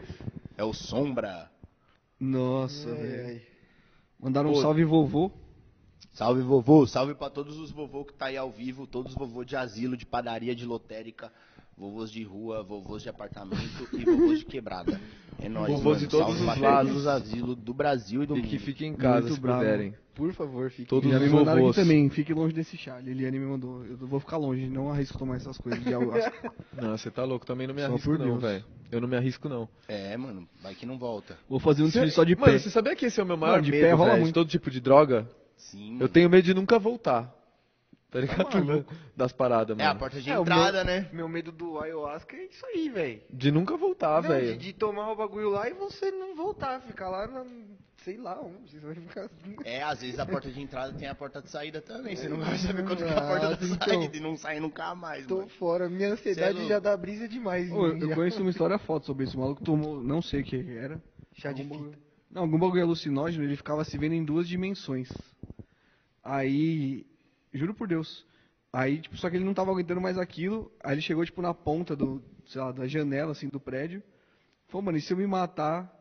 É 0.57 0.63
o 0.63 0.73
Sombra. 0.73 1.49
Nossa, 2.19 2.93
velho. 2.93 3.41
Mandaram 4.19 4.49
um 4.51 4.53
Pô. 4.53 4.61
salve 4.61 4.83
vovô. 4.83 5.31
Salve, 6.13 6.41
vovô. 6.41 6.85
Salve 6.85 7.15
pra 7.15 7.29
todos 7.29 7.57
os 7.57 7.71
vovô 7.71 8.03
que 8.03 8.13
tá 8.13 8.25
aí 8.25 8.37
ao 8.37 8.51
vivo. 8.51 8.85
Todos 8.85 9.13
os 9.13 9.17
vovô 9.17 9.43
de 9.43 9.55
asilo, 9.55 9.95
de 9.97 10.05
padaria, 10.05 10.53
de 10.53 10.65
lotérica. 10.65 11.31
Vovôs 11.77 12.11
de 12.11 12.21
rua, 12.21 12.61
vovôs 12.61 13.01
de 13.01 13.09
apartamento 13.09 13.87
e 13.93 14.03
vovôs 14.03 14.39
de 14.39 14.45
quebrada. 14.45 14.99
É 15.39 15.49
nóis, 15.49 15.67
Vovôs 15.71 15.95
mano. 15.95 15.99
de 15.99 16.07
todos 16.07 16.27
Salve 16.37 16.39
os 16.51 16.59
pra 16.59 16.69
lados. 16.69 16.89
todos 16.91 17.01
os 17.01 17.07
asilos 17.07 17.55
do 17.55 17.73
Brasil 17.73 18.21
e 18.23 18.25
do 18.27 18.35
E 18.35 18.39
mundo. 18.41 18.49
que 18.49 18.59
fiquem 18.59 18.89
em 18.91 18.95
casa, 18.95 19.21
Muito 19.21 19.35
se 19.35 19.39
bravo. 19.39 19.59
puderem. 19.61 19.95
Por 20.21 20.33
favor, 20.33 20.69
fique. 20.69 20.87
Todos 20.87 21.09
Já 21.09 21.17
os 21.17 21.23
me 21.23 21.29
mandaram 21.29 21.65
aqui 21.65 21.75
também, 21.75 22.07
fique 22.07 22.31
longe 22.31 22.53
desse 22.53 22.77
chá. 22.77 22.99
Liliane 22.99 23.39
me 23.39 23.45
mandou. 23.47 23.83
Eu 23.83 23.97
vou 23.97 24.19
ficar 24.19 24.37
longe, 24.37 24.67
não 24.69 24.91
arrisco 24.91 25.17
tomar 25.17 25.37
essas 25.37 25.57
coisas 25.57 25.81
de 25.83 25.87
ayahuasca. 25.87 26.53
Não, 26.79 26.95
você 26.95 27.09
tá 27.09 27.23
louco, 27.23 27.43
também 27.43 27.65
não 27.65 27.73
me 27.73 27.81
Só 27.81 27.87
arrisco 27.87 28.17
não, 28.19 28.37
velho. 28.37 28.63
Eu 28.91 29.01
não 29.01 29.07
me 29.07 29.15
arrisco 29.17 29.49
não. 29.49 29.67
É, 29.87 30.15
mano. 30.15 30.47
Vai 30.61 30.75
que 30.75 30.85
não 30.85 30.99
volta. 30.99 31.39
Vou 31.49 31.59
fazer 31.59 31.81
um 31.81 31.85
desfile 31.85 32.11
só 32.11 32.23
de 32.23 32.35
Mano, 32.35 32.53
pé. 32.53 32.59
você 32.59 32.69
sabia 32.69 32.95
que 32.95 33.07
esse 33.07 33.19
é 33.19 33.23
o 33.23 33.25
meu 33.25 33.35
maior 33.35 33.55
Não, 33.55 33.61
de 33.63 33.71
medo, 33.71 33.81
pé 33.81 33.91
rola 33.93 34.15
muito. 34.17 34.31
todo 34.35 34.47
tipo 34.47 34.69
de 34.69 34.79
droga? 34.79 35.27
Sim, 35.57 35.93
Eu 35.93 35.97
mano. 36.01 36.09
tenho 36.09 36.29
medo 36.29 36.43
de 36.45 36.53
nunca 36.53 36.77
voltar. 36.77 37.33
Tá 38.11 38.19
ligado? 38.19 38.85
Das 39.15 39.31
paradas, 39.31 39.79
É 39.79 39.83
a 39.83 39.87
mano. 39.87 39.99
porta 40.01 40.19
de 40.21 40.29
É, 40.29 40.37
o 40.37 40.41
entrada, 40.41 40.83
né? 40.83 41.09
Meu 41.13 41.29
medo 41.29 41.49
do 41.49 41.79
ayahuasca 41.79 42.35
é 42.35 42.43
isso 42.45 42.65
aí, 42.65 42.89
velho. 42.89 43.21
De 43.29 43.51
nunca 43.51 43.77
voltar, 43.77 44.21
Não, 44.21 44.29
velho. 44.29 44.57
de, 44.57 44.65
de 44.65 44.73
tomar 44.73 45.09
o 45.11 45.15
bagulho 45.15 45.49
lá 45.49 45.69
e 45.69 45.73
você 45.73 46.11
não 46.11 46.35
voltar, 46.35 46.81
ficar 46.81 47.07
lá, 47.09 47.25
na, 47.25 47.45
sei 48.03 48.17
lá 48.17 48.37
onde. 48.41 48.69
Você 48.69 48.79
vai 48.79 48.95
ficar. 48.95 49.29
É, 49.63 49.81
às 49.81 50.01
vezes 50.01 50.19
a 50.19 50.25
porta 50.25 50.51
de 50.51 50.59
entrada 50.61 50.91
tem 50.91 51.07
a 51.07 51.15
porta 51.15 51.41
de 51.41 51.49
saída 51.49 51.79
também. 51.81 52.17
Você 52.17 52.27
não 52.27 52.35
vai 52.37 52.57
saber 52.59 52.83
quando 52.83 52.97
que 52.97 53.03
é 53.05 53.17
a 53.17 53.21
porta 53.21 53.47
Ah, 53.47 53.53
de 53.55 53.71
então. 53.71 53.87
saída 53.87 54.17
e 54.17 54.19
não 54.19 54.35
sai 54.35 54.59
nunca 54.59 54.93
mais, 54.93 55.25
Tô 55.25 55.37
mano. 55.37 55.47
fora. 55.51 55.87
Minha 55.89 56.09
ansiedade 56.11 56.57
Cê 56.57 56.65
é 56.65 56.67
já 56.67 56.79
dá 56.79 56.97
brisa 56.97 57.29
demais. 57.29 57.71
Ô, 57.71 57.87
eu 57.87 58.09
já. 58.09 58.13
conheço 58.15 58.41
uma 58.41 58.49
história 58.51 58.77
foda 58.77 59.05
sobre 59.05 59.23
isso. 59.23 59.37
O 59.37 59.39
maluco 59.39 59.63
tomou, 59.63 60.03
não 60.03 60.21
sei 60.21 60.41
o 60.41 60.43
que 60.43 60.57
era. 60.77 61.01
Chá 61.35 61.53
de 61.53 61.63
fita. 61.63 61.97
Não, 62.29 62.41
algum 62.41 62.59
bagulho 62.59 62.83
alucinógeno, 62.83 63.45
ele 63.45 63.55
ficava 63.55 63.85
se 63.85 63.97
vendo 63.97 64.15
em 64.15 64.23
duas 64.25 64.49
dimensões. 64.49 65.09
Aí, 66.23 67.05
juro 67.53 67.73
por 67.73 67.87
Deus. 67.87 68.25
Aí, 68.73 68.99
tipo, 68.99 69.17
só 69.17 69.29
que 69.29 69.35
ele 69.35 69.43
não 69.45 69.53
tava 69.53 69.71
aguentando 69.71 69.99
mais 70.01 70.17
aquilo. 70.17 70.71
Aí 70.83 70.93
ele 70.93 71.01
chegou, 71.01 71.25
tipo, 71.25 71.41
na 71.41 71.53
ponta 71.53 71.95
do, 71.95 72.21
sei 72.45 72.61
lá, 72.61 72.71
da 72.71 72.87
janela, 72.87 73.31
assim, 73.33 73.49
do 73.49 73.59
prédio. 73.59 74.01
Falou, 74.67 74.83
mano, 74.83 74.97
e 74.97 75.01
se 75.01 75.11
eu 75.11 75.17
me 75.17 75.27
matar, 75.27 75.91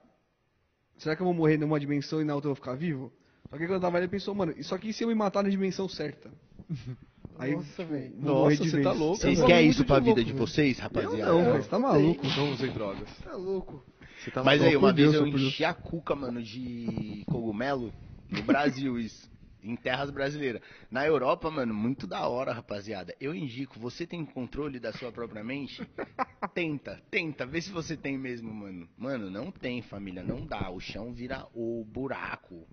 será 0.96 1.16
que 1.16 1.22
eu 1.22 1.26
vou 1.26 1.34
morrer 1.34 1.56
numa 1.58 1.80
dimensão 1.80 2.20
e 2.20 2.24
na 2.24 2.34
outra 2.34 2.46
eu 2.48 2.54
vou 2.54 2.56
ficar 2.62 2.74
vivo? 2.76 3.12
Só 3.50 3.58
que 3.58 3.66
quando 3.66 3.80
tava 3.80 3.98
ele 3.98 4.06
pensou, 4.06 4.32
mano, 4.34 4.54
e 4.56 4.62
só 4.62 4.78
que 4.78 4.88
e 4.90 4.92
se 4.92 5.02
eu 5.02 5.08
me 5.08 5.14
matar 5.16 5.42
na 5.42 5.48
dimensão 5.50 5.88
certa? 5.88 6.30
Aí, 7.38 7.52
Nossa, 7.56 7.84
velho. 7.84 8.12
vou 8.18 8.34
morrer 8.34 8.50
Nossa, 8.58 8.64
você 8.64 8.70
vez. 8.76 8.84
tá 8.84 8.92
louco, 8.92 9.16
Vocês 9.16 9.38
Eu 9.40 9.46
querem 9.46 9.70
isso 9.70 9.84
pra 9.84 9.98
de 9.98 10.04
vida 10.04 10.16
louco, 10.20 10.24
de 10.26 10.32
velho. 10.34 10.46
vocês, 10.46 10.76
Eu 10.78 10.82
rapaziada? 10.84 11.32
não, 11.32 11.44
velho, 11.44 11.62
você 11.62 11.68
tá 11.70 11.78
maluco. 11.78 12.26
Não 12.36 12.52
usem 12.52 12.70
drogas. 12.72 13.08
Tá 13.24 13.32
louco. 13.34 13.84
Você 14.18 14.30
tá 14.30 14.44
Mas 14.44 14.60
aí, 14.62 14.76
uma 14.76 14.92
vez 14.92 15.10
Deus, 15.12 15.14
eu 15.24 15.30
por 15.32 15.38
Deus. 15.38 15.48
enchi 15.52 15.64
a 15.64 15.72
cuca, 15.72 16.14
mano, 16.14 16.42
de 16.42 17.24
cogumelo 17.26 17.90
no 18.28 18.42
Brasil, 18.42 18.98
isso. 18.98 19.29
Em 19.62 19.76
terras 19.76 20.10
brasileiras. 20.10 20.62
Na 20.90 21.06
Europa, 21.06 21.50
mano, 21.50 21.74
muito 21.74 22.06
da 22.06 22.26
hora, 22.26 22.52
rapaziada. 22.52 23.14
Eu 23.20 23.34
indico, 23.34 23.78
você 23.78 24.06
tem 24.06 24.24
controle 24.24 24.80
da 24.80 24.92
sua 24.92 25.12
própria 25.12 25.44
mente? 25.44 25.86
Tenta, 26.54 27.00
tenta, 27.10 27.46
vê 27.46 27.60
se 27.60 27.70
você 27.70 27.96
tem 27.96 28.18
mesmo, 28.18 28.52
mano. 28.52 28.88
Mano, 28.96 29.30
não 29.30 29.52
tem, 29.52 29.82
família, 29.82 30.22
não 30.22 30.44
dá. 30.46 30.70
O 30.70 30.80
chão 30.80 31.12
vira 31.12 31.46
o 31.54 31.84
buraco. 31.84 32.66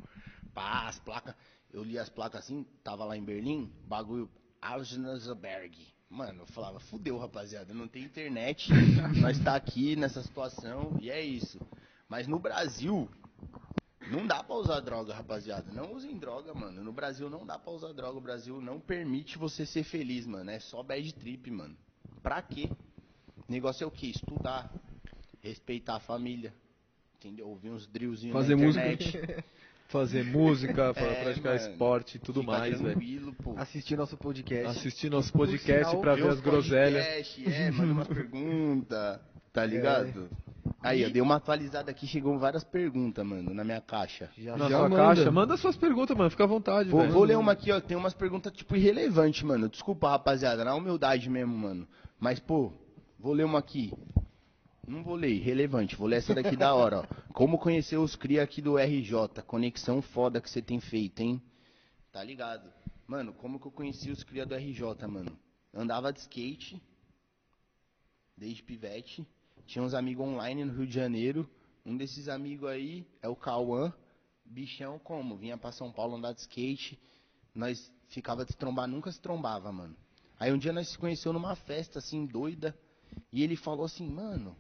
Pá, 0.53 0.87
as 0.87 0.97
placas. 0.99 1.35
Eu 1.71 1.83
li 1.83 1.99
as 1.99 2.09
placas 2.09 2.45
assim, 2.45 2.65
tava 2.83 3.03
lá 3.03 3.17
em 3.17 3.23
Berlim, 3.23 3.71
bagulho 3.85 4.29
Augsburg. 4.61 5.77
Mano, 6.09 6.43
eu 6.43 6.47
falava, 6.47 6.79
fudeu, 6.79 7.17
rapaziada, 7.17 7.73
não 7.73 7.87
tem 7.87 8.03
internet, 8.03 8.69
nós 9.21 9.37
tá 9.39 9.55
aqui 9.55 9.95
nessa 9.95 10.23
situação 10.23 10.97
e 11.01 11.11
é 11.11 11.21
isso. 11.21 11.59
Mas 12.07 12.27
no 12.27 12.39
Brasil, 12.39 13.09
não 14.11 14.25
dá 14.27 14.43
pra 14.43 14.55
usar 14.55 14.79
droga, 14.81 15.13
rapaziada. 15.13 15.71
Não 15.71 15.93
usem 15.93 16.17
droga, 16.17 16.53
mano. 16.53 16.83
No 16.83 16.91
Brasil 16.91 17.29
não 17.29 17.45
dá 17.45 17.57
pra 17.59 17.71
usar 17.71 17.93
droga. 17.93 18.17
O 18.17 18.21
Brasil 18.21 18.59
não 18.61 18.79
permite 18.79 19.37
você 19.37 19.65
ser 19.65 19.83
feliz, 19.83 20.25
mano. 20.25 20.49
É 20.49 20.59
só 20.59 20.81
bad 20.83 21.13
trip, 21.15 21.49
mano. 21.51 21.75
Pra 22.21 22.41
quê? 22.41 22.69
O 23.47 23.51
negócio 23.51 23.83
é 23.83 23.87
o 23.87 23.91
quê? 23.91 24.07
Estudar. 24.07 24.71
Respeitar 25.41 25.95
a 25.95 25.99
família. 25.99 26.53
Entendeu? 27.19 27.47
Ouvir 27.47 27.69
uns 27.69 27.87
drillzinhos 27.87 28.33
Fazer 28.33 28.55
na 28.55 28.65
música. 28.65 29.43
Fazer 29.87 30.23
música, 30.25 30.91
É, 30.97 31.23
praticar 31.23 31.55
mano. 31.55 31.69
esporte 31.71 32.17
e 32.17 32.19
tudo 32.19 32.41
Fica 32.41 32.51
mais, 32.51 32.73
velho. 32.79 32.91
tranquilo, 32.91 33.33
pô. 33.41 33.53
Assistir 33.57 33.95
nosso 33.97 34.17
podcast. 34.17 34.77
Assistir 34.79 35.09
nosso 35.09 35.31
podcast 35.33 35.85
sinal, 35.85 36.01
pra 36.01 36.15
ver 36.15 36.27
as 36.27 36.39
groselhas. 36.41 37.05
podcast, 37.05 37.45
É, 37.49 37.71
manda 37.71 37.93
umas 37.93 38.07
perguntas. 38.07 39.19
Tá 39.53 39.63
ligado? 39.65 40.29
Aí, 40.89 41.01
eu 41.01 41.09
dei 41.11 41.21
uma 41.21 41.35
atualizada 41.35 41.91
aqui, 41.91 42.07
chegou 42.07 42.37
várias 42.37 42.63
perguntas, 42.63 43.25
mano, 43.25 43.53
na 43.53 43.63
minha 43.63 43.81
caixa. 43.81 44.29
Já, 44.37 44.55
Na 44.57 44.69
Já 44.69 44.77
sua 44.79 44.89
manda. 44.89 44.95
caixa. 45.03 45.31
Manda 45.31 45.57
suas 45.57 45.75
perguntas, 45.77 46.15
mano. 46.17 46.29
Fica 46.29 46.43
à 46.43 46.47
vontade, 46.47 46.89
Vou, 46.89 47.01
velho. 47.01 47.13
vou 47.13 47.23
ler 47.23 47.37
uma 47.37 47.51
aqui, 47.51 47.71
ó. 47.71 47.79
Tem 47.79 47.95
umas 47.97 48.13
perguntas, 48.13 48.51
tipo, 48.53 48.75
irrelevantes, 48.75 49.43
mano. 49.43 49.69
Desculpa, 49.69 50.09
rapaziada, 50.09 50.63
na 50.63 50.73
humildade 50.75 51.29
mesmo, 51.29 51.57
mano. 51.57 51.87
Mas, 52.19 52.39
pô, 52.39 52.71
vou 53.19 53.33
ler 53.33 53.43
uma 53.45 53.59
aqui. 53.59 53.91
Não 54.87 55.03
vou 55.03 55.15
ler, 55.15 55.31
irrelevante. 55.31 55.95
Vou 55.97 56.07
ler 56.07 56.17
essa 56.17 56.33
daqui 56.33 56.55
da 56.55 56.73
hora, 56.73 56.99
ó. 57.01 57.33
Como 57.33 57.57
conhecer 57.57 57.97
os 57.97 58.15
cria 58.15 58.41
aqui 58.43 58.61
do 58.61 58.77
RJ? 58.77 59.41
Conexão 59.45 60.01
foda 60.01 60.39
que 60.39 60.49
você 60.49 60.61
tem 60.61 60.79
feito, 60.79 61.19
hein? 61.21 61.41
Tá 62.11 62.23
ligado? 62.23 62.71
Mano, 63.05 63.33
como 63.33 63.59
que 63.59 63.67
eu 63.67 63.71
conheci 63.71 64.09
os 64.09 64.23
cria 64.23 64.45
do 64.45 64.55
RJ, 64.55 65.05
mano? 65.07 65.37
Andava 65.73 66.11
de 66.13 66.19
skate, 66.19 66.81
desde 68.35 68.63
pivete. 68.63 69.27
Tinha 69.67 69.83
uns 69.83 69.93
amigos 69.93 70.25
online 70.25 70.63
no 70.63 70.73
Rio 70.73 70.87
de 70.87 70.93
Janeiro. 70.93 71.47
Um 71.85 71.95
desses 71.95 72.29
amigos 72.29 72.69
aí 72.69 73.05
é 73.21 73.27
o 73.27 73.35
Cauã. 73.35 73.93
Bichão 74.45 74.97
como? 74.97 75.35
Vinha 75.35 75.57
pra 75.57 75.73
São 75.73 75.91
Paulo 75.91 76.15
andar 76.15 76.31
de 76.31 76.39
skate. 76.39 76.97
Nós 77.53 77.91
ficava 78.07 78.45
de 78.45 78.55
trombar, 78.55 78.87
nunca 78.87 79.11
se 79.11 79.19
trombava, 79.19 79.69
mano. 79.71 79.95
Aí 80.39 80.53
um 80.53 80.57
dia 80.57 80.71
nós 80.71 80.87
se 80.87 80.97
conheceu 80.97 81.33
numa 81.33 81.53
festa, 81.55 81.99
assim, 81.99 82.25
doida. 82.25 82.73
E 83.31 83.43
ele 83.43 83.57
falou 83.57 83.85
assim, 83.85 84.07
mano. 84.09 84.55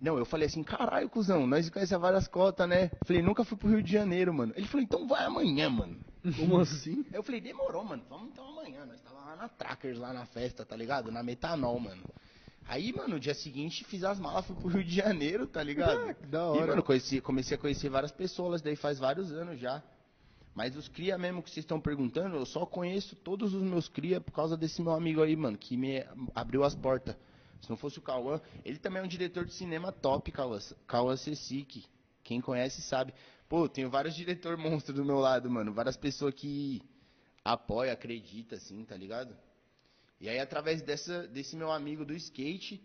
Não, 0.00 0.18
eu 0.18 0.24
falei 0.24 0.46
assim, 0.46 0.62
caralho, 0.62 1.08
cuzão, 1.08 1.46
nós 1.46 1.68
conhecemos 1.70 2.02
várias 2.02 2.26
cotas, 2.26 2.68
né? 2.68 2.90
Falei, 3.04 3.22
nunca 3.22 3.44
fui 3.44 3.56
pro 3.56 3.68
Rio 3.68 3.82
de 3.82 3.92
Janeiro, 3.92 4.34
mano. 4.34 4.52
Ele 4.56 4.66
falou, 4.66 4.82
então 4.82 5.06
vai 5.06 5.24
amanhã, 5.24 5.70
mano. 5.70 6.00
Como 6.36 6.58
assim? 6.58 7.04
Eu 7.12 7.22
falei, 7.22 7.40
demorou, 7.40 7.84
mano. 7.84 8.02
Vamos 8.08 8.30
então 8.30 8.48
amanhã. 8.48 8.84
Nós 8.84 9.00
tava 9.00 9.20
lá 9.20 9.36
na 9.36 9.48
Trackers, 9.48 9.98
lá 9.98 10.12
na 10.12 10.26
festa, 10.26 10.64
tá 10.64 10.74
ligado? 10.76 11.12
Na 11.12 11.22
Metanol, 11.22 11.78
mano. 11.78 12.02
Aí, 12.68 12.92
mano, 12.92 13.14
no 13.14 13.20
dia 13.20 13.34
seguinte 13.34 13.82
fiz 13.84 14.04
as 14.04 14.20
malas, 14.20 14.46
fui 14.46 14.54
pro 14.54 14.68
Rio 14.68 14.84
de 14.84 14.94
Janeiro, 14.94 15.46
tá 15.46 15.62
ligado? 15.62 16.14
que 16.20 16.26
da 16.26 16.40
E, 16.40 16.42
hora. 16.42 16.66
mano, 16.66 16.82
conheci, 16.82 17.18
comecei 17.18 17.56
a 17.56 17.58
conhecer 17.58 17.88
várias 17.88 18.12
pessoas, 18.12 18.60
daí 18.60 18.76
faz 18.76 18.98
vários 18.98 19.32
anos 19.32 19.58
já. 19.58 19.82
Mas 20.54 20.76
os 20.76 20.86
cria 20.86 21.16
mesmo 21.16 21.42
que 21.42 21.48
vocês 21.48 21.64
estão 21.64 21.80
perguntando, 21.80 22.36
eu 22.36 22.44
só 22.44 22.66
conheço 22.66 23.16
todos 23.16 23.54
os 23.54 23.62
meus 23.62 23.88
cria 23.88 24.20
por 24.20 24.32
causa 24.32 24.54
desse 24.54 24.82
meu 24.82 24.92
amigo 24.92 25.22
aí, 25.22 25.34
mano, 25.34 25.56
que 25.56 25.78
me 25.78 26.04
abriu 26.34 26.62
as 26.62 26.74
portas. 26.74 27.16
Se 27.62 27.70
não 27.70 27.76
fosse 27.76 27.98
o 27.98 28.02
Cauã, 28.02 28.40
ele 28.64 28.78
também 28.78 29.00
é 29.00 29.04
um 29.04 29.08
diretor 29.08 29.46
de 29.46 29.52
cinema 29.54 29.90
top, 29.90 30.30
Cauã, 30.30 30.58
Cauã. 30.86 31.14
Quem 32.22 32.40
conhece 32.40 32.82
sabe. 32.82 33.14
Pô, 33.48 33.66
tenho 33.66 33.88
vários 33.88 34.14
diretor 34.14 34.58
monstros 34.58 34.94
do 34.94 35.04
meu 35.04 35.18
lado, 35.18 35.50
mano. 35.50 35.72
Várias 35.72 35.96
pessoas 35.96 36.34
que 36.34 36.82
apoia, 37.42 37.92
acredita, 37.92 38.56
assim, 38.56 38.84
tá 38.84 38.94
ligado? 38.94 39.34
E 40.20 40.28
aí, 40.28 40.38
através 40.38 40.82
dessa, 40.82 41.26
desse 41.28 41.54
meu 41.56 41.70
amigo 41.70 42.04
do 42.04 42.12
skate, 42.14 42.82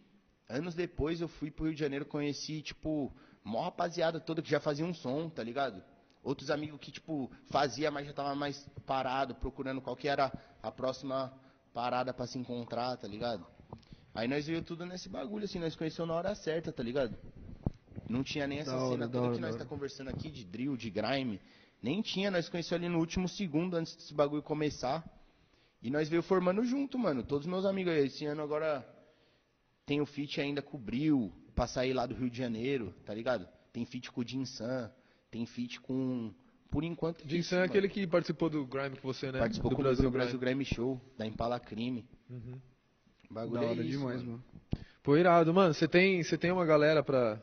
anos 0.48 0.76
depois 0.76 1.20
eu 1.20 1.28
fui 1.28 1.50
pro 1.50 1.66
Rio 1.66 1.74
de 1.74 1.80
Janeiro, 1.80 2.06
conheci, 2.06 2.62
tipo, 2.62 3.12
mó 3.44 3.64
rapaziada 3.64 4.20
toda 4.20 4.42
que 4.42 4.50
já 4.50 4.60
fazia 4.60 4.86
um 4.86 4.94
som, 4.94 5.30
tá 5.30 5.44
ligado? 5.44 5.84
Outros 6.24 6.50
amigos 6.50 6.80
que, 6.80 6.92
tipo, 6.92 7.32
fazia, 7.52 7.90
mas 7.92 8.06
já 8.08 8.14
tava 8.14 8.36
mais 8.36 8.70
parado, 8.86 9.36
procurando 9.36 9.82
qual 9.82 9.96
que 9.96 10.08
era 10.08 10.32
a 10.62 10.72
próxima 10.72 11.34
parada 11.74 12.14
pra 12.14 12.28
se 12.28 12.38
encontrar, 12.38 12.96
tá 12.98 13.08
ligado? 13.08 13.46
Aí 14.14 14.28
nós 14.28 14.46
veio 14.46 14.62
tudo 14.62 14.86
nesse 14.86 15.10
bagulho, 15.10 15.46
assim, 15.46 15.60
nós 15.60 15.76
conhecemos 15.76 16.08
na 16.08 16.16
hora 16.16 16.36
certa, 16.36 16.72
tá 16.72 16.84
ligado? 16.84 17.18
Não 18.08 18.24
tinha 18.24 18.46
nem 18.46 18.60
essa 18.60 18.72
Da 18.72 18.78
hora, 18.78 18.92
cena 18.92 19.08
da 19.08 19.12
toda 19.14 19.26
hora, 19.26 19.36
que 19.36 19.42
nós 19.42 19.56
hora. 19.56 19.64
tá 19.64 19.70
conversando 19.70 20.10
aqui 20.10 20.30
de 20.30 20.46
drill, 20.46 20.78
de 20.78 20.90
grime. 20.92 21.42
Nem 21.82 22.02
tinha, 22.02 22.30
nós 22.30 22.48
conhecemos 22.48 22.84
ali 22.84 22.94
no 22.94 23.00
último 23.00 23.28
segundo 23.28 23.76
antes 23.76 23.96
desse 23.96 24.14
bagulho 24.14 24.44
começar. 24.44 25.04
E 25.84 25.90
nós 25.92 26.08
veio 26.08 26.24
formando 26.24 26.64
junto, 26.64 26.98
mano. 26.98 27.22
Todos 27.24 27.46
os 27.46 27.52
meus 27.52 27.66
amigos 27.66 27.92
aí. 27.92 28.06
Esse 28.06 28.26
ano 28.26 28.42
agora 28.42 28.88
tem 29.86 30.00
o 30.00 30.06
feat 30.06 30.40
ainda 30.40 30.62
com 30.62 30.78
o 30.78 30.80
Bril, 30.80 31.32
pra 31.54 31.68
sair 31.68 31.94
lá 31.94 32.06
do 32.06 32.16
Rio 32.16 32.30
de 32.30 32.38
Janeiro, 32.38 32.96
tá 33.06 33.14
ligado? 33.14 33.46
Tem 33.74 33.86
feat 33.86 34.10
com 34.12 34.22
o 34.22 34.28
Jinsan, 34.28 34.90
tem 35.30 35.46
feat 35.46 35.82
com. 35.82 36.34
Por 36.72 36.84
enquanto. 36.86 37.20
Jinsan 37.22 37.38
isso, 37.38 37.56
é 37.56 37.58
mano. 37.58 37.70
aquele 37.70 37.90
que 37.90 38.08
participou 38.08 38.50
do 38.50 38.66
Grime 38.66 38.96
com 38.96 39.08
você, 39.08 39.32
né? 39.32 39.40
Participou 39.40 39.72
do 39.72 39.78
Brasil 39.78 40.10
Grime. 40.10 40.12
Brasil 40.12 40.40
Grime 40.40 40.66
Show, 40.66 41.02
da 41.18 41.28
Impala 41.28 41.60
Crime. 41.60 42.06
Uhum. 42.30 42.60
O 43.30 43.34
bagulho 43.34 43.60
Da 43.60 43.66
é 43.68 43.70
hora 43.70 43.82
isso, 43.82 43.90
demais, 43.90 44.24
mano. 44.24 44.32
mano. 44.32 44.44
Pô, 45.04 45.18
irado. 45.18 45.54
Mano, 45.54 45.74
você 45.74 45.88
tem, 45.88 46.24
você 46.24 46.38
tem 46.38 46.50
uma 46.52 46.66
galera 46.66 47.04
pra, 47.04 47.42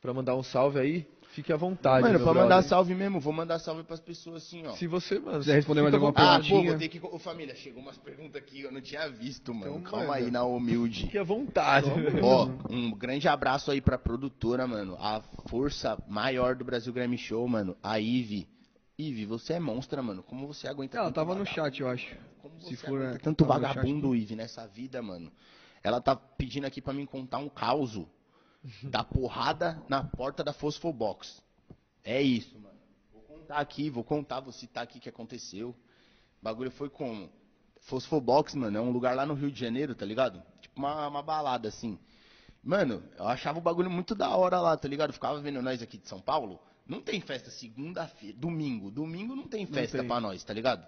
pra 0.00 0.14
mandar 0.14 0.34
um 0.36 0.42
salve 0.42 0.78
aí? 0.78 1.06
Fique 1.34 1.52
à 1.52 1.56
vontade, 1.56 2.02
Mano, 2.02 2.14
pra 2.20 2.24
brother. 2.26 2.42
mandar 2.42 2.62
salve 2.62 2.94
mesmo, 2.94 3.18
vou 3.18 3.32
mandar 3.32 3.58
salve 3.58 3.82
pras 3.82 3.98
pessoas 3.98 4.44
assim, 4.44 4.64
ó. 4.66 4.72
Se 4.76 4.86
você, 4.86 5.18
mano... 5.18 5.40
quiser 5.40 5.56
responder 5.56 5.82
mais 5.82 5.92
alguma 5.92 6.12
Ah, 6.14 6.36
vontade. 6.38 6.48
pô, 6.48 6.62
vou 6.62 6.78
ter 6.78 6.88
que. 6.88 7.00
Ô, 7.04 7.18
família, 7.18 7.56
chegou 7.56 7.82
umas 7.82 7.98
perguntas 7.98 8.36
aqui, 8.36 8.60
eu 8.60 8.70
não 8.70 8.80
tinha 8.80 9.08
visto, 9.08 9.52
mano. 9.52 9.78
Então 9.78 9.82
Calma 9.82 10.06
manda. 10.06 10.16
aí, 10.18 10.30
na 10.30 10.44
humilde. 10.44 11.02
Fique 11.02 11.18
à 11.18 11.24
vontade. 11.24 11.90
Ó, 12.22 12.48
um 12.70 12.92
grande 12.92 13.26
abraço 13.26 13.70
aí 13.72 13.80
pra 13.80 13.98
produtora, 13.98 14.64
mano. 14.66 14.96
A 15.00 15.20
força 15.48 15.98
maior 16.06 16.54
do 16.54 16.64
Brasil 16.64 16.92
Grammy 16.92 17.18
Show, 17.18 17.46
mano. 17.48 17.76
A 17.82 17.98
Ive. 17.98 18.46
Ive, 18.96 19.26
você 19.26 19.54
é 19.54 19.58
monstra, 19.58 20.00
mano. 20.00 20.22
Como 20.22 20.46
você 20.46 20.68
aguenta 20.68 20.96
Ela 20.98 21.06
tanto 21.06 21.14
tava 21.16 21.34
no 21.34 21.44
vagabundo? 21.44 21.54
chat, 21.68 21.80
eu 21.80 21.88
acho. 21.88 22.16
Como 22.40 22.60
Se 22.60 22.76
você 22.76 22.86
for, 22.86 23.00
aguenta 23.00 23.16
é, 23.16 23.18
tanto 23.18 23.44
no 23.44 23.50
chat, 23.52 23.60
vagabundo, 23.60 24.14
Ive, 24.14 24.36
nessa 24.36 24.66
vida, 24.68 25.02
mano. 25.02 25.32
Ela 25.82 26.00
tá 26.00 26.14
pedindo 26.14 26.64
aqui 26.66 26.80
pra 26.80 26.92
mim 26.94 27.04
contar 27.04 27.38
um 27.38 27.48
caos 27.48 27.96
da 28.82 29.04
porrada 29.04 29.82
na 29.88 30.02
porta 30.02 30.42
da 30.42 30.52
Fosfobox. 30.52 31.42
É 32.02 32.20
isso, 32.20 32.58
mano. 32.58 32.78
Vou 33.12 33.22
contar 33.22 33.56
aqui, 33.56 33.90
vou 33.90 34.04
contar, 34.04 34.40
vou 34.40 34.52
citar 34.52 34.84
aqui 34.84 34.98
o 34.98 35.00
que 35.00 35.08
aconteceu. 35.08 35.70
O 35.70 36.44
bagulho 36.44 36.70
foi 36.70 36.88
como? 36.88 37.30
Fosfobox, 37.80 38.54
mano, 38.54 38.78
é 38.78 38.80
um 38.80 38.90
lugar 38.90 39.14
lá 39.14 39.26
no 39.26 39.34
Rio 39.34 39.50
de 39.50 39.60
Janeiro, 39.60 39.94
tá 39.94 40.06
ligado? 40.06 40.42
Tipo 40.60 40.78
uma, 40.78 41.06
uma 41.06 41.22
balada, 41.22 41.68
assim. 41.68 41.98
Mano, 42.62 43.02
eu 43.18 43.28
achava 43.28 43.58
o 43.58 43.62
bagulho 43.62 43.90
muito 43.90 44.14
da 44.14 44.34
hora 44.34 44.58
lá, 44.58 44.74
tá 44.76 44.88
ligado? 44.88 45.12
Ficava 45.12 45.38
vendo 45.40 45.60
nós 45.60 45.82
aqui 45.82 45.98
de 45.98 46.08
São 46.08 46.20
Paulo. 46.20 46.58
Não 46.86 47.00
tem 47.00 47.20
festa 47.20 47.50
segunda-feira, 47.50 48.36
domingo. 48.38 48.90
Domingo 48.90 49.36
não 49.36 49.46
tem 49.46 49.66
festa 49.66 49.98
tem. 49.98 50.06
pra 50.06 50.20
nós, 50.20 50.42
tá 50.42 50.54
ligado? 50.54 50.86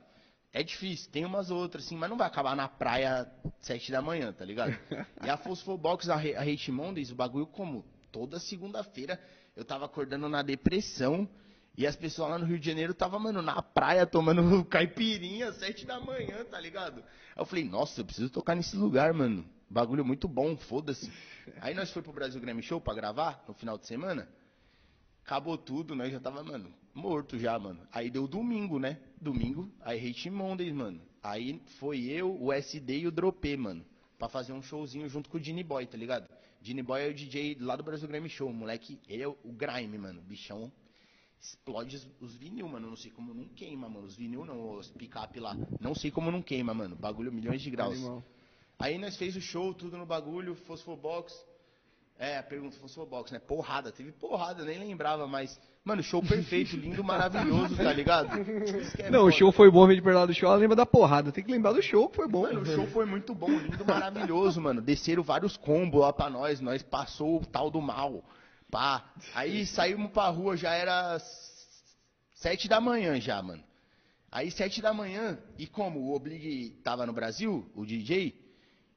É 0.58 0.62
difícil, 0.62 1.10
tem 1.10 1.22
umas 1.22 1.50
outras, 1.50 1.84
assim, 1.84 1.94
mas 1.98 2.08
não 2.08 2.16
vai 2.16 2.26
acabar 2.26 2.56
na 2.56 2.66
praia 2.66 3.30
sete 3.60 3.92
da 3.92 4.00
manhã, 4.00 4.32
tá 4.32 4.42
ligado? 4.42 4.74
e 5.22 5.28
a 5.28 5.36
Fosfobox, 5.36 6.08
a, 6.08 6.16
Re- 6.16 6.34
a 6.34 6.40
Hate 6.40 6.72
Mondays, 6.72 7.10
o 7.10 7.14
bagulho 7.14 7.46
como? 7.46 7.84
Toda 8.10 8.40
segunda-feira 8.40 9.20
eu 9.54 9.66
tava 9.66 9.84
acordando 9.84 10.30
na 10.30 10.40
depressão 10.40 11.28
e 11.76 11.86
as 11.86 11.94
pessoas 11.94 12.30
lá 12.30 12.38
no 12.38 12.46
Rio 12.46 12.58
de 12.58 12.64
Janeiro 12.64 12.94
tava, 12.94 13.18
mano, 13.18 13.42
na 13.42 13.60
praia 13.60 14.06
tomando 14.06 14.64
caipirinha 14.64 15.52
sete 15.52 15.84
da 15.84 16.00
manhã, 16.00 16.42
tá 16.50 16.58
ligado? 16.58 17.00
Aí 17.00 17.42
eu 17.42 17.44
falei, 17.44 17.62
nossa, 17.62 18.00
eu 18.00 18.06
preciso 18.06 18.30
tocar 18.30 18.54
nesse 18.56 18.78
lugar, 18.78 19.12
mano. 19.12 19.44
Bagulho 19.68 20.06
muito 20.06 20.26
bom, 20.26 20.56
foda-se. 20.56 21.12
Aí 21.60 21.74
nós 21.74 21.90
foi 21.90 22.00
pro 22.00 22.14
Brasil 22.14 22.40
Grammy 22.40 22.62
Show 22.62 22.80
pra 22.80 22.94
gravar 22.94 23.44
no 23.46 23.52
final 23.52 23.76
de 23.76 23.86
semana. 23.86 24.26
Acabou 25.22 25.58
tudo, 25.58 25.94
nós 25.94 26.10
já 26.10 26.18
tava, 26.18 26.42
mano, 26.42 26.72
morto 26.94 27.38
já, 27.38 27.58
mano. 27.58 27.86
Aí 27.92 28.08
deu 28.10 28.26
domingo, 28.26 28.78
né? 28.78 28.98
Domingo, 29.20 29.70
aí 29.80 30.10
Hate 30.10 30.30
Mondays, 30.30 30.72
mano. 30.72 31.00
Aí 31.22 31.60
foi 31.78 32.04
eu, 32.04 32.40
o 32.40 32.52
SD 32.52 33.00
e 33.00 33.06
o 33.06 33.10
Dropê, 33.10 33.56
mano. 33.56 33.84
Pra 34.18 34.28
fazer 34.28 34.52
um 34.52 34.62
showzinho 34.62 35.08
junto 35.08 35.28
com 35.28 35.36
o 35.36 35.42
Gini 35.42 35.62
Boy, 35.62 35.86
tá 35.86 35.96
ligado? 35.96 36.28
Gini 36.62 36.82
Boy 36.82 37.02
é 37.02 37.08
o 37.08 37.14
DJ 37.14 37.56
lá 37.60 37.76
do 37.76 37.82
Brasil 37.82 38.08
Grammy 38.08 38.28
Show. 38.28 38.52
Moleque, 38.52 38.98
ele 39.08 39.22
é 39.22 39.28
o 39.28 39.36
o 39.44 39.52
Grime, 39.52 39.98
mano. 39.98 40.22
Bichão 40.22 40.72
explode 41.40 41.96
os, 41.96 42.08
os 42.20 42.34
vinil, 42.34 42.68
mano. 42.68 42.88
Não 42.88 42.96
sei 42.96 43.10
como 43.10 43.32
não 43.32 43.48
queima, 43.48 43.88
mano. 43.88 44.06
Os 44.06 44.16
vinil 44.16 44.44
não, 44.44 44.76
os 44.76 44.90
picape 44.90 45.38
lá. 45.40 45.56
Não 45.80 45.94
sei 45.94 46.10
como 46.10 46.30
não 46.30 46.42
queima, 46.42 46.74
mano. 46.74 46.96
Bagulho 46.96 47.32
milhões 47.32 47.62
de 47.62 47.70
graus. 47.70 47.94
Animal. 47.94 48.24
Aí 48.78 48.98
nós 48.98 49.16
fez 49.16 49.36
o 49.36 49.40
show, 49.40 49.72
tudo 49.72 49.96
no 49.96 50.04
bagulho, 50.04 50.54
Fosfobox. 50.54 51.32
É, 52.18 52.38
a 52.38 52.42
pergunta 52.42 52.76
Fosfobox, 52.78 53.30
né? 53.30 53.38
Porrada, 53.38 53.92
teve 53.92 54.12
porrada, 54.12 54.64
nem 54.64 54.78
lembrava, 54.78 55.26
mas. 55.26 55.60
Mano, 55.86 56.02
show 56.02 56.20
perfeito, 56.20 56.76
lindo, 56.76 57.04
maravilhoso, 57.04 57.76
tá 57.76 57.92
ligado? 57.94 58.28
É 58.98 59.08
Não, 59.08 59.26
o 59.26 59.30
show 59.30 59.52
foi 59.52 59.70
bom, 59.70 59.84
invés 59.84 59.98
de 59.98 60.02
perder 60.02 60.26
do 60.26 60.34
show, 60.34 60.48
ela 60.48 60.58
lembra 60.58 60.74
da 60.74 60.84
porrada. 60.84 61.30
Tem 61.30 61.44
que 61.44 61.52
lembrar 61.52 61.72
do 61.74 61.80
show, 61.80 62.08
que 62.08 62.16
foi 62.16 62.26
bom. 62.26 62.42
Mano, 62.42 62.62
o 62.62 62.66
show 62.66 62.88
foi 62.88 63.06
muito 63.06 63.32
bom, 63.32 63.48
lindo, 63.48 63.86
maravilhoso, 63.86 64.60
mano. 64.60 64.82
Desceram 64.82 65.22
vários 65.22 65.56
combos 65.56 66.00
lá 66.00 66.12
pra 66.12 66.28
nós, 66.28 66.60
nós 66.60 66.82
passou 66.82 67.40
o 67.40 67.46
tal 67.46 67.70
do 67.70 67.80
mal. 67.80 68.24
Pá. 68.68 69.04
Aí 69.32 69.64
saímos 69.64 70.10
pra 70.10 70.28
rua, 70.28 70.56
já 70.56 70.74
era 70.74 71.20
sete 72.34 72.66
da 72.66 72.80
manhã 72.80 73.20
já, 73.20 73.40
mano. 73.40 73.62
Aí 74.28 74.50
sete 74.50 74.82
da 74.82 74.92
manhã, 74.92 75.38
e 75.56 75.68
como 75.68 76.00
o 76.00 76.16
Oblig 76.16 76.70
tava 76.82 77.06
no 77.06 77.12
Brasil, 77.12 77.64
o 77.76 77.86
DJ, 77.86 78.34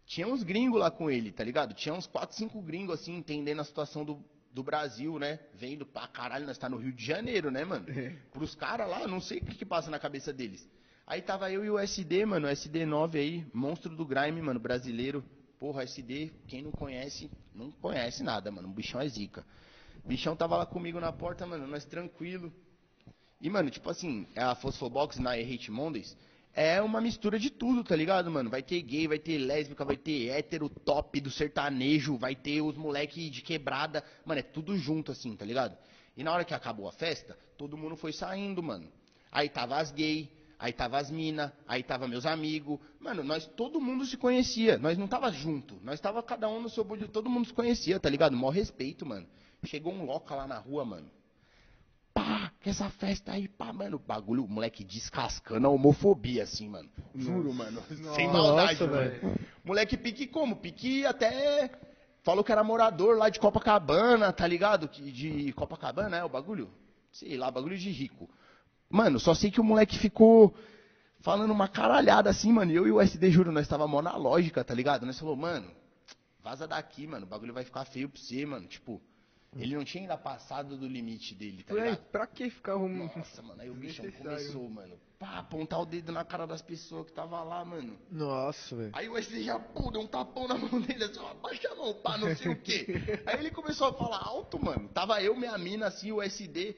tinha 0.08 0.28
uns 0.28 0.42
gringos 0.42 0.80
lá 0.80 0.90
com 0.90 1.08
ele, 1.08 1.32
tá 1.32 1.44
ligado? 1.44 1.76
Tinha 1.76 1.94
uns 1.94 2.08
quatro, 2.08 2.36
cinco 2.36 2.60
gringos, 2.64 3.00
assim, 3.00 3.16
entendendo 3.16 3.60
a 3.60 3.64
situação 3.64 4.04
do, 4.04 4.26
do 4.52 4.64
Brasil, 4.64 5.20
né? 5.20 5.40
Vendo 5.54 5.86
pra 5.86 6.08
caralho, 6.08 6.46
nós 6.46 6.58
tá 6.58 6.68
no 6.68 6.78
Rio 6.78 6.92
de 6.92 7.06
Janeiro, 7.06 7.52
né, 7.52 7.64
mano? 7.64 7.86
Pros 8.32 8.56
caras 8.56 8.90
lá, 8.90 9.02
eu 9.02 9.08
não 9.08 9.22
sei 9.22 9.40
o 9.40 9.46
que, 9.46 9.56
que 9.56 9.66
passa 9.66 9.90
na 9.92 10.00
cabeça 10.00 10.34
deles. 10.34 10.68
Aí 11.06 11.22
tava 11.22 11.52
eu 11.52 11.66
e 11.66 11.70
o 11.70 11.80
SD, 11.80 12.26
mano, 12.26 12.48
o 12.48 12.52
SD9 12.52 13.16
aí, 13.16 13.48
monstro 13.54 13.96
do 13.96 14.06
grime, 14.06 14.42
mano, 14.42 14.60
brasileiro. 14.60 15.24
Porra, 15.60 15.84
SD, 15.84 16.32
quem 16.48 16.62
não 16.62 16.72
conhece, 16.72 17.30
não 17.54 17.72
conhece 17.72 18.24
nada, 18.24 18.52
mano. 18.52 18.70
O 18.70 18.72
bichão 18.72 19.02
é 19.02 19.08
zica. 19.08 19.46
O 20.04 20.08
bichão 20.08 20.36
tava 20.36 20.56
lá 20.56 20.66
comigo 20.66 21.00
na 21.00 21.12
porta, 21.12 21.46
mano, 21.46 21.68
nós 21.68 21.84
tranquilo. 21.84 22.54
E, 23.42 23.50
mano, 23.50 23.70
tipo 23.70 23.90
assim, 23.90 24.28
a 24.36 24.56
Fosfobox 24.56 25.18
na 25.18 25.32
Hate 25.32 25.72
Mondays 25.72 26.16
é 26.54 26.82
uma 26.82 27.00
mistura 27.00 27.40
de 27.40 27.50
tudo, 27.50 27.84
tá 27.84 27.96
ligado, 27.96 28.30
mano? 28.30 28.50
Vai 28.50 28.62
ter 28.62 28.82
gay, 28.82 29.08
vai 29.08 29.20
ter 29.20 29.38
lésbica, 29.38 29.86
vai 29.86 29.96
ter 29.96 30.30
hétero 30.30 30.68
top 30.68 31.20
do 31.22 31.30
sertanejo, 31.30 32.18
vai 32.18 32.36
ter 32.36 32.62
os 32.62 32.76
moleque 32.76 33.30
de 33.30 33.42
quebrada. 33.42 34.04
Mano, 34.26 34.40
é 34.40 34.44
tudo 34.44 34.78
junto, 34.78 35.12
assim, 35.12 35.36
tá 35.36 35.46
ligado? 35.46 35.78
E 36.18 36.24
na 36.24 36.34
hora 36.34 36.44
que 36.44 36.54
acabou 36.54 36.88
a 36.88 36.92
festa, 36.92 37.38
todo 37.58 37.78
mundo 37.78 37.96
foi 37.96 38.12
saindo, 38.12 38.62
mano. 38.62 38.92
Aí 39.32 39.48
tava 39.48 39.78
as 39.78 39.92
gay, 39.92 40.30
aí 40.58 40.74
tava 40.74 40.98
as 40.98 41.10
mina, 41.10 41.54
aí 41.68 41.84
tava 41.84 42.08
meus 42.08 42.26
amigos. 42.26 42.80
Mano, 43.00 43.24
nós, 43.24 43.46
todo 43.46 43.80
mundo 43.80 44.06
se 44.06 44.18
conhecia. 44.18 44.78
Nós 44.78 44.98
não 44.98 45.08
tava 45.08 45.32
junto. 45.32 45.80
Nós 45.84 46.00
tava 46.00 46.22
cada 46.24 46.50
um 46.50 46.62
no 46.62 46.70
seu 46.70 46.84
bolho, 46.84 47.08
todo 47.08 47.30
mundo 47.30 47.48
se 47.48 47.54
conhecia, 47.54 48.00
tá 48.00 48.10
ligado? 48.10 48.36
Mó 48.36 48.50
respeito, 48.50 49.06
mano. 49.06 49.28
Chegou 49.66 49.94
um 49.94 50.04
loca 50.04 50.36
lá 50.36 50.48
na 50.48 50.58
rua, 50.58 50.84
mano 50.84 51.19
pá, 52.20 52.52
que 52.60 52.70
essa 52.70 52.90
festa 52.90 53.32
aí, 53.32 53.48
pá, 53.48 53.72
mano, 53.72 53.96
o 53.96 54.00
bagulho, 54.00 54.44
o 54.44 54.48
moleque 54.48 54.84
descascando 54.84 55.68
a 55.68 55.70
homofobia, 55.70 56.44
assim, 56.44 56.68
mano. 56.68 56.90
Juro, 57.16 57.54
mano. 57.54 57.82
Sem 58.16 58.28
maldade, 58.28 58.86
velho. 58.86 59.40
Moleque 59.64 59.96
pique 59.98 60.28
como? 60.28 60.58
Pique 60.58 61.06
até. 61.06 61.72
Falou 62.22 62.44
que 62.44 62.52
era 62.52 62.64
morador 62.64 63.18
lá 63.18 63.30
de 63.30 63.40
Copacabana, 63.40 64.34
tá 64.34 64.46
ligado? 64.46 64.90
De 64.90 65.54
Copacabana, 65.54 66.18
é 66.18 66.24
o 66.24 66.30
bagulho? 66.30 66.70
Sei 67.12 67.38
lá, 67.38 67.50
bagulho 67.50 67.78
de 67.78 67.90
rico. 67.90 68.30
Mano, 68.90 69.20
só 69.20 69.34
sei 69.34 69.50
que 69.50 69.62
o 69.62 69.64
moleque 69.64 69.98
ficou 69.98 70.54
falando 71.22 71.52
uma 71.52 71.68
caralhada 71.68 72.30
assim, 72.30 72.52
mano. 72.52 72.72
Eu 72.72 72.86
e 72.86 72.92
o 72.92 73.00
SD, 73.00 73.32
juro, 73.32 73.52
nós 73.52 73.68
tava 73.68 73.88
mó 73.88 74.02
na 74.02 74.16
lógica, 74.18 74.64
tá 74.64 74.74
ligado? 74.74 75.06
Nós 75.06 75.18
falou, 75.18 75.36
mano, 75.36 75.72
vaza 76.44 76.68
daqui, 76.68 77.08
mano. 77.08 77.26
O 77.26 77.30
bagulho 77.30 77.54
vai 77.54 77.64
ficar 77.64 77.86
feio 77.86 78.10
pra 78.10 78.22
você, 78.22 78.46
mano. 78.46 78.68
Tipo, 78.68 79.02
ele 79.58 79.76
não 79.76 79.84
tinha 79.84 80.04
ainda 80.04 80.18
passado 80.18 80.78
do 80.78 80.88
limite 80.88 81.34
dele, 81.34 81.64
tá 81.64 81.74
ligado? 81.74 81.98
pra 82.12 82.28
que 82.28 82.50
ficar 82.50 82.74
arrumando? 82.74 83.16
Nossa, 83.16 83.42
mano, 83.42 83.62
aí 83.62 83.70
o 83.70 83.74
bichão 83.74 84.10
começou, 84.12 84.70
mano. 84.70 84.96
Pá, 85.18 85.40
apontar 85.40 85.82
o 85.82 85.86
dedo 85.86 86.12
na 86.12 86.24
cara 86.24 86.46
das 86.46 86.62
pessoas 86.62 87.08
que 87.08 87.12
tava 87.12 87.44
lá, 87.44 87.66
mano. 87.66 87.98
Nossa, 88.10 88.76
velho. 88.76 88.92
Aí 88.94 89.10
o 89.10 89.18
SD 89.18 89.44
já, 89.44 89.60
pô, 89.60 89.92
deu 89.92 90.02
um 90.02 90.08
tapão 90.08 90.48
na 90.48 90.58
mão 90.58 90.80
dele, 90.80 91.04
assim, 91.04 91.20
ó, 91.20 91.32
abaixa 91.32 91.70
a 91.72 91.76
mão, 91.76 91.94
pá, 91.96 92.18
não 92.18 92.34
sei 92.36 92.52
o 92.52 92.56
quê. 92.56 92.86
Aí 93.26 93.40
ele 93.40 93.52
começou 93.52 93.88
a 93.88 93.94
falar 93.94 94.20
alto, 94.20 94.64
mano. 94.64 94.88
Tava 94.90 95.22
eu, 95.22 95.36
minha 95.36 95.58
mina, 95.58 95.88
assim, 95.88 96.12
o 96.12 96.22
SD. 96.22 96.76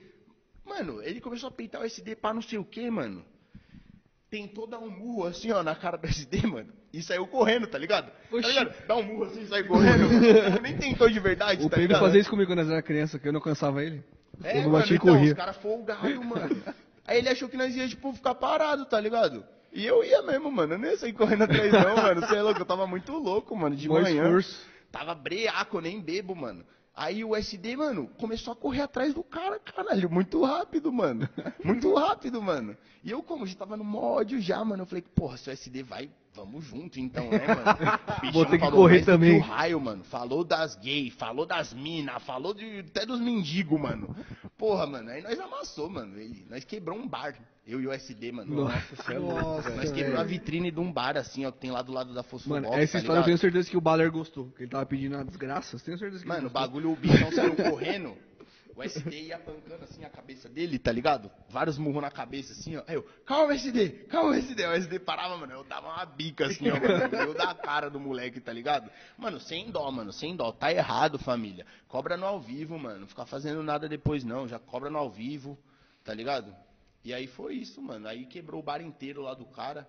Mano, 0.66 1.04
ele 1.04 1.20
começou 1.22 1.50
a 1.50 1.52
peitar 1.52 1.82
o 1.82 1.86
SD, 1.86 2.16
pá, 2.16 2.34
não 2.34 2.42
sei 2.42 2.58
o 2.58 2.66
quê, 2.66 2.90
mano. 2.90 3.24
Tentou 4.32 4.66
dar 4.66 4.80
um 4.80 4.90
murro, 4.90 5.26
assim, 5.28 5.52
ó, 5.52 5.62
na 5.62 5.76
cara 5.76 5.98
do 5.98 6.08
SD, 6.08 6.48
mano. 6.48 6.72
E 6.94 7.04
saiu 7.04 7.28
correndo, 7.28 7.68
tá 7.68 7.78
ligado? 7.78 8.08
Tá 8.10 8.38
Oxi. 8.38 8.48
ligado? 8.48 8.74
Dá 8.88 8.96
um 8.96 9.04
murro 9.04 9.26
assim 9.26 9.42
e 9.42 9.48
sai 9.48 9.62
correndo. 9.64 10.08
Nem 10.62 10.78
tentou 10.78 11.10
de 11.10 11.20
verdade, 11.20 11.60
O 11.66 11.70
tá 11.70 11.76
Pedro 11.76 11.82
ligado? 11.82 12.00
fazia 12.00 12.22
isso 12.22 12.30
comigo 12.30 12.50
quando 12.50 12.62
eu 12.62 12.72
era 12.72 12.82
criança, 12.82 13.20
que 13.20 13.28
eu 13.28 13.34
não 13.34 13.42
cansava 13.42 13.84
ele. 13.84 14.02
É, 14.42 14.60
eu 14.60 14.70
mano, 14.70 14.72
bati 14.80 14.94
e 14.94 14.96
então, 14.96 15.08
corria. 15.14 15.32
os 15.32 15.38
caras 15.38 15.58
folgados, 15.58 16.26
mano. 16.26 16.64
Aí 17.06 17.18
ele 17.18 17.28
achou 17.28 17.50
que 17.50 17.58
nós 17.58 17.76
ia, 17.76 17.88
tipo, 17.90 18.14
ficar 18.14 18.34
parado, 18.36 18.86
tá 18.86 18.98
ligado? 19.02 19.44
E 19.74 19.86
eu 19.86 20.02
ia 20.02 20.22
mesmo, 20.22 20.50
mano. 20.50 20.76
Eu 20.76 20.80
não 20.80 20.88
ia 20.88 20.98
sair 20.98 21.12
correndo 21.12 21.44
atrás, 21.44 21.70
não, 21.74 21.96
mano. 21.98 22.22
Você 22.22 22.36
é 22.38 22.42
louco, 22.42 22.62
eu 22.62 22.66
tava 22.66 22.88
muito 22.88 23.12
louco, 23.14 23.54
mano. 23.56 23.76
De 23.76 23.90
Mó 23.90 24.00
manhã. 24.00 24.24
esforço. 24.24 24.66
Tava 24.90 25.14
breaco, 25.14 25.78
eu 25.78 25.82
nem 25.82 26.00
bebo, 26.00 26.34
mano. 26.36 26.64
Aí 26.94 27.24
o 27.24 27.36
SD, 27.36 27.78
mano, 27.78 28.10
começou 28.20 28.52
a 28.52 28.56
correr 28.56 28.82
atrás 28.82 29.14
do 29.14 29.24
cara, 29.24 29.58
caralho, 29.60 30.10
muito 30.10 30.44
rápido, 30.44 30.92
mano. 30.92 31.28
Muito 31.64 31.94
rápido, 31.96 32.42
mano. 32.42 32.76
E 33.04 33.10
eu, 33.10 33.24
como 33.24 33.48
já 33.48 33.56
tava 33.56 33.78
no 33.78 33.84
mó 33.84 34.18
ódio 34.18 34.42
já, 34.42 34.64
mano, 34.64 34.84
eu 34.84 34.88
falei, 34.88 35.02
porra, 35.02 35.38
se 35.38 35.50
o 35.50 35.54
SD 35.54 35.84
vai, 35.84 36.10
vamos 36.34 36.66
junto 36.66 37.00
então, 37.00 37.30
né, 37.30 37.48
mano? 37.48 37.64
Vou 38.34 38.46
ter 38.46 38.58
que 38.58 38.66
falou 38.66 38.82
correr 38.82 39.06
também. 39.06 39.42
Que 39.42 39.48
raio, 39.48 39.80
mano. 39.80 40.04
Falou 40.04 40.44
das 40.44 40.76
gays, 40.76 41.14
falou 41.14 41.46
das 41.46 41.74
minas, 41.74 42.22
falou 42.24 42.54
de, 42.54 42.80
até 42.80 43.06
dos 43.06 43.22
mendigos, 43.22 43.80
mano. 43.80 44.14
Porra, 44.58 44.86
mano, 44.86 45.10
aí 45.10 45.22
nós 45.22 45.40
amassou, 45.40 45.90
mano. 45.90 46.20
Ele, 46.20 46.46
nós 46.50 46.66
quebrou 46.66 46.98
um 46.98 47.08
bar, 47.08 47.36
eu 47.72 47.82
e 47.82 47.88
o 47.88 47.92
SD, 47.92 48.32
mano. 48.32 48.64
Nossa, 48.64 48.96
você 48.96 49.14
é. 49.14 49.20
Nossa, 49.20 49.70
Nós 49.72 49.92
quebrou 49.92 50.20
a 50.20 50.24
vitrine 50.24 50.72
de 50.72 50.80
um 50.80 50.92
bar, 50.92 51.18
assim, 51.18 51.46
ó, 51.46 51.52
que 51.52 51.60
tem 51.60 51.72
lá 51.72 51.82
do 51.82 51.92
lado 51.92 52.14
da 52.14 52.24
Fosfobol, 52.24 52.62
Mano, 52.62 52.74
essa 52.74 52.94
tá 52.94 52.98
história 53.00 53.08
eu 53.08 53.14
ligado? 53.14 53.26
tenho 53.26 53.38
certeza 53.38 53.70
que 53.70 53.78
o 53.78 53.82
Baller 53.82 54.12
gostou. 54.12 54.48
Que 54.52 54.64
ele 54.64 54.70
tava 54.72 54.86
pedindo 54.86 55.18
a 55.18 55.24
desgraça. 55.24 55.78
Tenho 55.80 55.98
certeza 55.98 56.22
que 56.22 56.28
Mano, 56.28 56.42
ele 56.42 56.48
o 56.48 56.50
gostou. 56.50 56.68
bagulho, 56.68 56.92
o 56.92 56.96
bichão 56.96 57.32
saiu 57.32 57.56
correndo. 57.56 58.16
O 58.74 58.82
SD 58.82 59.24
ia 59.24 59.38
pancando 59.38 59.84
assim 59.84 60.04
a 60.06 60.10
cabeça 60.10 60.48
dele, 60.48 60.80
tá 60.80 60.92
ligado? 60.94 61.30
Vários 61.50 61.78
murros 61.78 62.02
na 62.02 62.10
cabeça, 62.10 62.54
assim, 62.54 62.78
ó. 62.78 62.84
Aí 62.88 62.96
eu, 62.96 63.04
calma, 63.26 63.54
SD, 63.54 63.90
calma, 64.10 64.36
SD. 64.38 64.66
O 64.66 64.72
SD 64.72 65.00
parava, 65.00 65.38
mano. 65.38 65.52
Eu 65.52 65.64
dava 65.66 65.88
uma 65.90 66.06
bica, 66.06 66.48
assim, 66.48 66.70
ó, 66.70 66.76
mano. 66.80 67.16
Eu 67.16 67.34
da 67.34 67.54
cara 67.54 67.90
do 67.90 68.00
moleque, 68.00 68.40
tá 68.40 68.52
ligado? 68.54 68.90
Mano, 69.18 69.40
sem 69.42 69.70
dó, 69.70 69.92
mano, 69.92 70.12
sem 70.14 70.36
dó. 70.38 70.52
Tá 70.54 70.72
errado, 70.72 71.20
família. 71.20 71.66
Cobra 71.90 72.16
no 72.16 72.26
ao 72.26 72.40
vivo, 72.40 72.80
mano. 72.80 73.02
Não 73.02 73.08
ficar 73.08 73.26
fazendo 73.26 73.62
nada 73.62 73.90
depois, 73.90 74.24
não. 74.24 74.48
Já 74.48 74.58
cobra 74.58 74.90
no 74.90 74.98
ao 74.98 75.12
vivo, 75.12 75.60
tá 76.06 76.14
ligado? 76.14 76.56
E 77.04 77.14
aí 77.14 77.28
foi 77.28 77.56
isso, 77.56 77.82
mano. 77.82 78.08
Aí 78.08 78.26
quebrou 78.26 78.60
o 78.62 78.64
bar 78.64 78.82
inteiro 78.82 79.22
lá 79.22 79.34
do 79.34 79.46
cara. 79.46 79.88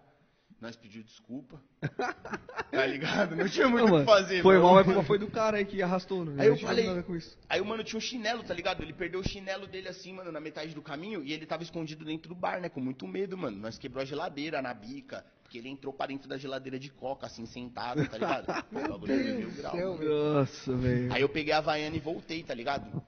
Nós 0.61 0.77
pediu 0.77 1.03
desculpa. 1.03 1.61
Tá 2.73 2.87
ligado? 2.87 3.37
Não 3.37 3.47
tinha 3.47 3.69
muito 3.69 3.93
o 3.95 3.99
que 4.01 4.05
fazer, 4.07 4.43
foi 4.43 4.59
mal, 4.59 4.75
mas 4.77 4.87
culpa 4.87 5.03
foi 5.03 5.19
do 5.19 5.27
cara 5.31 5.59
aí 5.59 5.65
que 5.67 5.83
arrastou, 5.83 6.25
né? 6.25 6.41
Aí 6.43 6.49
eu 6.49 6.57
falei- 6.57 6.87
nada 6.87 7.03
com 7.03 7.15
isso. 7.15 7.37
Aí 7.47 7.61
o 7.61 7.67
mano 7.67 7.85
tinha 7.85 7.99
um 7.99 8.01
chinelo, 8.01 8.43
tá 8.43 8.55
ligado? 8.55 8.83
Ele 8.83 8.95
perdeu 8.95 9.21
o 9.21 9.29
chinelo 9.29 9.67
dele 9.67 9.89
assim, 9.89 10.15
mano, 10.15 10.33
na 10.33 10.41
metade 10.41 10.75
do 10.75 10.81
caminho 10.81 11.23
e 11.23 11.35
ele 11.35 11.45
tava 11.45 11.63
escondido 11.63 12.03
dentro 12.03 12.31
do 12.31 12.35
bar, 12.35 12.63
né? 12.63 12.71
Com 12.71 12.81
muito 12.81 13.07
medo, 13.07 13.37
mano. 13.37 13.59
Nós 13.59 13.77
quebrou 13.77 14.01
a 14.01 14.07
geladeira 14.07 14.63
na 14.63 14.73
bica, 14.73 15.23
porque 15.43 15.59
ele 15.59 15.69
entrou 15.69 15.93
pra 15.93 16.07
dentro 16.07 16.27
da 16.27 16.39
geladeira 16.39 16.79
de 16.79 16.89
coca, 16.89 17.27
assim, 17.27 17.45
sentado, 17.45 18.09
tá 18.09 18.17
ligado? 18.17 18.47
Meu 18.73 18.99
mil 18.99 19.51
grau, 19.51 19.77
mano. 19.77 20.35
Nossa, 20.35 20.75
velho. 20.75 21.13
Aí 21.13 21.21
eu 21.21 21.29
peguei 21.29 21.53
a 21.53 21.59
Havaiana 21.59 21.95
e 21.95 22.01
voltei, 22.01 22.43
tá 22.43 22.55
ligado? 22.55 23.03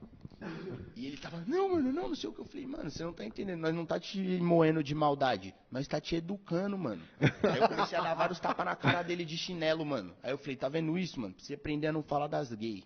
E 0.96 1.06
ele 1.06 1.16
tava, 1.16 1.42
não, 1.46 1.70
mano, 1.74 1.92
não, 1.92 2.08
não 2.08 2.14
sei 2.14 2.30
o 2.30 2.32
que. 2.32 2.40
Eu 2.40 2.44
falei, 2.44 2.66
mano, 2.66 2.88
você 2.90 3.02
não 3.02 3.12
tá 3.12 3.24
entendendo, 3.24 3.60
nós 3.60 3.74
não 3.74 3.84
tá 3.84 3.98
te 3.98 4.18
moendo 4.40 4.82
de 4.82 4.94
maldade, 4.94 5.52
nós 5.70 5.88
tá 5.88 6.00
te 6.00 6.14
educando, 6.16 6.78
mano. 6.78 7.02
Aí 7.20 7.60
eu 7.60 7.68
comecei 7.68 7.98
a 7.98 8.00
dar 8.02 8.14
vários 8.14 8.38
tapas 8.38 8.64
na 8.64 8.76
cara 8.76 9.02
dele 9.02 9.24
de 9.24 9.36
chinelo, 9.36 9.84
mano. 9.84 10.14
Aí 10.22 10.30
eu 10.30 10.38
falei, 10.38 10.56
tá 10.56 10.68
vendo 10.68 10.96
isso, 10.96 11.20
mano? 11.20 11.34
Pra 11.34 11.44
você 11.44 11.54
aprender 11.54 11.88
a 11.88 11.92
não 11.92 12.02
falar 12.02 12.28
das 12.28 12.52
gays. 12.52 12.84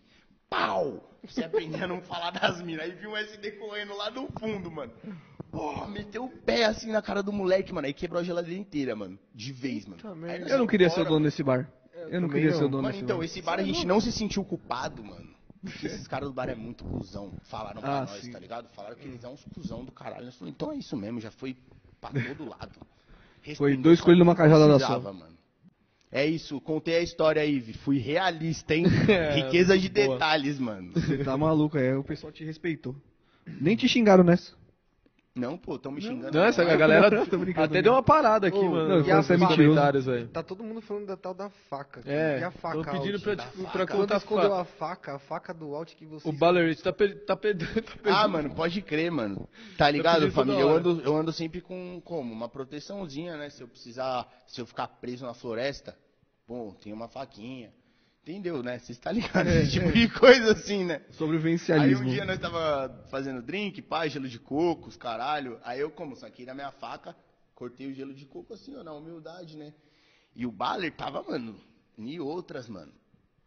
Pau! 0.48 1.06
Pra 1.20 1.30
você 1.30 1.44
aprender 1.44 1.82
a 1.84 1.86
não 1.86 2.00
falar 2.00 2.30
das 2.30 2.62
minas. 2.62 2.84
Aí 2.86 2.92
vi 2.92 3.06
um 3.06 3.16
SD 3.16 3.52
correndo 3.52 3.94
lá 3.94 4.08
do 4.08 4.26
fundo, 4.40 4.70
mano. 4.70 4.92
Porra, 5.50 5.86
meteu 5.88 6.24
o 6.24 6.28
pé 6.30 6.64
assim 6.64 6.90
na 6.90 7.02
cara 7.02 7.22
do 7.22 7.32
moleque, 7.32 7.72
mano. 7.72 7.86
Aí 7.86 7.92
quebrou 7.92 8.20
a 8.20 8.24
geladeira 8.24 8.58
inteira, 8.58 8.96
mano. 8.96 9.18
De 9.34 9.52
vez, 9.52 9.84
mano. 9.86 10.00
Aí 10.26 10.40
Eu 10.42 10.56
não 10.56 10.64
ia 10.64 10.70
queria 10.70 10.88
ser 10.88 11.00
o 11.00 11.02
embora, 11.02 11.14
dono 11.14 11.24
desse 11.26 11.42
bar. 11.42 11.70
Eu 11.94 12.20
não 12.22 12.28
também 12.28 12.30
queria 12.30 12.50
não. 12.52 12.58
ser 12.58 12.64
o 12.64 12.68
dono 12.68 12.82
Mano, 12.84 12.92
desse 12.92 13.04
então, 13.04 13.18
bar. 13.18 13.24
esse 13.24 13.42
bar 13.42 13.58
a 13.58 13.62
gente 13.62 13.86
não 13.86 14.00
se 14.00 14.10
sentiu 14.12 14.42
culpado, 14.44 15.04
mano. 15.04 15.28
Esses 15.64 16.06
caras 16.06 16.28
do 16.28 16.34
bar 16.34 16.48
é 16.48 16.54
muito 16.54 16.84
cuzão. 16.84 17.32
Falaram 17.44 17.80
pra 17.80 17.98
Ah, 17.98 18.00
nós, 18.02 18.20
sim. 18.22 18.30
tá 18.30 18.38
ligado? 18.38 18.68
Falaram 18.68 18.96
que 18.96 19.06
eles 19.06 19.20
são 19.20 19.32
uns 19.32 19.44
cuzão 19.54 19.84
do 19.84 19.92
caralho. 19.92 20.24
Nós 20.26 20.36
falamos, 20.36 20.54
então 20.54 20.72
é 20.72 20.76
isso 20.76 20.96
mesmo, 20.96 21.20
já 21.20 21.30
foi 21.30 21.56
pra 22.00 22.10
todo 22.10 22.48
lado. 22.48 22.72
Foi 23.56 23.76
dois 23.76 24.00
coelhos 24.00 24.18
numa 24.18 24.34
cajada 24.34 24.66
da 24.68 24.74
precisava, 24.74 25.10
mano. 25.12 25.34
É 26.12 26.26
isso, 26.26 26.60
contei 26.60 26.96
a 26.96 27.00
história 27.00 27.40
aí, 27.40 27.58
Vi. 27.58 27.72
Fui 27.72 27.98
realista, 27.98 28.74
hein? 28.74 28.84
Riqueza 29.34 29.78
de 29.78 29.88
boa. 29.88 30.08
detalhes, 30.14 30.58
mano. 30.58 30.92
Você 30.92 31.24
tá 31.24 31.36
maluco, 31.36 31.78
aí 31.78 31.94
o 31.94 32.04
pessoal 32.04 32.30
te 32.32 32.44
respeitou. 32.44 32.94
Nem 33.60 33.74
te 33.76 33.88
xingaram 33.88 34.22
nessa. 34.24 34.52
Não, 35.38 35.56
pô, 35.56 35.78
tão 35.78 35.92
me 35.92 36.00
xingando. 36.00 36.36
Não, 36.36 36.44
essa 36.44 36.64
não. 36.64 36.76
galera 36.76 37.24
Tô 37.26 37.38
brincando, 37.38 37.66
até 37.66 37.80
deu 37.80 37.92
uma 37.92 38.02
parada 38.02 38.48
aqui, 38.48 38.58
Ô, 38.58 38.70
mano. 38.70 38.88
não, 38.88 39.06
e 39.06 39.10
a 39.10 39.22
faca? 39.22 39.46
comentários, 39.48 40.06
velho. 40.06 40.28
Tá 40.28 40.42
todo 40.42 40.64
mundo 40.64 40.80
falando 40.80 41.06
da 41.06 41.16
tal 41.16 41.32
da 41.32 41.48
faca. 41.70 42.00
aqui. 42.00 42.10
É, 42.10 42.40
e 42.40 42.42
a 42.44 42.50
faca 42.50 42.82
tô 42.82 42.90
pedindo 42.90 43.20
pra, 43.20 43.36
faca. 43.36 43.70
pra 43.70 43.86
Quando 43.86 44.00
contar 44.00 44.16
escondeu 44.16 44.50
fa- 44.50 44.60
a 44.60 44.64
faca, 44.64 45.14
a 45.14 45.18
faca 45.18 45.54
do 45.54 45.74
out 45.74 45.94
que 45.94 46.04
você... 46.04 46.28
O 46.28 46.32
Ballerite 46.32 46.82
tá, 46.82 46.92
per- 46.92 47.24
tá 47.24 47.36
perdendo. 47.36 47.68
Tá 47.82 47.92
perdendo. 48.02 48.14
Ah, 48.16 48.26
mano, 48.28 48.54
pode 48.54 48.82
crer, 48.82 49.10
mano. 49.12 49.48
Tá 49.76 49.90
ligado, 49.90 50.20
pedindo 50.22 50.34
toda 50.34 50.44
família? 50.46 50.60
Eu 50.62 50.68
ando, 50.76 51.00
eu 51.02 51.16
ando 51.16 51.32
sempre 51.32 51.60
com 51.60 52.00
como? 52.04 52.32
Uma 52.32 52.48
proteçãozinha, 52.48 53.36
né? 53.36 53.48
Se 53.50 53.62
eu 53.62 53.68
precisar, 53.68 54.26
se 54.46 54.60
eu 54.60 54.66
ficar 54.66 54.88
preso 54.88 55.24
na 55.24 55.34
floresta, 55.34 55.96
bom, 56.46 56.72
tem 56.72 56.92
uma 56.92 57.06
faquinha. 57.08 57.70
Entendeu, 58.22 58.62
né? 58.62 58.78
Vocês 58.78 58.98
tá 58.98 59.10
ligado? 59.10 59.48
Esse 59.48 59.72
tipo 59.72 59.90
de 59.90 60.08
coisa 60.10 60.52
assim, 60.52 60.84
né? 60.84 61.02
Aí 61.06 61.14
Sobrevivencialismo. 61.14 62.06
um 62.06 62.10
dia 62.10 62.24
nós 62.24 62.38
tava 62.38 63.06
fazendo 63.10 63.40
drink, 63.40 63.80
pá, 63.80 64.06
gelo 64.06 64.28
de 64.28 64.38
coco, 64.38 64.88
os 64.88 64.96
caralho. 64.96 65.58
Aí 65.64 65.80
eu, 65.80 65.90
como, 65.90 66.14
saquei 66.14 66.44
na 66.44 66.54
minha 66.54 66.70
faca, 66.72 67.16
cortei 67.54 67.86
o 67.86 67.94
gelo 67.94 68.12
de 68.12 68.26
coco 68.26 68.52
assim, 68.52 68.76
ó, 68.76 68.82
na 68.84 68.92
humildade, 68.92 69.56
né? 69.56 69.72
E 70.36 70.46
o 70.46 70.52
Baller 70.52 70.94
tava, 70.94 71.22
mano, 71.22 71.58
em 71.96 72.20
outras, 72.20 72.68
mano. 72.68 72.92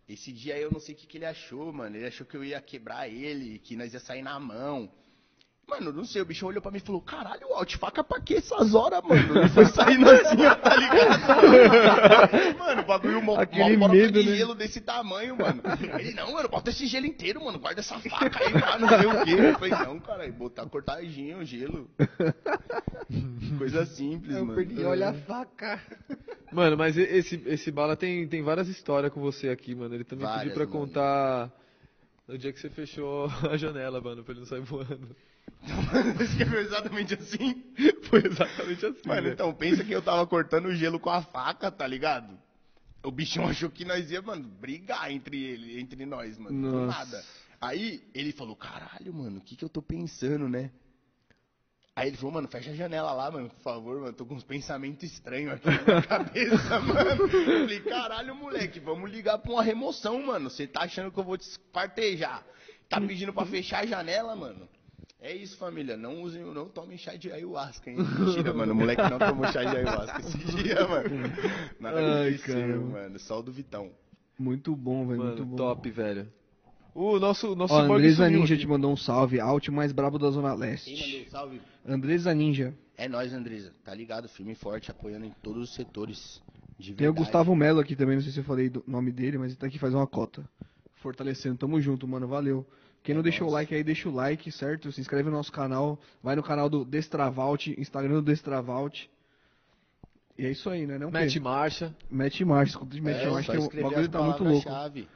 Esse 0.10 0.32
dia 0.34 0.56
aí 0.56 0.62
eu 0.62 0.72
não 0.72 0.80
sei 0.80 0.94
o 0.94 0.98
que, 0.98 1.08
que 1.08 1.18
ele 1.18 1.26
achou, 1.26 1.72
mano. 1.72 1.96
Ele 1.96 2.08
achou 2.08 2.26
que 2.26 2.36
eu 2.36 2.44
ia 2.44 2.60
quebrar 2.60 3.08
ele, 3.08 3.60
que 3.60 3.76
nós 3.76 3.94
ia 3.94 4.00
sair 4.00 4.22
na 4.22 4.40
mão. 4.40 4.92
Mano, 5.68 5.94
não 5.94 6.04
sei, 6.04 6.22
o 6.22 6.26
bicho 6.26 6.46
olhou 6.46 6.62
pra 6.62 6.70
mim 6.70 6.78
e 6.80 6.82
falou, 6.82 7.02
caralho, 7.02 7.48
Alt, 7.54 7.76
faca 7.78 8.04
pra 8.04 8.20
quê 8.20 8.36
essas 8.36 8.76
horas, 8.76 9.02
mano? 9.04 9.38
Ele 9.40 9.48
foi 9.50 9.66
saindo 9.68 10.10
assim, 10.10 10.46
ó, 10.46 10.54
tá 10.56 10.76
ligado? 10.76 12.58
mano, 12.60 12.82
o 12.82 12.86
bagulho 12.86 13.22
mó, 13.22 13.40
Aquele 13.40 13.78
mó 13.78 13.88
medo, 13.88 14.22
de 14.22 14.30
né? 14.30 14.36
gelo 14.36 14.54
desse 14.54 14.82
tamanho, 14.82 15.38
mano. 15.38 15.62
Ele, 15.98 16.14
não, 16.14 16.34
mano, 16.34 16.50
bota 16.50 16.72
esse 16.72 16.86
gelo 16.88 17.06
inteiro, 17.06 17.42
mano, 17.46 17.58
guarda 17.58 17.80
essa 17.80 17.98
faca 18.00 18.44
aí, 18.44 18.52
lá, 18.54 18.78
não 18.78 18.90
sei 18.90 19.08
o 19.08 19.24
quê. 19.24 19.32
Eu 19.48 19.54
falei, 19.60 19.72
não, 19.88 20.00
cara, 20.02 20.30
botar 20.34 20.66
cortadinho 20.66 21.38
o 21.38 21.46
gelo. 21.46 21.90
Coisa 23.58 23.86
simples, 23.86 24.36
Eu 24.36 24.46
mano. 24.46 24.56
perdi, 24.58 24.84
olha 24.84 25.10
a 25.10 25.14
faca. 25.14 25.82
Mano, 26.52 26.76
mas 26.76 26.98
esse, 26.98 27.42
esse 27.46 27.72
bala 27.72 27.96
tem, 27.96 28.28
tem 28.28 28.42
várias 28.44 28.68
histórias 28.68 29.12
com 29.14 29.22
você 29.22 29.48
aqui, 29.48 29.74
mano. 29.74 29.96
Ele 29.96 30.04
também 30.04 30.26
Várias, 30.26 30.44
pediu 30.52 30.56
pra 30.56 30.66
mano. 30.66 30.88
contar 30.88 31.52
no 32.28 32.38
dia 32.38 32.52
que 32.52 32.60
você 32.60 32.70
fechou 32.70 33.32
a 33.50 33.56
janela, 33.56 34.02
mano, 34.02 34.22
pra 34.22 34.34
ele 34.34 34.42
não 34.42 34.48
sair 34.48 34.60
voando. 34.62 35.16
Você 36.18 36.24
escreveu 36.24 36.62
exatamente 36.62 37.14
assim? 37.14 37.64
Foi 38.04 38.26
exatamente 38.26 38.86
assim. 38.86 39.02
Mano, 39.08 39.22
velho. 39.22 39.34
então, 39.34 39.54
pensa 39.54 39.84
que 39.84 39.92
eu 39.92 40.02
tava 40.02 40.26
cortando 40.26 40.66
o 40.66 40.76
gelo 40.76 41.00
com 41.00 41.10
a 41.10 41.22
faca, 41.22 41.72
tá 41.72 41.86
ligado? 41.86 42.38
O 43.04 43.12
bichão 43.12 43.46
achou 43.50 43.70
que 43.70 43.86
nós 43.86 44.10
ia, 44.10 44.22
mano, 44.22 44.44
brigar 44.44 45.12
entre 45.12 45.42
ele, 45.44 45.80
entre 45.80 46.06
nós, 46.06 46.38
mano. 46.38 46.70
Do 46.70 46.86
Nossa. 46.86 46.98
nada. 46.98 47.26
Aí 47.60 48.04
ele 48.14 48.32
falou, 48.32 48.56
caralho, 48.56 49.14
mano, 49.14 49.38
o 49.38 49.42
que 49.42 49.56
que 49.56 49.64
eu 49.64 49.70
tô 49.70 49.82
pensando, 49.82 50.50
né? 50.50 50.72
Aí 51.96 52.08
ele 52.08 52.18
falou, 52.18 52.32
mano, 52.32 52.48
fecha 52.48 52.72
a 52.72 52.76
janela 52.76 53.12
lá, 53.12 53.30
mano, 53.30 53.50
por 53.50 53.60
favor, 53.60 54.00
mano. 54.00 54.14
Tô 54.14 54.26
com 54.26 54.34
uns 54.34 54.44
pensamentos 54.44 55.04
estranhos 55.04 55.54
aqui 55.54 55.68
na 55.68 55.84
minha 55.84 56.02
cabeça, 56.08 56.80
mano. 56.80 57.10
Eu 57.10 57.30
falei, 57.30 57.80
caralho, 57.82 58.34
moleque, 58.36 58.80
vamos 58.80 59.12
ligar 59.12 59.38
pra 59.38 59.52
uma 59.52 59.62
remoção, 59.62 60.20
mano. 60.26 60.50
Você 60.50 60.66
tá 60.66 60.84
achando 60.84 61.12
que 61.12 61.20
eu 61.20 61.24
vou 61.24 61.38
te 61.38 61.42
espartejar? 61.42 62.44
Tá 62.90 63.00
pedindo 63.00 63.32
pra 63.32 63.46
fechar 63.46 63.84
a 63.84 63.86
janela, 63.86 64.36
mano? 64.36 64.68
É 65.22 65.36
isso, 65.36 65.56
família. 65.58 65.96
Não 65.96 66.22
usem, 66.24 66.44
não 66.44 66.68
tomem 66.68 66.98
chá 66.98 67.16
de 67.16 67.32
ayahuasca, 67.32 67.92
hein? 67.92 67.98
Mentira, 67.98 68.54
mano. 68.54 68.74
O 68.74 68.76
moleque 68.76 69.04
não 69.04 69.20
tomou 69.20 69.46
chá 69.52 69.64
de 69.64 69.78
ayahuasca 69.78 70.20
esse 70.20 70.38
dia, 70.64 70.88
mano. 70.88 71.10
Nada 71.80 72.22
Ai, 72.24 72.38
caramba. 72.40 72.88
mano. 73.02 73.20
Só 73.20 73.40
o 73.40 73.44
do 73.44 73.52
Vitão. 73.52 73.92
Muito 74.40 74.76
bom, 74.76 75.06
velho. 75.06 75.22
Muito 75.24 75.34
Mano, 75.40 75.46
bom. 75.46 75.56
top, 75.56 75.92
velho. 75.92 76.28
O 76.96 77.20
nosso, 77.20 77.56
nosso 77.56 77.74
Ó, 77.74 77.82
Andresa 77.94 78.28
Ninja 78.30 78.56
aqui. 78.56 78.64
te 78.64 78.68
mandou 78.68 78.92
um 78.92 78.98
salve. 78.98 79.40
Alt 79.40 79.70
mais 79.70 79.92
brabo 79.92 80.18
da 80.18 80.32
Zona 80.32 80.50
Quem 80.52 80.60
Leste. 80.60 81.16
mandou 81.16 81.30
salve? 81.30 81.62
Andresa 81.88 82.34
Ninja. 82.34 82.74
É 82.98 83.08
nós, 83.08 83.32
Andresa. 83.32 83.72
Tá 83.84 83.94
ligado? 83.94 84.28
Firme 84.28 84.54
e 84.54 84.56
forte, 84.56 84.90
apoiando 84.90 85.26
em 85.26 85.32
todos 85.44 85.70
os 85.70 85.76
setores. 85.76 86.42
De 86.80 86.96
Tem 86.96 87.08
o. 87.08 87.14
Gustavo 87.14 87.56
Melo 87.56 87.80
aqui 87.80 87.96
também, 87.96 88.16
não 88.16 88.24
sei 88.24 88.32
se 88.32 88.40
eu 88.40 88.44
falei 88.44 88.70
o 88.70 88.84
nome 88.88 89.12
dele, 89.12 89.38
mas 89.38 89.52
ele 89.52 89.58
tá 89.58 89.68
aqui 89.68 89.78
faz 89.78 89.94
uma 89.94 90.08
cota. 90.08 90.44
Fortalecendo, 90.96 91.58
tamo 91.58 91.80
junto, 91.80 92.08
mano, 92.08 92.28
valeu. 92.28 92.66
Quem 93.04 93.16
não 93.16 93.22
É 93.22 93.24
deixou 93.24 93.48
o 93.48 93.52
like 93.52 93.74
aí, 93.74 93.84
deixa 93.84 94.08
o 94.08 94.14
like, 94.14 94.52
certo? 94.52 94.92
Se 94.92 95.02
inscreve 95.02 95.30
no 95.30 95.36
nosso 95.36 95.52
canal, 95.52 95.98
vai 96.22 96.36
no 96.36 96.44
canal 96.44 96.70
do 96.70 96.86
Destravalt, 96.86 97.68
Instagram 97.68 98.16
do 98.16 98.22
Destravalt. 98.22 99.06
E 100.38 100.46
é 100.46 100.52
isso 100.52 100.70
aí, 100.70 100.88
né? 100.88 100.98
Não 100.98 101.12
Mete 101.12 101.40
marcha. 101.40 101.94
Mete 102.10 102.46
marcha, 102.46 102.72
escuta 102.72 102.92
de 102.92 103.00
É, 103.00 103.02
mete 103.02 103.28
marcha, 103.28 103.54
só 103.60 103.68
que 103.70 103.80
o 103.80 103.84
bagulho 103.84 104.10
tá 104.10 104.22
muito 104.22 104.44
louco. 104.44 104.70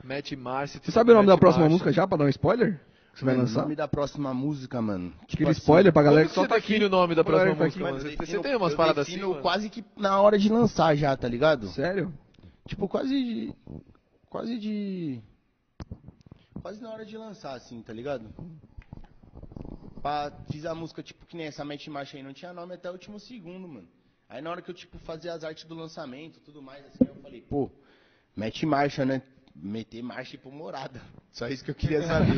Mete 0.03 0.35
marcha. 0.35 0.79
Você 0.83 0.91
sabe 0.91 1.11
o 1.11 1.15
nome 1.15 1.27
da 1.27 1.37
próxima 1.37 1.63
marcha. 1.63 1.71
música 1.73 1.91
já, 1.91 2.07
pra 2.07 2.17
dar 2.17 2.25
um 2.25 2.29
spoiler? 2.29 2.79
Que 3.13 3.19
você 3.19 3.25
vai 3.25 3.35
lançar? 3.37 3.59
O 3.59 3.63
nome 3.63 3.75
da 3.75 3.87
próxima 3.87 4.33
música, 4.33 4.81
mano. 4.81 5.11
Tipo 5.25 5.33
Aquele 5.35 5.49
assim, 5.51 5.59
spoiler 5.61 5.93
pra 5.93 6.03
galera 6.03 6.27
que 6.27 6.33
só 6.33 6.41
você 6.41 6.47
tá 6.49 6.55
aqui. 6.57 6.83
o 6.83 6.89
nome 6.89 7.15
da 7.15 7.23
próxima 7.23 7.55
tá 7.55 7.63
música, 7.63 7.83
aqui. 7.83 7.91
mano? 7.93 7.99
Você 8.03 8.15
defino- 8.17 8.43
tem 8.43 8.55
umas 8.55 8.71
eu 8.73 8.77
paradas 8.77 9.07
assim, 9.07 9.21
mano? 9.21 9.41
quase 9.41 9.69
que 9.69 9.85
na 9.95 10.19
hora 10.19 10.37
de 10.37 10.49
lançar 10.49 10.95
já, 10.95 11.15
tá 11.15 11.27
ligado? 11.27 11.67
Sério? 11.67 12.13
Tipo, 12.67 12.87
quase 12.89 13.09
de. 13.09 13.53
Quase 14.29 14.57
de. 14.59 15.21
Quase 16.61 16.81
na 16.81 16.91
hora 16.91 17.05
de 17.05 17.17
lançar, 17.17 17.53
assim, 17.53 17.81
tá 17.81 17.93
ligado? 17.93 18.29
Pá, 20.01 20.31
fiz 20.51 20.65
a 20.65 20.75
música, 20.75 21.01
tipo, 21.01 21.25
que 21.25 21.35
nem 21.35 21.47
essa 21.47 21.65
Mete 21.65 21.89
Marcha 21.89 22.17
aí, 22.17 22.23
não 22.23 22.33
tinha 22.33 22.53
nome 22.53 22.75
até 22.75 22.89
o 22.89 22.93
último 22.93 23.19
segundo, 23.19 23.67
mano. 23.67 23.87
Aí 24.27 24.41
na 24.41 24.49
hora 24.49 24.61
que 24.61 24.69
eu, 24.69 24.75
tipo, 24.75 24.97
fazia 24.99 25.33
as 25.33 25.43
artes 25.43 25.65
do 25.65 25.75
lançamento 25.75 26.39
tudo 26.39 26.61
mais, 26.61 26.85
assim, 26.85 27.05
eu 27.07 27.15
falei, 27.15 27.41
pô, 27.41 27.69
mete 28.35 28.65
marcha, 28.65 29.05
né? 29.05 29.21
Meter 29.55 30.01
marcha 30.01 30.35
e 30.35 30.39
pro 30.39 30.51
Morada. 30.51 31.01
Só 31.31 31.47
isso 31.47 31.63
que 31.63 31.71
eu 31.71 31.75
queria 31.75 32.01
saber. 32.01 32.35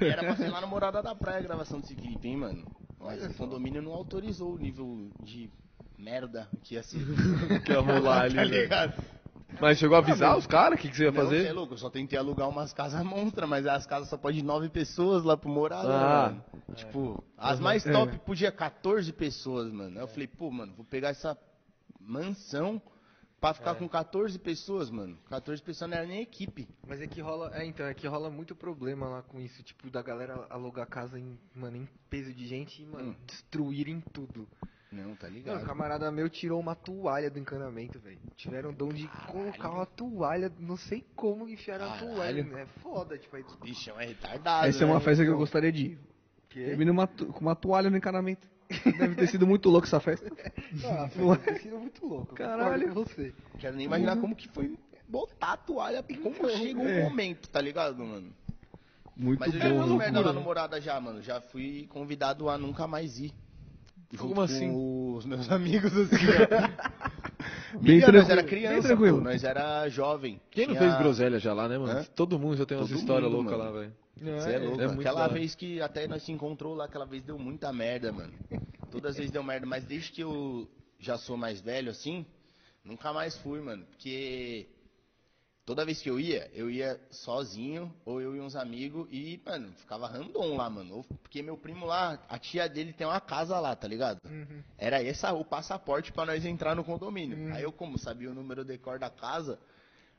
Era 0.00 0.22
pra 0.22 0.36
ser 0.36 0.48
lá 0.50 0.60
no 0.60 0.68
Morada 0.68 1.02
da 1.02 1.14
Praia 1.14 1.38
a 1.38 1.42
gravação 1.42 1.80
desse 1.80 1.94
clipe, 1.94 2.28
hein, 2.28 2.36
mano? 2.36 2.64
Mas 3.00 3.24
o 3.24 3.34
condomínio 3.34 3.82
não 3.82 3.92
autorizou 3.92 4.54
o 4.54 4.58
nível 4.58 5.10
de 5.22 5.50
merda 5.96 6.48
que 6.62 6.74
ia 6.74 6.82
ser. 6.82 6.98
Que 7.64 7.72
ia 7.72 7.80
rolar 7.80 8.22
ali, 8.22 8.36
tá 8.36 8.44
né? 8.44 8.60
ligado? 8.62 9.04
Mas 9.60 9.78
chegou 9.78 9.96
a 9.96 10.00
avisar 10.00 10.36
os 10.36 10.46
caras? 10.46 10.78
O 10.78 10.82
que, 10.82 10.88
que 10.88 10.96
você 10.96 11.04
ia 11.04 11.10
Não, 11.10 11.22
fazer? 11.22 11.42
cê 11.42 11.48
é 11.48 11.52
louco, 11.52 11.74
eu 11.74 11.78
só 11.78 11.88
tentei 11.90 12.18
alugar 12.18 12.48
umas 12.48 12.72
casas 12.72 13.02
monstras, 13.02 13.48
mas 13.48 13.66
as 13.66 13.86
casas 13.86 14.08
só 14.08 14.16
pode 14.16 14.42
nove 14.42 14.68
pessoas 14.68 15.24
lá 15.24 15.36
pro 15.36 15.48
Morada, 15.48 15.88
Ah. 15.88 16.28
mano. 16.30 16.44
Tipo, 16.74 17.24
as 17.36 17.58
mais 17.58 17.82
top 17.82 18.18
podia 18.20 18.52
14 18.52 19.12
pessoas, 19.12 19.72
mano. 19.72 19.96
Aí 19.98 20.04
eu 20.04 20.08
falei, 20.08 20.26
pô, 20.28 20.50
mano, 20.50 20.74
vou 20.74 20.84
pegar 20.84 21.08
essa 21.08 21.36
mansão 21.98 22.80
pra 23.40 23.54
ficar 23.54 23.74
com 23.74 23.88
14 23.88 24.38
pessoas, 24.38 24.90
mano. 24.90 25.16
14 25.30 25.62
pessoas 25.62 25.90
não 25.90 25.96
era 25.96 26.06
nem 26.06 26.20
equipe. 26.20 26.68
Mas 26.86 27.00
é 27.00 27.06
que 27.06 27.20
rola. 27.22 27.50
É, 27.54 27.64
então, 27.64 27.86
é 27.86 27.94
que 27.94 28.06
rola 28.06 28.28
muito 28.30 28.54
problema 28.54 29.08
lá 29.08 29.22
com 29.22 29.40
isso, 29.40 29.62
tipo, 29.62 29.88
da 29.90 30.02
galera 30.02 30.46
alugar 30.50 30.86
casa 30.86 31.18
em, 31.18 31.38
mano, 31.54 31.78
em 31.78 31.88
peso 32.10 32.32
de 32.34 32.46
gente 32.46 32.82
e, 32.82 32.86
mano, 32.86 33.10
Hum. 33.12 33.16
destruírem 33.26 34.00
tudo. 34.12 34.46
Não, 34.90 35.14
tá 35.16 35.26
Não, 35.26 35.34
um 35.34 35.36
ligado? 35.36 35.66
camarada 35.66 36.10
meu 36.10 36.30
tirou 36.30 36.58
uma 36.58 36.74
toalha 36.74 37.30
do 37.30 37.38
encanamento, 37.38 37.98
velho. 37.98 38.18
Tiveram 38.36 38.72
dom 38.72 38.88
de 38.88 39.06
colocar 39.30 39.70
uma 39.70 39.84
toalha, 39.84 40.50
não 40.58 40.76
sei 40.76 41.04
como 41.14 41.46
enfiaram 41.48 41.84
a 41.84 41.98
Caralho. 41.98 42.14
toalha. 42.14 42.58
É 42.58 42.66
foda, 42.80 43.18
tipo, 43.18 43.36
aí. 43.36 43.44
Bichão 43.62 44.00
é 44.00 44.06
retardado. 44.06 44.66
Essa 44.66 44.84
é 44.84 44.86
uma 44.86 44.94
né? 44.94 45.00
festa 45.00 45.24
que 45.24 45.30
eu 45.30 45.36
gostaria 45.36 45.70
de 45.70 45.84
ir. 45.86 45.98
Termina 46.48 46.90
uma 46.90 47.06
com 47.06 47.40
uma 47.40 47.54
toalha 47.54 47.90
no 47.90 47.96
encanamento. 47.98 48.48
Deve 48.98 49.14
ter 49.14 49.26
sido 49.28 49.46
muito 49.46 49.68
louco 49.68 49.86
essa 49.86 50.00
festa. 50.00 50.30
Ah, 50.84 51.04
é? 51.04 51.08
foi 51.08 51.38
tem 51.38 51.58
sido 51.58 51.78
muito 51.78 52.06
louco. 52.06 52.34
Caralho. 52.34 52.92
você. 52.92 53.32
Quero 53.58 53.76
nem 53.76 53.86
imaginar 53.86 54.16
como 54.18 54.36
que 54.36 54.48
foi 54.48 54.76
botar 55.08 55.52
a 55.52 55.56
toalha, 55.56 56.02
como 56.02 56.50
chega 56.50 56.80
o 56.80 56.86
é. 56.88 57.02
momento, 57.04 57.48
tá 57.48 57.60
ligado, 57.60 58.04
mano? 58.04 58.32
Muito 59.16 59.40
Mas 59.40 59.54
eu 59.54 59.60
já 59.60 59.68
bom. 59.70 59.82
fiz 59.82 59.92
merda 59.92 60.20
lá 60.20 60.24
loucura. 60.26 60.32
no 60.32 60.40
Morada 60.42 60.80
já, 60.80 61.00
mano. 61.00 61.22
Já 61.22 61.40
fui 61.40 61.86
convidado 61.88 62.48
a 62.48 62.56
nunca 62.58 62.86
mais 62.86 63.18
ir. 63.18 63.32
Como 64.16 64.40
assim? 64.40 64.72
Com 64.72 65.14
os 65.16 65.26
meus 65.26 65.50
amigos, 65.52 65.94
assim, 65.96 66.16
ó. 66.16 67.78
Bem 67.80 67.96
Miga, 67.96 68.10
nós 68.12 68.26
tranquilo, 68.26 68.32
era 68.32 68.42
bem 68.42 68.48
criança, 68.48 68.96
pô. 68.96 69.20
Nós 69.20 69.44
era 69.44 69.88
jovem. 69.88 70.40
Quem 70.50 70.66
não 70.66 70.74
Tinha- 70.74 70.88
fez 70.88 70.98
groselha 71.02 71.38
já 71.38 71.52
lá, 71.52 71.68
né, 71.68 71.76
mano? 71.78 71.98
Hã? 72.00 72.04
Todo 72.16 72.38
mundo 72.38 72.56
já 72.56 72.64
tem 72.64 72.76
umas 72.78 72.88
Todo 72.88 72.98
histórias 72.98 73.30
mundo, 73.30 73.42
loucas 73.42 73.58
mano. 73.58 73.72
lá, 73.72 73.78
velho. 73.80 73.92
Você 74.40 74.50
é 74.52 74.58
louco. 74.58 74.80
é 74.80 74.86
muito 74.86 75.00
aquela 75.00 75.22
hora. 75.24 75.32
vez 75.34 75.54
que 75.54 75.80
até 75.80 76.08
nós 76.08 76.22
se 76.24 76.32
encontrou 76.32 76.74
lá, 76.74 76.86
aquela 76.86 77.04
vez 77.04 77.22
deu 77.22 77.38
muita 77.38 77.72
merda, 77.72 78.10
mano. 78.10 78.32
Todas 78.90 79.10
as 79.12 79.16
vezes 79.16 79.30
deu 79.30 79.42
merda, 79.42 79.66
mas 79.66 79.84
desde 79.84 80.10
que 80.10 80.22
eu 80.22 80.66
já 80.98 81.16
sou 81.18 81.36
mais 81.36 81.60
velho 81.60 81.90
assim, 81.90 82.24
nunca 82.84 83.12
mais 83.12 83.36
fui, 83.38 83.60
mano. 83.60 83.84
Porque 83.90 84.66
toda 85.68 85.84
vez 85.84 86.00
que 86.00 86.08
eu 86.08 86.18
ia, 86.18 86.50
eu 86.54 86.70
ia 86.70 86.98
sozinho, 87.10 87.94
ou 88.06 88.22
eu 88.22 88.34
e 88.34 88.40
uns 88.40 88.56
amigos, 88.56 89.06
e, 89.10 89.38
mano, 89.44 89.70
ficava 89.76 90.08
random 90.08 90.56
lá, 90.56 90.70
mano. 90.70 91.04
Porque 91.22 91.42
meu 91.42 91.58
primo 91.58 91.84
lá, 91.84 92.18
a 92.26 92.38
tia 92.38 92.66
dele 92.66 92.90
tem 92.94 93.06
uma 93.06 93.20
casa 93.20 93.60
lá, 93.60 93.76
tá 93.76 93.86
ligado? 93.86 94.18
Era 94.78 95.02
esse 95.02 95.26
o 95.26 95.44
passaporte 95.44 96.10
pra 96.10 96.24
nós 96.24 96.42
entrar 96.46 96.74
no 96.74 96.82
condomínio. 96.82 97.52
Aí 97.54 97.62
eu, 97.64 97.70
como 97.70 97.98
sabia 97.98 98.30
o 98.30 98.34
número 98.34 98.64
de 98.64 98.78
cor 98.78 98.98
da 98.98 99.10
casa, 99.10 99.58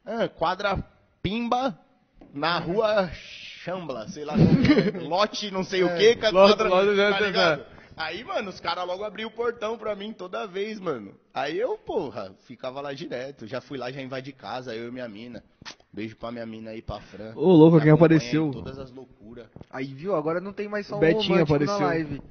ah, 0.06 0.28
quadra 0.30 0.78
Pimba 1.24 1.76
na 2.32 2.60
rua 2.60 3.10
Chambla, 3.12 4.08
sei 4.08 4.26
lá, 4.26 4.36
é. 4.36 5.00
lote 5.02 5.50
não 5.50 5.64
sei 5.64 5.84
o 5.84 5.98
que, 5.98 6.10
É. 6.28 6.30
Lote- 6.30 6.62
lote, 6.64 6.96
já 6.96 7.10
tá 7.12 7.20
ligado? 7.22 7.66
Aí, 8.00 8.24
mano, 8.24 8.50
os 8.50 8.62
caras 8.62 8.88
logo 8.88 9.04
abriam 9.04 9.28
o 9.28 9.32
portão 9.32 9.78
pra 9.78 9.94
mim 9.94 10.14
toda 10.14 10.48
vez, 10.48 10.80
mano. 10.80 11.14
Aí 11.34 11.60
eu, 11.60 11.78
porra, 11.78 12.34
ficava 12.48 12.80
lá 12.80 12.94
direto. 12.94 13.46
Já 13.46 13.60
fui 13.60 13.78
lá, 13.78 13.92
já 13.92 14.02
invadi 14.02 14.32
casa, 14.32 14.74
eu 14.74 14.88
e 14.88 14.92
minha 14.92 15.08
mina. 15.10 15.44
Beijo 15.92 16.16
pra 16.16 16.32
minha 16.32 16.46
mina 16.46 16.72
aí, 16.72 16.82
pra 16.82 17.02
Fran. 17.02 17.34
Ô, 17.36 17.52
louco, 17.52 17.82
quem 17.82 17.92
apareceu? 17.92 18.52
Todas 18.52 18.80
as 18.80 18.90
loucuras. 18.90 19.48
Aí, 19.70 19.94
viu? 19.94 20.16
Agora 20.16 20.40
não 20.40 20.54
tem 20.54 20.70
mais 20.70 20.88
só 20.88 20.96
um 20.96 21.00
Betinho 21.02 21.44
apareceu. 21.44 21.78
na 21.78 21.86
live. 21.88 22.22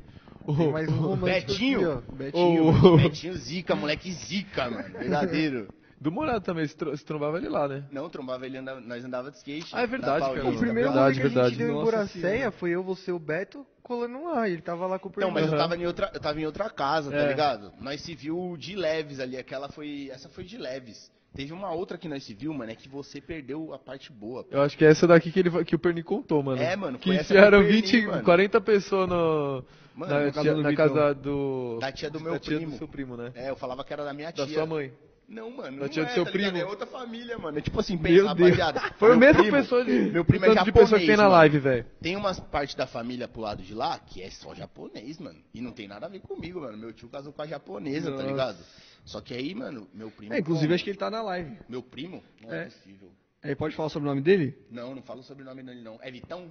Tem 0.56 0.72
mais 0.72 0.88
um 0.88 0.96
romântico 0.96 1.52
Betinho? 1.52 1.92
aqui, 1.92 2.08
ó. 2.08 2.14
Betinho. 2.14 2.96
Betinho 2.96 3.34
zica, 3.34 3.76
moleque 3.76 4.10
zica, 4.10 4.70
mano. 4.70 4.98
Verdadeiro. 4.98 5.68
Do 6.00 6.12
Morado 6.12 6.40
também, 6.44 6.64
se, 6.66 6.76
tro- 6.76 6.96
se 6.96 7.04
trombava 7.04 7.38
ele 7.38 7.48
lá, 7.48 7.66
né? 7.66 7.84
Não, 7.90 8.08
trombava 8.08 8.46
ele, 8.46 8.56
andava, 8.58 8.80
nós 8.80 9.04
andava 9.04 9.30
de 9.32 9.36
skate. 9.38 9.70
Ah, 9.74 9.82
é 9.82 9.86
verdade, 9.86 10.24
cara. 10.24 10.46
O 10.48 10.56
primeiro 10.56 10.90
Verdade, 10.92 11.14
que 11.20 11.26
a 11.26 11.28
verdade. 11.28 11.48
gente 11.50 11.58
deu 11.58 11.68
em 11.68 11.72
Nossa 11.72 11.84
Boracéia 11.84 12.32
Senhora. 12.36 12.50
foi 12.52 12.70
eu, 12.70 12.82
você 12.84 13.10
e 13.10 13.14
o 13.14 13.18
Beto 13.18 13.66
colando 13.82 14.22
lá. 14.24 14.48
Ele 14.48 14.62
tava 14.62 14.86
lá 14.86 14.98
com 14.98 15.08
o 15.08 15.12
Não, 15.16 15.30
mas 15.30 15.46
eu 15.46 15.52
Uhum. 15.52 15.58
tava 15.58 15.76
em 15.76 15.86
outra, 15.86 16.10
eu 16.14 16.20
tava 16.20 16.40
em 16.40 16.46
outra 16.46 16.70
casa, 16.70 17.10
tá 17.10 17.16
É. 17.16 17.28
ligado? 17.28 17.72
Nós 17.80 18.00
se 18.00 18.14
viu 18.14 18.56
de 18.56 18.76
leves 18.76 19.18
ali, 19.18 19.36
aquela 19.36 19.68
foi, 19.70 20.08
essa 20.12 20.28
foi 20.28 20.44
de 20.44 20.56
leves. 20.56 21.10
Teve 21.34 21.52
uma 21.52 21.72
outra 21.72 21.98
que 21.98 22.08
nós 22.08 22.22
se 22.24 22.32
viu, 22.32 22.54
mano, 22.54 22.70
é 22.70 22.74
que 22.76 22.88
você 22.88 23.20
perdeu 23.20 23.74
a 23.74 23.78
parte 23.78 24.12
boa. 24.12 24.46
Eu 24.50 24.62
acho 24.62 24.78
que 24.78 24.84
é 24.84 24.88
essa 24.90 25.06
daqui 25.06 25.30
que, 25.32 25.40
ele, 25.40 25.64
que 25.64 25.74
o 25.74 25.78
Perni 25.78 26.02
contou, 26.02 26.42
mano. 26.42 26.60
É, 26.62 26.74
mano, 26.76 26.98
Que 26.98 27.08
foi 27.10 27.16
essa 27.16 27.34
enfiaram 27.34 27.58
do 27.58 27.64
Perni, 27.64 27.80
20, 27.82 28.06
mano. 28.06 28.22
40 28.24 28.60
pessoas 28.60 29.08
no, 29.08 29.64
Mano, 29.94 30.12
na, 30.26 30.30
tia- 30.32 30.54
do 30.54 30.62
na 30.62 30.74
casa 30.74 31.12
do... 31.14 31.78
Da 31.80 31.92
tia 31.92 32.08
do 32.10 32.20
meu 32.20 32.32
da 32.32 32.38
tia 32.38 32.56
primo. 32.56 32.72
do 32.72 32.78
seu 32.78 32.88
primo, 32.88 33.16
né? 33.16 33.30
É, 33.34 33.50
eu 33.50 33.56
falava 33.56 33.82
que 33.84 33.92
era 33.92 34.04
da 34.04 34.12
minha 34.14 34.30
tia. 34.32 34.46
Da 34.46 34.52
sua 34.52 34.64
mãe. 34.64 34.90
Não, 35.28 35.50
mano, 35.50 35.76
não 35.76 35.86
do 35.88 36.00
é, 36.00 36.08
seu 36.08 36.24
tá 36.24 36.30
ligado? 36.30 36.52
primo. 36.52 36.56
É 36.56 36.64
outra 36.64 36.86
família, 36.86 37.36
mano. 37.36 37.58
É 37.58 37.60
tipo 37.60 37.78
assim, 37.78 37.98
pensa, 37.98 38.24
Meu 38.24 38.34
Deus. 38.34 38.56
rapaziada. 38.56 38.94
Foi 38.96 39.12
a 39.12 39.16
mesma 39.16 39.42
primo- 39.42 39.56
pessoa 39.58 39.84
de... 39.84 39.92
Meu 39.92 40.24
primo 40.24 40.44
é 40.46 40.48
o 40.48 40.54
tanto 40.54 40.64
de 40.64 40.72
pessoa 40.72 40.98
que 40.98 41.06
tem 41.06 41.16
na 41.16 41.24
japonês, 41.24 41.38
live, 41.52 41.58
velho. 41.58 41.86
Tem 42.00 42.16
umas 42.16 42.40
partes 42.40 42.74
da 42.74 42.86
família 42.86 43.28
pro 43.28 43.42
lado 43.42 43.62
de 43.62 43.74
lá 43.74 43.98
que 43.98 44.22
é 44.22 44.30
só 44.30 44.54
japonês, 44.54 45.18
mano. 45.18 45.38
E 45.52 45.60
não 45.60 45.70
tem 45.72 45.86
nada 45.86 46.06
a 46.06 46.08
ver 46.08 46.20
comigo, 46.20 46.62
mano. 46.62 46.78
Meu 46.78 46.94
tio 46.94 47.08
casou 47.10 47.30
com 47.32 47.42
a 47.42 47.46
japonesa, 47.46 48.10
tá 48.10 48.16
Nossa. 48.16 48.26
ligado? 48.26 48.58
Só 49.04 49.20
que 49.20 49.34
aí, 49.34 49.54
mano, 49.54 49.86
meu 49.92 50.10
primo. 50.10 50.32
É, 50.32 50.38
inclusive 50.38 50.66
como? 50.66 50.74
acho 50.74 50.84
que 50.84 50.90
ele 50.90 50.98
tá 50.98 51.10
na 51.10 51.20
live. 51.22 51.58
Meu 51.68 51.82
primo? 51.82 52.22
Não 52.42 52.50
é, 52.52 52.62
É. 52.62 52.64
possível. 52.64 53.10
Aí 53.42 53.54
pode 53.54 53.76
falar 53.76 53.90
sobre 53.90 54.08
o 54.08 54.10
nome 54.10 54.22
dele? 54.22 54.56
Não, 54.70 54.94
não 54.94 55.02
fala 55.02 55.20
o 55.20 55.22
sobrenome 55.22 55.62
dele, 55.62 55.82
não. 55.82 55.98
É 56.02 56.10
Vitão? 56.10 56.50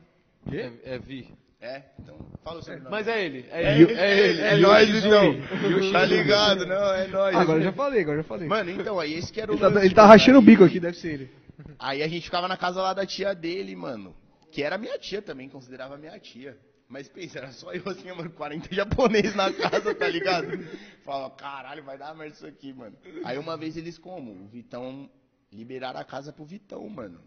É, 0.51 0.71
é 0.95 0.99
Vi. 0.99 1.27
É? 1.59 1.81
Então, 1.99 2.17
fala 2.43 2.59
o 2.59 2.61
sobrenome. 2.61 2.91
Mas 2.91 3.07
é 3.07 3.25
ele. 3.25 3.45
É, 3.49 3.63
É 3.63 3.73
ele. 3.79 3.83
ele, 3.91 3.99
É 3.99 4.27
ele. 4.29 4.41
é 4.41 4.57
nóis, 4.57 4.89
Zui. 4.89 4.99
então. 4.99 5.91
Tá 5.91 6.05
ligado? 6.05 6.65
Não, 6.67 6.93
é 6.93 7.07
nóis. 7.07 7.35
Ah, 7.35 7.41
agora 7.41 7.59
eu 7.59 7.63
já 7.63 7.73
falei, 7.73 8.01
agora 8.01 8.17
eu 8.17 8.21
já 8.21 8.27
falei. 8.27 8.47
Mano, 8.47 8.69
então, 8.71 8.99
aí 8.99 9.13
esse 9.15 9.33
que 9.33 9.41
era 9.41 9.51
o 9.51 9.55
ele 9.55 9.61
tá, 9.61 9.67
lance, 9.67 9.85
ele 9.85 9.95
tá 9.95 10.01
mano. 10.03 10.13
rachando 10.13 10.37
o 10.37 10.41
Aí- 10.41 10.45
bico 10.45 10.63
aqui, 10.63 10.79
deve 10.79 10.97
ser 10.97 11.13
ele. 11.13 11.31
Aí 11.79 12.03
a 12.03 12.07
gente 12.07 12.23
ficava 12.25 12.47
na 12.47 12.55
casa 12.57 12.79
lá 12.81 12.93
da 12.93 13.05
tia 13.05 13.33
dele, 13.33 13.75
mano. 13.75 14.15
Que 14.51 14.61
era 14.61 14.77
minha 14.77 14.97
tia 14.99 15.21
também, 15.21 15.49
considerava 15.49 15.97
minha 15.97 16.17
tia. 16.19 16.57
Mas 16.87 17.09
pensa, 17.09 17.39
era 17.39 17.51
só 17.51 17.73
eu 17.73 17.81
assim, 17.87 18.09
mano, 18.13 18.29
40 18.29 18.73
japoneses 18.73 19.35
na 19.35 19.51
casa, 19.51 19.93
tá 19.95 20.07
ligado? 20.07 20.47
Falava, 21.03 21.31
caralho, 21.35 21.83
vai 21.83 21.97
dar 21.97 22.15
merda 22.15 22.35
isso 22.35 22.45
aqui, 22.47 22.71
mano. 22.71 22.95
Aí 23.25 23.37
uma 23.37 23.57
vez 23.57 23.75
eles 23.75 23.97
como? 23.97 24.31
O 24.31 24.47
Vitão 24.47 25.09
liberaram 25.51 25.99
a 25.99 26.05
casa 26.05 26.31
pro 26.31 26.45
Vitão, 26.45 26.87
mano. 26.87 27.19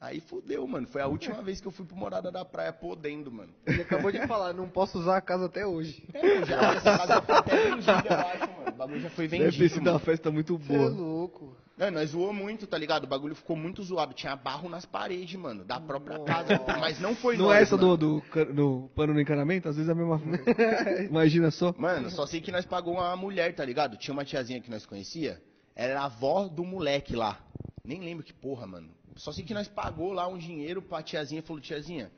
Aí 0.00 0.18
fudeu, 0.20 0.66
mano. 0.66 0.86
Foi 0.86 1.02
a 1.02 1.06
última 1.06 1.42
vez 1.42 1.60
que 1.60 1.68
eu 1.68 1.70
fui 1.70 1.84
pro 1.84 1.94
Morada 1.94 2.30
da 2.32 2.42
Praia 2.42 2.72
podendo, 2.72 3.30
mano. 3.30 3.52
Ele 3.66 3.82
acabou 3.82 4.10
de 4.10 4.26
falar, 4.26 4.54
não 4.54 4.66
posso 4.66 4.98
usar 4.98 5.18
a 5.18 5.20
casa 5.20 5.44
até 5.44 5.66
hoje. 5.66 6.02
É, 6.14 6.44
já, 6.46 6.74
essa 6.74 6.98
casa 6.98 7.22
foi 7.22 7.34
até 7.36 7.70
vendida, 7.70 8.04
eu 8.08 8.14
acho, 8.18 8.40
mano. 8.56 8.68
O 8.68 8.72
bagulho 8.72 9.00
já 9.00 9.10
foi 9.10 9.28
Deve 9.28 9.44
ter 9.44 9.50
vendido, 9.50 9.68
sido 9.74 9.84
mano. 9.84 9.92
uma 9.92 10.00
festa 10.00 10.30
muito 10.30 10.56
Você 10.56 10.72
é 10.72 10.78
boa. 10.78 10.88
louco. 10.88 11.54
É, 11.78 11.90
nós 11.90 12.10
zoou 12.10 12.32
muito, 12.32 12.66
tá 12.66 12.78
ligado? 12.78 13.04
O 13.04 13.06
bagulho 13.06 13.34
ficou 13.34 13.54
muito 13.56 13.82
zoado. 13.82 14.14
Tinha 14.14 14.34
barro 14.36 14.70
nas 14.70 14.86
paredes, 14.86 15.38
mano, 15.38 15.64
da 15.64 15.78
própria 15.78 16.18
casa. 16.24 16.58
Mas 16.80 16.98
não 16.98 17.14
foi 17.14 17.36
Não 17.36 17.46
nós, 17.46 17.58
é 17.58 17.62
essa 17.62 17.76
do, 17.76 17.94
do, 17.96 18.22
do 18.54 18.90
pano 18.94 19.12
no 19.12 19.20
encanamento? 19.20 19.68
Às 19.68 19.76
vezes 19.76 19.88
é 19.88 19.92
a 19.92 19.94
mesma 19.94 20.18
coisa. 20.18 21.02
Imagina 21.08 21.50
só. 21.50 21.74
Mano, 21.76 22.08
só 22.10 22.26
sei 22.26 22.40
que 22.40 22.50
nós 22.52 22.64
pagou 22.64 22.94
uma 22.94 23.14
mulher, 23.16 23.54
tá 23.54 23.64
ligado? 23.64 23.96
Tinha 23.98 24.12
uma 24.14 24.24
tiazinha 24.24 24.60
que 24.62 24.70
nós 24.70 24.84
conhecia. 24.86 25.40
Ela 25.76 25.90
era 25.92 26.00
a 26.02 26.04
avó 26.06 26.48
do 26.48 26.64
moleque 26.64 27.14
lá. 27.14 27.38
Nem 27.84 28.00
lembro 28.00 28.24
que 28.24 28.32
porra, 28.32 28.66
mano. 28.66 28.90
Só 29.16 29.32
sei 29.32 29.44
que 29.44 29.54
nós 29.54 29.68
pagou 29.68 30.12
lá 30.12 30.26
um 30.26 30.38
dinheiro 30.38 30.80
pra 30.80 31.02
tiazinha 31.02 31.40
e 31.40 31.42
falou, 31.42 31.60
tiazinha, 31.60 32.10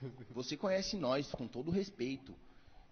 você 0.30 0.56
conhece 0.56 0.96
nós, 0.96 1.30
com 1.30 1.46
todo 1.46 1.70
respeito. 1.70 2.34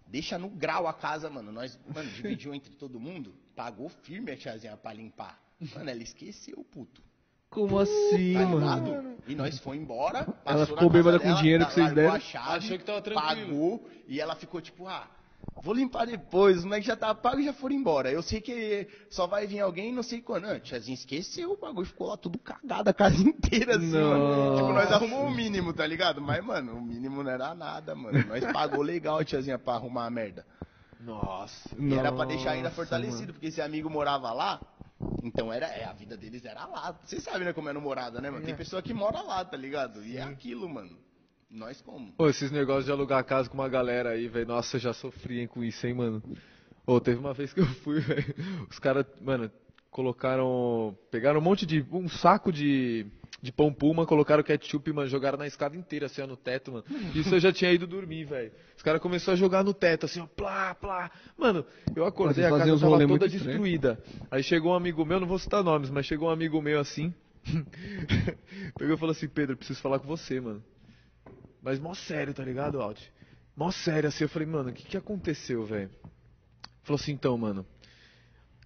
Deixa 0.07 0.37
no 0.37 0.49
grau 0.49 0.87
a 0.87 0.93
casa, 0.93 1.29
mano. 1.29 1.51
Nós, 1.51 1.77
mano, 1.93 2.09
dividiu 2.11 2.53
entre 2.53 2.73
todo 2.75 2.99
mundo. 2.99 3.33
Pagou 3.55 3.89
firme 3.89 4.31
a 4.31 4.37
tiazinha 4.37 4.77
pra 4.77 4.93
limpar. 4.93 5.37
Mano, 5.75 5.89
ela 5.89 6.01
esqueceu, 6.01 6.63
puto. 6.71 7.01
Como 7.49 7.79
assim, 7.79 8.33
Tá 8.33 8.45
mano? 8.45 9.17
E 9.27 9.33
nós 9.35 9.57
foi 9.59 9.77
embora. 9.77 10.19
Ela 10.19 10.33
passou 10.43 10.65
ficou 10.65 10.75
na 10.75 10.81
casa 10.81 10.89
bêbada 10.89 11.19
com 11.19 11.31
o 11.31 11.35
dinheiro 11.35 11.65
que 11.65 11.73
vocês 11.73 11.93
deram. 11.93 12.19
Chave, 12.19 12.57
Achou 12.57 12.77
que 12.77 12.83
tava 12.85 13.01
tranquilo. 13.01 13.47
Pagou. 13.47 13.89
E 14.07 14.21
ela 14.21 14.35
ficou 14.35 14.61
tipo, 14.61 14.87
ah, 14.87 15.09
vou 15.55 15.73
limpar 15.73 16.05
depois. 16.05 16.57
Os 16.57 16.63
moleques 16.63 16.87
já 16.87 16.95
tá 16.95 17.13
pago 17.13 17.39
e 17.39 17.45
já 17.45 17.53
foram 17.53 17.75
embora. 17.75 18.11
Eu 18.11 18.21
sei 18.21 18.39
que 18.41 18.87
só 19.09 19.27
vai 19.27 19.47
vir 19.47 19.59
alguém 19.59 19.91
não 19.93 20.03
sei 20.03 20.21
quando. 20.21 20.45
Ah, 20.45 20.59
tiazinha 20.59 20.95
esqueceu 20.95 21.51
o 21.51 21.57
bagulho. 21.57 21.87
Ficou 21.87 22.07
lá 22.07 22.17
tudo 22.17 22.37
cagado 22.39 22.89
a 22.89 22.93
casa 22.93 23.17
inteira, 23.21 23.77
assim, 23.77 23.91
mano. 23.91 24.55
Tipo, 24.55 24.73
nós 24.73 24.91
arrumamos 24.91 25.31
o 25.31 25.35
mínimo, 25.35 25.73
tá 25.73 25.85
ligado? 25.85 26.21
Mas, 26.21 26.43
mano, 26.43 26.73
o 26.77 26.81
mínimo 26.81 27.23
não 27.23 27.31
era 27.31 27.53
nada, 27.53 27.95
mano. 27.95 28.25
Nós 28.27 28.43
pagou 28.51 28.81
legal 28.81 29.19
a 29.19 29.25
tiazinha 29.25 29.57
pra 29.59 29.73
arrumar 29.73 30.05
a 30.05 30.09
merda. 30.09 30.45
Nossa. 30.99 31.69
E 31.77 31.93
era 31.93 32.11
pra 32.11 32.25
deixar 32.25 32.51
ainda 32.51 32.69
Nossa, 32.69 32.75
fortalecido, 32.75 33.19
mano. 33.21 33.33
porque 33.33 33.47
esse 33.47 33.61
amigo 33.61 33.89
morava 33.89 34.31
lá, 34.33 34.59
então 35.23 35.53
era, 35.53 35.67
é, 35.67 35.85
a 35.85 35.93
vida 35.93 36.17
deles 36.17 36.43
era 36.43 36.65
lá. 36.65 36.95
Vocês 37.05 37.23
sabem, 37.23 37.45
né, 37.45 37.53
como 37.53 37.69
é 37.69 37.73
no 37.73 37.79
morada, 37.79 38.19
né, 38.19 38.31
mano? 38.31 38.43
Tem 38.43 38.55
pessoa 38.55 38.81
que 38.81 38.93
mora 38.93 39.21
lá, 39.21 39.45
tá 39.45 39.55
ligado? 39.55 40.03
E 40.03 40.17
é 40.17 40.23
aquilo, 40.23 40.67
mano. 40.67 40.97
Nós 41.57 41.81
como? 41.81 42.11
Pô, 42.11 42.29
esses 42.29 42.51
negócios 42.51 42.85
de 42.85 42.91
alugar 42.91 43.23
casa 43.25 43.49
com 43.49 43.55
uma 43.55 43.67
galera 43.67 44.11
aí, 44.11 44.27
velho. 44.27 44.47
Nossa, 44.47 44.77
eu 44.77 44.81
já 44.81 44.93
sofri 44.93 45.39
hein, 45.39 45.47
com 45.47 45.63
isso, 45.63 45.87
hein, 45.87 45.93
mano. 45.95 46.21
Ô, 46.85 46.99
teve 47.01 47.17
uma 47.17 47.33
vez 47.33 47.51
que 47.51 47.59
eu 47.59 47.65
fui, 47.65 47.99
velho. 47.99 48.35
Os 48.69 48.77
caras, 48.77 49.07
mano, 49.19 49.49
colocaram. 49.89 50.95
Pegaram 51.09 51.39
um 51.39 51.43
monte 51.43 51.65
de. 51.65 51.83
um 51.91 52.07
saco 52.07 52.51
de. 52.51 53.07
De 53.39 53.51
pão 53.51 53.71
puma, 53.71 54.03
colocaram 54.05 54.41
ketchup, 54.41 54.91
mano, 54.91 55.07
jogaram 55.07 55.37
na 55.37 55.45
escada 55.45 55.77
inteira, 55.77 56.07
assim, 56.07 56.23
ó, 56.23 56.27
no 56.27 56.35
teto, 56.35 56.71
mano. 56.71 56.83
Isso 57.13 57.35
eu 57.35 57.39
já 57.39 57.53
tinha 57.53 57.71
ido 57.71 57.85
dormir, 57.85 58.25
velho. 58.25 58.51
Os 58.75 58.81
caras 58.81 58.99
começaram 58.99 59.33
a 59.33 59.39
jogar 59.39 59.63
no 59.63 59.75
teto, 59.75 60.07
assim, 60.07 60.19
ó, 60.19 60.25
plá, 60.25 60.73
plá. 60.73 61.11
Mano, 61.37 61.63
eu 61.95 62.03
acordei, 62.03 62.43
a 62.43 62.49
casa 62.49 62.65
tava 62.65 62.79
toda 62.79 63.07
muito 63.07 63.25
estranho. 63.27 63.45
destruída. 63.45 64.03
Aí 64.31 64.41
chegou 64.41 64.71
um 64.71 64.75
amigo 64.75 65.05
meu, 65.05 65.19
não 65.19 65.27
vou 65.27 65.37
citar 65.37 65.63
nomes, 65.63 65.91
mas 65.91 66.07
chegou 66.07 66.29
um 66.29 66.31
amigo 66.31 66.59
meu 66.63 66.79
assim. 66.79 67.13
Pegou 68.75 68.95
e 68.95 68.97
falou 68.97 69.11
assim, 69.11 69.27
Pedro, 69.27 69.53
eu 69.53 69.57
preciso 69.57 69.79
falar 69.81 69.99
com 69.99 70.07
você, 70.07 70.41
mano. 70.41 70.63
Mas 71.67 71.79
mó 71.79 71.93
sério, 71.93 72.33
tá 72.33 72.45
ligado, 72.45 72.79
Alt? 72.79 72.97
Mó 73.53 73.71
sério, 73.71 74.07
assim, 74.07 74.23
eu 74.23 74.29
falei, 74.29 74.47
mano, 74.47 74.69
o 74.69 74.73
que 74.73 74.85
que 74.85 74.95
aconteceu, 74.95 75.65
velho? 75.65 75.89
Falou 76.83 76.97
assim, 76.97 77.11
então, 77.11 77.37
mano, 77.37 77.65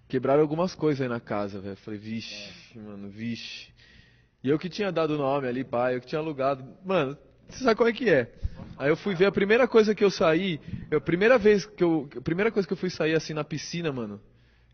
quebraram 0.08 0.44
algumas 0.44 0.76
coisas 0.76 1.02
aí 1.02 1.10
na 1.10 1.20
casa, 1.20 1.60
velho. 1.60 1.76
Falei, 1.78 2.00
vixe, 2.00 2.78
mano, 2.78 3.10
vixe. 3.10 3.74
E 4.44 4.50
eu 4.50 4.60
que 4.60 4.70
tinha 4.70 4.92
dado 4.92 5.16
o 5.16 5.18
nome 5.18 5.48
ali, 5.48 5.64
pai, 5.64 5.96
eu 5.96 6.00
que 6.00 6.06
tinha 6.06 6.20
alugado. 6.20 6.64
Mano, 6.86 7.18
você 7.50 7.64
sabe 7.64 7.76
qual 7.76 7.90
é 7.90 7.92
que 7.92 8.08
é? 8.08 8.32
Aí 8.78 8.90
eu 8.90 8.96
fui 8.96 9.16
ver 9.16 9.26
a 9.26 9.32
primeira 9.32 9.68
coisa 9.68 9.96
que 9.96 10.04
eu 10.04 10.12
saí, 10.12 10.62
a 10.96 11.02
primeira 11.02 11.40
vez 11.40 11.66
que 11.66 11.84
eu, 11.84 12.08
a 12.16 12.22
primeira 12.22 12.52
coisa 12.52 12.68
que 12.68 12.74
eu 12.74 12.78
fui 12.78 12.92
sair 12.92 13.16
assim 13.16 13.34
na 13.34 13.44
piscina, 13.44 13.92
mano, 13.92 14.22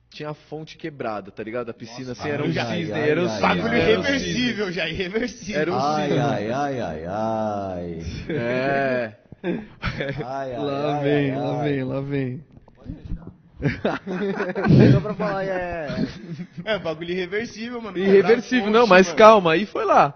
tinha 0.09 0.29
a 0.29 0.33
fonte 0.33 0.77
quebrada, 0.77 1.31
tá 1.31 1.43
ligado? 1.43 1.69
A 1.69 1.73
piscina 1.73 2.13
assim, 2.13 2.29
era 2.29 2.43
um 2.43 2.47
ai, 2.47 2.53
cisne, 2.53 2.93
ai, 2.93 3.09
era 3.09 3.21
um 3.21 3.25
ai, 3.25 3.29
cisne. 3.29 3.41
Bagulho 3.41 3.77
irreversível 3.77 4.71
já, 4.71 4.87
irreversível. 4.89 5.61
Era 5.61 5.71
um 5.71 5.77
Ai, 5.79 6.07
cisne. 6.07 6.21
ai, 6.21 6.51
ai, 6.51 6.81
ai, 6.81 7.05
ai. 7.05 7.99
É. 8.29 9.13
Ai, 10.23 10.55
ai, 10.55 10.57
Lá 10.57 10.97
ai, 10.97 11.03
vem, 11.03 11.31
ai, 11.31 11.37
lá 11.37 11.61
ai. 11.61 11.69
vem, 11.69 11.83
lá 11.83 12.01
vem. 12.01 12.43
Só 14.93 15.01
pra 15.01 15.13
falar, 15.13 15.43
é. 15.45 15.87
É, 16.65 16.79
bagulho 16.79 17.11
irreversível, 17.11 17.81
mano. 17.81 17.97
Irreversível, 17.97 18.67
a 18.67 18.71
não, 18.71 18.79
fonte, 18.81 18.89
mas 18.89 19.07
mano. 19.07 19.17
calma, 19.17 19.53
aí 19.53 19.65
foi 19.65 19.85
lá. 19.85 20.13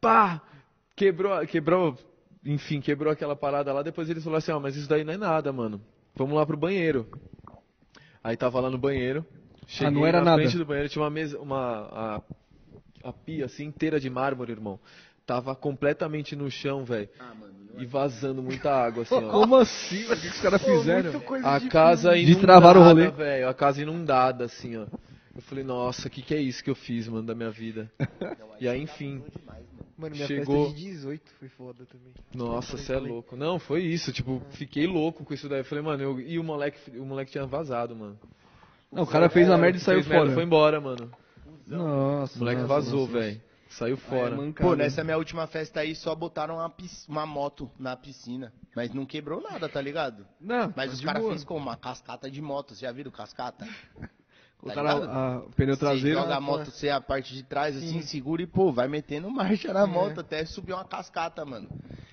Pá! 0.00 0.40
Quebrou, 0.96 1.46
quebrou, 1.46 1.98
enfim, 2.44 2.80
quebrou 2.80 3.12
aquela 3.12 3.34
parada 3.34 3.72
lá. 3.72 3.82
Depois 3.82 4.08
eles 4.10 4.22
falaram 4.22 4.38
assim: 4.38 4.52
Ó, 4.52 4.60
mas 4.60 4.76
isso 4.76 4.88
daí 4.88 5.04
não 5.04 5.12
é 5.14 5.16
nada, 5.16 5.52
mano. 5.52 5.80
Vamos 6.14 6.34
lá 6.34 6.44
pro 6.44 6.56
banheiro. 6.56 7.06
Aí 8.22 8.36
tava 8.36 8.60
lá 8.60 8.70
no 8.70 8.78
banheiro. 8.78 9.24
Cheguei 9.66 9.92
não 9.92 10.06
era 10.06 10.18
na 10.18 10.24
nada. 10.26 10.42
frente 10.42 10.58
do 10.58 10.64
banheiro, 10.64 10.88
tinha 10.88 11.02
uma 11.02 11.10
mesa, 11.10 11.38
uma. 11.38 11.88
A, 11.92 13.08
a 13.08 13.12
pia 13.12 13.46
assim 13.46 13.64
inteira 13.64 13.98
de 13.98 14.08
mármore, 14.10 14.52
irmão. 14.52 14.78
Tava 15.26 15.54
completamente 15.54 16.34
no 16.36 16.50
chão, 16.50 16.84
velho. 16.84 17.08
E 17.78 17.86
vazando 17.86 18.42
muita 18.42 18.70
água, 18.70 19.02
assim, 19.02 19.14
ó. 19.14 19.30
Como 19.32 19.56
assim? 19.56 20.04
O 20.04 20.08
que 20.16 20.20
que 20.22 20.26
os 20.28 20.40
caras 20.40 20.62
fizeram? 20.62 21.10
A 21.44 21.60
casa 21.60 22.16
inundada, 22.16 22.34
Destravaram 22.34 22.80
o 22.80 22.84
rolê. 22.84 23.10
velho. 23.10 23.48
A 23.48 23.54
casa 23.54 23.80
inundada, 23.80 24.44
assim, 24.44 24.76
ó. 24.76 24.86
Eu 25.34 25.40
falei, 25.42 25.64
nossa, 25.64 26.08
o 26.08 26.10
que, 26.10 26.20
que 26.20 26.34
é 26.34 26.40
isso 26.40 26.62
que 26.62 26.68
eu 26.68 26.74
fiz, 26.74 27.08
mano, 27.08 27.26
da 27.26 27.34
minha 27.34 27.50
vida? 27.50 27.90
E 28.60 28.68
aí, 28.68 28.82
enfim. 28.82 29.22
Mano, 29.96 30.14
minha 30.14 30.26
Chegou- 30.26 30.64
festa 30.66 30.78
de 30.80 30.84
18 30.84 31.30
foi 31.38 31.48
foda 31.48 31.84
também. 31.86 32.14
Nossa, 32.34 32.76
você 32.76 32.94
é 32.94 32.98
louco. 32.98 33.36
Não, 33.36 33.58
foi 33.58 33.82
isso. 33.82 34.12
Tipo, 34.12 34.42
fiquei 34.50 34.86
louco 34.86 35.24
com 35.24 35.32
isso 35.34 35.48
daí. 35.48 35.60
Eu 35.60 35.64
falei, 35.64 35.84
mano, 35.84 36.02
eu- 36.02 36.20
e 36.20 36.38
o 36.38 36.44
moleque, 36.44 36.90
o 36.98 37.04
moleque 37.04 37.30
tinha 37.32 37.46
vazado, 37.46 37.94
mano. 37.94 38.18
Não, 38.90 39.04
o 39.04 39.06
cara 39.06 39.28
fez 39.28 39.48
a 39.50 39.56
merda 39.56 39.78
e 39.78 39.80
saiu 39.80 39.98
Fez 39.98 40.08
merda, 40.08 40.24
fora. 40.24 40.34
Foi 40.34 40.44
embora, 40.44 40.80
mano. 40.80 41.10
Nossa. 41.66 42.36
O 42.36 42.38
moleque 42.40 42.60
nossa, 42.62 42.74
vazou, 42.74 43.06
velho. 43.06 43.40
Saiu 43.68 43.96
fora. 43.96 44.34
É, 44.34 44.36
mancada. 44.36 44.68
Pô, 44.68 44.76
nessa 44.76 45.02
minha 45.02 45.16
última 45.16 45.46
festa 45.46 45.80
aí 45.80 45.94
só 45.94 46.14
botaram 46.14 46.56
uma, 46.56 46.68
pis- 46.68 47.06
uma 47.08 47.24
moto 47.24 47.70
na 47.78 47.96
piscina. 47.96 48.52
Mas 48.76 48.92
não 48.92 49.06
quebrou 49.06 49.40
nada, 49.40 49.66
tá 49.68 49.80
ligado? 49.80 50.26
Não, 50.38 50.70
Mas 50.76 50.90
tá 50.90 50.94
os 50.94 51.00
caras 51.00 51.26
fez 51.26 51.44
como? 51.44 51.60
Uma 51.60 51.76
cascata 51.76 52.30
de 52.30 52.42
moto. 52.42 52.68
Vocês 52.68 52.80
já 52.80 52.92
viram 52.92 53.10
cascata? 53.10 53.66
Colocaram 54.62 54.88
a, 55.10 55.36
a 55.38 55.40
pneu 55.56 55.74
Você 55.74 55.80
traseiro. 55.80 56.20
joga 56.20 56.36
a 56.36 56.40
moto, 56.40 56.70
você 56.70 56.88
a 56.88 57.00
parte 57.00 57.34
de 57.34 57.42
trás, 57.42 57.76
assim, 57.76 58.00
segura 58.02 58.42
e, 58.42 58.46
pô, 58.46 58.70
vai 58.72 58.86
metendo 58.86 59.28
marcha 59.28 59.72
na 59.72 59.86
moto 59.88 60.20
até 60.20 60.44
subir 60.44 60.72
uma 60.72 60.84
cascata, 60.84 61.44
mano. 61.44 61.68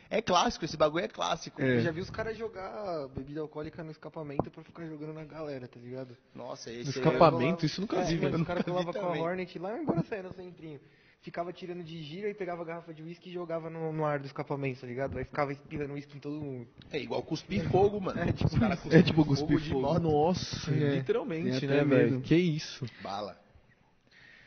É 0.10 0.20
clássico, 0.24 0.66
esse 0.66 0.76
bagulho 0.76 1.06
é 1.06 1.08
clássico. 1.08 1.62
É. 1.62 1.78
Eu 1.78 1.82
já 1.82 1.92
vi 1.92 2.02
os 2.02 2.10
caras 2.10 2.36
jogar 2.36 3.08
bebida 3.10 3.42
alcoólica 3.42 3.84
no 3.84 3.92
escapamento 3.92 4.50
pra 4.50 4.64
ficar 4.64 4.84
jogando 4.88 5.14
na 5.14 5.24
galera, 5.24 5.68
tá 5.68 5.80
ligado? 5.80 6.18
Nossa, 6.34 6.72
No 6.72 6.78
esse 6.80 6.90
escapamento, 6.90 7.64
isso 7.68 7.80
nunca 7.80 7.98
É, 7.98 8.06
vi, 8.06 8.16
mano, 8.16 8.32
velho. 8.32 8.42
os 8.42 8.48
caras 8.48 8.64
colavam 8.64 8.92
com 8.92 9.00
a. 9.00 9.20
Hornet 9.20 9.60
lá 9.60 9.78
embora 9.78 10.04
saia 10.10 10.24
no 10.24 10.34
centrinho. 10.34 10.80
Ficava 11.22 11.52
tirando 11.52 11.84
de 11.84 12.02
gira 12.02 12.30
e 12.30 12.34
pegava 12.34 12.62
a 12.62 12.66
garrafa 12.66 12.94
de 12.94 13.04
uísque 13.04 13.30
e 13.30 13.34
jogava 13.34 13.70
no, 13.70 13.92
no 13.92 14.06
ar 14.06 14.20
do 14.20 14.26
escapamento, 14.26 14.80
tá 14.80 14.88
ligado? 14.88 15.18
Aí 15.18 15.26
ficava 15.26 15.52
espirrando 15.52 15.94
uísque 15.94 16.16
em 16.16 16.20
todo 16.20 16.40
mundo. 16.40 16.66
É 16.92 16.98
igual 16.98 17.22
cuspir 17.22 17.70
fogo, 17.70 18.00
mano. 18.00 18.22
É, 18.22 18.32
tipo 18.32 18.50
É 18.90 19.04
tipo 19.04 19.26
cuspir 19.26 19.60
de 19.60 19.70
fogo. 19.70 19.82
moto. 19.82 20.00
Nossa, 20.02 20.72
É. 20.72 20.96
literalmente, 20.96 21.60
Tem 21.60 21.68
né, 21.70 21.84
velho? 21.84 22.22
Que 22.22 22.36
isso. 22.36 22.86
Bala. 23.04 23.38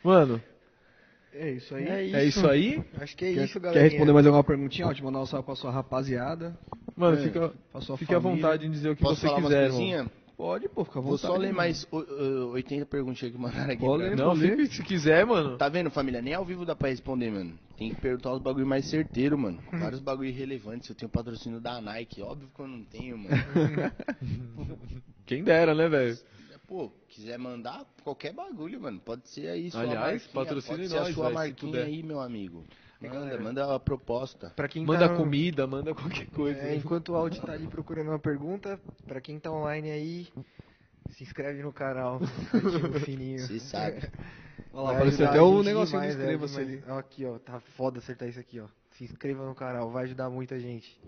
Mano, 0.03 0.43
É 1.35 1.51
isso 1.51 1.75
aí. 1.75 1.87
é 2.15 2.25
isso 2.25 2.47
aí? 2.49 2.83
Acho 3.01 3.17
que 3.17 3.25
é 3.27 3.35
Quer, 3.35 3.45
isso, 3.45 3.53
quer 3.55 3.61
galera. 3.61 3.83
responder 3.89 4.13
mais 4.13 4.27
alguma 4.27 4.43
perguntinha? 4.45 4.87
Ó, 4.89 4.95
te 4.95 5.05
mandar 5.05 5.21
um 5.21 5.27
salve 5.27 5.45
pra 5.47 5.55
sua 5.55 5.71
rapaziada. 5.71 6.59
Mano, 6.97 7.19
É, 7.19 7.23
fica, 7.23 7.53
fique 7.99 8.15
à 8.15 8.19
vontade 8.19 8.67
em 8.67 8.71
dizer 8.71 8.91
o 8.91 8.97
que 8.97 9.03
Posso 9.03 9.21
você 9.21 9.27
falar 9.27 9.43
quiser, 9.43 9.69
coisinhas? 9.71 10.07
Pode, 10.43 10.69
pô, 10.69 10.85
fica 10.85 10.99
à 10.99 11.03
Vou 11.03 11.13
vontade. 11.13 11.33
só 11.33 11.39
ler 11.39 11.53
mais 11.53 11.87
o- 11.93 11.99
o- 11.99 12.51
80 12.51 12.85
perguntinhas 12.85 13.33
que 13.33 13.41
mandaram 13.41 13.73
aqui. 13.75 13.81
Pode 13.81 14.03
pra 14.03 14.11
ler. 14.11 14.17
Não, 14.17 14.35
fica, 14.35 14.67
se 14.67 14.83
quiser, 14.83 15.25
mano. 15.25 15.57
Tá 15.57 15.69
vendo, 15.69 15.89
família? 15.89 16.21
Nem 16.21 16.35
ao 16.35 16.45
vivo 16.45 16.65
dá 16.65 16.75
pra 16.75 16.89
responder, 16.89 17.31
mano. 17.31 17.57
Tem 17.79 17.95
que 17.95 18.01
perguntar 18.01 18.33
os 18.33 18.43
bagulho 18.43 18.67
mais 18.67 18.85
certeiro, 18.87 19.39
mano. 19.39 19.61
Vários 19.71 20.01
bagulho 20.01 20.29
irrelevantes. 20.31 20.89
Eu 20.89 20.97
tenho 20.97 21.09
patrocínio 21.09 21.61
da 21.61 21.81
Nike. 21.81 22.21
Óbvio 22.23 22.49
que 22.53 22.61
eu 22.61 22.67
não 22.67 22.83
tenho, 22.83 23.17
mano. 23.19 23.31
Quem 25.27 25.45
dera, 25.45 25.77
né, 25.77 25.89
velho? 25.89 26.19
Pô, 26.67 26.91
quiser 27.09 27.39
mandar 27.39 27.85
qualquer 28.03 28.33
bagulho, 28.33 28.81
mano. 28.81 28.99
Pode 28.99 29.29
ser 29.29 29.47
aí 29.47 29.71
sua 29.71 29.83
Aliás, 29.83 30.27
patrocine 30.27 30.77
pode 30.79 30.89
ser 30.89 30.95
nós, 30.97 31.09
a 31.11 31.13
sua 31.13 31.29
se 31.29 31.35
marquinha 31.35 31.85
aí, 31.85 32.03
meu 32.03 32.19
amigo. 32.19 32.65
Manda, 33.03 33.15
Galera. 33.21 33.43
manda 33.43 33.75
a 33.75 33.81
proposta. 33.81 34.51
Pra 34.55 34.69
quem 34.69 34.85
Manda 34.85 35.09
tá, 35.09 35.15
comida, 35.17 35.67
manda 35.67 35.95
qualquer 35.95 36.27
coisa. 36.27 36.59
É, 36.61 36.75
enquanto 36.77 37.11
o 37.11 37.15
Audi 37.17 37.41
tá 37.41 37.53
ali 37.53 37.67
procurando 37.67 38.09
uma 38.09 38.19
pergunta, 38.19 38.79
pra 39.07 39.21
quem 39.21 39.39
tá 39.39 39.51
online 39.51 39.91
aí, 39.91 40.29
se 41.11 41.23
inscreve 41.25 41.63
no 41.63 41.73
canal, 41.73 42.21
ativa 42.53 42.89
o 42.97 43.01
sininho. 43.01 43.39
Você 43.41 43.59
sabe. 43.61 44.03
Olha 44.75 44.83
lá, 44.85 44.93
apareceu 44.93 45.27
até 45.29 45.41
o 45.43 45.57
gente 45.59 45.67
negocinho 45.67 46.01
do 46.01 46.07
demais, 46.07 46.17
é, 46.17 46.19
inscreva-se 46.23 46.55
mas- 46.55 46.69
ali. 46.69 46.85
ó, 46.89 46.99
Aqui, 46.99 47.25
ó, 47.27 47.39
tá 47.39 47.61
foda 47.77 47.99
acertar 47.99 48.29
isso 48.29 48.41
aqui, 48.41 48.59
ó. 48.61 48.67
Se 48.93 49.05
inscreva 49.05 49.45
no 49.45 49.55
canal, 49.55 49.91
vai 49.91 50.05
ajudar 50.05 50.31
muita 50.31 50.59
gente. 50.59 50.99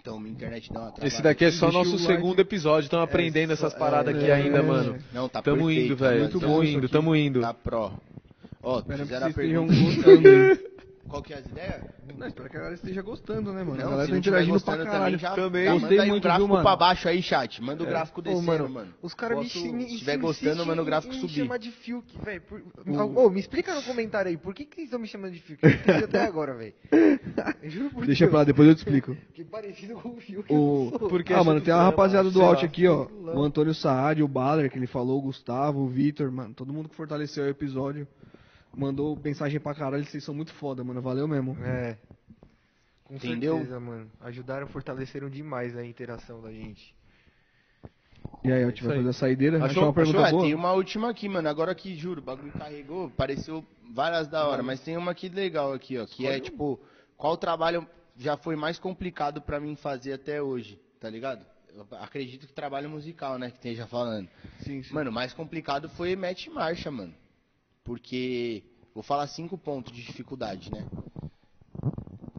Então, 0.00 0.18
minha 0.18 0.32
internet 0.32 0.72
dá 0.72 0.80
uma 0.80 0.86
travada. 0.90 1.06
Esse 1.06 1.22
daqui 1.22 1.44
é 1.44 1.50
só 1.50 1.66
Deixa 1.66 1.78
nosso 1.78 1.98
segundo 1.98 2.40
episódio, 2.40 2.86
estamos 2.86 3.04
aprendendo 3.04 3.54
só- 3.56 3.66
essas 3.66 3.78
paradas 3.78 4.14
é, 4.14 4.18
aqui 4.18 4.30
ainda, 4.30 4.58
é. 4.58 4.62
mano. 4.62 4.98
Não, 5.12 5.28
tá 5.28 5.40
Tamo 5.42 5.66
perfeito, 5.66 5.86
indo, 5.92 5.96
velho. 5.96 6.40
Tamo 6.40 6.64
indo, 6.64 6.88
tamo 6.88 7.14
indo. 7.16 7.40
Tá 7.40 7.54
pró. 7.54 7.92
Ó, 8.62 8.80
que 8.82 8.92
fizeram 8.96 9.26
a 9.26 9.32
pergunta. 9.32 9.72
gostando. 9.74 10.71
Qual 11.08 11.22
que 11.22 11.34
é 11.34 11.38
as 11.38 11.44
ideias? 11.46 11.82
Não, 12.16 12.26
espero 12.26 12.48
que 12.48 12.56
a 12.56 12.60
galera 12.60 12.74
esteja 12.74 13.02
gostando, 13.02 13.52
né, 13.52 13.62
mano? 13.62 13.74
a 13.80 13.84
Não, 13.84 13.90
galera 13.90 14.06
se 14.06 14.12
tá 14.12 14.18
interagindo 14.18 14.60
pra 14.60 14.74
gostando 14.76 14.90
caralho. 14.90 15.04
também, 15.04 15.18
já, 15.18 15.34
Também. 15.34 15.64
já 15.66 15.72
Gostei 15.72 15.90
manda 15.90 16.02
aí 16.02 16.08
muito, 16.08 16.22
o 16.22 16.24
gráfico 16.24 16.46
viu, 16.46 16.54
mano? 16.54 16.62
pra 16.68 16.76
baixo 16.76 17.08
aí, 17.08 17.22
chat. 17.22 17.62
Manda 17.62 17.82
o 17.82 17.86
É. 17.86 17.90
gráfico 17.90 18.20
Ô, 18.20 18.22
descendo, 18.22 18.46
mano, 18.46 18.68
mano. 18.70 18.94
Os 19.02 19.12
caras 19.14 19.36
me, 19.38 19.44
me 19.44 19.50
se 19.50 19.60
tiver 19.60 19.82
insistem 19.84 20.18
gostando, 20.20 20.64
manda 20.66 20.80
o 20.80 20.84
gráfico 20.84 21.12
subir. 21.14 21.32
chamar 21.34 21.58
de 21.58 21.70
Fiuk, 21.70 22.18
velho. 22.24 22.40
Por... 22.42 22.62
Ô, 23.18 23.28
me 23.30 23.40
explica 23.40 23.74
no 23.74 23.82
comentário 23.82 24.30
aí, 24.30 24.36
por 24.38 24.54
que, 24.54 24.64
que 24.64 24.80
eles 24.80 24.86
estão 24.88 24.98
me 25.00 25.06
chamando 25.06 25.32
de 25.32 25.40
Fiuk? 25.40 25.62
Eu 25.62 25.70
não 25.70 25.76
entendi 25.76 26.04
até 26.04 26.24
agora, 26.24 26.54
velho. 26.54 26.74
Eu 27.62 27.70
Juro 27.70 27.90
por 27.90 28.06
Deixa 28.06 28.20
Deus. 28.24 28.30
pra 28.30 28.38
lá, 28.40 28.44
depois 28.44 28.68
eu 28.68 28.74
te 28.74 28.78
explico. 28.78 29.16
Que 29.34 29.44
parecido 29.44 29.94
com 29.94 30.10
o 30.10 30.16
Fiuk. 30.20 30.52
O... 30.52 30.92
Porque 31.10 31.32
ah, 31.34 31.44
mano, 31.44 31.60
tem 31.60 31.72
uma 31.74 31.82
rapaziada 31.84 32.30
do 32.30 32.42
Alt 32.42 32.62
aqui, 32.64 32.86
ó. 32.88 33.06
O 33.06 33.42
Antônio 33.42 33.74
Saad, 33.74 34.22
o 34.22 34.28
Baller, 34.28 34.70
que 34.70 34.78
ele 34.78 34.86
falou, 34.86 35.18
o 35.18 35.22
Gustavo, 35.22 35.80
o 35.80 35.88
Vitor, 35.88 36.30
mano. 36.32 36.54
Todo 36.54 36.72
mundo 36.72 36.88
que 36.88 36.94
fortaleceu 36.94 37.44
o 37.44 37.48
episódio. 37.48 38.06
Mandou 38.74 39.18
mensagem 39.22 39.60
pra 39.60 39.74
caralho, 39.74 40.04
vocês 40.04 40.24
são 40.24 40.34
muito 40.34 40.52
foda, 40.54 40.82
mano. 40.82 41.00
Valeu 41.02 41.28
mesmo. 41.28 41.56
É. 41.64 41.96
Com 43.04 43.14
Entendeu? 43.16 43.56
certeza, 43.56 43.78
mano. 43.78 44.10
Ajudaram, 44.20 44.66
fortaleceram 44.66 45.28
demais 45.28 45.76
a 45.76 45.84
interação 45.84 46.40
da 46.40 46.50
gente. 46.50 46.94
E 48.44 48.50
aí, 48.50 48.62
Isso 48.72 48.84
vai 48.84 48.92
aí. 48.94 48.98
fazer 49.00 49.08
a 49.08 49.12
saideira? 49.12 49.56
Achou- 49.58 49.68
Achou 49.70 49.82
uma 49.84 49.92
pergunta 49.92 50.20
Ué, 50.22 50.30
boa? 50.30 50.42
tem 50.44 50.54
uma 50.54 50.72
última 50.72 51.10
aqui, 51.10 51.28
mano. 51.28 51.48
Agora 51.48 51.74
que, 51.74 51.94
juro, 51.94 52.20
o 52.20 52.24
bagulho 52.24 52.52
carregou, 52.52 53.10
pareceu 53.10 53.64
várias 53.92 54.26
da 54.28 54.46
hora, 54.48 54.62
mas 54.62 54.80
tem 54.80 54.96
uma 54.96 55.10
aqui 55.10 55.28
legal 55.28 55.72
aqui, 55.72 55.98
ó. 55.98 56.06
Que 56.06 56.26
é, 56.26 56.40
tipo, 56.40 56.80
qual 57.16 57.36
trabalho 57.36 57.86
já 58.16 58.36
foi 58.36 58.56
mais 58.56 58.78
complicado 58.78 59.42
pra 59.42 59.60
mim 59.60 59.76
fazer 59.76 60.14
até 60.14 60.40
hoje, 60.40 60.80
tá 60.98 61.10
ligado? 61.10 61.44
Eu 61.74 61.86
acredito 61.98 62.46
que 62.46 62.52
trabalho 62.52 62.88
musical, 62.88 63.38
né, 63.38 63.50
que 63.50 63.56
esteja 63.56 63.86
falando. 63.86 64.28
Sim, 64.60 64.82
sim. 64.82 64.92
Mano, 64.94 65.10
o 65.10 65.12
mais 65.12 65.32
complicado 65.32 65.88
foi 65.90 66.14
Match 66.16 66.48
Marcha, 66.48 66.90
mano. 66.90 67.14
Porque, 67.84 68.62
vou 68.94 69.02
falar 69.02 69.26
cinco 69.26 69.58
pontos 69.58 69.92
de 69.92 70.02
dificuldade, 70.02 70.70
né? 70.70 70.86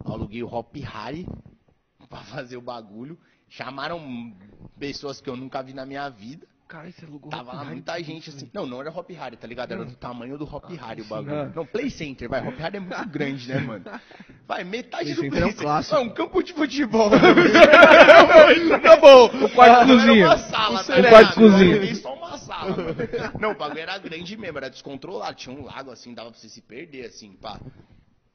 Aluguei 0.06 0.44
o 0.44 0.48
Hop 0.54 0.76
Harry 0.78 1.28
pra 2.10 2.20
fazer 2.20 2.58
o 2.58 2.62
bagulho. 2.62 3.18
Chamaram 3.50 4.34
pessoas 4.80 5.22
que 5.22 5.30
eu 5.30 5.36
nunca 5.36 5.62
vi 5.62 5.74
na 5.74 5.86
minha 5.86 6.10
vida. 6.10 6.48
Cara, 6.68 6.90
você 6.92 7.06
alugou 7.06 7.30
Tava 7.30 7.54
lá 7.54 7.66
muita 7.66 8.02
gente 8.02 8.32
assim. 8.32 8.50
Não, 8.52 8.66
não 8.66 8.82
era 8.82 8.90
Hop 8.90 9.08
Harry, 9.12 9.38
tá 9.38 9.46
ligado? 9.46 9.74
Era 9.74 9.86
do 9.86 9.96
tamanho 9.96 10.40
do 10.40 10.46
Hop 10.46 10.72
Harry 10.72 11.02
o 11.02 11.06
bagulho. 11.06 11.36
Ah. 11.36 11.52
Não, 11.54 11.66
Play 11.68 11.92
Center, 11.92 12.28
vai. 12.28 12.48
Hop 12.48 12.58
Harry 12.58 12.78
é 12.78 12.80
muito 12.80 13.10
grande, 13.10 13.48
né, 13.48 13.60
mano? 13.60 13.86
Vai, 14.48 14.64
metade 14.66 15.04
Play 15.06 15.16
do 15.16 15.22
Center 15.22 15.32
Play 15.32 15.44
é 15.44 15.46
um 15.46 15.50
Center. 15.50 15.64
clássico. 15.64 15.96
É 15.96 16.00
um 16.00 16.10
campo 16.10 16.42
de 16.44 16.54
futebol. 16.54 17.12
tá 18.82 18.98
bom. 19.00 19.26
O 19.46 19.50
quarto 19.52 19.88
cozinha. 19.88 20.26
Uma 20.26 20.38
sala, 20.38 20.82
O 20.82 20.86
tá 20.86 20.96
ligado? 20.96 21.12
quarto 21.12 21.36
cozinha. 21.36 21.76
Eu 21.76 21.96
só 21.96 22.14
uma 22.14 22.23
barra, 22.54 22.76
mano. 22.78 22.96
Não, 23.40 23.52
o 23.52 23.56
bagulho 23.56 23.80
era 23.82 23.98
grande 23.98 24.38
mesmo, 24.38 24.58
era 24.58 24.70
descontrolado. 24.70 25.36
Tinha 25.36 25.56
um 25.56 25.64
lago 25.64 25.92
assim, 25.92 26.14
dava 26.14 26.32
pra 26.32 26.40
você 26.40 26.50
se 26.50 26.62
perder, 26.62 27.06
assim, 27.06 27.34
pá. 27.34 27.60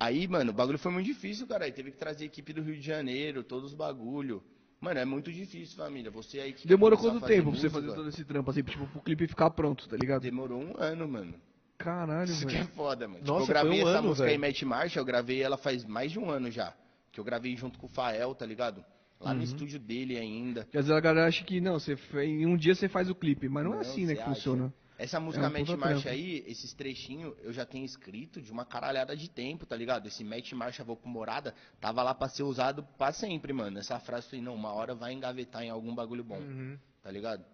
Aí, 0.00 0.28
mano, 0.28 0.50
o 0.50 0.54
bagulho 0.54 0.78
foi 0.78 0.92
muito 0.92 1.06
difícil, 1.06 1.46
cara. 1.46 1.64
Aí 1.64 1.72
teve 1.72 1.90
que 1.90 1.96
trazer 1.96 2.24
a 2.24 2.26
equipe 2.26 2.52
do 2.52 2.62
Rio 2.62 2.76
de 2.76 2.82
Janeiro, 2.82 3.42
todos 3.42 3.70
os 3.70 3.74
bagulho. 3.74 4.42
Mano, 4.80 5.00
é 5.00 5.04
muito 5.04 5.32
difícil, 5.32 5.76
família. 5.76 6.10
Você 6.10 6.38
aí 6.38 6.52
que. 6.52 6.68
Demorou 6.68 6.98
quanto 6.98 7.26
tempo 7.26 7.50
pra 7.50 7.60
você 7.60 7.68
fazer 7.68 7.92
todo 7.94 8.08
esse 8.08 8.24
trampo, 8.24 8.50
assim, 8.50 8.62
tipo, 8.62 8.86
pro 8.86 9.00
clipe 9.00 9.26
ficar 9.26 9.50
pronto, 9.50 9.88
tá 9.88 9.96
ligado? 9.96 10.22
Demorou 10.22 10.60
um 10.62 10.74
ano, 10.78 11.08
mano. 11.08 11.34
Caralho, 11.76 12.30
Isso 12.30 12.46
que 12.46 12.54
é 12.56 12.58
velho. 12.58 12.70
foda, 12.74 13.06
mano. 13.06 13.24
Nossa, 13.24 13.40
tipo, 13.40 13.42
eu 13.42 13.46
gravei 13.46 13.84
um 13.84 13.88
essa 13.88 13.98
ano, 13.98 14.08
música 14.08 14.24
velho. 14.26 14.42
aí, 14.44 14.48
Match 14.48 14.62
Marcha, 14.62 15.00
eu 15.00 15.04
gravei 15.04 15.42
ela 15.42 15.56
faz 15.56 15.84
mais 15.84 16.10
de 16.12 16.18
um 16.18 16.28
ano 16.30 16.50
já. 16.50 16.74
Que 17.12 17.20
eu 17.20 17.24
gravei 17.24 17.56
junto 17.56 17.78
com 17.78 17.86
o 17.86 17.88
Fael, 17.88 18.34
tá 18.34 18.44
ligado? 18.44 18.84
Lá 19.20 19.32
Uhum. 19.32 19.38
no 19.38 19.42
estúdio 19.42 19.78
dele 19.80 20.16
ainda. 20.16 20.62
Porque 20.64 20.78
às 20.78 20.86
vezes 20.86 20.96
a 20.96 21.00
galera 21.00 21.26
acha 21.26 21.42
que, 21.44 21.60
não, 21.60 21.78
você 21.78 21.96
em 22.22 22.46
um 22.46 22.56
dia 22.56 22.74
você 22.74 22.88
faz 22.88 23.10
o 23.10 23.14
clipe, 23.14 23.48
mas 23.48 23.64
não, 23.64 23.72
é 23.72 23.74
Não, 23.76 23.80
assim, 23.82 24.06
né, 24.06 24.14
que 24.14 24.20
acha? 24.20 24.34
funciona. 24.34 24.72
Essa 24.96 25.20
música 25.20 25.46
um 25.46 25.50
Match 25.50 25.68
Marcha 25.78 26.10
aí, 26.10 26.42
esses 26.46 26.72
trechinhos, 26.72 27.32
eu 27.42 27.52
já 27.52 27.64
tenho 27.64 27.84
escrito 27.84 28.42
de 28.42 28.50
uma 28.50 28.64
caralhada 28.64 29.16
de 29.16 29.30
tempo, 29.30 29.64
tá 29.64 29.76
ligado? 29.76 30.06
Esse 30.08 30.24
Match 30.24 30.52
Marcha 30.52 30.82
Vou 30.82 30.96
Pro 30.96 31.08
Morada, 31.08 31.54
tava 31.80 32.02
lá 32.02 32.12
pra 32.14 32.28
ser 32.28 32.42
usado 32.42 32.82
pra 32.96 33.12
sempre, 33.12 33.52
mano. 33.52 33.78
Essa 33.78 33.98
frase 34.00 34.28
foi, 34.28 34.40
não, 34.40 34.54
uma 34.54 34.72
hora 34.72 34.94
vai 34.96 35.12
engavetar 35.12 35.62
em 35.62 35.70
algum 35.70 35.94
bagulho 35.94 36.24
bom, 36.24 36.38
Uhum. 36.38 36.76
tá 37.02 37.10
ligado? 37.12 37.44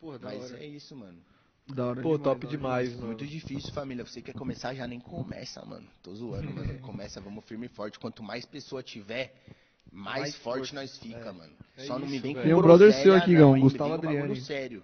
Porra, 0.00 0.18
da 0.18 0.26
Mas 0.28 0.42
hora. 0.52 0.62
é 0.62 0.66
isso, 0.66 0.94
mano. 0.96 1.18
Da 1.68 1.86
hora 1.86 2.02
Pô, 2.02 2.16
demais, 2.16 2.22
top 2.22 2.40
da 2.40 2.46
hora 2.48 2.56
demais, 2.56 2.94
mano. 2.94 3.06
Muito 3.08 3.26
difícil, 3.26 3.72
família. 3.72 4.04
Você 4.04 4.22
quer 4.22 4.32
começar, 4.34 4.74
já 4.74 4.86
nem 4.86 4.98
começa, 4.98 5.64
mano. 5.64 5.86
Tô 6.02 6.14
zoando, 6.14 6.50
mano. 6.52 6.78
Começa, 6.80 7.20
vamos 7.20 7.44
firme 7.44 7.66
e 7.66 7.68
forte. 7.68 7.98
Quanto 7.98 8.22
mais 8.22 8.44
pessoa 8.46 8.82
tiver, 8.82 9.34
mais, 9.92 10.20
Mais 10.20 10.36
forte 10.36 10.74
nós 10.74 10.96
fica, 10.98 11.32
mano. 11.32 11.52
É 11.76 11.84
Só 11.84 11.98
não 11.98 12.06
me 12.06 12.18
vem 12.18 12.34
com. 12.34 12.42
Tem 12.42 12.54
um 12.54 12.60
brother 12.62 12.92
seu 12.92 13.14
aqui, 13.14 13.34
não, 13.34 13.52
Gão? 13.52 13.60
Gustavo 13.60 13.94
Adriani. 13.94 14.40
sério. 14.40 14.82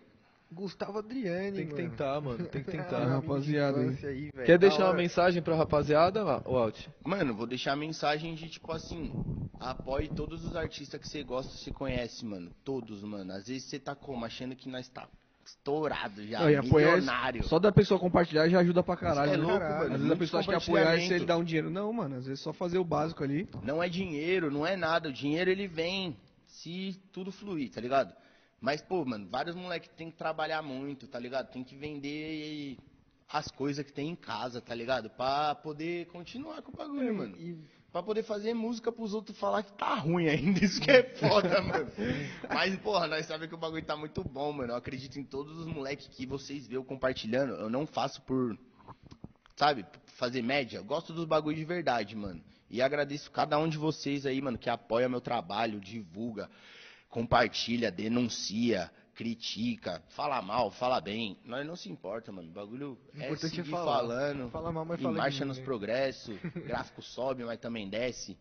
Gustavo 0.53 0.99
Adriani, 0.99 1.57
Tem 1.57 1.67
que 1.67 1.73
mano. 1.75 1.91
tentar, 1.91 2.21
mano. 2.21 2.47
Tem 2.47 2.63
que 2.63 2.71
Ah, 2.71 2.73
tentar. 2.85 3.01
De 3.01 3.07
rapaziada, 3.11 3.81
aí. 4.05 4.31
Quer 4.47 4.57
deixar 4.59 4.83
uma 4.83 4.89
hora. 4.91 4.97
mensagem 4.99 5.43
pra 5.43 5.57
rapaziada, 5.57 6.23
Walt? 6.25 6.87
Mano, 7.05 7.35
vou 7.35 7.47
deixar 7.47 7.73
a 7.73 7.77
mensagem 7.77 8.35
de 8.37 8.49
tipo 8.49 8.71
assim: 8.71 9.13
apoie 9.59 10.09
todos 10.09 10.45
os 10.45 10.55
artistas 10.55 11.01
que 11.01 11.09
você 11.09 11.25
gosta 11.25 11.53
se 11.57 11.73
conhece, 11.73 12.25
mano. 12.25 12.53
Todos, 12.65 13.03
mano. 13.03 13.33
Às 13.33 13.49
vezes 13.49 13.65
você 13.65 13.81
tá 13.81 13.97
como? 13.97 14.25
Achando 14.25 14.55
que 14.55 14.69
nós 14.69 14.89
tá 14.89 15.09
estourado 15.45 16.27
já, 16.27 16.41
Não, 16.41 16.51
e 16.51 16.57
apoiar, 16.57 16.93
milionário. 16.97 17.45
só 17.45 17.59
da 17.59 17.71
pessoa 17.73 17.99
compartilhar 18.01 18.49
já 18.49 18.61
ajuda 18.61 18.83
pra 18.83 18.97
caralho. 18.97 19.33
É 19.33 19.37
né? 19.37 19.43
louco, 19.43 19.65
Às 19.65 19.79
mano. 19.79 19.91
vezes 19.99 20.11
a 20.11 20.17
pessoa 20.17 20.41
acha 20.41 20.49
que 20.49 20.55
apoiar 20.57 20.67
compartilhamento. 20.83 21.09
se 21.09 21.15
ele 21.15 21.25
dá 21.27 21.37
um 21.37 21.45
dinheiro. 21.45 21.71
Não, 21.71 21.93
mano, 21.93 22.17
às 22.17 22.27
vezes 22.27 22.41
só 22.41 22.53
fazer 22.53 22.79
o 22.79 22.85
básico 22.85 23.23
ali. 23.23 23.49
Não 23.63 23.83
é 23.83 23.89
dinheiro, 23.89 24.51
não 24.51 24.67
é 24.67 24.77
nada. 24.77 25.09
O 25.09 25.13
dinheiro 25.13 25.51
ele 25.51 25.67
vem 25.67 26.17
se 26.47 27.01
tudo 27.13 27.31
fluir, 27.33 27.71
tá 27.71 27.81
ligado? 27.81 28.15
Mas, 28.61 28.81
pô, 28.81 29.05
mano, 29.05 29.29
vários 29.31 29.55
moleques 29.55 29.91
tem 29.97 30.11
que 30.11 30.17
trabalhar 30.17 30.63
muito, 30.63 31.07
tá 31.07 31.19
ligado? 31.19 31.51
Tem 31.51 31.63
que 31.63 31.77
vender 31.77 32.79
as 33.29 33.49
coisas 33.49 33.85
que 33.85 33.93
tem 33.93 34.09
em 34.11 34.17
casa, 34.17 34.61
tá 34.61 34.75
ligado? 34.75 35.11
Pra 35.11 35.55
poder 35.57 36.07
continuar 36.07 36.63
com 36.63 36.73
o 36.73 36.75
bagulho, 36.77 37.15
mano. 37.15 37.37
Pra 37.95 38.03
poder 38.03 38.25
fazer 38.25 38.55
música 38.55 38.91
pros 38.91 39.15
outros 39.15 39.39
falar 39.39 39.63
que 39.63 39.71
tá 39.75 39.95
ruim 39.95 40.27
ainda. 40.27 40.59
Isso 40.67 40.81
que 40.81 40.91
é 40.91 41.05
foda, 41.15 41.63
mano. 41.63 41.87
Mas, 42.53 42.75
porra, 42.81 43.07
nós 43.07 43.25
sabemos 43.25 43.47
que 43.47 43.55
o 43.55 43.57
bagulho 43.57 43.85
tá 43.85 43.97
muito 43.97 44.25
bom, 44.25 44.51
mano. 44.51 44.73
Eu 44.73 44.77
acredito 44.77 45.17
em 45.17 45.23
todos 45.23 45.57
os 45.57 45.67
moleques 45.69 46.09
que 46.09 46.27
vocês 46.27 46.67
vê 46.67 46.77
eu 46.77 46.83
compartilhando. 46.83 47.55
Eu 47.55 47.71
não 47.71 47.87
faço 47.87 48.21
por 48.23 48.59
sabe, 49.55 49.87
fazer 50.17 50.43
média. 50.43 50.79
Eu 50.79 50.85
gosto 50.85 51.13
dos 51.13 51.25
bagulho 51.25 51.57
de 51.57 51.65
verdade, 51.65 52.17
mano. 52.17 52.43
E 52.69 52.83
agradeço 52.83 53.31
cada 53.31 53.57
um 53.61 53.69
de 53.69 53.79
vocês 53.79 54.27
aí, 54.27 54.43
mano, 54.43 54.59
que 54.59 54.69
apoia 54.69 55.09
meu 55.09 55.21
trabalho, 55.21 55.79
divulga, 55.79 56.51
compartilha, 57.09 57.93
denuncia, 57.93 58.91
critica, 59.15 60.03
fala 60.11 60.41
mal, 60.43 60.71
fala 60.71 61.01
bem. 61.01 61.37
Nós 61.45 61.67
não 61.67 61.77
se 61.77 61.91
importa, 61.91 62.31
mano. 62.33 62.49
O 62.49 62.53
bagulho 62.53 62.99
O 63.15 63.21
é 63.23 63.31
é 63.33 63.37
seguir 63.37 63.65
falar. 63.65 63.85
falando. 63.99 64.51
Fala 64.51 64.73
mal, 64.73 64.85
mas 64.85 64.99
e 65.01 65.03
fala 65.03 65.17
marcha 65.17 65.45
nos 65.45 65.59
né? 65.59 65.65
progressos, 65.65 66.37
gráfico 66.67 67.01
sobe, 67.03 67.45
mas 67.45 67.59
também 67.59 67.89
desce. 67.89 68.37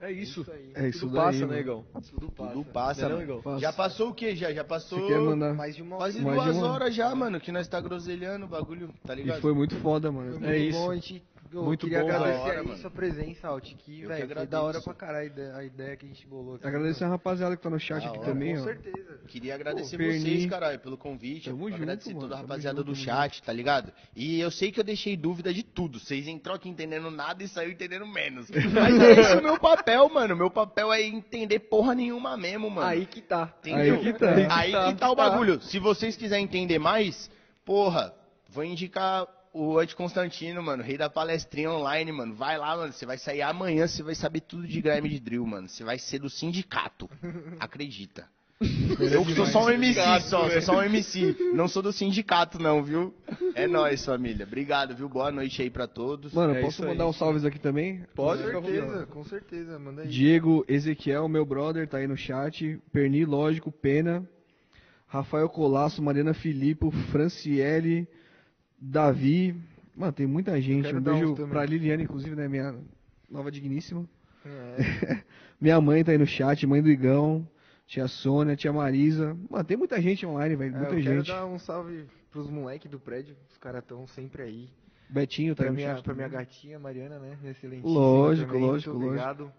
É 0.00 0.10
isso. 0.10 0.44
aí. 0.52 0.72
É 0.74 0.88
isso 0.88 1.00
Tudo 1.00 1.12
daí, 1.14 1.24
passa, 1.24 1.38
mano. 1.40 1.52
né, 1.52 1.60
Igão? 1.60 1.84
Tudo 2.10 2.30
passa. 2.32 2.52
Tudo 2.52 2.64
passa, 2.72 3.08
Não 3.08 3.20
é. 3.20 3.22
Igão? 3.22 3.40
Passa. 3.40 3.58
Já 3.60 3.72
passou 3.72 4.10
o 4.10 4.14
quê? 4.14 4.36
Já, 4.36 4.52
já 4.52 4.64
passou 4.64 4.98
Você 5.00 5.06
quer 5.06 5.20
mandar? 5.20 5.54
Mais 5.54 5.74
de 5.74 5.82
uma 5.82 5.96
quase 5.96 6.20
duas 6.20 6.56
uma? 6.56 6.66
horas 6.72 6.94
já, 6.94 7.14
mano, 7.14 7.40
que 7.40 7.50
nós 7.50 7.66
tá 7.68 7.80
groselhando 7.80 8.44
o 8.44 8.48
bagulho, 8.48 8.92
tá 9.06 9.14
E 9.14 9.18
ligado? 9.18 9.40
foi 9.40 9.54
muito 9.54 9.74
foda, 9.76 10.12
mano. 10.12 10.38
Foi 10.38 10.46
É 10.46 10.50
muito 10.58 10.68
isso. 10.70 10.78
bom, 10.78 10.90
a 10.90 10.94
gente 10.96 11.22
eu 11.52 11.62
Muito 11.62 11.86
queria 11.86 12.00
bom, 12.00 12.08
agradecer 12.08 12.40
hora, 12.40 12.60
aí 12.60 12.66
mano. 12.66 12.78
sua 12.78 12.90
presença, 12.90 13.48
Alt, 13.48 13.64
que, 13.64 13.74
que 13.76 14.06
velho, 14.06 14.34
foi 14.34 14.46
da 14.46 14.62
hora 14.62 14.80
pra 14.80 14.94
caralho 14.94 15.32
a 15.56 15.64
ideia, 15.64 15.92
a 15.92 15.96
que 15.96 16.04
a 16.04 16.08
gente 16.08 16.26
bolou 16.26 16.56
aqui. 16.56 16.66
Agradecer 16.66 17.04
a 17.04 17.08
rapaziada 17.08 17.56
que 17.56 17.62
tá 17.62 17.70
no 17.70 17.78
chat 17.78 18.02
Da 18.02 18.08
aqui 18.08 18.18
hora, 18.18 18.26
também, 18.28 18.54
Com 18.54 18.60
ó. 18.62 18.64
certeza. 18.64 19.18
Queria 19.28 19.54
agradecer 19.54 19.96
Perni. 19.96 20.20
vocês, 20.20 20.46
caralho, 20.46 20.78
pelo 20.80 20.96
convite. 20.98 21.50
Tamo 21.50 21.68
junto, 21.68 21.74
agradecer 21.82 22.10
mano, 22.10 22.20
toda 22.20 22.34
a 22.34 22.38
rapaziada 22.38 22.78
junto, 22.78 22.90
do 22.90 22.96
chat, 22.96 23.42
tá 23.42 23.52
ligado? 23.52 23.92
E 24.14 24.40
eu 24.40 24.50
sei 24.50 24.70
que 24.72 24.80
eu 24.80 24.84
deixei 24.84 25.16
dúvida 25.16 25.52
de 25.52 25.62
tudo. 25.62 25.98
Vocês 25.98 26.26
entrou 26.28 26.56
aqui 26.56 26.68
entendendo 26.68 27.10
nada 27.10 27.42
e 27.42 27.48
saiu 27.48 27.70
entendendo 27.70 28.06
menos. 28.06 28.48
Mas 28.72 29.00
é 29.00 29.12
esse 29.12 29.36
o 29.36 29.42
meu 29.42 29.58
papel, 29.58 30.08
mano. 30.08 30.36
Meu 30.36 30.50
papel 30.50 30.92
é 30.92 31.02
entender 31.02 31.60
porra 31.60 31.94
nenhuma 31.94 32.36
mesmo, 32.36 32.70
mano. 32.70 32.86
Aí 32.86 33.06
que 33.06 33.20
tá. 33.20 33.54
Entendeu? 33.60 33.94
Aí 33.96 34.00
que 34.00 34.12
tá. 34.18 34.54
Aí 34.54 34.72
que 34.92 34.98
tá 34.98 35.10
o 35.10 35.14
bagulho. 35.16 35.60
Se 35.62 35.78
vocês 35.78 36.16
quiserem 36.16 36.44
entender 36.44 36.78
mais, 36.78 37.30
porra, 37.64 38.14
vou 38.48 38.64
indicar 38.64 39.26
o 39.54 39.78
Ante 39.78 39.94
Constantino, 39.94 40.60
mano, 40.62 40.82
rei 40.82 40.98
da 40.98 41.08
palestrinha 41.08 41.70
online, 41.70 42.10
mano. 42.12 42.34
Vai 42.34 42.58
lá, 42.58 42.76
mano. 42.76 42.92
Você 42.92 43.06
vai 43.06 43.16
sair 43.16 43.40
amanhã, 43.40 43.86
você 43.86 44.02
vai 44.02 44.14
saber 44.14 44.40
tudo 44.40 44.66
de 44.66 44.82
grime 44.82 45.08
de 45.08 45.20
drill, 45.20 45.46
mano. 45.46 45.68
Você 45.68 45.84
vai 45.84 45.98
ser 45.98 46.18
do 46.18 46.28
sindicato. 46.28 47.08
Acredita. 47.60 48.26
Eu 48.98 49.24
que 49.24 49.34
sou 49.34 49.46
só 49.46 49.66
um 49.66 49.70
MC, 49.70 49.94
só, 50.22 50.48
sou 50.48 50.60
só 50.62 50.78
um 50.78 50.82
MC. 50.82 51.36
Não 51.54 51.68
sou 51.68 51.82
do 51.82 51.92
sindicato, 51.92 52.58
não, 52.58 52.82
viu? 52.82 53.12
É 53.54 53.66
nóis, 53.66 54.04
família. 54.04 54.46
Obrigado, 54.46 54.94
viu? 54.94 55.08
Boa 55.08 55.30
noite 55.30 55.60
aí 55.60 55.68
pra 55.68 55.86
todos. 55.86 56.32
Mano, 56.32 56.54
É 56.54 56.60
posso 56.60 56.74
isso 56.74 56.82
aí. 56.84 56.88
mandar 56.88 57.06
uns 57.06 57.16
salves 57.18 57.44
aqui 57.44 57.58
também? 57.58 58.04
Pode, 58.14 58.42
Com 58.42 58.62
certeza, 58.62 59.06
com 59.06 59.24
certeza. 59.24 59.78
Manda 59.78 60.02
aí. 60.02 60.08
Diego 60.08 60.64
Ezequiel, 60.68 61.28
meu 61.28 61.44
brother, 61.44 61.86
tá 61.88 61.98
aí 61.98 62.06
no 62.06 62.16
chat. 62.16 62.78
Perni, 62.92 63.24
lógico, 63.24 63.70
Pena. 63.70 64.26
Rafael 65.06 65.48
Colasso, 65.48 66.00
Mariana 66.02 66.32
Filippo, 66.32 66.90
Franciele, 67.12 68.08
Davi. 68.90 69.54
Mano, 69.96 70.12
tem 70.12 70.26
muita 70.26 70.60
gente. 70.60 70.84
Quero 70.86 70.98
Um 70.98 71.02
beijo 71.02 71.34
também. 71.34 71.50
pra 71.50 71.64
Liliane, 71.64 72.02
inclusive, 72.04 72.34
né? 72.34 72.48
Minha 72.48 72.74
nova 73.30 73.50
digníssima. 73.50 74.04
É. 74.44 75.22
Minha 75.60 75.80
mãe 75.80 76.04
tá 76.04 76.12
aí 76.12 76.18
no 76.18 76.26
chat, 76.26 76.66
mãe 76.66 76.82
do 76.82 76.90
Igão. 76.90 77.46
Tia 77.86 78.08
Sônia, 78.08 78.56
tia 78.56 78.72
Marisa. 78.72 79.36
Mano, 79.48 79.64
tem 79.64 79.76
muita 79.76 80.00
gente 80.00 80.24
online, 80.26 80.56
velho. 80.56 80.74
É, 80.74 80.78
Muita 80.78 80.94
eu 80.94 81.02
quero 81.02 81.16
gente. 81.16 81.28
dar 81.28 81.46
um 81.46 81.58
salve 81.58 82.06
pros 82.30 82.48
moleques 82.50 82.90
do 82.90 82.98
prédio. 82.98 83.36
Os 83.50 83.56
caras 83.58 83.82
estão 83.82 84.06
sempre 84.06 84.42
aí. 84.42 84.68
Betinho 85.08 85.54
tá 85.54 85.62
aí 85.62 85.66
Pra 85.66 85.70
no 85.72 85.76
minha, 85.76 85.94
chat. 85.94 86.02
pra 86.04 86.14
minha 86.14 86.28
gatinha 86.28 86.78
Mariana, 86.78 87.18
né? 87.18 87.36
Excelente. 87.44 87.84
Lógico, 87.86 88.56
lógico, 88.56 88.94
Muito 88.98 89.06
lógico. 89.16 89.44
obrigado. 89.44 89.52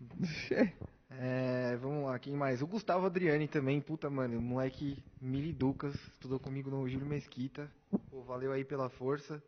É, 1.10 1.76
vamos 1.80 2.04
lá, 2.04 2.18
quem 2.18 2.34
mais? 2.34 2.60
O 2.60 2.66
Gustavo 2.66 3.06
Adriani 3.06 3.48
também, 3.48 3.80
puta, 3.80 4.10
mano, 4.10 4.40
moleque 4.40 5.02
Mili 5.20 5.52
Ducas, 5.52 5.94
estudou 6.12 6.38
comigo 6.38 6.70
no 6.70 6.86
Júlio 6.88 7.06
Mesquita. 7.06 7.70
Pô, 8.10 8.22
valeu 8.22 8.52
aí 8.52 8.64
pela 8.64 8.90
força. 8.90 9.42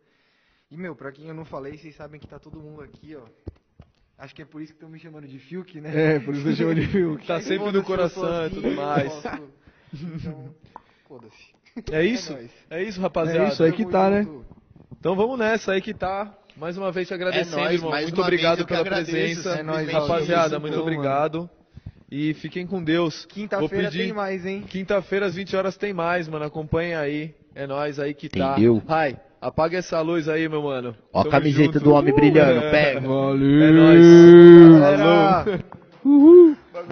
E, 0.70 0.77
meu, 0.77 0.95
pra 0.97 1.12
quem 1.12 1.27
eu 1.27 1.35
não 1.35 1.45
falei, 1.45 1.77
vocês 1.77 1.95
sabem 1.97 2.20
que 2.20 2.27
tá 2.27 2.39
todo 2.39 2.61
mundo 2.61 2.81
aqui, 2.81 3.15
ó. 3.15 3.27
Acho 4.16 4.35
que 4.35 4.43
é 4.43 4.45
por 4.45 4.61
isso 4.62 4.73
que 4.73 4.77
estão 4.77 4.89
me 4.89 4.99
chamando 4.99 5.27
de 5.27 5.39
Fiuk, 5.39 5.81
né? 5.81 6.16
É, 6.16 6.20
por 6.20 6.35
isso 6.35 6.49
eu 6.49 6.55
chamo 6.55 6.74
de 6.74 6.87
Fiuk. 6.87 7.27
Tá 7.27 7.41
sempre 7.43 7.73
no 7.73 7.82
coração 7.82 8.23
eu 8.23 8.31
sou 8.31 8.43
e 8.43 8.47
assim, 8.47 8.55
tudo 8.55 8.70
mais. 8.77 9.24
Então, 9.93 10.55
foda-se. 11.09 11.61
É 11.91 12.05
isso? 12.05 12.32
nóis. 12.32 12.51
É 12.69 12.82
isso, 12.82 13.01
rapaziada. 13.01 13.45
É 13.45 13.49
isso 13.49 13.62
aí 13.62 13.73
que 13.73 13.87
tá, 13.87 14.11
né? 14.11 14.27
Então 14.93 15.16
vamos 15.16 15.39
nessa 15.39 15.73
aí 15.73 15.81
que 15.81 15.95
tá. 15.95 16.37
Mais 16.56 16.77
uma 16.77 16.93
vez 16.93 17.09
te 17.09 17.14
agradecendo, 17.14 17.56
É 17.59 17.60
nóis, 17.62 17.74
irmão. 17.74 17.90
mais 17.90 18.05
Muito 18.06 18.20
obrigado 18.20 18.66
pela 18.66 18.81
agradeço, 18.81 19.10
presença. 19.10 19.51
É 19.59 19.62
nóis, 19.62 19.90
rapaziada, 19.90 20.59
muito 20.59 20.74
pô, 20.77 20.82
obrigado. 20.82 21.48
E 22.10 22.35
fiquem 22.35 22.66
com 22.66 22.82
Deus. 22.82 23.24
Quinta-feira 23.24 23.85
pedir- 23.89 24.05
tem 24.05 24.12
mais, 24.12 24.44
hein? 24.44 24.64
Quinta-feira 24.68 25.27
às 25.27 25.35
20 25.35 25.56
horas 25.56 25.77
tem 25.77 25.93
mais, 25.93 26.28
mano. 26.28 26.44
Acompanha 26.44 26.98
aí. 27.01 27.35
É 27.55 27.66
nóis 27.66 27.98
aí 27.98 28.12
que 28.14 28.28
tá. 28.28 28.52
Entendeu? 28.52 28.82
Rai, 28.86 29.16
apaga 29.40 29.78
essa 29.78 30.01
luz 30.01 30.28
aí, 30.28 30.48
meu 30.48 30.62
mano. 30.62 30.94
Ó 31.12 31.20
a 31.20 31.22
Tamo 31.22 31.31
camiseta 31.32 31.72
junto. 31.74 31.81
do 31.85 31.93
homem 31.93 32.12
brilhando, 32.14 32.64
É. 32.64 32.70
pega. 32.70 33.01
Valeu. 33.01 33.62
É 33.62 33.70
nóis. 33.70 34.81
Galera, 34.81 35.60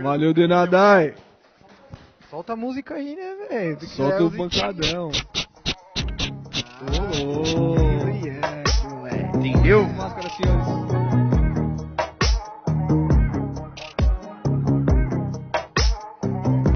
Valeu 0.03 0.33
de 0.33 0.47
nadar. 0.47 1.13
solta 2.31 2.53
a 2.53 2.57
música 2.57 2.95
aí, 2.95 3.17
né, 3.17 3.35
velho? 3.51 3.81
Solta 3.89 4.25
o 4.25 4.31
pancadão. 4.31 5.11
Ô, 6.81 7.59
Ô, 7.59 7.88
moleque, 9.77 10.88